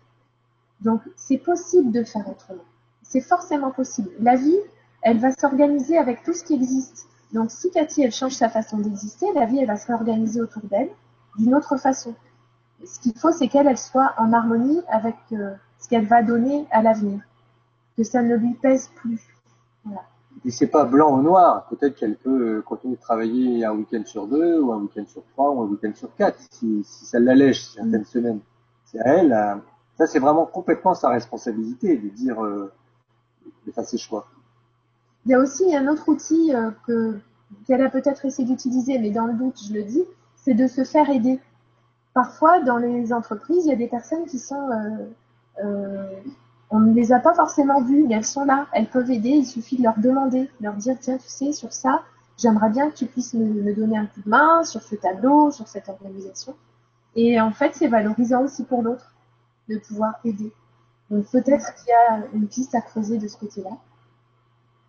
Donc 0.81 1.01
c'est 1.15 1.37
possible 1.37 1.91
de 1.91 2.03
faire 2.03 2.27
autrement. 2.29 2.63
C'est 3.03 3.21
forcément 3.21 3.71
possible. 3.71 4.09
La 4.19 4.35
vie, 4.35 4.59
elle 5.01 5.19
va 5.19 5.31
s'organiser 5.31 5.97
avec 5.97 6.23
tout 6.23 6.33
ce 6.33 6.43
qui 6.43 6.53
existe. 6.53 7.07
Donc 7.33 7.51
si 7.51 7.71
Cathy, 7.71 8.03
elle 8.03 8.11
change 8.11 8.33
sa 8.33 8.49
façon 8.49 8.77
d'exister, 8.77 9.27
la 9.33 9.45
vie, 9.45 9.59
elle 9.59 9.67
va 9.67 9.77
se 9.77 9.87
réorganiser 9.87 10.41
autour 10.41 10.63
d'elle 10.63 10.89
d'une 11.37 11.53
autre 11.55 11.77
façon 11.77 12.15
ce 12.85 12.99
qu'il 12.99 13.17
faut, 13.17 13.31
c'est 13.31 13.47
qu'elle 13.47 13.77
soit 13.77 14.13
en 14.17 14.33
harmonie 14.33 14.81
avec 14.89 15.15
euh, 15.31 15.53
ce 15.79 15.89
qu'elle 15.89 16.05
va 16.05 16.23
donner 16.23 16.65
à 16.71 16.81
l'avenir, 16.81 17.21
que 17.95 18.03
ça 18.03 18.21
ne 18.21 18.35
lui 18.35 18.53
pèse 18.53 18.89
plus. 18.95 19.21
Voilà. 19.83 20.03
Et 20.45 20.51
c'est 20.51 20.67
pas 20.67 20.85
blanc 20.85 21.17
ou 21.17 21.21
noir. 21.21 21.67
Peut-être 21.69 21.95
qu'elle 21.95 22.15
peut 22.15 22.57
euh, 22.57 22.61
continuer 22.61 22.95
de 22.95 23.01
travailler 23.01 23.65
un 23.65 23.73
week-end 23.73 24.03
sur 24.05 24.27
deux, 24.27 24.59
ou 24.59 24.71
un 24.71 24.81
week-end 24.81 25.05
sur 25.07 25.23
trois, 25.33 25.51
ou 25.51 25.61
un 25.61 25.65
week-end 25.65 25.91
sur 25.95 26.13
quatre, 26.15 26.39
si, 26.51 26.83
ça 26.83 27.19
l'allège 27.19 27.65
certaines 27.65 28.01
mm. 28.01 28.05
semaines. 28.05 28.39
C'est 28.85 28.99
à 28.99 29.15
elle. 29.15 29.61
Ça, 29.97 30.05
c'est 30.05 30.19
vraiment 30.19 30.45
complètement 30.45 30.93
sa 30.93 31.09
responsabilité 31.09 31.97
de 31.97 32.09
dire, 32.09 32.43
euh, 32.43 32.71
de 33.65 33.71
faire 33.71 33.85
ses 33.85 33.97
choix. 33.97 34.27
Il 35.25 35.31
y 35.31 35.33
a 35.33 35.39
aussi 35.39 35.75
un 35.75 35.87
autre 35.87 36.07
outil 36.07 36.53
que 36.85 37.19
qu'elle 37.65 37.81
a 37.81 37.89
peut-être 37.89 38.25
essayé 38.25 38.47
d'utiliser, 38.47 38.99
mais 38.99 39.09
dans 39.09 39.25
le 39.25 39.33
doute, 39.33 39.59
je 39.67 39.73
le 39.73 39.83
dis, 39.83 40.03
c'est 40.35 40.53
de 40.53 40.67
se 40.67 40.83
faire 40.83 41.09
aider. 41.09 41.39
Parfois, 42.13 42.61
dans 42.61 42.77
les 42.77 43.13
entreprises, 43.13 43.65
il 43.65 43.69
y 43.69 43.73
a 43.73 43.77
des 43.77 43.87
personnes 43.87 44.25
qui 44.25 44.39
sont, 44.39 44.69
euh, 44.71 45.63
euh, 45.63 46.09
on 46.69 46.79
ne 46.79 46.93
les 46.93 47.11
a 47.11 47.19
pas 47.19 47.33
forcément 47.33 47.81
vues, 47.81 48.05
mais 48.07 48.15
elles 48.15 48.25
sont 48.25 48.45
là, 48.45 48.67
elles 48.73 48.87
peuvent 48.87 49.11
aider, 49.11 49.29
il 49.29 49.45
suffit 49.45 49.77
de 49.77 49.83
leur 49.83 49.97
demander, 49.99 50.49
leur 50.61 50.73
dire, 50.73 50.97
tiens, 50.99 51.17
tu 51.17 51.27
sais, 51.27 51.51
sur 51.51 51.71
ça, 51.73 52.03
j'aimerais 52.37 52.69
bien 52.69 52.89
que 52.89 52.95
tu 52.95 53.05
puisses 53.05 53.33
me, 53.33 53.73
donner 53.73 53.97
un 53.97 54.05
coup 54.05 54.21
de 54.25 54.29
main 54.29 54.63
sur 54.63 54.81
ce 54.81 54.95
tableau, 54.95 55.51
sur 55.51 55.67
cette 55.67 55.89
organisation. 55.89 56.55
Et 57.15 57.39
en 57.39 57.51
fait, 57.51 57.75
c'est 57.75 57.87
valorisant 57.87 58.43
aussi 58.43 58.63
pour 58.63 58.81
l'autre 58.83 59.13
de 59.69 59.77
pouvoir 59.77 60.15
aider. 60.23 60.51
Donc 61.09 61.29
peut-être 61.31 61.73
qu'il 61.75 61.89
y 61.89 61.91
a 61.91 62.27
une 62.33 62.47
piste 62.47 62.75
à 62.75 62.81
creuser 62.81 63.17
de 63.17 63.27
ce 63.27 63.37
côté-là. 63.37 63.77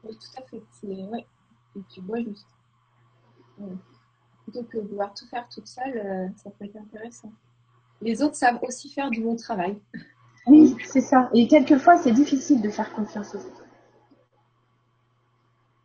Oui, 0.04 0.16
tout 0.16 0.42
à 0.42 0.46
fait. 0.46 0.62
Oui, 0.82 1.26
tu 1.88 2.00
vois 2.00 2.20
juste. 2.20 2.46
Plutôt 4.44 4.62
que 4.64 4.78
de 4.78 4.88
vouloir 4.88 5.12
tout 5.14 5.26
faire 5.26 5.48
toute 5.48 5.66
seule, 5.66 5.96
euh, 5.96 6.28
ça 6.36 6.50
peut 6.50 6.64
être 6.64 6.76
intéressant. 6.76 7.32
Les 8.00 8.22
autres 8.22 8.36
savent 8.36 8.60
aussi 8.62 8.88
faire 8.88 9.10
du 9.10 9.20
bon 9.20 9.36
travail. 9.36 9.78
Oui, 10.46 10.76
c'est 10.84 11.00
ça. 11.00 11.28
Et 11.34 11.48
quelquefois, 11.48 11.98
c'est 11.98 12.12
difficile 12.12 12.62
de 12.62 12.70
faire 12.70 12.92
confiance 12.94 13.34
aux 13.34 13.38
autres. 13.38 13.64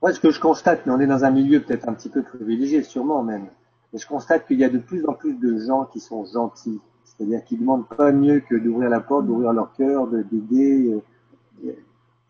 Moi, 0.02 0.14
ce 0.14 0.20
que 0.20 0.32
je 0.32 0.40
constate, 0.40 0.86
mais 0.86 0.94
on 0.94 1.00
est 1.00 1.08
dans 1.08 1.24
un 1.24 1.32
milieu 1.32 1.62
peut-être 1.62 1.88
un 1.88 1.94
petit 1.94 2.10
peu 2.10 2.24
privilégié, 2.24 2.84
sûrement 2.84 3.24
même, 3.24 3.48
mais 3.92 4.00
je 4.00 4.08
constate 4.08 4.46
qu'il 4.46 4.60
y 4.60 4.64
a 4.64 4.70
de 4.70 4.78
plus 4.78 5.06
en 5.08 5.14
plus 5.14 5.34
de 5.36 5.60
gens 5.60 5.86
qui 5.86 6.00
sont 6.00 6.26
gentils. 6.26 6.82
C'est-à-dire 7.18 7.44
qu'ils 7.44 7.60
demandent 7.60 7.88
pas 7.88 8.12
mieux 8.12 8.40
que 8.40 8.56
d'ouvrir 8.56 8.90
la 8.90 9.00
porte, 9.00 9.26
d'ouvrir 9.26 9.54
leur 9.54 9.74
cœur, 9.74 10.08
d'aider. 10.08 11.02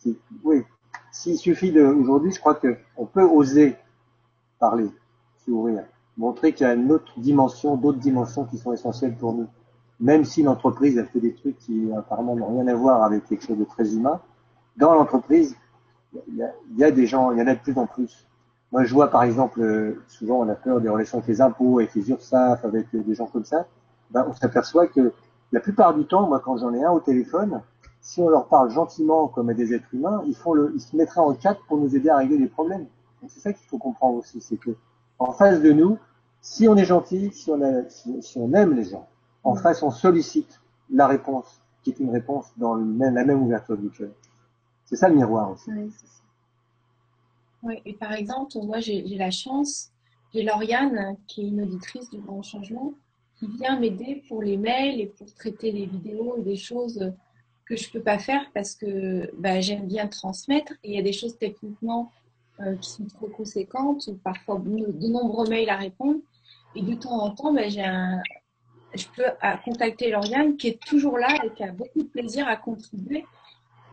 Euh, 0.06 0.14
oui. 0.44 0.64
S'il 1.12 1.38
suffit 1.38 1.78
aujourd'hui, 1.80 2.32
je 2.32 2.40
crois 2.40 2.56
qu'on 2.56 3.06
peut 3.06 3.24
oser 3.24 3.76
parler, 4.60 4.90
s'ouvrir, 5.46 5.84
montrer 6.18 6.54
qu'il 6.54 6.66
y 6.66 6.70
a 6.70 6.74
une 6.74 6.92
autre 6.92 7.20
dimension, 7.20 7.76
d'autres 7.76 8.00
dimensions 8.00 8.46
qui 8.46 8.58
sont 8.58 8.74
essentielles 8.74 9.16
pour 9.16 9.34
nous. 9.34 9.48
Même 10.00 10.26
si 10.26 10.44
l'entreprise 10.44 10.98
a 10.98 11.06
fait 11.06 11.20
des 11.20 11.34
trucs 11.34 11.58
qui 11.60 11.90
apparemment 11.96 12.36
n'ont 12.36 12.58
rien 12.58 12.68
à 12.68 12.76
voir 12.76 13.04
avec 13.04 13.26
quelque 13.26 13.46
chose 13.46 13.58
de 13.58 13.64
très 13.64 13.94
humain, 13.94 14.20
dans 14.76 14.94
l'entreprise, 14.94 15.56
il 16.28 16.36
y, 16.36 16.44
a, 16.44 16.52
il 16.72 16.78
y 16.80 16.84
a 16.84 16.92
des 16.92 17.06
gens, 17.06 17.32
il 17.32 17.40
y 17.40 17.42
en 17.42 17.48
a 17.48 17.56
de 17.56 17.60
plus 17.60 17.78
en 17.78 17.88
plus. 17.88 18.28
Moi, 18.72 18.84
je 18.86 18.94
vois 18.94 19.10
par 19.10 19.24
exemple, 19.24 19.62
euh, 19.62 20.04
souvent 20.08 20.40
on 20.40 20.50
a 20.50 20.56
peur 20.56 20.82
des 20.82 20.90
relations 20.90 21.20
avec 21.20 21.28
les 21.28 21.42
impôts, 21.42 21.80
avec 21.80 21.94
les 21.94 22.10
URSAF, 22.10 22.66
avec 22.66 22.88
des 22.92 23.14
gens 23.14 23.28
comme 23.28 23.46
ça. 23.46 23.68
Ben, 24.14 24.26
on 24.30 24.34
s'aperçoit 24.34 24.88
que 24.88 25.12
la 25.52 25.60
plupart 25.60 25.94
du 25.94 26.06
temps, 26.06 26.28
moi, 26.28 26.40
quand 26.40 26.58
j'en 26.58 26.74
ai 26.74 26.84
un 26.84 26.92
au 26.92 27.00
téléphone, 27.00 27.62
si 28.02 28.22
on 28.22 28.30
leur 28.30 28.48
parle 28.48 28.70
gentiment 28.70 29.28
comme 29.28 29.50
à 29.50 29.54
des 29.54 29.74
êtres 29.74 29.94
humains, 29.94 30.24
ils 30.28 30.36
font 30.36 30.54
le, 30.54 30.72
ils 30.76 30.82
se 30.82 30.96
mettraient 30.96 31.22
en 31.22 31.34
quatre 31.34 31.66
pour 31.66 31.78
nous 31.78 31.96
aider 31.96 32.10
à 32.10 32.18
régler 32.18 32.38
les 32.38 32.48
problèmes. 32.48 32.86
C'est 33.28 33.40
ça 33.40 33.54
qu'il 33.54 33.66
faut 33.68 33.78
comprendre 33.78 34.18
aussi, 34.18 34.42
c'est 34.42 34.58
que 34.58 34.76
en 35.20 35.32
face 35.32 35.62
de 35.62 35.72
nous, 35.72 35.98
si 36.42 36.68
on 36.68 36.76
est 36.76 36.86
gentil, 36.86 37.32
si 37.32 37.50
on, 37.50 37.62
a, 37.62 37.88
si, 37.90 38.38
on 38.38 38.54
aime 38.54 38.74
les 38.74 38.84
gens, 38.84 39.08
en 39.44 39.56
face 39.56 39.82
on 39.82 39.92
sollicite 39.92 40.60
la 40.90 41.08
réponse, 41.08 41.62
qui 41.82 41.92
est 41.92 42.00
une 42.00 42.10
réponse 42.10 42.52
dans 42.58 42.74
le 42.76 42.84
même, 42.84 43.16
la 43.16 43.24
même 43.24 43.42
ouverture 43.42 43.78
du 43.78 43.90
cœur. 43.90 44.12
C'est 44.84 44.98
ça 44.98 45.08
le 45.08 45.16
miroir 45.16 45.52
aussi. 45.52 45.72
Oui, 45.72 45.94
oui 47.64 47.82
et 47.86 47.94
par 47.94 48.12
exemple, 48.12 48.58
moi 48.64 48.82
j'ai 48.82 49.02
la 49.16 49.32
chance, 49.32 49.92
j'ai 50.34 50.44
Lauriane 50.44 51.16
qui 51.28 51.46
est 51.46 51.48
une 51.48 51.62
auditrice 51.62 52.10
du 52.10 52.18
Grand 52.20 52.44
Changement, 52.44 52.94
qui 53.38 53.48
vient 53.48 53.80
m'aider 53.80 54.24
pour 54.28 54.42
les 54.42 54.58
mails 54.58 55.02
et 55.02 55.08
pour 55.08 55.34
traiter 55.34 55.72
les 55.72 55.86
vidéos 55.86 56.36
et 56.38 56.42
des 56.42 56.56
choses 56.56 57.12
que 57.66 57.76
je 57.76 57.90
peux 57.90 58.02
pas 58.02 58.20
faire 58.20 58.46
parce 58.54 58.76
que 58.76 59.32
bah, 59.38 59.60
j'aime 59.62 59.88
bien 59.88 60.08
transmettre. 60.08 60.74
Et 60.84 60.92
il 60.92 60.96
y 60.96 61.00
a 61.00 61.04
des 61.04 61.14
choses 61.14 61.38
techniquement 61.38 62.12
euh, 62.60 62.76
qui 62.76 62.90
sont 62.90 63.06
trop 63.06 63.28
conséquentes 63.28 64.08
ou 64.08 64.16
parfois 64.16 64.60
de 64.60 65.08
nombreux 65.08 65.48
mails 65.48 65.70
à 65.70 65.78
répondre. 65.78 66.20
Et 66.76 66.82
de 66.82 66.94
temps 66.96 67.22
en 67.22 67.32
temps 67.32 67.54
bah, 67.54 67.68
je 67.70 69.06
peux 69.16 69.24
contacter 69.66 70.12
Lauriane 70.12 70.58
qui 70.58 70.68
est 70.70 70.80
toujours 70.84 71.18
là 71.18 71.36
et 71.44 71.50
qui 71.52 71.64
a 71.64 71.72
beaucoup 71.72 72.04
de 72.04 72.08
plaisir 72.08 72.48
à 72.48 72.56
contribuer. 72.56 73.26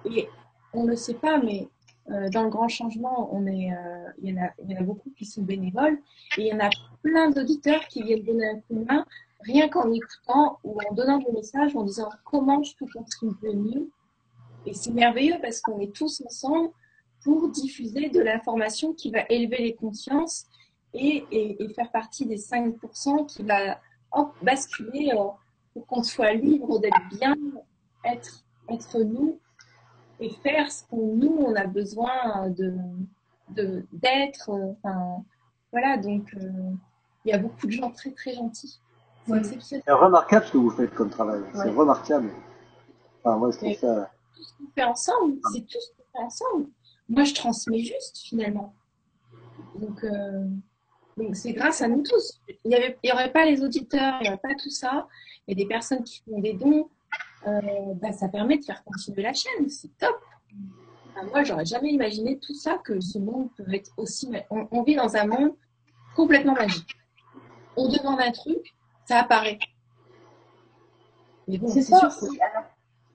Et 0.04 0.28
on 0.72 0.84
ne 0.84 0.90
le 0.90 0.96
sait 0.96 1.14
pas 1.14 1.38
mais 1.38 1.68
euh, 2.10 2.28
dans 2.30 2.42
le 2.42 2.50
grand 2.50 2.68
changement 2.68 3.28
on 3.32 3.46
est 3.46 3.72
euh, 3.72 4.10
il, 4.22 4.30
y 4.30 4.38
en 4.38 4.42
a, 4.42 4.50
il 4.62 4.70
y 4.70 4.76
en 4.76 4.80
a 4.80 4.82
beaucoup 4.82 5.10
qui 5.16 5.24
sont 5.24 5.42
bénévoles. 5.42 5.98
Et 6.36 6.42
il 6.42 6.46
y 6.46 6.52
en 6.52 6.60
a 6.60 6.70
plein 7.02 7.30
d'auditeurs 7.30 7.86
qui 7.86 8.02
viennent 8.02 8.24
donner 8.24 8.48
un 8.48 8.56
coup 8.56 8.74
de 8.74 8.84
main 8.84 9.06
rien 9.42 9.68
qu'en 9.68 9.90
écoutant 9.92 10.58
ou 10.64 10.78
en 10.88 10.94
donnant 10.94 11.18
des 11.18 11.32
messages, 11.32 11.74
en 11.76 11.82
disant 11.82 12.08
comment 12.24 12.62
je 12.62 12.74
peux 12.76 12.86
contribuer 12.92 13.54
mieux. 13.54 13.90
Et 14.66 14.74
c'est 14.74 14.92
merveilleux 14.92 15.38
parce 15.40 15.60
qu'on 15.60 15.80
est 15.80 15.94
tous 15.94 16.22
ensemble 16.26 16.70
pour 17.22 17.48
diffuser 17.48 18.08
de 18.08 18.20
l'information 18.20 18.92
qui 18.94 19.10
va 19.10 19.24
élever 19.28 19.58
les 19.58 19.74
consciences 19.74 20.46
et, 20.92 21.56
faire 21.74 21.90
partie 21.90 22.26
des 22.26 22.36
5% 22.36 23.26
qui 23.26 23.42
va 23.42 23.80
basculer 24.42 25.12
euh, 25.14 25.28
pour 25.72 25.86
qu'on 25.86 26.02
soit 26.02 26.32
libre 26.32 26.80
d'être 26.80 27.08
bien, 27.12 27.36
être, 28.04 28.44
être 28.68 28.98
nous 29.00 29.38
et 30.18 30.30
faire 30.30 30.70
ce 30.70 30.84
qu'on 30.88 31.14
nous 31.14 31.36
on 31.38 31.54
a 31.54 31.66
besoin 31.66 32.50
de 32.50 32.74
d'être. 33.92 34.50
enfin, 34.50 35.24
voilà, 35.72 35.96
donc 35.96 36.34
euh, 36.34 36.72
il 37.24 37.30
y 37.30 37.32
a 37.32 37.38
beaucoup 37.38 37.66
de 37.66 37.72
gens 37.72 37.90
très 37.90 38.10
très 38.12 38.34
gentils. 38.34 38.80
C'est 39.60 39.92
remarquable 39.92 40.46
ce 40.46 40.52
que 40.52 40.58
vous 40.58 40.70
faites 40.70 40.94
comme 40.94 41.10
travail. 41.10 41.42
C'est 41.54 41.70
remarquable. 41.70 42.30
Enfin, 43.22 43.36
moi, 43.36 43.50
je 43.50 43.58
trouve 43.58 43.74
ça. 43.74 44.10
Tout 44.34 44.42
ce 44.42 44.52
qu'on 44.56 44.70
fait 44.74 44.84
ensemble, 44.84 45.38
c'est 45.52 45.60
tout 45.60 45.78
ce 45.78 45.90
qu'on 45.96 46.18
fait 46.18 46.24
ensemble. 46.24 46.66
Moi, 47.08 47.24
je 47.24 47.34
transmets 47.34 47.80
juste, 47.80 48.18
finalement. 48.18 48.74
Donc, 49.74 50.02
euh, 50.04 50.44
donc 51.16 51.36
c'est 51.36 51.52
grâce 51.52 51.82
à 51.82 51.88
nous 51.88 52.02
tous. 52.02 52.40
Il 52.64 52.96
n'y 53.04 53.12
aurait 53.12 53.32
pas 53.32 53.44
les 53.44 53.62
auditeurs, 53.62 54.14
il 54.20 54.22
n'y 54.22 54.28
aurait 54.28 54.38
pas 54.38 54.54
tout 54.54 54.70
ça. 54.70 55.06
Il 55.46 55.58
y 55.58 55.60
a 55.60 55.64
des 55.64 55.68
personnes 55.68 56.04
qui 56.04 56.22
font 56.22 56.40
des 56.40 56.54
dons. 56.54 56.88
Euh, 57.46 57.60
bah, 57.94 58.12
ça 58.12 58.28
permet 58.28 58.58
de 58.58 58.64
faire 58.64 58.84
continuer 58.84 59.22
la 59.22 59.32
chaîne. 59.32 59.68
C'est 59.68 59.96
top. 59.98 60.16
Moi, 61.14 61.24
moi, 61.32 61.44
j'aurais 61.44 61.66
jamais 61.66 61.90
imaginé 61.90 62.38
tout 62.38 62.54
ça, 62.54 62.78
que 62.78 63.00
ce 63.00 63.18
monde 63.18 63.48
peut 63.56 63.64
être 63.72 63.92
aussi. 63.96 64.30
on 64.50 64.82
vit 64.82 64.94
dans 64.94 65.16
un 65.16 65.26
monde 65.26 65.54
complètement 66.14 66.54
magique. 66.54 66.96
On 67.76 67.88
demande 67.88 68.20
un 68.20 68.32
truc, 68.32 68.74
ça 69.06 69.20
apparaît. 69.20 69.58
c'est 71.68 71.82
ça, 71.82 72.06
aussi, 72.06 72.38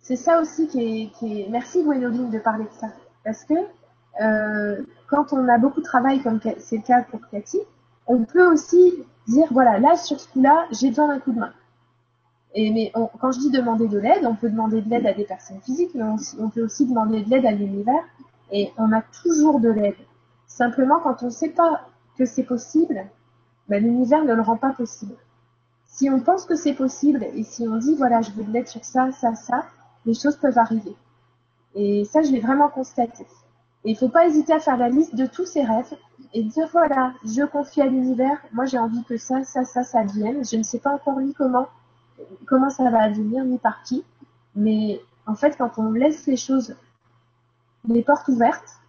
c'est 0.01 0.15
ça 0.15 0.41
aussi 0.41 0.67
qui 0.67 1.11
est, 1.21 1.49
Merci 1.49 1.83
Gwénoline 1.83 2.29
de 2.29 2.39
parler 2.39 2.65
de 2.65 2.79
ça. 2.79 2.87
Parce 3.23 3.43
que 3.43 3.53
euh, 4.21 4.83
quand 5.09 5.33
on 5.33 5.47
a 5.47 5.57
beaucoup 5.57 5.81
de 5.81 5.85
travail, 5.85 6.21
comme 6.21 6.39
c'est 6.57 6.77
le 6.77 6.83
cas 6.83 7.03
pour 7.03 7.19
Cathy, 7.31 7.59
on 8.07 8.23
peut 8.23 8.51
aussi 8.51 9.03
dire, 9.27 9.47
voilà, 9.51 9.79
là, 9.79 9.97
sur 9.97 10.19
ce 10.19 10.27
coup-là, 10.29 10.67
j'ai 10.71 10.89
besoin 10.89 11.07
d'un 11.07 11.19
coup 11.19 11.31
de 11.31 11.39
main. 11.39 11.53
Et, 12.53 12.71
mais 12.71 12.93
quand 13.19 13.31
je 13.31 13.39
dis 13.39 13.51
demander 13.51 13.87
de 13.87 13.97
l'aide, 13.97 14.25
on 14.25 14.35
peut 14.35 14.49
demander 14.49 14.81
de 14.81 14.89
l'aide 14.89 15.05
à 15.05 15.13
des 15.13 15.25
personnes 15.25 15.59
physiques, 15.61 15.91
mais 15.93 16.03
on, 16.39 16.49
peut 16.49 16.63
aussi 16.63 16.85
demander 16.85 17.21
de 17.21 17.29
l'aide 17.29 17.45
à 17.45 17.51
l'univers. 17.51 18.03
Et 18.51 18.71
on 18.77 18.91
a 18.93 19.01
toujours 19.01 19.59
de 19.59 19.69
l'aide. 19.69 19.95
Simplement, 20.47 20.99
quand 20.99 21.23
on 21.23 21.25
ne 21.25 21.31
sait 21.31 21.49
pas 21.49 21.81
que 22.17 22.25
c'est 22.25 22.43
possible, 22.43 23.05
ben, 23.67 23.83
l'univers 23.83 24.23
ne 24.23 24.33
le 24.33 24.41
rend 24.41 24.55
pas 24.55 24.71
possible. 24.71 25.15
Si 25.95 26.09
on 26.09 26.19
pense 26.19 26.43
que 26.45 26.57
c'est 26.57 26.73
possible 26.73 27.25
et 27.35 27.43
si 27.43 27.65
on 27.65 27.77
dit 27.77 27.95
voilà, 27.95 28.21
je 28.21 28.29
veux 28.31 28.43
de 28.43 28.51
l'aide 28.51 28.67
sur 28.67 28.83
ça, 28.83 29.13
ça, 29.13 29.33
ça, 29.33 29.65
les 30.05 30.13
choses 30.13 30.35
peuvent 30.35 30.57
arriver. 30.57 30.93
Et 31.73 32.03
ça, 32.03 32.21
je 32.21 32.33
l'ai 32.33 32.41
vraiment 32.41 32.67
constaté. 32.67 33.23
Et 33.85 33.91
il 33.91 33.93
ne 33.93 33.97
faut 33.97 34.09
pas 34.09 34.27
hésiter 34.27 34.51
à 34.51 34.59
faire 34.59 34.75
la 34.75 34.89
liste 34.89 35.15
de 35.15 35.25
tous 35.25 35.45
ses 35.45 35.63
rêves 35.63 35.95
et 36.33 36.43
dire 36.43 36.67
voilà, 36.73 37.13
je 37.23 37.45
confie 37.45 37.81
à 37.81 37.85
l'univers, 37.85 38.37
moi 38.51 38.65
j'ai 38.65 38.77
envie 38.77 39.05
que 39.05 39.15
ça, 39.15 39.45
ça, 39.45 39.63
ça, 39.63 39.83
ça 39.83 40.03
vienne. 40.03 40.43
Je 40.43 40.57
ne 40.57 40.63
sais 40.63 40.79
pas 40.79 40.93
encore 40.93 41.21
ni 41.21 41.33
comment, 41.33 41.69
comment 42.45 42.69
ça 42.69 42.89
va 42.89 43.03
advenir, 43.03 43.45
ni 43.45 43.57
par 43.57 43.81
qui. 43.83 44.03
Mais 44.53 44.99
en 45.25 45.35
fait, 45.35 45.55
quand 45.57 45.77
on 45.77 45.91
laisse 45.91 46.27
les 46.27 46.35
choses, 46.35 46.75
les 47.87 48.03
portes 48.03 48.27
ouvertes, 48.27 48.81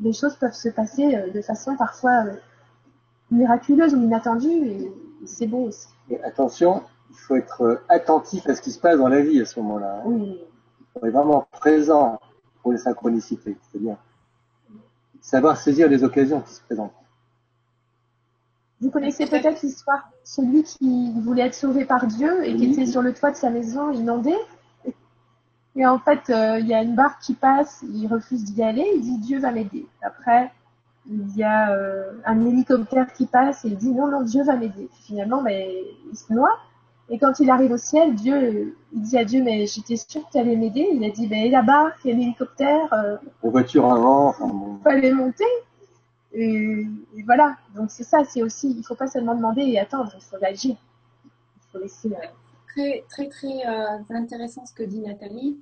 les 0.00 0.14
choses 0.14 0.36
peuvent 0.36 0.54
se 0.54 0.70
passer 0.70 1.16
euh, 1.16 1.30
de 1.30 1.42
façon 1.42 1.76
parfois 1.76 2.24
euh, 2.24 2.36
miraculeuse 3.30 3.94
ou 3.94 4.02
inattendue 4.02 4.90
c'est 5.24 5.46
beau 5.46 5.68
aussi. 5.68 5.88
Et 6.10 6.20
attention, 6.22 6.82
il 7.10 7.16
faut 7.16 7.36
être 7.36 7.62
euh, 7.62 7.80
attentif 7.88 8.48
à 8.48 8.54
ce 8.54 8.60
qui 8.60 8.70
se 8.70 8.78
passe 8.78 8.98
dans 8.98 9.08
la 9.08 9.22
vie 9.22 9.40
à 9.40 9.44
ce 9.44 9.58
moment-là. 9.60 10.00
Hein. 10.00 10.02
Oui. 10.06 10.40
Il 10.80 11.00
faut 11.00 11.06
être 11.06 11.14
vraiment 11.14 11.46
présent 11.52 12.20
pour 12.62 12.72
les 12.72 12.78
synchronicités, 12.78 13.56
c'est-à-dire 13.62 13.96
savoir 15.20 15.56
saisir 15.56 15.88
les 15.88 16.04
occasions 16.04 16.40
qui 16.40 16.54
se 16.54 16.60
présentent. 16.62 16.92
Vous 18.80 18.90
connaissez 18.90 19.26
peut-être 19.26 19.62
l'histoire 19.62 20.10
de 20.12 20.16
celui 20.22 20.62
qui 20.62 21.12
voulait 21.20 21.46
être 21.46 21.54
sauvé 21.54 21.84
par 21.84 22.06
Dieu 22.06 22.44
et 22.44 22.54
qui 22.54 22.72
était 22.72 22.86
sur 22.86 23.02
le 23.02 23.14
toit 23.14 23.30
de 23.30 23.36
sa 23.36 23.50
maison 23.50 23.90
inondé? 23.90 24.34
Et 25.76 25.86
en 25.86 25.98
fait, 25.98 26.30
euh, 26.30 26.58
il 26.58 26.66
y 26.66 26.74
a 26.74 26.82
une 26.82 26.94
barque 26.94 27.20
qui 27.20 27.34
passe, 27.34 27.84
il 27.88 28.06
refuse 28.06 28.44
d'y 28.44 28.62
aller, 28.62 28.86
il 28.96 29.02
dit 29.02 29.18
Dieu 29.18 29.38
va 29.38 29.50
m'aider. 29.50 29.86
Après, 30.02 30.52
il 31.08 31.36
y 31.36 31.42
a 31.42 31.70
euh, 31.72 32.12
un 32.24 32.44
hélicoptère 32.44 33.12
qui 33.12 33.26
passe 33.26 33.64
et 33.64 33.68
il 33.68 33.76
dit 33.76 33.92
non, 33.92 34.08
non, 34.08 34.22
Dieu 34.22 34.42
va 34.42 34.56
m'aider. 34.56 34.88
Finalement, 35.04 35.42
mais 35.42 35.84
il 36.10 36.16
se 36.16 36.32
noie. 36.32 36.58
Et 37.08 37.18
quand 37.18 37.38
il 37.38 37.50
arrive 37.50 37.70
au 37.70 37.76
ciel, 37.76 38.16
Dieu, 38.16 38.76
il 38.92 39.02
dit 39.02 39.16
à 39.16 39.24
Dieu, 39.24 39.42
mais 39.42 39.66
j'étais 39.66 39.96
sûr 39.96 40.26
que 40.26 40.32
tu 40.32 40.38
allais 40.38 40.56
m'aider. 40.56 40.88
Il 40.92 41.04
a 41.04 41.10
dit, 41.10 41.28
ben, 41.28 41.48
là-bas, 41.48 41.92
il 42.04 42.10
y 42.10 42.12
a 42.12 42.16
l'hélicoptère. 42.16 42.92
Euh, 42.92 43.16
Les 43.44 43.50
voitures 43.50 43.86
avant. 43.86 44.34
Il 44.40 44.82
fallait 44.82 45.12
monter. 45.12 45.44
Et, 46.32 46.84
voilà. 47.24 47.56
Donc 47.76 47.90
c'est 47.90 48.02
ça, 48.02 48.24
c'est 48.24 48.42
aussi, 48.42 48.74
il 48.76 48.82
faut 48.84 48.96
pas 48.96 49.06
seulement 49.06 49.36
demander 49.36 49.62
et 49.62 49.78
attendre, 49.78 50.12
il 50.16 50.22
faut 50.22 50.44
agir. 50.44 50.74
Il 51.24 51.70
faut 51.70 51.78
laisser. 51.78 52.08
Euh, 52.08 52.26
très, 52.74 53.04
très, 53.08 53.28
très 53.28 54.14
intéressant 54.14 54.66
ce 54.66 54.74
que 54.74 54.82
dit 54.82 55.00
Nathalie. 55.00 55.60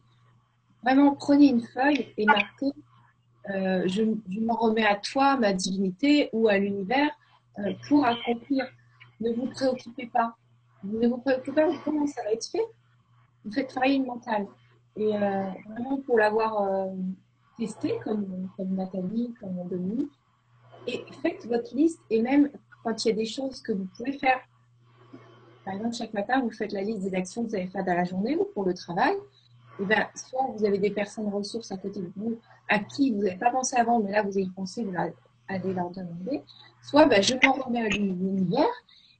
Vraiment, 0.82 1.14
prenez 1.14 1.48
une 1.48 1.62
feuille 1.62 2.08
et 2.16 2.24
marquez 2.24 2.72
euh, 3.50 3.82
je, 3.86 4.02
m'en 4.40 4.54
remets 4.54 4.86
à 4.86 4.96
toi, 4.96 5.36
ma 5.36 5.52
divinité, 5.52 6.30
ou 6.32 6.48
à 6.48 6.58
l'univers 6.58 7.10
euh, 7.58 7.72
pour 7.88 8.04
accomplir. 8.04 8.66
Ne 9.20 9.30
vous 9.32 9.46
préoccupez 9.46 10.06
pas. 10.06 10.34
Ne 10.82 11.08
vous 11.08 11.18
préoccupez 11.18 11.52
pas 11.52 11.70
de 11.70 11.76
comment 11.84 12.06
ça 12.06 12.22
va 12.22 12.32
être 12.32 12.46
fait? 12.46 12.66
Vous 13.44 13.52
faites 13.52 13.68
travailler 13.68 13.98
le 13.98 14.06
mental. 14.06 14.46
Et 14.96 15.14
euh, 15.14 15.44
vraiment, 15.68 15.98
pour 15.98 16.18
l'avoir 16.18 16.88
testé, 17.58 17.98
comme, 18.02 18.48
comme 18.56 18.74
Nathalie, 18.74 19.34
comme 19.40 19.68
Dominique, 19.68 20.12
et 20.86 21.04
faites 21.22 21.46
votre 21.46 21.74
liste 21.74 22.00
et 22.10 22.20
même 22.20 22.50
quand 22.82 23.04
il 23.04 23.08
y 23.08 23.10
a 23.12 23.14
des 23.14 23.24
choses 23.24 23.62
que 23.62 23.72
vous 23.72 23.88
pouvez 23.96 24.12
faire. 24.12 24.40
Par 25.64 25.74
exemple, 25.74 25.94
chaque 25.94 26.12
matin, 26.12 26.40
vous 26.42 26.50
faites 26.50 26.72
la 26.72 26.82
liste 26.82 27.00
des 27.00 27.14
actions 27.14 27.42
que 27.42 27.48
vous 27.48 27.54
allez 27.54 27.68
faire 27.68 27.84
dans 27.84 27.94
la 27.94 28.04
journée 28.04 28.36
ou 28.36 28.44
pour 28.52 28.64
le 28.64 28.74
travail. 28.74 29.16
Et 29.80 29.84
bien, 29.84 30.06
soit 30.14 30.46
vous 30.54 30.64
avez 30.64 30.78
des 30.78 30.90
personnes 30.90 31.28
ressources 31.28 31.72
à 31.72 31.78
côté 31.78 32.00
de 32.00 32.12
vous 32.16 32.38
à 32.68 32.78
qui 32.78 33.12
vous 33.12 33.22
n'avez 33.22 33.36
pas 33.36 33.50
pensé 33.50 33.76
avant, 33.76 34.00
mais 34.00 34.12
là, 34.12 34.22
vous 34.22 34.36
avez 34.36 34.48
pensé, 34.54 34.84
vous 34.84 34.94
allez 35.48 35.74
leur 35.74 35.90
demander. 35.90 36.42
Soit, 36.82 37.06
ben, 37.06 37.22
je 37.22 37.34
m'en 37.44 37.52
remets 37.52 37.82
à 37.82 37.88
l'univers. 37.88 38.72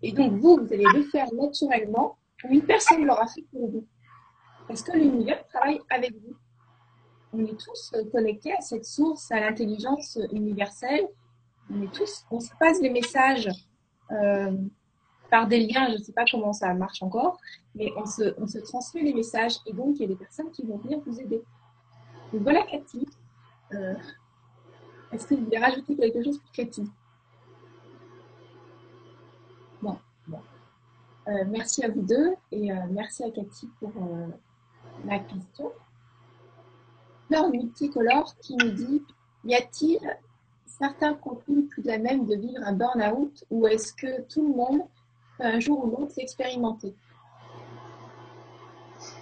Et 0.03 0.13
donc, 0.13 0.33
vous, 0.33 0.59
vous 0.63 0.73
allez 0.73 0.85
le 0.95 1.03
faire 1.05 1.33
naturellement, 1.35 2.17
ou 2.45 2.53
une 2.53 2.63
personne 2.63 3.05
l'aura 3.05 3.27
fait 3.27 3.45
pour 3.53 3.71
vous. 3.71 3.87
Parce 4.69 4.83
que 4.83 4.93
l'univers 4.93 5.47
travaille 5.49 5.81
avec 5.91 6.13
vous. 6.13 6.35
On 7.33 7.41
est 7.41 7.59
tous 7.59 7.93
connectés 8.13 8.53
à 8.53 8.61
cette 8.61 8.85
source, 8.85 9.31
à 9.31 9.41
l'intelligence 9.41 10.19
universelle. 10.33 11.07
On 11.71 11.83
est 11.83 11.93
tous, 11.93 12.25
on 12.31 12.41
se 12.41 12.51
passe 12.61 12.81
les 12.81 12.91
messages 12.91 13.49
euh, 14.13 14.53
par 15.31 15.49
des 15.49 15.67
liens, 15.67 15.89
je 15.89 15.99
ne 15.99 16.03
sais 16.03 16.13
pas 16.13 16.25
comment 16.31 16.53
ça 16.53 16.73
marche 16.75 17.03
encore, 17.03 17.39
mais 17.75 17.91
on 17.97 18.07
se, 18.07 18.35
on 18.39 18.47
se 18.47 18.59
transmet 18.59 19.03
les 19.03 19.15
messages 19.15 19.57
et 19.67 19.73
donc 19.73 19.97
il 19.97 20.03
y 20.03 20.05
a 20.05 20.09
des 20.09 20.17
personnes 20.17 20.51
qui 20.51 20.65
vont 20.65 20.77
venir 20.77 21.01
vous 21.05 21.21
aider. 21.21 21.43
Donc 22.33 22.43
voilà 22.43 22.63
Cathy. 22.63 23.07
Euh, 23.73 23.95
Est-ce 25.13 25.27
que 25.27 25.35
vous 25.35 25.45
voulez 25.45 25.59
rajouter 25.59 25.97
quelque 25.97 26.23
chose 26.23 26.39
pour 26.39 26.51
Cathy? 26.53 26.91
Bon, 29.81 29.99
bon. 30.27 30.41
Euh, 31.29 31.45
merci 31.49 31.85
à 31.85 31.89
vous 31.89 32.03
deux 32.03 32.35
et 32.53 32.71
euh, 32.71 32.77
merci 32.91 33.25
à 33.25 33.31
Cathy 33.31 33.69
pour 33.81 33.93
la 35.07 35.19
question. 35.21 35.73
Fleur 37.27 37.49
multicolore 37.49 38.35
qui 38.41 38.57
nous 38.57 38.71
dit 38.71 39.03
Y 39.45 39.55
a-t-il 39.55 40.19
certains 40.67 41.15
contenus 41.15 41.69
plus 41.71 41.89
à 41.89 41.99
même 41.99 42.27
de 42.27 42.35
vivre 42.35 42.63
un 42.65 42.73
burn-out 42.73 43.45
ou 43.51 43.67
est-ce 43.67 43.93
que 43.93 44.23
tout 44.23 44.47
le 44.47 44.55
monde 44.55 44.83
peut 45.39 45.45
un 45.45 45.61
jour 45.61 45.85
ou 45.85 45.91
l'autre 45.91 46.15
l'expérimenter? 46.17 46.95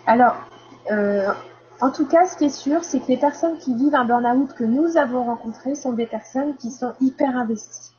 Alors, 0.07 0.37
en 1.83 1.91
tout 1.91 2.07
cas, 2.07 2.29
ce 2.29 2.37
qui 2.37 2.45
est 2.45 2.49
sûr, 2.49 2.85
c'est 2.85 3.01
que 3.01 3.09
les 3.09 3.17
personnes 3.17 3.59
qui 3.59 3.75
vivent 3.75 3.97
un 3.97 4.05
burn-out 4.05 4.55
que 4.55 4.63
nous 4.63 4.97
avons 4.97 5.25
rencontrées 5.25 5.75
sont 5.75 5.93
des 5.93 6.07
personnes 6.07 6.55
qui 6.55 6.71
sont 6.71 6.93
hyper 7.01 7.37
investies. 7.37 7.91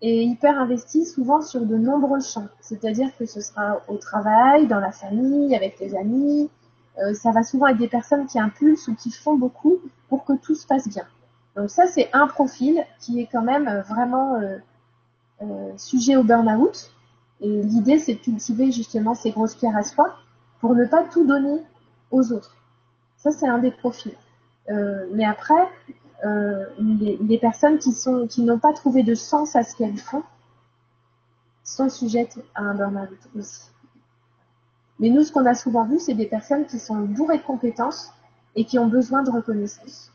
Et 0.00 0.22
hyper 0.22 0.58
investies 0.58 1.04
souvent 1.04 1.42
sur 1.42 1.66
de 1.66 1.76
nombreux 1.76 2.22
champs. 2.22 2.48
C'est-à-dire 2.62 3.14
que 3.18 3.26
ce 3.26 3.42
sera 3.42 3.82
au 3.88 3.98
travail, 3.98 4.66
dans 4.66 4.80
la 4.80 4.92
famille, 4.92 5.54
avec 5.54 5.78
les 5.78 5.94
amis, 5.94 6.48
euh, 6.98 7.12
ça 7.12 7.32
va 7.32 7.42
souvent 7.42 7.66
être 7.66 7.76
des 7.76 7.88
personnes 7.88 8.26
qui 8.26 8.38
impulsent 8.38 8.88
ou 8.88 8.94
qui 8.94 9.10
font 9.10 9.36
beaucoup 9.36 9.76
pour 10.08 10.24
que 10.24 10.32
tout 10.32 10.54
se 10.54 10.66
passe 10.66 10.88
bien. 10.88 11.04
Donc 11.54 11.68
ça, 11.68 11.86
c'est 11.86 12.08
un 12.14 12.26
profil 12.26 12.82
qui 12.98 13.20
est 13.20 13.28
quand 13.30 13.42
même 13.42 13.68
euh, 13.68 13.82
vraiment 13.82 14.40
euh, 15.42 15.72
sujet 15.76 16.16
au 16.16 16.22
burn-out. 16.22 16.92
Et 17.42 17.60
l'idée, 17.60 17.98
c'est 17.98 18.14
de 18.14 18.20
cultiver 18.20 18.72
justement 18.72 19.14
ces 19.14 19.32
grosses 19.32 19.54
pierres 19.54 19.76
à 19.76 19.82
soi 19.82 20.16
pour 20.60 20.74
ne 20.74 20.86
pas 20.86 21.04
tout 21.04 21.26
donner 21.26 21.60
aux 22.10 22.32
autres. 22.32 22.55
C'est 23.30 23.48
un 23.48 23.58
des 23.58 23.70
profils. 23.70 24.16
Euh, 24.68 25.06
mais 25.12 25.24
après, 25.24 25.68
euh, 26.24 26.64
les, 26.78 27.38
personnes 27.38 27.78
qui 27.78 27.92
sont 27.92 28.26
qui 28.26 28.42
n'ont 28.42 28.58
pas 28.58 28.72
trouvé 28.72 29.02
de 29.02 29.14
sens 29.14 29.54
à 29.54 29.62
ce 29.62 29.76
qu'elles 29.76 29.98
font 29.98 30.22
sont 31.62 31.88
sujettes 31.88 32.38
à 32.54 32.62
un 32.62 32.74
burn-out 32.74 33.18
aussi. 33.36 33.70
Mais 34.98 35.10
nous, 35.10 35.24
ce 35.24 35.32
qu'on 35.32 35.44
a 35.44 35.54
souvent 35.54 35.84
vu, 35.84 35.98
c'est 35.98 36.14
des 36.14 36.26
personnes 36.26 36.66
qui 36.66 36.78
sont 36.78 37.00
bourrées 37.00 37.38
de 37.38 37.42
compétences 37.42 38.12
et 38.54 38.64
qui 38.64 38.78
ont 38.78 38.86
besoin 38.86 39.22
de 39.22 39.30
reconnaissance. 39.30 40.10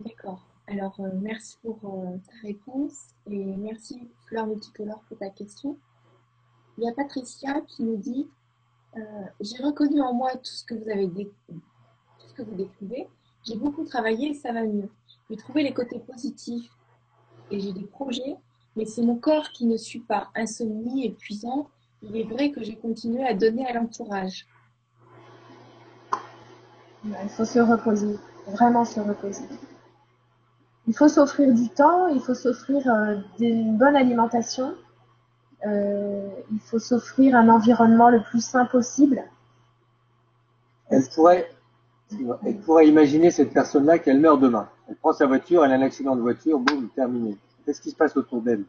D'accord. 0.00 0.40
Alors, 0.68 0.94
euh, 1.00 1.10
merci 1.20 1.58
pour 1.62 1.80
ta 1.80 2.46
réponse 2.46 3.08
et 3.26 3.44
merci 3.56 4.08
Fleur 4.26 4.46
Multicolore 4.46 5.02
pour 5.08 5.18
ta 5.18 5.30
question. 5.30 5.76
Il 6.78 6.84
y 6.84 6.88
a 6.88 6.92
Patricia 6.92 7.60
qui 7.62 7.82
nous 7.82 7.96
dit 7.96 8.28
euh, 8.96 9.00
J'ai 9.40 9.62
reconnu 9.62 10.00
en 10.00 10.12
moi 10.14 10.32
tout 10.32 10.44
ce 10.44 10.64
que 10.64 10.74
vous 10.74 10.88
avez 10.88 11.08
tout 11.08 12.28
ce 12.28 12.34
que 12.34 12.42
vous 12.42 12.54
décrivez. 12.54 13.08
J'ai 13.44 13.56
beaucoup 13.56 13.84
travaillé 13.84 14.30
et 14.30 14.34
ça 14.34 14.52
va 14.52 14.62
mieux. 14.62 14.88
J'ai 15.28 15.36
trouvé 15.36 15.62
les 15.62 15.72
côtés 15.72 15.98
positifs 15.98 16.70
et 17.50 17.60
j'ai 17.60 17.72
des 17.72 17.84
projets 17.84 18.36
mais 18.76 18.84
c'est 18.84 19.02
mon 19.02 19.16
corps 19.16 19.50
qui 19.50 19.66
ne 19.66 19.76
suit 19.76 20.00
pas. 20.00 20.28
Insomnie, 20.34 21.06
épuisant, 21.06 21.68
il 22.02 22.16
est 22.16 22.24
vrai 22.24 22.50
que 22.50 22.62
j'ai 22.62 22.76
continué 22.76 23.24
à 23.26 23.34
donner 23.34 23.66
à 23.66 23.74
l'entourage. 23.74 24.46
Il 27.04 27.28
faut 27.28 27.44
se 27.44 27.58
reposer, 27.58 28.16
vraiment 28.46 28.84
se 28.84 29.00
reposer. 29.00 29.44
Il 30.86 30.96
faut 30.96 31.08
s'offrir 31.08 31.52
du 31.52 31.68
temps, 31.68 32.08
il 32.08 32.20
faut 32.20 32.34
s'offrir 32.34 32.86
euh, 32.88 33.16
une 33.38 33.76
bonne 33.76 33.96
alimentation, 33.96 34.74
il 35.64 36.60
faut 36.60 36.78
s'offrir 36.78 37.36
un 37.36 37.48
environnement 37.48 38.10
le 38.10 38.22
plus 38.22 38.44
sain 38.44 38.66
possible. 38.66 39.22
Elle 40.90 41.08
pourrait, 42.60 42.88
imaginer 42.88 43.30
cette 43.30 43.52
personne-là 43.52 43.98
qu'elle 43.98 44.20
meurt 44.20 44.40
demain. 44.40 44.68
Elle 44.88 44.96
prend 44.96 45.12
sa 45.12 45.26
voiture, 45.26 45.64
elle 45.64 45.72
a 45.72 45.76
un 45.76 45.82
accident 45.82 46.16
de 46.16 46.20
voiture, 46.20 46.58
boum, 46.58 46.88
terminé. 46.90 47.38
Qu'est-ce 47.64 47.80
qui 47.80 47.90
se 47.90 47.96
passe 47.96 48.16
autour 48.16 48.42
d'elle? 48.42 48.64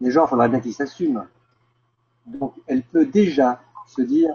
Les 0.00 0.10
gens, 0.10 0.26
il 0.26 0.28
faudra 0.28 0.48
bien 0.48 0.60
qu'ils 0.60 0.74
s'assument. 0.74 1.26
Donc, 2.26 2.54
elle 2.66 2.82
peut 2.82 3.06
déjà 3.06 3.60
se 3.86 4.02
dire, 4.02 4.34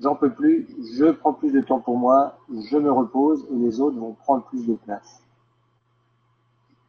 j'en 0.00 0.16
peux 0.16 0.30
plus, 0.30 0.68
je 0.96 1.10
prends 1.10 1.34
plus 1.34 1.52
de 1.52 1.60
temps 1.60 1.80
pour 1.80 1.98
moi, 1.98 2.38
je 2.50 2.78
me 2.78 2.90
repose 2.90 3.46
et 3.50 3.56
les 3.56 3.80
autres 3.80 3.98
vont 3.98 4.14
prendre 4.14 4.44
plus 4.46 4.66
de 4.66 4.74
place. 4.74 5.22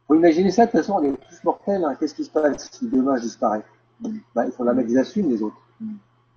Faut 0.06 0.14
imaginer 0.14 0.50
ça, 0.50 0.66
de 0.66 0.70
toute 0.70 0.80
façon, 0.80 0.94
on 0.94 1.02
est 1.02 1.12
tous 1.28 1.44
mortels. 1.44 1.84
Hein. 1.84 1.94
Qu'est-ce 1.98 2.14
qui 2.14 2.24
se 2.24 2.30
passe 2.30 2.70
si 2.72 2.88
demain 2.88 3.16
je 3.16 3.22
disparais? 3.22 3.64
Bah, 4.34 4.46
Il 4.46 4.52
faudra 4.52 4.74
mettre 4.74 4.88
qu'ils 4.88 4.98
assument, 4.98 5.30
les 5.30 5.42
autres. 5.42 5.60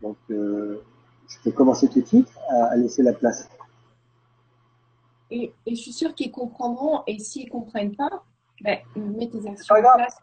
Donc, 0.02 0.18
euh, 0.30 0.82
je 1.28 1.38
peux 1.44 1.52
commencer 1.52 1.88
tout 1.88 2.02
de 2.02 2.06
suite 2.06 2.30
à, 2.50 2.66
à 2.66 2.76
laisser 2.76 3.04
la 3.04 3.14
place. 3.14 3.50
Et, 5.30 5.54
et, 5.66 5.76
je 5.76 5.82
suis 5.82 5.92
sûre 5.92 6.16
qu'ils 6.16 6.32
comprendront, 6.32 7.02
et 7.06 7.20
s'ils 7.20 7.46
ne 7.46 7.52
comprennent 7.52 7.96
pas, 7.96 8.24
ben, 8.62 8.80
mets 8.96 9.30
tes 9.30 9.48
actions 9.48 9.76
en 9.76 9.82
place. 9.82 10.18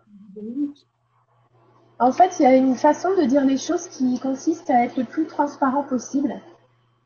En 1.98 2.10
fait, 2.10 2.36
il 2.38 2.42
y 2.42 2.46
a 2.46 2.56
une 2.56 2.74
façon 2.74 3.14
de 3.16 3.22
dire 3.24 3.44
les 3.44 3.56
choses 3.56 3.88
qui 3.88 4.18
consiste 4.18 4.68
à 4.70 4.84
être 4.84 4.96
le 4.96 5.04
plus 5.04 5.26
transparent 5.26 5.84
possible. 5.84 6.34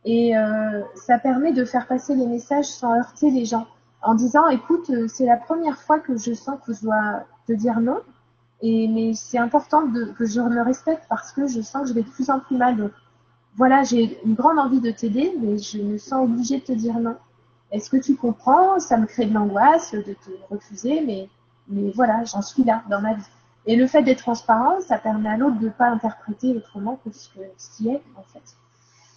Et 0.04 0.36
euh, 0.36 0.82
ça 0.94 1.18
permet 1.18 1.52
de 1.52 1.64
faire 1.64 1.86
passer 1.86 2.14
les 2.14 2.26
messages 2.26 2.66
sans 2.66 2.94
heurter 2.94 3.30
les 3.30 3.44
gens. 3.44 3.66
En 4.02 4.14
disant, 4.14 4.48
écoute, 4.48 4.88
euh, 4.90 5.08
c'est 5.08 5.26
la 5.26 5.36
première 5.36 5.78
fois 5.82 5.98
que 5.98 6.16
je 6.16 6.32
sens 6.32 6.58
que 6.64 6.72
je 6.72 6.82
dois 6.82 7.24
te 7.46 7.52
dire 7.52 7.80
non. 7.80 8.00
Et, 8.60 8.88
mais 8.88 9.14
c'est 9.14 9.38
important 9.38 9.82
de, 9.82 10.12
que 10.18 10.26
je 10.26 10.40
me 10.40 10.62
respecte 10.62 11.04
parce 11.08 11.32
que 11.32 11.46
je 11.46 11.60
sens 11.60 11.82
que 11.82 11.88
je 11.88 11.94
vais 11.94 12.02
de 12.02 12.10
plus 12.10 12.28
en 12.30 12.40
plus 12.40 12.56
mal. 12.56 12.76
Donc, 12.76 12.90
voilà, 13.56 13.82
j'ai 13.82 14.18
une 14.24 14.34
grande 14.34 14.58
envie 14.58 14.80
de 14.80 14.90
t'aider, 14.90 15.32
mais 15.40 15.58
je 15.58 15.78
me 15.78 15.98
sens 15.98 16.24
obligée 16.24 16.58
de 16.58 16.64
te 16.64 16.72
dire 16.72 16.98
non. 16.98 17.16
Est-ce 17.70 17.90
que 17.90 17.96
tu 17.96 18.16
comprends? 18.16 18.78
Ça 18.80 18.96
me 18.96 19.06
crée 19.06 19.26
de 19.26 19.34
l'angoisse 19.34 19.92
de 19.92 20.00
te 20.00 20.30
refuser, 20.50 21.02
mais, 21.04 21.28
mais 21.68 21.90
voilà, 21.94 22.24
j'en 22.24 22.42
suis 22.42 22.64
là 22.64 22.82
dans 22.88 23.00
ma 23.00 23.14
vie. 23.14 23.22
Et 23.66 23.76
le 23.76 23.86
fait 23.86 24.02
d'être 24.02 24.20
transparent, 24.20 24.80
ça 24.80 24.96
permet 24.98 25.28
à 25.28 25.36
l'autre 25.36 25.58
de 25.58 25.66
ne 25.66 25.70
pas 25.70 25.88
interpréter 25.88 26.56
autrement 26.56 26.98
que 27.04 27.12
ce, 27.12 27.28
que, 27.28 27.40
ce 27.58 27.76
qui 27.76 27.90
est, 27.90 28.02
en 28.16 28.22
fait. 28.32 28.42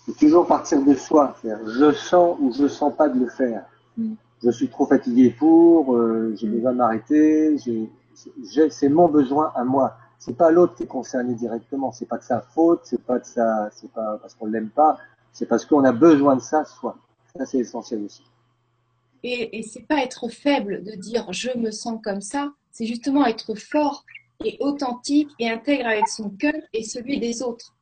C'est 0.05 0.18
toujours 0.18 0.45
partir 0.45 0.84
de 0.84 0.93
soi. 0.93 1.35
Je 1.43 1.91
sens 1.93 2.38
ou 2.39 2.51
je 2.51 2.68
sens 2.68 2.93
pas 2.95 3.07
de 3.07 3.19
le 3.19 3.30
faire. 3.30 3.63
Mm. 3.97 4.13
Je 4.43 4.49
suis 4.49 4.68
trop 4.68 4.85
fatigué 4.88 5.30
pour, 5.30 5.95
euh, 5.95 6.34
j'ai 6.35 6.47
besoin 6.47 6.73
de 6.73 6.77
m'arrêter, 6.77 7.57
c'est 8.69 8.89
mon 8.89 9.07
besoin 9.07 9.52
à 9.56 9.64
moi. 9.64 9.98
C'est 10.19 10.38
pas 10.38 10.52
l'autre 10.52 10.76
qui 10.76 10.84
est 10.84 10.88
concerné 10.88 11.34
directement. 11.34 11.91
C'est 11.91 12.06
pas 12.06 12.18
de 12.18 12.23
sa 12.23 12.41
faute, 12.41 12.81
c'est 12.84 13.02
pas 13.02 13.19
de 13.19 13.26
sa, 13.26 13.69
c'est 13.72 13.91
pas 13.91 14.18
parce 14.22 14.35
qu'on 14.35 14.45
l'aime 14.45 14.69
pas, 14.69 14.98
c'est 15.31 15.48
parce 15.48 15.65
qu'on 15.65 15.84
a 15.84 15.91
besoin 15.91 16.35
de 16.35 16.41
ça 16.41 16.64
soi. 16.65 16.98
Ça, 17.35 17.45
c'est 17.45 17.60
essentiel 17.60 18.03
aussi. 18.03 18.23
Et, 19.23 19.57
et 19.57 19.64
c'est 19.64 19.88
pas 19.88 20.03
être 20.03 20.30
faible 20.30 20.84
de 20.84 20.91
dire 20.91 21.31
je 21.31 21.57
me 21.57 21.72
sens 21.72 21.99
comme 22.03 22.22
ça, 22.22 22.52
c'est 22.72 22.85
justement 22.85 23.26
être 23.26 23.56
fort 23.56 24.06
et 24.43 24.57
authentique 24.60 25.30
et 25.39 25.49
intègre 25.49 25.88
avec 25.88 26.07
son 26.07 26.30
cœur 26.30 26.53
et 26.73 26.84
celui 26.84 27.19
des 27.19 27.41
autres. 27.41 27.76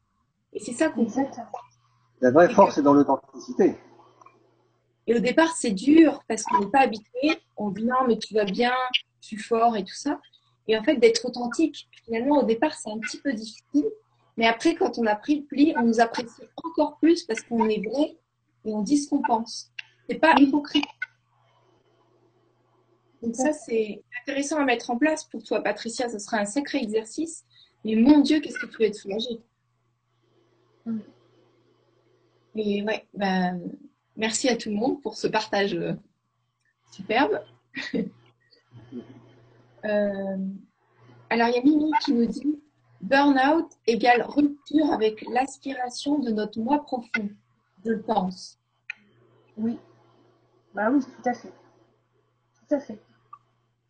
Et 0.54 0.60
c'est 0.60 0.74
ça 0.74 0.90
qu'on 0.90 1.08
fait. 1.08 1.30
La 2.22 2.32
vraie 2.32 2.50
force 2.50 2.78
est 2.78 2.82
dans 2.82 2.94
l'authenticité. 2.94 3.78
Et 5.10 5.16
au 5.16 5.20
départ, 5.20 5.56
c'est 5.58 5.72
dur 5.72 6.24
parce 6.28 6.44
qu'on 6.44 6.60
n'est 6.60 6.70
pas 6.70 6.82
habitué. 6.82 7.42
On 7.58 7.72
dit 7.72 7.84
non, 7.84 8.08
mais 8.08 8.20
tu 8.20 8.36
vas 8.36 8.46
bien, 8.46 8.74
tu 9.22 9.36
es 9.36 9.38
fort 9.40 9.76
et 9.76 9.84
tout 9.84 9.96
ça. 9.96 10.22
Et 10.68 10.78
en 10.78 10.84
fait, 10.84 10.98
d'être 10.98 11.26
authentique, 11.26 11.90
finalement, 12.06 12.38
au 12.38 12.44
départ, 12.44 12.76
c'est 12.76 12.92
un 12.92 13.00
petit 13.00 13.18
peu 13.20 13.34
difficile. 13.34 13.90
Mais 14.38 14.46
après, 14.46 14.76
quand 14.76 15.00
on 15.00 15.08
a 15.08 15.16
pris 15.16 15.40
le 15.40 15.46
pli, 15.46 15.74
on 15.76 15.82
nous 15.82 16.00
apprécie 16.00 16.44
encore 16.64 17.00
plus 17.00 17.24
parce 17.24 17.42
qu'on 17.42 17.68
est 17.68 17.84
vrai 17.90 18.18
et 18.66 18.72
on 18.72 18.84
dit 18.84 19.00
ce 19.00 19.10
qu'on 19.10 19.24
pense. 19.24 19.72
C'est 20.08 20.20
pas 20.20 20.36
hypocrite. 20.38 20.86
Donc 23.24 23.36
ça, 23.36 23.52
c'est 23.52 24.04
intéressant 24.22 24.58
à 24.58 24.64
mettre 24.64 24.92
en 24.92 24.98
place 25.00 25.24
pour 25.24 25.44
toi, 25.44 25.64
Patricia. 25.64 26.08
Ce 26.08 26.20
sera 26.20 26.38
un 26.38 26.46
sacré 26.46 26.78
exercice. 26.78 27.46
Mais 27.84 27.96
mon 27.96 28.20
Dieu, 28.20 28.42
qu'est-ce 28.42 28.60
que 28.60 28.68
tu 28.68 28.78
vas 28.78 28.86
être 28.86 28.96
soulagée? 28.96 29.42
Mm. 30.86 31.00
Et 32.58 32.84
ouais, 32.84 33.08
ben, 33.16 33.60
merci 34.20 34.48
à 34.50 34.56
tout 34.56 34.70
le 34.70 34.76
monde 34.76 35.02
pour 35.02 35.18
ce 35.18 35.28
partage 35.28 35.74
euh, 35.74 35.94
superbe. 36.92 37.42
Euh, 39.86 40.38
alors, 41.30 41.48
il 41.48 41.56
y 41.56 41.58
a 41.58 41.62
Mimi 41.62 41.90
qui 42.04 42.12
nous 42.12 42.26
dit 42.26 42.60
Burnout 43.00 43.70
égale 43.88 44.24
rupture 44.24 44.92
avec 44.92 45.26
l'aspiration 45.32 46.20
de 46.20 46.32
notre 46.32 46.60
moi 46.60 46.84
profond, 46.84 47.30
je 47.86 47.94
pense. 47.94 48.60
Oui. 49.56 49.80
Bah 50.74 50.90
oui, 50.92 51.00
tout 51.00 51.30
à 51.30 51.34
fait. 51.34 51.54
Tout 52.68 52.76
à 52.76 52.80
fait. 52.82 53.00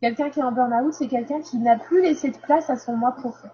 Quelqu'un 0.00 0.30
qui 0.30 0.40
est 0.40 0.42
en 0.42 0.52
burn-out, 0.52 0.94
c'est 0.94 1.08
quelqu'un 1.08 1.40
qui 1.40 1.58
n'a 1.58 1.78
plus 1.78 2.02
laissé 2.02 2.30
de 2.30 2.38
place 2.38 2.70
à 2.70 2.76
son 2.76 2.96
moi 2.96 3.12
profond. 3.12 3.50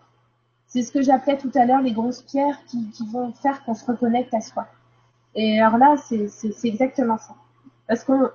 C'est 0.67 0.83
ce 0.83 0.93
que 0.93 1.03
j'appelais 1.03 1.39
tout 1.39 1.51
à 1.55 1.65
l'heure 1.65 1.81
les 1.81 1.93
grosses 1.93 2.23
pierres 2.23 2.65
qui, 2.67 2.91
vont 3.11 3.33
faire 3.33 3.65
qu'on 3.65 3.75
se 3.75 3.85
reconnecte 3.85 4.33
à 4.35 4.41
soi. 4.41 4.69
Et 5.37 5.61
alors 5.61 5.79
là, 5.79 5.97
c'est 5.99 6.65
exactement 6.65 7.19
ça. 7.19 7.35
Parce 7.87 8.03
qu'on 8.03 8.31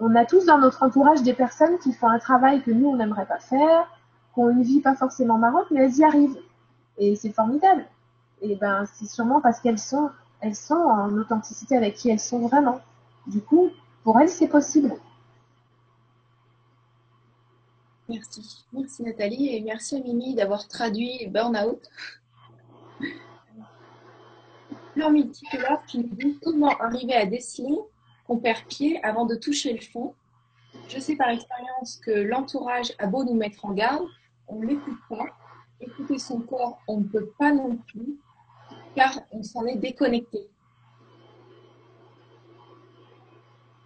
on, 0.00 0.14
a 0.14 0.26
tous 0.26 0.44
dans 0.44 0.58
notre 0.58 0.82
entourage 0.82 1.22
des 1.22 1.32
personnes 1.32 1.78
qui 1.78 1.92
font 1.92 2.08
un 2.08 2.18
travail 2.18 2.62
que 2.62 2.70
nous, 2.70 2.88
on 2.88 2.96
n'aimerait 2.96 3.26
pas 3.26 3.38
faire, 3.38 3.88
qui 4.34 4.40
ont 4.40 4.50
une 4.50 4.62
vie 4.62 4.80
pas 4.80 4.94
forcément 4.94 5.38
marrante, 5.38 5.66
mais 5.70 5.84
elles 5.84 5.96
y 5.96 6.04
arrivent. 6.04 6.36
Et 6.98 7.16
c'est 7.16 7.32
formidable. 7.32 7.86
Et 8.42 8.56
ben, 8.56 8.84
c'est 8.92 9.06
sûrement 9.06 9.40
parce 9.40 9.60
qu'elles 9.60 9.78
sont, 9.78 10.10
elles 10.40 10.56
sont 10.56 10.74
en 10.74 11.16
authenticité 11.16 11.76
avec 11.76 11.94
qui 11.94 12.10
elles 12.10 12.20
sont 12.20 12.40
vraiment. 12.40 12.80
Du 13.28 13.40
coup, 13.40 13.70
pour 14.02 14.20
elles, 14.20 14.28
c'est 14.28 14.48
possible. 14.48 14.92
Merci. 18.08 18.64
Merci 18.72 19.02
Nathalie 19.04 19.56
et 19.56 19.60
merci 19.62 19.96
à 19.96 20.00
Mimi 20.00 20.34
d'avoir 20.34 20.66
traduit 20.68 21.28
Burnout. 21.28 21.80
Fleur 24.92 25.10
multicolore 25.10 25.84
qui 25.86 25.98
nous 25.98 26.14
dit 26.14 26.38
comment 26.42 26.76
arriver 26.78 27.14
à 27.14 27.26
déceler 27.26 27.78
qu'on 28.26 28.38
perd 28.38 28.64
pied 28.66 29.02
avant 29.02 29.26
de 29.26 29.34
toucher 29.34 29.72
le 29.72 29.80
fond. 29.80 30.14
Je 30.88 30.98
sais 30.98 31.16
par 31.16 31.30
expérience 31.30 32.00
que 32.04 32.10
l'entourage 32.10 32.92
a 32.98 33.06
beau 33.06 33.24
nous 33.24 33.34
mettre 33.34 33.64
en 33.64 33.72
garde, 33.72 34.04
on 34.48 34.56
ne 34.56 34.66
l'écoute 34.66 34.98
pas. 35.08 35.26
Écouter 35.80 36.18
son 36.18 36.40
corps, 36.40 36.78
on 36.86 36.98
ne 36.98 37.04
peut 37.04 37.30
pas 37.38 37.52
non 37.52 37.76
plus, 37.76 38.16
car 38.94 39.18
on 39.32 39.42
s'en 39.42 39.66
est 39.66 39.76
déconnecté. 39.76 40.48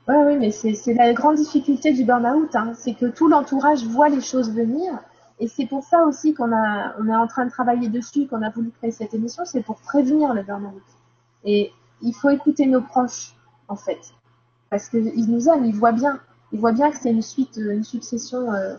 Oui, 0.09 0.15
oui, 0.27 0.37
mais 0.37 0.51
c'est 0.51 0.95
la 0.95 1.15
grande 1.15 1.37
difficulté 1.37 1.93
du 1.93 2.05
burn-out, 2.05 2.55
hein. 2.55 2.75
c'est 2.75 2.95
que 2.95 3.07
tout 3.07 3.29
l'entourage 3.29 3.85
voit 3.85 4.09
les 4.09 4.21
choses 4.21 4.53
venir. 4.53 4.93
Et 5.39 5.49
c'est 5.49 5.67
pour 5.67 5.83
ça 5.83 6.05
aussi 6.05 6.33
qu'on 6.33 6.53
est 6.53 7.15
en 7.17 7.27
train 7.27 7.47
de 7.47 7.51
travailler 7.51 7.89
dessus, 7.89 8.27
qu'on 8.27 8.43
a 8.43 8.51
voulu 8.51 8.71
créer 8.71 8.91
cette 8.93 9.15
émission, 9.15 9.45
c'est 9.45 9.63
pour 9.63 9.77
prévenir 9.77 10.33
le 10.33 10.43
burn-out. 10.43 10.83
Et 11.47 11.73
il 12.03 12.13
faut 12.13 12.29
écouter 12.29 12.67
nos 12.67 12.83
proches, 12.83 13.35
en 13.69 13.77
fait. 13.77 14.13
Parce 14.69 14.89
qu'ils 14.89 15.31
nous 15.31 15.49
aiment, 15.49 15.65
ils 15.65 15.75
voient 15.75 15.93
bien. 15.93 16.21
Ils 16.53 16.61
voient 16.61 16.73
bien 16.73 16.91
que 16.91 16.99
c'est 16.99 17.11
une 17.11 17.23
suite, 17.23 17.57
une 17.57 17.85
succession, 17.85 18.53
euh, 18.53 18.77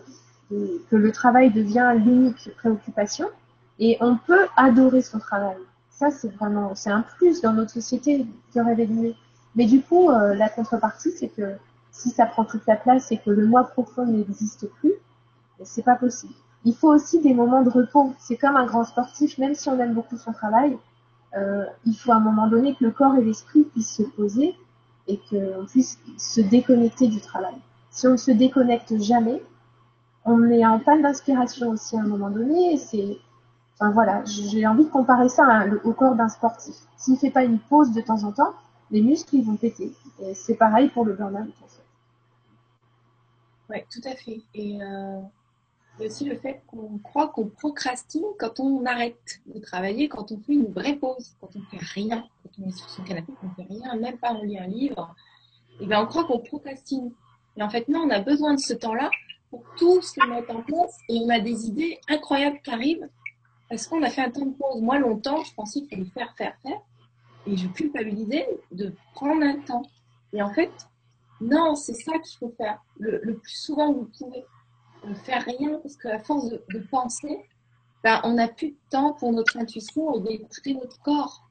que 0.50 0.96
le 0.96 1.12
travail 1.12 1.50
devient 1.50 1.92
l'unique 1.96 2.50
préoccupation. 2.58 3.28
Et 3.78 3.96
on 4.00 4.16
peut 4.16 4.46
adorer 4.56 5.02
son 5.02 5.18
travail. 5.18 5.56
Ça, 5.90 6.10
c'est 6.10 6.28
vraiment, 6.36 6.74
c'est 6.74 6.90
un 6.90 7.02
plus 7.02 7.40
dans 7.40 7.52
notre 7.52 7.72
société 7.72 8.26
qui 8.52 8.60
aurait. 8.60 8.76
Mais 9.56 9.64
du 9.64 9.82
coup, 9.82 10.10
euh, 10.10 10.34
la 10.34 10.48
contrepartie, 10.48 11.10
c'est 11.10 11.28
que 11.28 11.54
si 11.90 12.10
ça 12.10 12.26
prend 12.26 12.44
toute 12.44 12.66
la 12.66 12.76
place 12.76 13.10
et 13.10 13.18
que 13.18 13.30
le 13.30 13.46
moi 13.46 13.64
profond 13.64 14.06
n'existe 14.06 14.68
plus, 14.74 14.92
c'est 15.64 15.82
pas 15.82 15.96
possible. 15.96 16.34
Il 16.64 16.74
faut 16.74 16.92
aussi 16.92 17.20
des 17.20 17.34
moments 17.34 17.62
de 17.62 17.70
repos. 17.70 18.14
C'est 18.18 18.36
comme 18.36 18.56
un 18.56 18.66
grand 18.66 18.84
sportif, 18.84 19.38
même 19.38 19.54
si 19.54 19.68
on 19.68 19.78
aime 19.78 19.94
beaucoup 19.94 20.16
son 20.16 20.32
travail, 20.32 20.76
euh, 21.36 21.64
il 21.84 21.94
faut 21.94 22.12
à 22.12 22.16
un 22.16 22.20
moment 22.20 22.48
donné 22.48 22.74
que 22.74 22.84
le 22.84 22.90
corps 22.90 23.16
et 23.16 23.22
l'esprit 23.22 23.64
puissent 23.64 23.96
se 23.96 24.02
poser 24.02 24.54
et 25.06 25.18
qu'on 25.30 25.66
puisse 25.66 25.98
se 26.16 26.40
déconnecter 26.40 27.08
du 27.08 27.20
travail. 27.20 27.54
Si 27.90 28.06
on 28.06 28.12
ne 28.12 28.16
se 28.16 28.30
déconnecte 28.30 29.00
jamais, 29.00 29.42
on 30.24 30.48
est 30.50 30.64
en 30.64 30.78
panne 30.78 31.02
d'inspiration 31.02 31.70
aussi 31.70 31.96
à 31.96 32.00
un 32.00 32.06
moment 32.06 32.30
donné. 32.30 32.76
C'est, 32.76 33.18
enfin 33.74 33.90
voilà, 33.90 34.24
j'ai 34.24 34.66
envie 34.66 34.84
de 34.84 34.90
comparer 34.90 35.28
ça 35.28 35.64
au 35.84 35.92
corps 35.92 36.14
d'un 36.14 36.28
sportif. 36.28 36.74
S'il 36.96 37.16
fait 37.18 37.30
pas 37.30 37.44
une 37.44 37.58
pause 37.58 37.92
de 37.92 38.00
temps 38.00 38.24
en 38.24 38.32
temps, 38.32 38.54
les 38.90 39.02
muscles 39.02 39.36
ils 39.36 39.44
vont 39.44 39.56
péter. 39.56 39.92
Et 40.20 40.34
c'est 40.34 40.56
pareil 40.56 40.88
pour 40.88 41.04
le 41.04 41.14
burn-out 41.14 41.48
en 41.62 41.66
fait. 41.66 41.82
Oui, 43.70 43.78
tout 43.90 44.06
à 44.08 44.14
fait. 44.14 44.40
Et 44.54 44.82
euh, 44.82 45.20
a 46.00 46.06
aussi 46.06 46.24
le 46.24 46.36
fait 46.36 46.62
qu'on 46.66 46.98
croit 46.98 47.28
qu'on 47.28 47.46
procrastine 47.46 48.24
quand 48.38 48.60
on 48.60 48.84
arrête 48.84 49.40
de 49.46 49.58
travailler, 49.60 50.08
quand 50.08 50.32
on 50.32 50.38
fait 50.38 50.54
une 50.54 50.72
vraie 50.72 50.96
pause, 50.96 51.34
quand 51.40 51.50
on 51.56 51.62
fait 51.70 51.84
rien, 51.94 52.24
quand 52.42 52.62
on 52.62 52.68
est 52.68 52.76
sur 52.76 52.88
son 52.88 53.02
canapé, 53.02 53.32
qu'on 53.40 53.50
fait 53.50 53.68
rien, 53.68 53.96
même 53.96 54.18
pas 54.18 54.32
on 54.32 54.42
lit 54.42 54.58
un 54.58 54.66
livre. 54.66 55.14
Et 55.80 55.86
bien 55.86 56.02
on 56.02 56.06
croit 56.06 56.24
qu'on 56.24 56.38
procrastine. 56.38 57.12
Et 57.56 57.62
en 57.62 57.70
fait 57.70 57.88
non, 57.88 58.00
on 58.00 58.10
a 58.10 58.20
besoin 58.20 58.54
de 58.54 58.60
ce 58.60 58.74
temps-là 58.74 59.10
pour 59.50 59.62
tout 59.76 60.00
se 60.02 60.26
mettre 60.28 60.54
en 60.54 60.62
place 60.62 60.98
et 61.08 61.18
on 61.22 61.28
a 61.28 61.40
des 61.40 61.66
idées 61.66 61.98
incroyables 62.08 62.60
qui 62.62 62.70
arrivent 62.70 63.08
parce 63.68 63.86
qu'on 63.86 64.02
a 64.02 64.10
fait 64.10 64.22
un 64.22 64.30
temps 64.30 64.46
de 64.46 64.54
pause. 64.54 64.80
Moi 64.80 64.98
longtemps, 64.98 65.42
je 65.42 65.54
pensais 65.54 65.80
qu'il 65.80 65.90
fallait 65.90 66.10
faire, 66.10 66.34
faire, 66.36 66.56
faire 66.62 66.80
et 67.46 67.56
je 67.56 67.68
culpabilisais 67.68 68.48
de 68.72 68.92
prendre 69.14 69.42
un 69.42 69.56
temps. 69.60 69.82
Et 70.32 70.42
en 70.42 70.52
fait, 70.52 70.70
non, 71.40 71.74
c'est 71.74 71.94
ça 71.94 72.18
qu'il 72.18 72.38
faut 72.38 72.52
faire. 72.56 72.80
Le, 72.98 73.36
plus 73.36 73.56
souvent, 73.56 73.92
vous 73.92 74.10
pouvez 74.18 74.44
faire 75.24 75.44
rien 75.44 75.78
parce 75.82 75.96
qu'à 75.96 76.18
force 76.18 76.48
de, 76.48 76.78
penser, 76.90 77.44
ben, 78.04 78.20
on 78.24 78.34
n'a 78.34 78.48
plus 78.48 78.70
de 78.70 78.76
temps 78.90 79.12
pour 79.12 79.32
notre 79.32 79.56
intuition 79.56 80.14
et 80.14 80.20
d'écouter 80.20 80.74
notre 80.74 81.00
corps. 81.02 81.48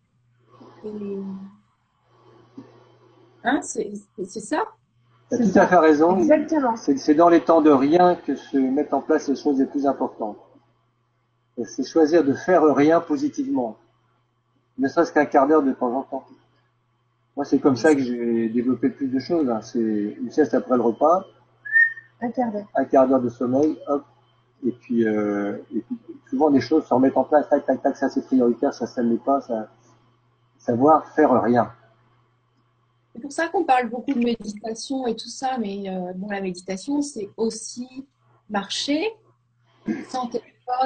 Hein, 3.43 3.61
c'est 3.61 3.93
ça? 4.25 4.63
Tu 5.29 5.35
as 5.35 5.51
tout 5.51 5.59
à 5.59 5.67
fait 5.67 5.77
raison. 5.77 6.17
Exactement. 6.17 6.75
C'est 6.75 7.15
dans 7.15 7.29
les 7.29 7.41
temps 7.41 7.61
de 7.61 7.71
rien 7.71 8.15
que 8.15 8.35
se 8.35 8.57
mettent 8.57 8.93
en 8.93 9.01
place 9.01 9.27
les 9.27 9.35
choses 9.35 9.59
les 9.59 9.65
plus 9.65 9.85
importantes. 9.85 10.37
C'est 11.63 11.83
choisir 11.83 12.23
de 12.23 12.33
faire 12.33 12.63
rien 12.63 13.01
positivement 13.01 13.77
ne 14.77 14.87
serait-ce 14.87 15.11
qu'un 15.11 15.25
quart 15.25 15.47
d'heure 15.47 15.63
de 15.63 15.71
temps 15.71 15.93
en 15.93 16.03
temps. 16.03 16.25
Moi, 17.35 17.45
c'est 17.45 17.59
comme 17.59 17.75
ça 17.75 17.93
que 17.93 18.01
j'ai 18.01 18.49
développé 18.49 18.89
plus 18.89 19.07
de 19.07 19.19
choses. 19.19 19.49
Hein. 19.49 19.61
C'est 19.61 19.79
une 19.79 20.31
sieste 20.31 20.53
après 20.53 20.75
le 20.75 20.81
repas. 20.81 21.25
Un 22.21 22.31
quart 22.31 22.51
d'heure. 22.51 22.67
Un 22.75 22.85
quart 22.85 23.07
d'heure 23.07 23.21
de 23.21 23.29
sommeil, 23.29 23.77
hop. 23.87 24.03
Et 24.65 24.71
puis, 24.71 25.05
euh, 25.05 25.57
et 25.73 25.81
puis, 25.81 25.97
souvent 26.29 26.49
des 26.49 26.61
choses 26.61 26.85
se 26.85 26.93
remettent 26.93 27.17
en 27.17 27.23
place, 27.23 27.47
tac, 27.49 27.65
tac, 27.65 27.81
tac, 27.81 27.95
ça 27.95 28.09
c'est 28.09 28.25
prioritaire, 28.25 28.73
ça, 28.73 28.87
ça 28.87 29.03
ne 29.03 29.11
l'est 29.11 29.23
pas, 29.23 29.39
ça, 29.41 29.67
savoir 30.57 31.05
faire 31.13 31.41
rien. 31.41 31.71
C'est 33.13 33.21
pour 33.21 33.31
ça 33.31 33.47
qu'on 33.47 33.63
parle 33.63 33.89
beaucoup 33.89 34.13
de 34.13 34.19
méditation 34.19 35.07
et 35.07 35.15
tout 35.15 35.29
ça, 35.29 35.57
mais 35.57 35.89
euh, 35.89 36.13
bon, 36.15 36.29
la 36.29 36.41
méditation, 36.41 37.01
c'est 37.01 37.29
aussi 37.37 38.07
marcher 38.49 39.07
sans 40.09 40.29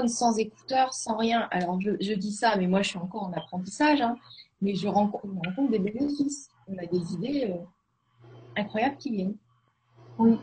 sans 0.07 0.37
écouteurs, 0.37 0.93
sans 0.93 1.17
rien. 1.17 1.47
Alors, 1.51 1.79
je, 1.81 2.13
dis 2.13 2.31
ça, 2.31 2.55
mais 2.55 2.67
moi, 2.67 2.83
je 2.83 2.89
suis 2.89 2.99
encore 2.99 3.23
en 3.23 3.33
apprentissage, 3.33 4.01
hein. 4.01 4.15
mais 4.61 4.75
je 4.75 4.87
rencontre, 4.87 5.71
des 5.71 5.79
bénéfices. 5.79 6.49
On 6.67 6.77
a 6.77 6.85
des 6.85 7.13
idées 7.13 7.51
euh, 7.51 8.61
incroyables 8.61 8.97
qui 8.97 9.11
viennent. 9.11 9.35
Oui. 10.19 10.37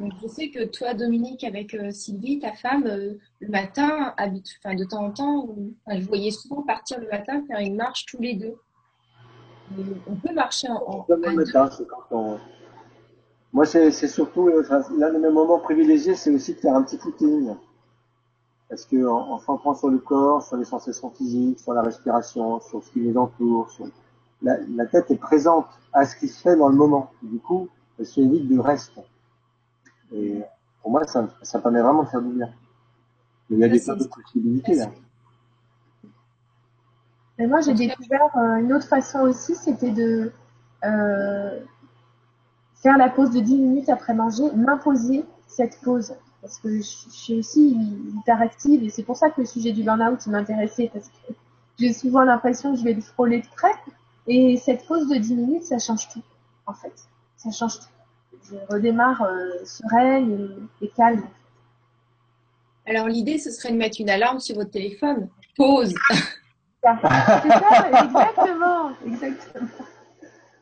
Donc, 0.00 0.12
je 0.20 0.26
sais 0.26 0.50
que 0.50 0.64
toi, 0.64 0.92
Dominique, 0.94 1.44
avec 1.44 1.72
euh, 1.74 1.90
Sylvie, 1.90 2.40
ta 2.40 2.52
femme, 2.52 2.84
euh, 2.86 3.14
le 3.40 3.48
matin, 3.48 4.12
habite, 4.16 4.46
de 4.64 4.84
temps 4.84 5.04
en 5.04 5.10
temps, 5.12 5.48
je 5.88 6.04
voyais 6.06 6.32
souvent 6.32 6.62
partir 6.62 6.98
le 6.98 7.08
matin 7.08 7.44
faire 7.46 7.60
une 7.60 7.76
marche 7.76 8.04
tous 8.06 8.20
les 8.20 8.34
deux. 8.34 8.56
on 10.08 10.16
peut 10.16 10.34
marcher 10.34 10.68
en. 10.68 10.82
en 10.88 11.06
quand 11.06 12.40
Moi, 13.52 13.66
c'est 13.66 13.92
surtout 14.08 14.48
l'un 14.48 15.12
de 15.12 15.18
mes 15.18 15.30
moments 15.30 15.60
privilégiés, 15.60 16.16
c'est 16.16 16.30
aussi 16.30 16.54
de 16.54 16.58
faire 16.58 16.74
un 16.74 16.82
petit 16.82 16.98
footing. 16.98 17.54
Parce 18.68 18.86
que 18.86 19.06
en, 19.06 19.40
en 19.46 19.74
sur 19.74 19.90
le 19.90 19.98
corps, 19.98 20.42
sur 20.42 20.56
les 20.56 20.64
sensations 20.64 21.10
physiques, 21.10 21.60
sur 21.60 21.72
la 21.72 21.82
respiration, 21.82 22.58
sur 22.60 22.82
ce 22.82 22.90
qui 22.90 23.00
les 23.00 23.16
entoure, 23.16 23.70
sur 23.70 23.86
la, 24.42 24.56
la, 24.74 24.86
tête 24.86 25.10
est 25.12 25.16
présente 25.16 25.66
à 25.92 26.04
ce 26.04 26.16
qui 26.16 26.26
se 26.26 26.42
fait 26.42 26.56
dans 26.56 26.68
le 26.68 26.74
moment. 26.74 27.12
Du 27.22 27.38
coup, 27.38 27.68
elle 27.98 28.06
se 28.06 28.20
évite 28.20 28.48
du 28.48 28.58
reste. 28.58 28.98
Et 30.12 30.42
pour 30.82 30.90
moi, 30.90 31.04
ça, 31.06 31.28
ça 31.42 31.58
permet 31.58 31.80
vraiment 31.80 32.02
de 32.02 32.08
faire 32.08 32.22
du 32.22 32.32
bien. 32.34 32.50
Il 33.50 33.58
y 33.58 33.64
a 33.64 33.68
des 33.68 33.82
tas 33.82 33.94
de 33.94 34.04
possibilités 34.04 34.74
là. 34.74 34.86
Mais 37.38 37.46
moi, 37.46 37.60
j'ai 37.60 37.74
découvert 37.74 38.36
euh, 38.36 38.56
une 38.56 38.72
autre 38.72 38.86
façon 38.86 39.20
aussi, 39.20 39.54
c'était 39.56 39.90
de 39.90 40.32
euh, 40.84 41.60
faire 42.76 42.96
la 42.96 43.08
pause 43.08 43.30
de 43.30 43.40
10 43.40 43.56
minutes 43.56 43.88
après 43.88 44.14
manger, 44.14 44.44
m'imposer 44.54 45.24
cette 45.48 45.80
pause. 45.80 46.14
Parce 46.42 46.58
que 46.58 46.76
je, 46.76 46.82
suis 46.82 47.38
aussi 47.38 47.76
hyperactive 48.18 48.84
et 48.84 48.90
c'est 48.90 49.02
pour 49.02 49.16
ça 49.16 49.30
que 49.30 49.40
le 49.40 49.46
sujet 49.46 49.72
du 49.72 49.82
burn-out 49.82 50.26
m'intéressait 50.26 50.90
parce 50.92 51.08
que 51.08 51.32
j'ai 51.78 51.92
souvent 51.92 52.22
l'impression 52.22 52.72
que 52.72 52.78
je 52.78 52.84
vais 52.84 52.92
le 52.92 53.00
frôler 53.00 53.40
de 53.40 53.46
près. 53.56 53.72
Et 54.26 54.56
cette 54.58 54.86
pause 54.86 55.08
de 55.08 55.16
10 55.16 55.34
minutes 55.34 55.64
ça 55.64 55.78
change 55.78 56.08
tout 56.08 56.22
en 56.66 56.74
fait. 56.74 56.92
Ça 57.36 57.50
change 57.50 57.80
tout 57.80 57.93
je 58.44 58.56
redémarre 58.72 59.22
euh, 59.22 59.64
sereine 59.64 60.68
et, 60.80 60.88
calme 60.88 61.26
alors 62.86 63.08
l'idée 63.08 63.38
ce 63.38 63.50
serait 63.50 63.72
de 63.72 63.78
mettre 63.78 64.00
une 64.00 64.10
alarme 64.10 64.40
sur 64.40 64.56
votre 64.56 64.70
téléphone. 64.70 65.28
Pause. 65.56 65.94
C'est 66.10 67.00
ça. 67.00 68.04
Exactement 68.04 68.92
exactement. 69.06 69.68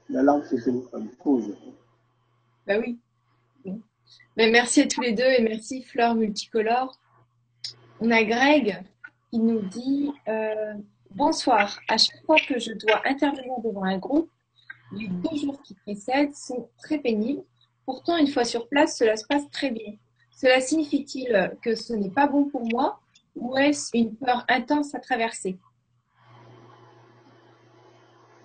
L'alarme 0.09 0.45
sur 0.45 0.57
le 0.57 0.63
téléphone. 0.63 1.09
Pause. 1.23 1.57
Bah 2.67 2.75
oui. 2.79 2.99
Ben, 4.37 4.51
merci 4.51 4.83
à 4.83 4.87
tous 4.87 5.01
les 5.01 5.13
deux 5.13 5.25
et 5.25 5.43
merci 5.43 5.83
Fleur 5.83 6.15
Multicolore. 6.15 6.99
On 8.01 8.11
a 8.11 8.23
Greg 8.25 8.83
qui 9.31 9.39
nous 9.39 9.61
dit 9.61 10.11
euh, 10.29 10.75
Bonsoir, 11.11 11.79
à 11.89 11.99
chaque 11.99 12.25
fois 12.25 12.37
que 12.37 12.59
je 12.59 12.73
dois 12.73 13.03
intervenir 13.07 13.53
devant 13.63 13.85
un 13.85 13.99
groupe, 13.99 14.31
les 14.93 15.09
deux 15.09 15.37
jours 15.37 15.61
qui 15.63 15.75
précèdent 15.75 16.35
sont 16.35 16.69
très 16.79 16.99
pénibles. 16.99 17.43
Pourtant, 17.85 18.17
une 18.17 18.29
fois 18.29 18.45
sur 18.45 18.69
place, 18.69 18.97
cela 18.97 19.17
se 19.17 19.27
passe 19.27 19.49
très 19.51 19.71
bien. 19.71 19.95
Cela 20.31 20.61
signifie-t-il 20.61 21.57
que 21.63 21.75
ce 21.75 21.93
n'est 21.93 22.11
pas 22.11 22.27
bon 22.27 22.45
pour 22.45 22.65
moi 22.65 23.01
ou 23.37 23.57
est-ce 23.57 23.91
une 23.95 24.15
peur 24.15 24.45
intense 24.49 24.95
à 24.95 25.01
traverser? 25.01 25.59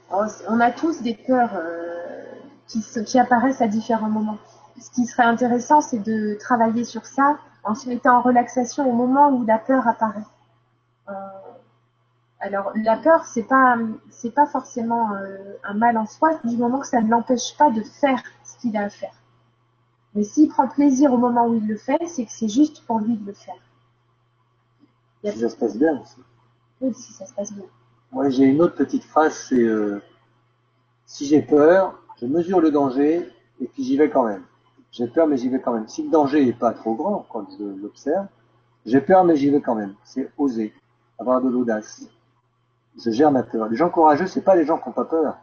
On 0.09 0.59
a 0.59 0.71
tous 0.71 1.01
des 1.01 1.15
peurs 1.15 1.51
euh, 1.55 2.23
qui, 2.67 3.19
apparaissent 3.19 3.61
à 3.61 3.67
différents 3.67 4.09
moments. 4.09 4.37
Ce 4.79 4.89
qui 4.91 5.05
serait 5.05 5.23
intéressant, 5.23 5.81
c'est 5.81 5.99
de 5.99 6.37
travailler 6.39 6.85
sur 6.85 7.05
ça 7.05 7.37
en 7.63 7.75
se 7.75 7.89
mettant 7.89 8.17
en 8.17 8.21
relaxation 8.21 8.89
au 8.89 8.93
moment 8.93 9.29
où 9.29 9.43
la 9.45 9.57
peur 9.57 9.85
apparaît. 9.87 10.23
Euh, 11.09 11.13
alors 12.39 12.71
la 12.75 12.95
peur, 12.97 13.25
c'est 13.25 13.43
pas 13.43 13.77
pas 14.35 14.45
forcément 14.45 15.13
euh, 15.13 15.57
un 15.63 15.73
mal 15.73 15.97
en 15.97 16.05
soi 16.05 16.39
du 16.43 16.55
moment 16.55 16.79
que 16.79 16.87
ça 16.87 17.01
ne 17.01 17.09
l'empêche 17.09 17.57
pas 17.57 17.71
de 17.71 17.81
faire 17.81 18.21
ce 18.43 18.57
qu'il 18.59 18.77
a 18.77 18.83
à 18.83 18.89
faire. 18.89 19.13
Mais 20.17 20.23
s'il 20.23 20.49
prend 20.49 20.67
plaisir 20.67 21.13
au 21.13 21.17
moment 21.17 21.47
où 21.47 21.55
il 21.55 21.65
le 21.65 21.77
fait, 21.77 22.05
c'est 22.07 22.25
que 22.25 22.31
c'est 22.31 22.49
juste 22.49 22.85
pour 22.85 22.99
lui 22.99 23.15
de 23.15 23.25
le 23.25 23.33
faire. 23.33 23.55
Si 25.23 25.39
ça 25.39 25.47
se 25.47 25.55
passe 25.55 25.77
bien 25.77 26.01
aussi. 26.01 26.17
Oui, 26.81 26.93
si 26.93 27.13
ça 27.13 27.25
se 27.25 27.33
passe 27.33 27.53
bien. 27.53 27.65
Moi, 28.11 28.29
j'ai 28.29 28.43
une 28.45 28.61
autre 28.61 28.75
petite 28.75 29.03
phrase, 29.03 29.33
c'est 29.47 29.61
euh, 29.61 30.01
si 31.05 31.25
j'ai 31.25 31.41
peur, 31.41 31.97
je 32.19 32.25
mesure 32.25 32.59
le 32.59 32.71
danger 32.71 33.29
et 33.61 33.67
puis 33.67 33.83
j'y 33.83 33.95
vais 33.95 34.09
quand 34.09 34.25
même. 34.25 34.43
J'ai 34.91 35.07
peur, 35.07 35.27
mais 35.27 35.37
j'y 35.37 35.47
vais 35.47 35.61
quand 35.61 35.73
même. 35.73 35.87
Si 35.87 36.03
le 36.03 36.09
danger 36.09 36.43
n'est 36.43 36.53
pas 36.53 36.73
trop 36.73 36.95
grand 36.95 37.25
quand 37.29 37.47
je 37.57 37.63
l'observe, 37.63 38.27
j'ai 38.85 39.01
peur, 39.01 39.23
mais 39.23 39.37
j'y 39.37 39.49
vais 39.49 39.61
quand 39.61 39.75
même. 39.75 39.93
C'est 40.03 40.31
oser, 40.37 40.73
avoir 41.17 41.41
de 41.41 41.49
l'audace 41.49 42.07
je 42.97 43.11
gère 43.11 43.31
ma 43.31 43.43
peur. 43.43 43.69
Les 43.69 43.77
gens 43.77 43.89
courageux, 43.89 44.27
c'est 44.27 44.41
pas 44.41 44.55
les 44.55 44.65
gens 44.65 44.77
qui 44.77 44.89
n'ont 44.89 44.93
pas 44.93 45.05
peur, 45.05 45.37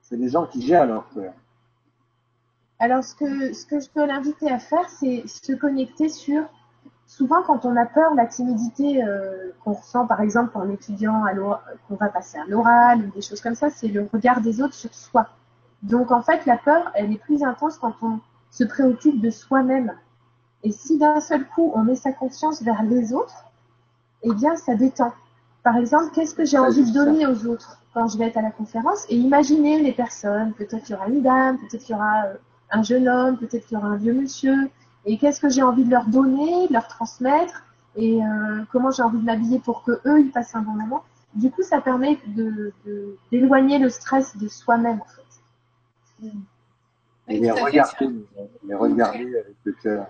c'est 0.00 0.16
les 0.16 0.28
gens 0.28 0.46
qui 0.46 0.62
gèrent 0.62 0.86
leur 0.86 1.04
peur. 1.06 1.32
Alors, 2.82 3.04
ce 3.04 3.14
que, 3.14 3.52
ce 3.52 3.64
que 3.64 3.78
je 3.78 3.88
peux 3.88 4.04
l'inviter 4.04 4.50
à 4.50 4.58
faire, 4.58 4.88
c'est 4.88 5.22
se 5.28 5.52
connecter 5.52 6.08
sur. 6.08 6.42
Souvent, 7.06 7.44
quand 7.44 7.64
on 7.64 7.76
a 7.76 7.86
peur, 7.86 8.12
la 8.16 8.26
timidité 8.26 9.04
euh, 9.04 9.52
qu'on 9.62 9.74
ressent, 9.74 10.04
par 10.08 10.20
exemple, 10.20 10.50
en 10.58 10.68
étudiant 10.68 11.22
qu'on 11.86 11.94
va 11.94 12.08
passer 12.08 12.38
à 12.38 12.44
l'oral 12.48 13.06
ou 13.06 13.10
des 13.12 13.20
choses 13.20 13.40
comme 13.40 13.54
ça, 13.54 13.70
c'est 13.70 13.86
le 13.86 14.08
regard 14.12 14.40
des 14.40 14.60
autres 14.60 14.74
sur 14.74 14.92
soi. 14.92 15.28
Donc, 15.84 16.10
en 16.10 16.22
fait, 16.22 16.44
la 16.44 16.56
peur, 16.56 16.90
elle 16.96 17.12
est 17.12 17.20
plus 17.20 17.44
intense 17.44 17.78
quand 17.78 17.94
on 18.02 18.18
se 18.50 18.64
préoccupe 18.64 19.20
de 19.20 19.30
soi-même. 19.30 19.92
Et 20.64 20.72
si 20.72 20.98
d'un 20.98 21.20
seul 21.20 21.46
coup, 21.46 21.70
on 21.76 21.84
met 21.84 21.94
sa 21.94 22.10
conscience 22.10 22.62
vers 22.62 22.82
les 22.82 23.12
autres, 23.12 23.44
eh 24.24 24.34
bien, 24.34 24.56
ça 24.56 24.74
détend. 24.74 25.12
Par 25.62 25.76
exemple, 25.76 26.12
qu'est-ce 26.16 26.34
que 26.34 26.44
j'ai 26.44 26.58
envie 26.58 26.84
de 26.84 26.92
donner 26.92 27.28
aux 27.28 27.46
autres 27.46 27.78
quand 27.94 28.08
je 28.08 28.18
vais 28.18 28.26
être 28.26 28.38
à 28.38 28.42
la 28.42 28.50
conférence? 28.50 29.06
Et 29.08 29.14
imaginer 29.14 29.80
les 29.80 29.92
personnes. 29.92 30.52
Peut-être 30.54 30.82
qu'il 30.82 30.96
y 30.96 30.98
aura 30.98 31.06
une 31.06 31.22
dame, 31.22 31.58
peut-être 31.58 31.84
qu'il 31.84 31.94
y 31.94 31.96
aura 31.96 32.24
euh, 32.24 32.34
un 32.72 32.82
jeune 32.82 33.08
homme, 33.08 33.38
peut-être 33.38 33.66
qu'il 33.66 33.76
y 33.76 33.80
aura 33.80 33.88
un 33.88 33.96
vieux 33.96 34.14
monsieur. 34.14 34.70
Et 35.04 35.18
qu'est-ce 35.18 35.40
que 35.40 35.48
j'ai 35.48 35.62
envie 35.62 35.84
de 35.84 35.90
leur 35.90 36.06
donner, 36.06 36.68
de 36.68 36.72
leur 36.72 36.88
transmettre? 36.88 37.64
Et 37.96 38.22
euh, 38.24 38.62
comment 38.70 38.90
j'ai 38.90 39.02
envie 39.02 39.18
de 39.18 39.24
m'habiller 39.24 39.58
pour 39.58 39.82
que 39.82 40.00
eux 40.06 40.20
ils 40.20 40.30
passent 40.30 40.54
un 40.54 40.62
bon 40.62 40.72
moment? 40.72 41.04
Du 41.34 41.50
coup, 41.50 41.62
ça 41.62 41.80
permet 41.80 42.18
de 42.26 42.72
d'éloigner 43.30 43.78
le 43.78 43.88
stress 43.88 44.36
de 44.36 44.48
soi-même 44.48 45.00
en 45.00 45.04
fait. 45.04 46.32
Et 47.28 47.38
les 47.38 47.50
regarder, 47.50 48.08
les 48.64 48.74
regarder 48.74 49.38
avec 49.38 49.56
le 49.64 49.72
cœur. 49.72 50.06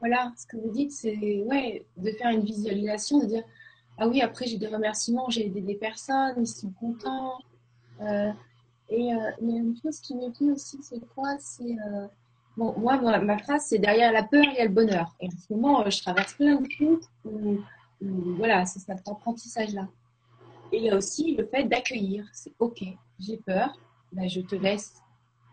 Voilà, 0.00 0.32
ce 0.36 0.46
que 0.46 0.56
vous 0.56 0.70
dites, 0.70 0.92
c'est 0.92 1.42
ouais, 1.46 1.86
de 1.96 2.10
faire 2.10 2.30
une 2.30 2.44
visualisation, 2.44 3.20
de 3.20 3.26
dire 3.26 3.44
ah 3.98 4.08
oui, 4.08 4.20
après 4.20 4.46
j'ai 4.46 4.58
des 4.58 4.66
remerciements, 4.66 5.28
j'ai 5.30 5.46
aidé 5.46 5.60
des 5.60 5.74
personnes, 5.74 6.34
ils 6.38 6.46
sont 6.46 6.70
contents. 6.80 7.38
Euh, 8.00 8.30
et 8.92 9.14
euh, 9.14 9.30
il 9.40 9.50
y 9.50 9.56
a 9.56 9.60
une 9.60 9.76
chose 9.82 10.00
qui 10.00 10.14
me 10.14 10.28
dit 10.30 10.50
aussi, 10.50 10.78
c'est 10.82 11.00
quoi 11.14 11.38
C'est 11.38 11.76
euh, 11.86 12.06
bon, 12.58 12.78
moi, 12.78 12.98
ma, 12.98 13.38
phrase, 13.38 13.64
c'est 13.66 13.78
derrière 13.78 14.12
la 14.12 14.22
peur, 14.22 14.44
il 14.44 14.54
y 14.54 14.58
a 14.58 14.64
le 14.64 14.70
bonheur. 14.70 15.16
Et 15.18 15.28
en 15.28 15.30
ce 15.30 15.52
moment, 15.52 15.88
je 15.88 16.02
traverse 16.02 16.34
plein 16.34 16.56
de 16.56 16.68
trucs 16.68 17.04
où, 17.24 17.58
voilà, 18.36 18.66
c'est 18.66 18.80
cet 18.80 19.08
apprentissage-là. 19.08 19.88
Et 20.72 20.76
il 20.76 20.84
y 20.84 20.90
a 20.90 20.96
aussi 20.96 21.34
le 21.34 21.46
fait 21.46 21.64
d'accueillir. 21.64 22.26
C'est 22.34 22.52
ok, 22.58 22.84
j'ai 23.18 23.38
peur, 23.38 23.74
ben, 24.12 24.28
je 24.28 24.42
te 24.42 24.56
laisse 24.56 24.94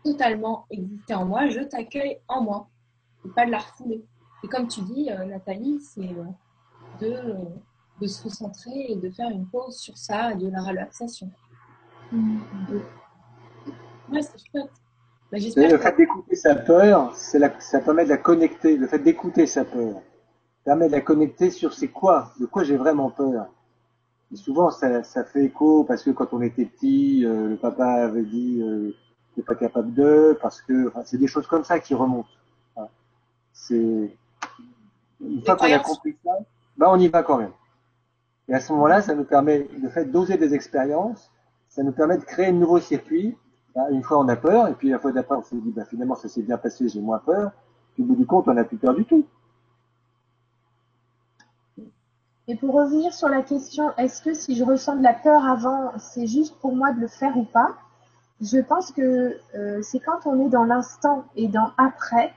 totalement 0.04 0.66
exister 0.70 1.14
en 1.14 1.24
moi, 1.24 1.48
je 1.48 1.60
t'accueille 1.60 2.18
en 2.28 2.42
moi, 2.42 2.68
et 3.24 3.28
pas 3.30 3.46
de 3.46 3.50
la 3.50 3.58
refouler. 3.58 4.04
Et 4.44 4.48
comme 4.48 4.68
tu 4.68 4.82
dis, 4.82 5.10
Nathalie, 5.26 5.80
c'est 5.80 6.14
de 7.00 7.14
de 8.00 8.06
se 8.06 8.22
recentrer 8.24 8.92
et 8.92 8.96
de 8.96 9.10
faire 9.10 9.30
une 9.30 9.46
pause 9.46 9.76
sur 9.76 9.96
ça, 9.96 10.34
de 10.34 10.48
la 10.48 10.62
relaxation. 10.62 11.30
Mm. 12.12 12.38
Ouais, 14.10 14.22
c'est 14.22 14.38
chouette. 14.38 14.70
Bah, 15.32 15.38
le 15.38 15.78
fait 15.78 15.96
d'écouter 15.96 16.34
sa 16.34 16.56
peur, 16.56 17.14
la, 17.34 17.60
ça 17.60 17.80
permet 17.80 18.04
de 18.04 18.08
la 18.08 18.16
connecter. 18.16 18.76
Le 18.76 18.88
fait 18.88 18.98
d'écouter 18.98 19.46
sa 19.46 19.64
peur 19.64 20.02
permet 20.64 20.88
de 20.88 20.92
la 20.92 21.00
connecter 21.00 21.50
sur 21.50 21.72
c'est 21.72 21.88
quoi, 21.88 22.32
de 22.40 22.46
quoi 22.46 22.64
j'ai 22.64 22.76
vraiment 22.76 23.10
peur. 23.10 23.46
Et 24.32 24.36
souvent, 24.36 24.70
ça, 24.70 25.02
ça, 25.02 25.24
fait 25.24 25.44
écho 25.44 25.84
parce 25.84 26.02
que 26.02 26.10
quand 26.10 26.32
on 26.32 26.42
était 26.42 26.64
petit, 26.64 27.24
euh, 27.24 27.48
le 27.48 27.56
papa 27.56 27.86
avait 27.86 28.24
dit 28.24 28.60
euh, 28.62 28.94
t'es 29.34 29.42
pas 29.42 29.54
capable 29.54 29.94
de, 29.94 30.36
parce 30.40 30.62
que 30.62 30.88
enfin, 30.88 31.02
c'est 31.04 31.18
des 31.18 31.26
choses 31.26 31.46
comme 31.46 31.64
ça 31.64 31.78
qui 31.78 31.94
remontent. 31.94 32.28
C'est 33.52 34.16
une 35.20 35.44
fois 35.44 35.56
qu'on 35.56 35.72
a 35.72 35.78
compris 35.80 36.16
ça, 36.24 36.32
ben 36.76 36.86
on 36.88 36.98
y 36.98 37.08
va 37.08 37.22
quand 37.22 37.38
même. 37.38 37.52
Et 38.48 38.54
à 38.54 38.60
ce 38.60 38.72
moment-là, 38.72 39.02
ça 39.02 39.14
nous 39.14 39.24
permet, 39.24 39.68
le 39.80 39.88
fait 39.90 40.06
d'oser 40.06 40.36
des 40.36 40.54
expériences, 40.54 41.30
ça 41.68 41.82
nous 41.82 41.92
permet 41.92 42.18
de 42.18 42.24
créer 42.24 42.46
un 42.46 42.52
nouveau 42.52 42.80
circuit. 42.80 43.36
Bah, 43.74 43.90
une 43.90 44.02
fois, 44.02 44.18
on 44.18 44.28
a 44.28 44.36
peur, 44.36 44.68
et 44.68 44.74
puis 44.74 44.90
la 44.90 44.98
fois 44.98 45.12
d'après, 45.12 45.36
on 45.36 45.42
se 45.42 45.54
dit, 45.54 45.70
bah, 45.70 45.84
finalement, 45.84 46.14
ça 46.14 46.28
s'est 46.28 46.42
bien 46.42 46.58
passé, 46.58 46.88
j'ai 46.88 47.00
moins 47.00 47.18
peur. 47.18 47.52
Puis 47.94 48.02
au 48.02 48.06
bout 48.06 48.16
du 48.16 48.26
compte, 48.26 48.48
on 48.48 48.54
n'a 48.54 48.64
plus 48.64 48.78
peur 48.78 48.94
du 48.94 49.04
tout. 49.04 49.24
Et 52.48 52.56
pour 52.56 52.74
revenir 52.74 53.12
sur 53.14 53.28
la 53.28 53.42
question, 53.42 53.92
est-ce 53.96 54.22
que 54.22 54.34
si 54.34 54.56
je 54.56 54.64
ressens 54.64 54.96
de 54.96 55.04
la 55.04 55.14
peur 55.14 55.44
avant, 55.44 55.92
c'est 55.98 56.26
juste 56.26 56.56
pour 56.60 56.74
moi 56.74 56.90
de 56.92 57.00
le 57.00 57.06
faire 57.06 57.36
ou 57.36 57.44
pas? 57.44 57.76
Je 58.40 58.58
pense 58.58 58.90
que 58.90 59.36
euh, 59.54 59.80
c'est 59.82 60.00
quand 60.00 60.26
on 60.26 60.44
est 60.44 60.48
dans 60.48 60.64
l'instant 60.64 61.24
et 61.36 61.46
dans 61.46 61.70
après 61.76 62.32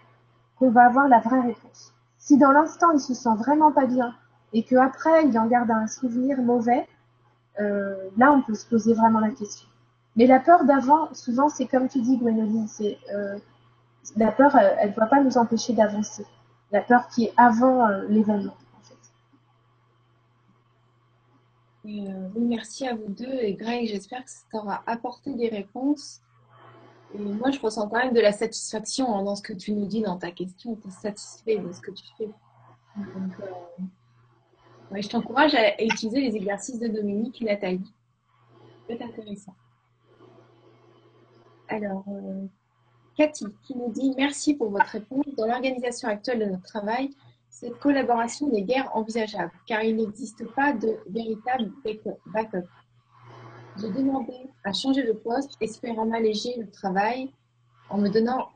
qu'on 0.59 0.69
va 0.69 0.85
avoir 0.85 1.07
la 1.07 1.19
vraie 1.19 1.41
réponse. 1.41 1.93
Si 2.19 2.37
dans 2.37 2.51
l'instant, 2.51 2.91
il 2.91 2.99
se 2.99 3.15
sent 3.15 3.35
vraiment 3.37 3.71
pas 3.71 3.87
bien, 3.87 4.13
et 4.53 4.63
qu'après 4.63 5.25
il 5.25 5.39
en 5.39 5.47
garde 5.47 5.71
un 5.71 5.87
souvenir 5.87 6.39
mauvais, 6.41 6.87
euh, 7.59 7.95
là 8.17 8.31
on 8.31 8.41
peut 8.43 8.53
se 8.53 8.67
poser 8.67 8.93
vraiment 8.93 9.19
la 9.19 9.31
question. 9.31 9.67
Mais 10.15 10.27
la 10.27 10.39
peur 10.39 10.63
d'avant, 10.65 11.13
souvent 11.13 11.49
c'est 11.49 11.65
comme 11.65 11.87
tu 11.89 12.01
dis 12.01 12.17
Gwénoline, 12.17 12.67
c'est 12.67 12.97
euh, 13.13 13.37
la 14.15 14.31
peur, 14.31 14.55
elle 14.55 14.89
ne 14.89 14.95
doit 14.95 15.07
pas 15.07 15.23
nous 15.23 15.37
empêcher 15.37 15.73
d'avancer. 15.73 16.25
La 16.71 16.81
peur 16.81 17.07
qui 17.07 17.25
est 17.25 17.33
avant 17.37 17.87
euh, 17.87 18.05
l'événement. 18.09 18.55
En 18.77 18.81
fait. 18.83 18.95
oui, 21.83 22.07
merci 22.35 22.87
à 22.87 22.95
vous 22.95 23.07
deux 23.07 23.33
et 23.41 23.55
Greg, 23.55 23.87
j'espère 23.87 24.23
que 24.23 24.29
ça 24.29 24.45
t'aura 24.51 24.83
apporté 24.85 25.33
des 25.33 25.49
réponses. 25.49 26.21
Et 27.15 27.19
moi, 27.19 27.51
je 27.51 27.59
ressens 27.59 27.87
quand 27.89 27.97
même 27.97 28.13
de 28.13 28.21
la 28.21 28.31
satisfaction 28.31 29.23
dans 29.23 29.35
ce 29.35 29.43
que 29.43 29.53
tu 29.53 29.71
nous 29.71 29.85
dis 29.85 30.01
dans 30.01 30.17
ta 30.17 30.31
question. 30.31 30.75
Tu 30.75 30.87
es 30.87 30.91
satisfait 30.91 31.57
de 31.57 31.71
ce 31.71 31.79
que 31.79 31.91
tu 31.91 32.03
fais. 32.17 32.29
Je 34.95 35.09
t'encourage 35.09 35.53
à 35.53 35.81
utiliser 35.81 36.21
les 36.21 36.35
exercices 36.35 36.79
de 36.79 36.87
Dominique 36.87 37.41
et 37.41 37.45
Nathalie. 37.45 37.93
C'est 38.87 39.01
intéressant. 39.01 39.53
Alors, 41.69 42.03
euh, 42.07 42.45
Cathy 43.15 43.45
qui 43.63 43.77
nous 43.77 43.91
dit 43.91 44.13
merci 44.17 44.55
pour 44.55 44.69
votre 44.69 44.85
réponse. 44.85 45.25
Dans 45.37 45.47
l'organisation 45.47 46.09
actuelle 46.09 46.39
de 46.39 46.45
notre 46.45 46.63
travail, 46.63 47.09
cette 47.49 47.77
collaboration 47.79 48.49
n'est 48.49 48.63
guère 48.63 48.89
envisageable 48.95 49.51
car 49.67 49.83
il 49.83 49.95
n'existe 49.95 50.45
pas 50.53 50.73
de 50.73 50.97
véritable 51.07 51.71
backup. 52.25 52.67
J'ai 53.77 53.89
demandé 53.89 54.33
à 54.63 54.73
changer 54.73 55.03
de 55.03 55.13
poste, 55.13 55.55
espérant 55.61 56.05
m'alléger 56.05 56.55
le 56.57 56.69
travail 56.69 57.31
en 57.89 57.97
me 57.97 58.09
donnant 58.09 58.49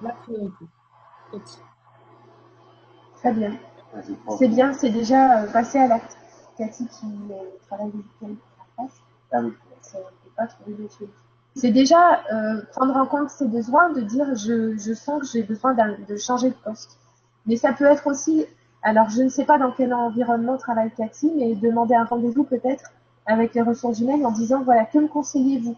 ma 0.00 0.10
priorité. 0.10 0.64
Très 3.16 3.32
bien. 3.32 3.58
C'est 4.38 4.48
bien, 4.48 4.72
c'est 4.72 4.90
déjà 4.90 5.42
euh, 5.42 5.52
passé 5.52 5.78
à 5.78 5.86
l'acte. 5.86 6.16
Cathy 6.56 6.86
qui 6.86 7.06
euh, 7.30 7.58
travaille 7.66 7.90
avec 8.22 8.38
la 8.58 8.64
France, 8.74 9.02
ah 9.32 9.42
pas 10.36 10.46
trouver 10.46 10.88
C'est 11.56 11.70
déjà 11.70 12.24
euh, 12.32 12.62
prendre 12.72 12.96
en 12.96 13.06
compte 13.06 13.30
ses 13.30 13.46
besoins, 13.46 13.90
de 13.90 14.00
dire 14.00 14.34
je, 14.34 14.76
je 14.76 14.92
sens 14.92 15.20
que 15.20 15.26
j'ai 15.26 15.42
besoin 15.44 15.74
de 15.74 16.16
changer 16.16 16.50
de 16.50 16.54
poste. 16.54 16.98
Mais 17.46 17.56
ça 17.56 17.72
peut 17.72 17.84
être 17.84 18.06
aussi, 18.06 18.46
alors 18.82 19.08
je 19.10 19.22
ne 19.22 19.28
sais 19.28 19.44
pas 19.44 19.58
dans 19.58 19.70
quel 19.70 19.94
environnement 19.94 20.56
travaille 20.56 20.90
Cathy, 20.90 21.32
mais 21.36 21.54
demander 21.54 21.94
un 21.94 22.04
rendez-vous 22.04 22.44
peut-être 22.44 22.90
avec 23.26 23.54
les 23.54 23.62
ressources 23.62 24.00
humaines 24.00 24.26
en 24.26 24.32
disant 24.32 24.62
voilà, 24.62 24.84
que 24.84 24.98
me 24.98 25.08
conseillez-vous? 25.08 25.76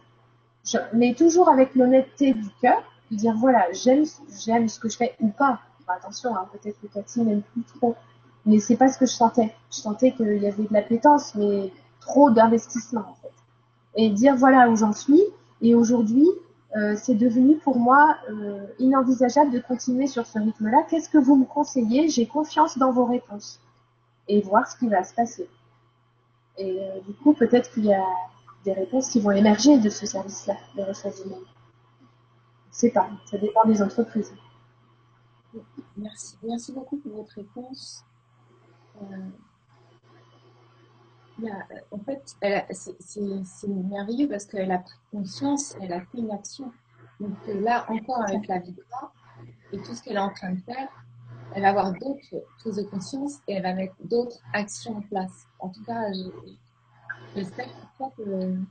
Mais 0.93 1.15
toujours 1.15 1.49
avec 1.49 1.75
l'honnêteté 1.75 2.35
du 2.35 2.49
cœur, 2.61 2.83
de 3.11 3.17
dire 3.17 3.35
voilà, 3.37 3.67
j'aime, 3.73 4.05
j'aime 4.45 4.69
ce 4.69 4.81
que 4.81 4.89
je 4.89 4.97
fais 4.97 5.15
ou 5.21 5.29
pas. 5.29 5.61
attention, 5.89 6.35
hein, 6.37 6.49
peut-être 6.53 6.81
que 6.81 6.87
Cathy 6.89 7.21
n'aime 7.21 7.43
plus 7.43 7.63
trop, 7.63 7.95
mais 8.47 8.59
c'est 8.59 8.77
pas 8.77 8.89
ce 8.89 8.99
que 8.99 9.07
je 9.07 9.13
sentais. 9.13 9.55
Je 9.71 9.77
sentais 9.77 10.13
qu'il 10.13 10.39
y 10.39 10.47
avait 10.47 10.65
de 10.65 10.73
l'appétence, 10.73 11.35
mais 11.35 11.73
trop 12.01 12.31
d'investissement 12.31 13.05
en 13.09 13.15
fait. 13.23 13.33
Et 13.95 14.11
dire 14.11 14.37
voilà 14.37 14.69
où 14.69 14.77
j'en 14.77 14.93
suis. 14.93 15.23
Et 15.61 15.75
aujourd'hui, 15.75 16.29
euh, 16.77 16.95
c'est 16.97 17.15
devenu 17.15 17.57
pour 17.57 17.79
moi 17.79 18.19
euh, 18.29 18.67
inenvisageable 18.79 19.51
de 19.51 19.61
continuer 19.61 20.07
sur 20.07 20.27
ce 20.27 20.39
rythme-là. 20.39 20.85
Qu'est-ce 20.91 21.09
que 21.09 21.19
vous 21.19 21.37
me 21.37 21.47
conseillez? 21.47 22.09
J'ai 22.09 22.27
confiance 22.27 22.77
dans 22.77 22.93
vos 22.93 23.07
réponses 23.07 23.61
et 24.29 24.43
voir 24.43 24.69
ce 24.69 24.77
qui 24.77 24.89
va 24.89 25.03
se 25.05 25.15
passer. 25.15 25.49
Et 26.59 26.79
euh, 26.81 27.01
du 27.01 27.15
coup, 27.15 27.33
peut-être 27.33 27.71
qu'il 27.73 27.87
y 27.87 27.95
a 27.95 28.05
des 28.65 28.73
réponses 28.73 29.09
qui 29.09 29.21
vont 29.21 29.31
émerger 29.31 29.79
de 29.79 29.89
ce 29.89 30.07
service-là, 30.07 30.57
des 30.75 30.83
ressources 30.83 31.25
humaines. 31.25 31.39
C'est 32.71 32.91
pas, 32.91 33.09
ça 33.31 33.39
dépend 33.39 33.65
des 33.67 33.81
entreprises. 33.81 34.33
Merci, 35.97 36.37
merci 36.43 36.73
beaucoup 36.73 36.99
pour 36.99 37.13
votre 37.13 37.35
réponse. 37.37 38.05
Euh, 41.43 41.49
en 41.91 41.99
fait, 41.99 42.37
c'est 43.01 43.69
merveilleux 43.69 44.29
parce 44.29 44.47
qu'elle 44.47 44.73
a 44.73 44.79
pris 44.79 44.97
conscience, 45.11 45.77
elle 45.81 45.93
a 45.93 46.01
fait 46.01 46.19
une 46.19 46.31
action. 46.31 46.73
Donc 47.21 47.37
euh, 47.49 47.61
là, 47.61 47.87
encore 47.91 48.23
avec 48.23 48.47
la 48.47 48.59
vidéo 48.59 48.85
et 49.73 49.79
tout 49.79 49.95
ce 49.95 50.03
qu'elle 50.03 50.17
est 50.17 50.21
en 50.21 50.33
train 50.33 50.53
de 50.53 50.61
faire, 50.61 50.89
elle 51.55 51.63
va 51.63 51.71
avoir 51.71 51.93
d'autres 51.93 52.45
prises 52.59 52.77
de 52.77 52.83
conscience 52.83 53.39
et 53.49 53.55
elle 53.55 53.63
va 53.63 53.75
mettre 53.75 53.95
d'autres 54.05 54.41
actions 54.53 54.97
en 54.97 55.03
place. 55.03 55.47
En 55.59 55.69
tout 55.69 55.85
cas, 55.85 56.01
j'espère 57.35 57.69
qu'il 58.17 58.67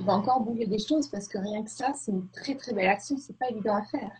va 0.00 0.12
encore 0.14 0.40
bouger 0.40 0.66
des 0.66 0.78
choses 0.78 1.08
parce 1.08 1.28
que 1.28 1.38
rien 1.38 1.62
que 1.62 1.70
ça, 1.70 1.92
c'est 1.94 2.12
une 2.12 2.28
très 2.28 2.54
très 2.54 2.72
belle 2.72 2.88
action. 2.88 3.16
C'est 3.18 3.36
pas 3.38 3.48
évident 3.50 3.76
à 3.76 3.82
faire. 3.82 4.12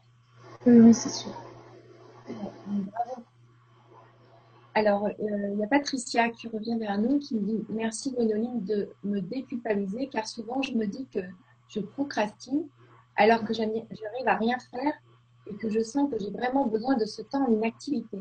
Oui, 0.66 0.92
c'est 0.92 1.10
sûr. 1.10 1.32
Bravo. 2.26 3.22
Alors, 4.76 5.06
euh, 5.06 5.12
il 5.54 5.58
y 5.58 5.64
a 5.64 5.66
Patricia 5.68 6.28
qui 6.28 6.48
revient 6.48 6.76
vers 6.78 6.98
nous 6.98 7.18
qui 7.18 7.34
me 7.34 7.40
dit 7.40 7.64
Merci 7.70 8.12
Monoline 8.12 8.62
de 8.62 8.90
me 9.04 9.20
déculpabiliser 9.20 10.08
car 10.08 10.26
souvent 10.26 10.60
je 10.60 10.74
me 10.74 10.86
dis 10.86 11.06
que 11.06 11.20
je 11.68 11.80
procrastine 11.80 12.68
alors 13.16 13.42
que 13.42 13.54
j'arrive 13.54 13.86
à 14.26 14.36
rien 14.36 14.58
faire 14.70 14.92
et 15.46 15.54
que 15.54 15.70
je 15.70 15.80
sens 15.80 16.10
que 16.10 16.18
j'ai 16.18 16.30
vraiment 16.30 16.66
besoin 16.66 16.94
de 16.94 17.06
ce 17.06 17.22
temps 17.22 17.48
en 17.48 17.52
inactivité. 17.52 18.18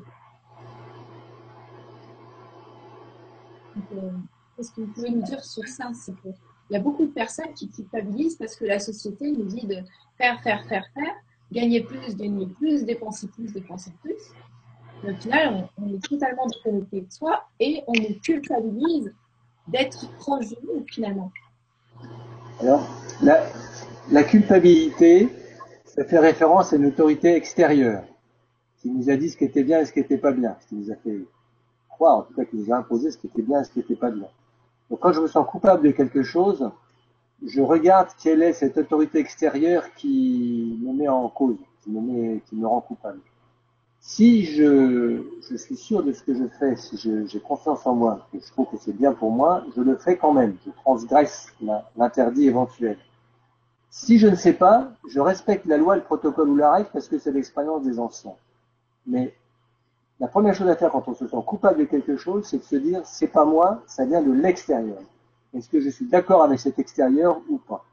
Euh, 3.92 4.12
qu'est-ce 4.56 4.72
que 4.72 4.80
vous 4.80 4.94
pouvez 4.94 5.10
nous 5.10 5.24
dire 5.24 5.44
sur 5.44 5.68
ça? 5.68 5.92
Il 6.70 6.74
y 6.74 6.78
a 6.78 6.80
beaucoup 6.80 7.06
de 7.06 7.12
personnes 7.12 7.54
qui 7.54 7.68
culpabilisent 7.68 8.38
parce 8.38 8.56
que 8.56 8.64
la 8.64 8.80
société 8.80 9.30
nous 9.30 9.44
dit 9.44 9.68
de 9.68 9.80
faire, 10.18 10.42
faire, 10.42 10.66
faire, 10.70 10.86
faire, 10.94 11.16
gagner 11.52 11.82
plus, 11.82 12.16
gagner 12.16 12.48
plus, 12.48 12.86
dépenser 12.86 13.28
plus, 13.28 13.52
dépenser 13.52 13.92
plus. 14.02 14.16
Au 15.04 15.14
final, 15.14 15.68
on, 15.78 15.94
est 15.94 16.04
totalement 16.04 16.46
déconnecté 16.48 17.02
de 17.02 17.12
soi 17.12 17.44
et 17.60 17.84
on 17.88 17.94
nous 17.94 18.20
culpabilise 18.24 19.14
d'être 19.68 20.10
proche 20.18 20.50
de 20.50 20.58
nous 20.64 20.86
finalement. 20.88 21.32
Alors, 22.62 22.88
la, 23.22 23.44
la 24.12 24.24
culpabilité, 24.24 25.30
ça 25.86 26.04
fait 26.06 26.20
référence 26.20 26.74
à 26.74 26.78
une 26.78 26.86
autorité 26.86 27.36
extérieure 27.36 28.04
qui 28.78 28.90
nous 28.90 29.10
a 29.10 29.16
dit 29.16 29.30
ce 29.30 29.38
qui 29.38 29.46
était 29.46 29.64
bien 29.64 29.80
et 29.80 29.86
ce 29.86 29.92
qui 29.92 30.00
n'était 30.00 30.18
pas 30.18 30.32
bien, 30.32 30.56
ce 30.62 30.68
qui 30.68 30.76
nous 30.76 30.92
a 30.92 30.96
fait 30.96 31.20
croire, 31.90 32.18
en 32.18 32.22
tout 32.24 32.34
cas 32.34 32.46
qui 32.46 32.56
nous 32.56 32.72
a 32.72 32.78
imposé 32.78 33.12
ce 33.12 33.18
qui 33.18 33.28
était 33.28 33.42
bien 33.42 33.62
et 33.62 33.64
ce 33.64 33.72
qui 33.72 33.80
n'était 33.80 33.96
pas 33.96 34.12
bien. 34.12 34.28
Donc 34.90 35.00
quand 35.00 35.12
je 35.12 35.22
me 35.22 35.28
sens 35.28 35.48
coupable 35.48 35.84
de 35.88 35.92
quelque 35.92 36.24
chose, 36.24 36.70
je 37.46 37.62
regarde 37.62 38.10
quelle 38.22 38.44
est 38.44 38.54
cette 38.54 38.78
autorité 38.78 39.20
extérieure 39.20 39.94
qui 39.96 40.80
me 40.82 40.94
met 40.94 41.08
en 41.08 41.28
cause, 41.30 41.58
qui 41.84 41.90
me, 41.92 42.02
met, 42.02 42.42
qui 42.48 42.56
me 42.56 42.68
rend 42.68 42.82
coupable. 42.82 43.20
Si 44.08 44.46
je, 44.46 45.24
suis 45.58 45.76
sûr 45.76 46.04
de 46.04 46.14
ce 46.14 46.22
que 46.22 46.36
je 46.36 46.48
fais, 46.60 46.76
si 46.76 46.96
j'ai 46.96 47.40
confiance 47.40 47.88
en 47.88 47.96
moi, 47.96 48.28
et 48.36 48.40
je 48.40 48.52
trouve 48.52 48.68
que 48.68 48.78
c'est 48.78 48.96
bien 48.96 49.14
pour 49.14 49.32
moi, 49.32 49.64
je 49.76 49.82
le 49.82 49.98
fais 49.98 50.16
quand 50.16 50.32
même. 50.32 50.56
Je 50.64 50.70
transgresse 50.70 51.52
l'interdit 51.98 52.48
éventuel. 52.48 53.00
Si 53.90 54.20
je 54.20 54.28
ne 54.28 54.36
sais 54.36 54.54
pas, 54.54 54.92
je 55.10 55.20
respecte 55.20 55.66
la 55.66 55.78
loi, 55.78 55.96
le 55.96 56.04
protocole 56.04 56.50
ou 56.50 56.56
la 56.56 56.72
règle 56.72 56.90
parce 56.94 57.08
que 57.08 57.18
c'est 57.18 57.32
l'expérience 57.32 57.84
des 57.84 57.98
anciens. 57.98 58.36
Mais 59.08 59.34
la 60.20 60.28
première 60.28 60.54
chose 60.54 60.70
à 60.70 60.76
faire 60.76 60.92
quand 60.92 61.08
on 61.08 61.16
se 61.16 61.28
sent 61.28 61.44
coupable 61.48 61.80
de 61.80 61.86
quelque 61.86 62.16
chose, 62.16 62.46
c'est 62.46 62.60
de 62.60 62.64
se 62.64 62.76
dire 62.76 63.02
c'est 63.06 63.28
pas 63.28 63.44
moi, 63.44 63.82
ça 63.88 64.06
vient 64.06 64.22
de 64.22 64.32
l'extérieur. 64.32 65.02
Est-ce 65.56 65.68
que 65.68 65.82
je 65.82 65.90
suis 65.90 66.06
d'accord 66.06 66.44
avec 66.44 66.60
cet 66.60 66.78
extérieur 66.78 67.42
ou 67.50 67.58
pas? 67.58 67.84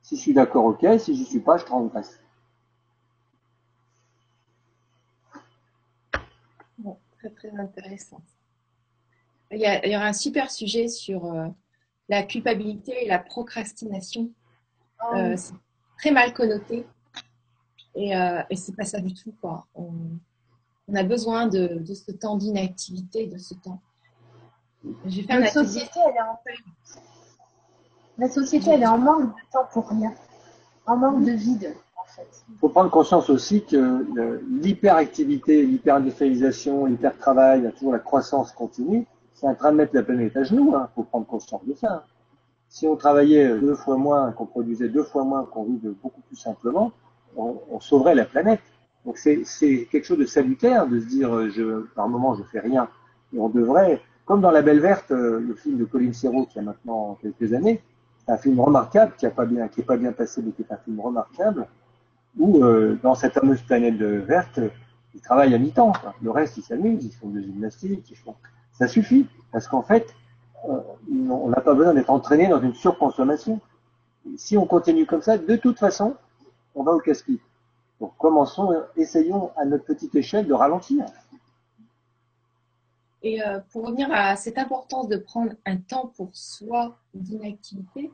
Si 0.00 0.16
je 0.16 0.20
suis 0.20 0.32
d'accord, 0.32 0.66
ok. 0.66 0.86
Si 1.00 1.16
je 1.16 1.20
ne 1.22 1.26
suis 1.26 1.40
pas, 1.40 1.56
je 1.56 1.64
transgresse. 1.64 2.20
Bon, 6.78 6.98
très 7.30 7.48
très 7.48 7.58
intéressant. 7.58 8.20
Il 9.50 9.58
y, 9.58 9.66
a, 9.66 9.84
il 9.86 9.92
y 9.92 9.96
aura 9.96 10.06
un 10.06 10.12
super 10.12 10.50
sujet 10.50 10.88
sur 10.88 11.26
euh, 11.26 11.46
la 12.08 12.22
culpabilité 12.22 13.04
et 13.04 13.08
la 13.08 13.18
procrastination 13.18 14.30
euh, 15.14 15.36
c'est 15.36 15.54
très 15.98 16.10
mal 16.10 16.32
connoté. 16.32 16.86
Et, 17.94 18.16
euh, 18.16 18.42
et 18.50 18.56
c'est 18.56 18.74
pas 18.74 18.84
ça 18.84 19.00
du 19.00 19.14
tout. 19.14 19.32
Quoi. 19.40 19.66
On, 19.74 20.18
a 20.94 21.02
besoin 21.02 21.46
de, 21.46 21.78
de 21.78 21.94
ce 21.94 22.10
temps 22.12 22.36
d'inactivité, 22.36 23.26
de 23.26 23.38
ce 23.38 23.54
temps. 23.54 23.80
J'ai 25.06 25.22
fait 25.22 25.38
La 25.38 25.50
société, 25.50 25.98
elle 26.06 26.16
est 26.16 26.20
en 26.20 26.38
La 28.18 28.28
société, 28.28 28.70
elle 28.70 28.82
est 28.82 28.86
en 28.86 28.98
manque 28.98 29.34
de 29.34 29.50
temps 29.52 29.66
pour 29.72 29.88
rien. 29.88 30.14
En 30.86 30.96
manque 30.96 31.24
de 31.24 31.32
vide, 31.32 31.74
Il 32.50 32.58
faut 32.58 32.68
prendre 32.68 32.90
conscience 32.90 33.30
aussi 33.30 33.64
que 33.64 34.06
l'hyperactivité, 34.62 35.64
l'hyperindustrialisation, 35.64 36.86
l'hypertravail, 36.86 37.72
toujours 37.72 37.92
la 37.92 37.98
croissance 37.98 38.52
continue, 38.52 39.06
c'est 39.34 39.46
en 39.46 39.54
train 39.54 39.72
de 39.72 39.76
mettre 39.78 39.94
la 39.94 40.02
planète 40.02 40.36
à 40.36 40.44
genoux. 40.44 40.70
Il 40.70 40.74
hein. 40.74 40.88
faut 40.94 41.02
prendre 41.02 41.26
conscience 41.26 41.64
de 41.66 41.74
ça 41.74 42.04
si 42.74 42.88
on 42.88 42.96
travaillait 42.96 43.56
deux 43.60 43.76
fois 43.76 43.96
moins, 43.96 44.32
qu'on 44.32 44.46
produisait 44.46 44.88
deux 44.88 45.04
fois 45.04 45.22
moins, 45.22 45.44
qu'on 45.44 45.62
vivait 45.62 45.94
beaucoup 46.02 46.20
plus 46.22 46.34
simplement, 46.34 46.90
on, 47.36 47.78
sauverait 47.78 48.16
la 48.16 48.24
planète. 48.24 48.62
Donc 49.06 49.16
c'est 49.16 49.44
quelque 49.92 50.04
chose 50.04 50.18
de 50.18 50.26
salutaire 50.26 50.88
de 50.88 50.98
se 50.98 51.06
dire, 51.06 51.32
euh, 51.32 51.88
par 51.94 52.08
moment, 52.08 52.34
je 52.34 52.42
fais 52.42 52.58
rien. 52.58 52.88
Et 53.32 53.38
on 53.38 53.48
devrait, 53.48 54.02
comme 54.24 54.40
dans 54.40 54.50
La 54.50 54.60
Belle 54.60 54.80
Verte, 54.80 55.12
euh, 55.12 55.38
le 55.38 55.54
film 55.54 55.78
de 55.78 55.84
Colin 55.84 56.12
Serrault 56.12 56.46
qui 56.46 56.58
a 56.58 56.62
maintenant 56.62 57.16
quelques 57.22 57.52
années, 57.52 57.80
c'est 58.18 58.32
un 58.32 58.38
film 58.38 58.58
remarquable 58.58 59.12
qui 59.18 59.26
a 59.26 59.30
pas 59.30 59.46
bien, 59.46 59.68
qui 59.68 59.82
est 59.82 59.84
pas 59.84 59.96
bien 59.96 60.10
passé, 60.10 60.42
mais 60.44 60.50
qui 60.50 60.62
est 60.62 60.72
un 60.72 60.78
film 60.78 60.98
remarquable, 60.98 61.68
où 62.38 62.64
euh, 62.64 62.98
dans 63.02 63.14
cette 63.14 63.34
fameuse 63.34 63.62
planète 63.62 63.96
verte, 63.96 64.60
ils 65.14 65.20
travaillent 65.20 65.54
à 65.54 65.58
mi-temps. 65.58 65.92
Le 66.22 66.30
reste, 66.30 66.56
ils 66.56 66.62
s'amusent, 66.62 67.04
ils 67.04 67.12
font 67.12 67.28
de 67.28 67.40
gymnastique, 67.40 68.10
ils 68.10 68.16
font. 68.16 68.34
Ça 68.72 68.88
suffit, 68.88 69.26
parce 69.52 69.68
qu'en 69.68 69.82
fait, 69.82 70.14
on 70.64 71.48
n'a 71.48 71.60
pas 71.60 71.74
besoin 71.74 71.94
d'être 71.94 72.10
entraîné 72.10 72.48
dans 72.48 72.60
une 72.60 72.74
surconsommation. 72.74 73.60
Si 74.36 74.56
on 74.56 74.66
continue 74.66 75.06
comme 75.06 75.22
ça, 75.22 75.38
de 75.38 75.56
toute 75.56 75.78
façon, 75.78 76.16
on 76.74 76.82
va 76.82 76.92
au 76.92 76.98
casse-pied. 76.98 77.38
Donc 78.00 78.12
commençons, 78.18 78.74
essayons 78.96 79.50
à 79.56 79.64
notre 79.64 79.84
petite 79.84 80.14
échelle 80.14 80.46
de 80.46 80.54
ralentir. 80.54 81.04
Et 83.22 83.42
euh, 83.42 83.58
pour 83.70 83.86
revenir 83.86 84.12
à 84.12 84.36
cette 84.36 84.58
importance 84.58 85.08
de 85.08 85.16
prendre 85.16 85.52
un 85.64 85.78
temps 85.78 86.12
pour 86.14 86.28
soi 86.34 86.98
d'inactivité, 87.14 88.10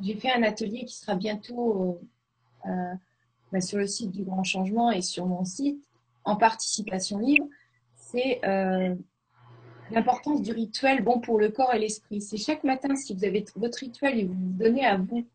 j'ai 0.00 0.14
fait 0.16 0.30
un 0.30 0.42
atelier 0.42 0.84
qui 0.84 0.94
sera 0.94 1.14
bientôt 1.14 1.98
euh, 2.66 2.70
euh, 2.70 2.94
bah, 3.52 3.60
sur 3.60 3.78
le 3.78 3.86
site 3.86 4.10
du 4.10 4.24
Grand 4.24 4.44
Changement 4.44 4.90
et 4.90 5.02
sur 5.02 5.26
mon 5.26 5.44
site 5.44 5.82
en 6.24 6.36
participation 6.36 7.18
libre. 7.18 7.46
C'est 7.96 8.40
l'importance 9.90 10.42
du 10.42 10.52
rituel 10.52 11.02
bon 11.02 11.20
pour 11.20 11.38
le 11.38 11.48
corps 11.50 11.74
et 11.74 11.78
l'esprit. 11.78 12.20
C'est 12.20 12.36
chaque 12.36 12.64
matin, 12.64 12.94
si 12.94 13.14
vous 13.14 13.24
avez 13.24 13.44
votre 13.56 13.78
rituel 13.78 14.18
et 14.18 14.24
vous 14.24 14.34
vous 14.34 14.52
donnez 14.52 14.84
à 14.84 14.96
vous, 14.96 15.26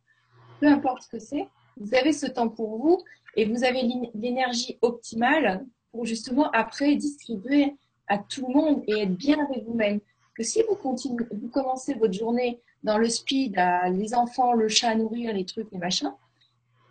peu 0.59 0.67
importe 0.67 1.03
ce 1.03 1.09
que 1.09 1.19
c'est, 1.19 1.47
vous 1.77 1.95
avez 1.95 2.13
ce 2.13 2.27
temps 2.27 2.49
pour 2.49 2.77
vous 2.77 3.03
et 3.35 3.45
vous 3.45 3.63
avez 3.63 3.81
l'énergie 4.13 4.77
optimale 4.81 5.65
pour 5.91 6.05
justement 6.05 6.49
après 6.51 6.95
distribuer 6.95 7.75
à 8.07 8.17
tout 8.17 8.45
le 8.47 8.53
monde 8.53 8.83
et 8.87 9.01
être 9.01 9.15
bien 9.15 9.43
avec 9.43 9.65
vous-même. 9.65 9.99
Que 10.35 10.43
si 10.43 10.63
vous 10.67 10.75
continuez, 10.75 11.25
vous 11.31 11.49
commencez 11.49 11.93
votre 11.93 12.13
journée 12.13 12.59
dans 12.83 12.97
le 12.97 13.07
speed, 13.07 13.57
à 13.57 13.89
les 13.89 14.13
enfants, 14.15 14.53
le 14.53 14.67
chat 14.67 14.89
à 14.89 14.95
nourrir, 14.95 15.33
les 15.33 15.45
trucs, 15.45 15.71
les 15.71 15.77
machins, 15.77 16.11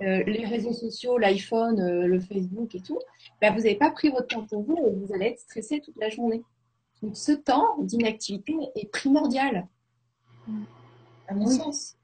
euh, 0.03 0.23
les 0.25 0.45
réseaux 0.45 0.73
sociaux, 0.73 1.19
l'iPhone, 1.19 1.81
euh, 1.81 2.07
le 2.07 2.21
Facebook 2.21 2.75
et 2.75 2.81
tout, 2.81 2.99
ben 3.41 3.53
vous 3.53 3.61
n'avez 3.61 3.77
pas 3.77 3.91
pris 3.91 4.11
votre 4.11 4.27
temps 4.27 4.45
pour 4.47 4.63
vous 4.63 4.77
et 4.77 4.91
vous 4.91 5.15
allez 5.15 5.27
être 5.27 5.41
stressé 5.41 5.81
toute 5.81 5.97
la 5.99 6.09
journée. 6.09 6.43
Donc, 7.03 7.17
ce 7.17 7.33
temps 7.33 7.79
d'inactivité 7.79 8.55
est 8.77 8.91
primordial, 8.91 9.67
à 11.29 11.35
mon 11.35 11.47
sens. 11.47 11.97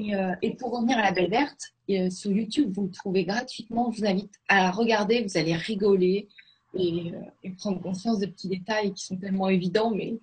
Euh, 0.00 0.34
et, 0.42 0.54
pour 0.54 0.72
revenir 0.72 0.98
à 0.98 1.02
la 1.02 1.12
Belle 1.12 1.30
Verte, 1.30 1.74
euh, 1.90 2.10
sur 2.10 2.30
YouTube, 2.30 2.72
vous 2.74 2.84
le 2.84 2.90
trouvez 2.90 3.24
gratuitement. 3.24 3.90
Je 3.90 4.00
vous 4.00 4.06
invite 4.06 4.32
à 4.48 4.70
regarder, 4.70 5.22
vous 5.22 5.36
allez 5.36 5.54
rigoler 5.54 6.28
et, 6.74 7.12
euh, 7.44 7.50
prendre 7.58 7.80
conscience 7.80 8.18
de 8.18 8.26
petits 8.26 8.48
détails 8.48 8.92
qui 8.92 9.04
sont 9.04 9.16
tellement 9.16 9.48
évidents, 9.48 9.90
mais 9.90 10.18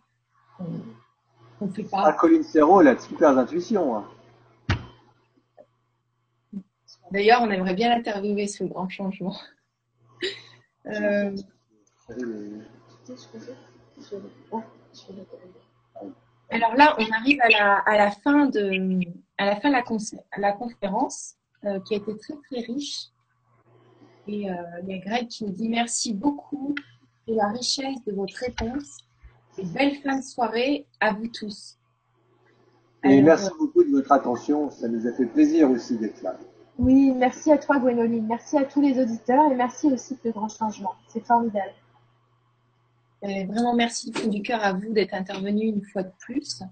on 1.60 1.66
ne 1.66 1.72
fait 1.72 1.84
pas. 1.84 2.04
Ah, 2.06 2.14
Colin 2.14 2.44
Serrault, 2.44 2.82
il 2.82 2.88
a 2.88 2.96
de 2.96 3.02
super 3.02 3.38
intuitions. 3.38 3.98
Hein. 3.98 4.06
D'ailleurs, 7.16 7.42
on 7.42 7.50
aimerait 7.50 7.76
bien 7.76 7.96
l'interviewer 7.96 8.46
sur 8.56 8.66
le 8.66 8.72
grand 8.72 8.90
changement. 8.90 9.38
Euh, 10.88 11.34
alors 16.50 16.76
là, 16.76 16.98
on 17.00 17.12
arrive 17.14 17.40
à 17.42 17.50
la, 17.50 17.78
à 17.78 17.98
la 17.98 18.12
fin 18.12 18.48
de, 18.48 19.00
à 19.38 19.46
la, 19.46 19.56
fin 19.56 19.70
de 19.70 19.76
la, 19.76 19.82
la 20.38 20.52
conférence 20.52 21.36
euh, 21.64 21.80
qui 21.80 21.94
a 21.94 21.98
été 21.98 22.18
très 22.18 22.34
très 22.50 22.60
riche. 22.66 23.06
Et 24.28 24.52
euh, 24.52 24.56
il 24.84 24.90
y 24.90 24.94
a 24.96 24.98
Greg 24.98 25.30
qui 25.30 25.46
nous 25.46 25.54
dit 25.54 25.70
merci 25.70 26.14
beaucoup 26.14 26.76
de 27.30 27.34
la 27.34 27.48
richesse 27.48 28.04
de 28.06 28.12
votre 28.12 28.36
réponse 28.36 28.98
et 29.58 29.64
belle 29.64 29.96
fin 30.04 30.18
de 30.18 30.24
soirée 30.24 30.86
à 31.00 31.14
vous 31.14 31.28
tous. 31.28 31.78
Et 33.06 33.22
merci 33.22 33.50
beaucoup 33.58 33.86
de 33.86 33.92
votre 33.92 34.12
attention, 34.12 34.70
ça 34.70 34.90
nous 34.90 35.08
a 35.08 35.14
fait 35.14 35.28
plaisir 35.28 35.70
aussi 35.70 35.98
d'être 35.98 36.22
là. 36.22 36.38
Oui, 36.78 37.12
merci 37.16 37.52
à 37.52 37.58
toi 37.58 37.80
Gwénoline, 37.80 38.28
merci 38.28 38.58
à 38.58 38.66
tous 38.66 38.82
les 38.82 39.00
auditeurs 39.02 39.50
et 39.52 39.56
merci 39.56 39.88
aussi 39.88 40.16
pour 40.16 40.26
le 40.26 40.32
grand 40.34 40.50
changement. 40.50 40.96
C'est 41.08 41.26
formidable. 41.26 41.74
vraiment 43.22 43.74
merci 43.74 44.12
du 44.12 44.42
cœur 44.42 44.62
à 44.64 44.74
vous 44.74 44.92
d'être 44.92 45.14
intervenu 45.14 45.66
une 45.66 45.84
fois 45.84 46.04
de 46.04 46.12
plus 46.20 46.64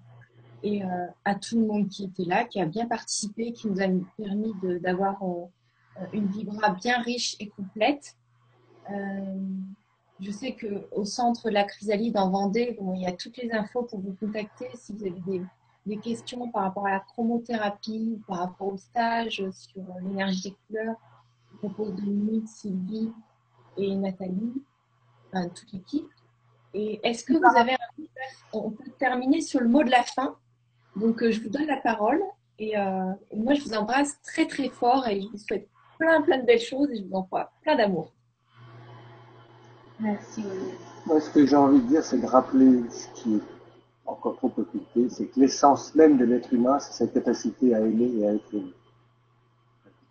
et 0.63 0.83
euh, 0.83 1.07
à 1.25 1.35
tout 1.35 1.59
le 1.59 1.65
monde 1.65 1.89
qui 1.89 2.05
était 2.05 2.23
là, 2.23 2.45
qui 2.45 2.59
a 2.59 2.65
bien 2.65 2.87
participé, 2.87 3.51
qui 3.53 3.67
nous 3.67 3.81
a 3.81 3.87
permis 4.17 4.53
d'avoir 4.81 5.21
euh, 5.23 6.05
une 6.13 6.27
vibra 6.27 6.69
bien 6.71 7.01
riche 7.01 7.35
et 7.39 7.49
complète. 7.49 8.15
Euh, 8.89 9.39
je 10.19 10.31
sais 10.31 10.55
qu'au 10.55 11.05
centre 11.05 11.49
de 11.49 11.53
la 11.53 11.63
chrysalide 11.63 12.17
en 12.17 12.29
Vendée, 12.29 12.77
il 12.95 13.01
y 13.01 13.05
a 13.05 13.11
toutes 13.11 13.37
les 13.37 13.51
infos 13.51 13.83
pour 13.83 13.99
vous 13.99 14.15
contacter 14.19 14.67
si 14.75 14.93
vous 14.93 15.05
avez 15.05 15.19
des, 15.27 15.41
des 15.85 15.97
questions 15.97 16.49
par 16.49 16.63
rapport 16.63 16.87
à 16.87 16.91
la 16.91 16.99
chromothérapie, 16.99 18.21
par 18.27 18.39
rapport 18.39 18.73
au 18.73 18.77
stage 18.77 19.43
sur 19.51 19.83
l'énergie 20.01 20.41
des 20.41 20.55
couleurs. 20.67 20.95
Je 21.51 21.57
propose 21.57 21.93
Dominique, 21.95 22.47
Sylvie 22.47 23.11
et 23.77 23.95
Nathalie, 23.95 24.53
enfin, 25.31 25.49
toute 25.49 25.71
l'équipe. 25.73 26.07
Et 26.73 26.99
est-ce 27.03 27.23
que 27.23 27.33
vous 27.33 27.57
avez 27.57 27.73
un 27.73 28.03
On 28.53 28.71
peut 28.71 28.89
terminer 28.97 29.41
sur 29.41 29.59
le 29.59 29.67
mot 29.67 29.83
de 29.83 29.91
la 29.91 30.03
fin. 30.03 30.35
Donc, 30.95 31.21
euh, 31.21 31.31
je 31.31 31.41
vous 31.41 31.49
donne 31.49 31.67
la 31.67 31.77
parole. 31.77 32.21
Et, 32.59 32.77
euh, 32.77 33.11
moi, 33.35 33.53
je 33.53 33.61
vous 33.61 33.73
embrasse 33.73 34.19
très, 34.21 34.47
très 34.47 34.69
fort 34.69 35.07
et 35.07 35.21
je 35.21 35.27
vous 35.27 35.37
souhaite 35.37 35.67
plein, 35.99 36.21
plein 36.21 36.39
de 36.39 36.45
belles 36.45 36.59
choses 36.59 36.89
et 36.91 36.97
je 36.97 37.03
vous 37.03 37.15
envoie 37.15 37.51
plein 37.61 37.75
d'amour. 37.75 38.11
Merci. 39.99 40.43
Moi, 41.05 41.19
ce 41.19 41.29
que 41.29 41.45
j'ai 41.45 41.55
envie 41.55 41.81
de 41.81 41.87
dire, 41.87 42.03
c'est 42.03 42.19
de 42.19 42.25
rappeler 42.25 42.89
ce 42.89 43.07
qui 43.13 43.35
est 43.35 43.41
encore 44.05 44.35
trop 44.37 44.51
occulté, 44.57 45.09
c'est 45.09 45.25
que 45.27 45.39
l'essence 45.39 45.95
même 45.95 46.17
de 46.17 46.25
l'être 46.25 46.53
humain, 46.53 46.79
c'est 46.79 46.93
sa 46.93 47.07
capacité 47.07 47.73
à 47.73 47.79
aimer 47.79 48.11
et 48.17 48.27
à 48.27 48.33
être 48.33 48.53
aimé. 48.53 48.73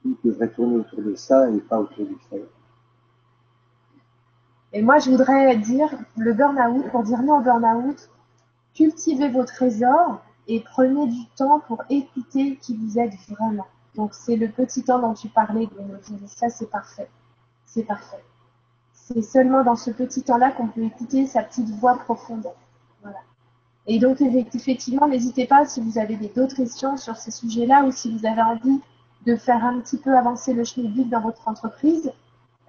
Tout 0.03 0.17
devrait 0.25 0.49
tourner 0.49 0.77
autour 0.77 1.03
de 1.03 1.15
ça 1.15 1.49
et 1.51 1.61
pas 1.61 1.79
autour 1.81 2.07
du 2.07 2.17
fait. 2.29 2.45
Et 4.73 4.83
moi, 4.83 4.99
je 4.99 5.11
voudrais 5.11 5.57
dire 5.57 5.89
le 6.17 6.33
burn-out, 6.33 6.91
pour 6.91 7.03
dire 7.03 7.23
non 7.23 7.39
au 7.39 7.43
burn-out, 7.43 8.09
cultivez 8.75 9.29
vos 9.29 9.45
trésors 9.45 10.23
et 10.49 10.61
prenez 10.61 11.07
du 11.07 11.27
temps 11.37 11.61
pour 11.61 11.83
écouter 11.91 12.57
qui 12.57 12.77
vous 12.77 12.99
êtes 12.99 13.15
vraiment. 13.29 13.67
Donc, 13.95 14.15
c'est 14.15 14.37
le 14.37 14.49
petit 14.49 14.83
temps 14.83 14.99
dont 14.99 15.13
tu 15.13 15.29
parlais, 15.29 15.67
Gwendoline. 15.67 16.27
Ça, 16.27 16.49
c'est 16.49 16.71
parfait. 16.71 17.09
C'est 17.67 17.85
parfait. 17.85 18.25
C'est 18.95 19.23
seulement 19.23 19.63
dans 19.63 19.77
ce 19.77 19.91
petit 19.91 20.23
temps-là 20.23 20.53
qu'on 20.53 20.69
peut 20.69 20.83
écouter 20.83 21.27
sa 21.27 21.43
petite 21.43 21.69
voix 21.69 21.99
profonde. 21.99 22.47
Voilà. 23.03 23.19
Et 23.87 23.99
donc, 23.99 24.21
effectivement, 24.21 25.09
n'hésitez 25.09 25.47
pas 25.47 25.67
si 25.67 25.81
vous 25.81 25.99
avez 25.99 26.17
d'autres 26.17 26.55
questions 26.55 26.97
sur 26.97 27.17
ces 27.17 27.31
sujets-là 27.31 27.85
ou 27.85 27.91
si 27.91 28.17
vous 28.17 28.25
avez 28.27 28.43
envie 28.43 28.81
de 29.27 29.37
faire 29.37 29.65
un 29.65 29.81
petit 29.81 29.99
peu 29.99 30.17
avancer 30.17 30.53
le 30.53 30.65
schmilblick 30.65 31.09
dans 31.09 31.21
votre 31.21 31.47
entreprise. 31.49 32.13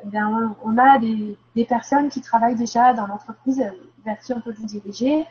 Eh 0.06 0.18
on 0.64 0.78
a 0.78 1.00
des, 1.00 1.66
personnes 1.66 2.10
qui 2.10 2.22
travaillent 2.22 2.56
déjà 2.56 2.94
dans 2.94 3.08
l'entreprise 3.08 3.62
euh, 3.62 3.72
vers 4.06 4.20
qui 4.20 4.34
on 4.34 4.42
peut 4.42 4.54
vous 4.54 4.66
diriger. 4.66 5.26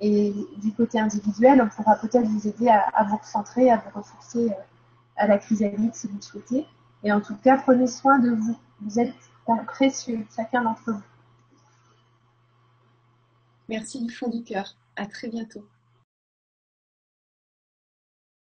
Et 0.00 0.32
du 0.58 0.72
côté 0.72 0.98
individuel, 0.98 1.62
on 1.62 1.68
pourra 1.68 1.96
peut-être 1.96 2.26
vous 2.26 2.48
aider 2.48 2.68
à, 2.68 3.04
vous 3.04 3.16
recentrer, 3.16 3.70
à 3.70 3.76
vous 3.76 3.98
ressourcer 3.98 4.50
euh, 4.50 4.62
à 5.16 5.26
la 5.26 5.38
chrysalide 5.38 5.94
si 5.94 6.06
vous 6.06 6.16
le 6.16 6.22
souhaitez. 6.22 6.66
Et 7.02 7.12
en 7.12 7.20
tout 7.20 7.36
cas, 7.36 7.58
prenez 7.58 7.86
soin 7.86 8.18
de 8.18 8.30
vous. 8.30 8.56
Vous 8.80 8.98
êtes 8.98 9.14
précieux, 9.66 10.26
chacun 10.34 10.62
d'entre 10.62 10.92
vous. 10.92 11.02
Merci 13.68 14.04
du 14.04 14.12
fond 14.12 14.28
du 14.28 14.42
cœur. 14.42 14.74
À 14.96 15.06
très 15.06 15.28
bientôt. 15.28 15.68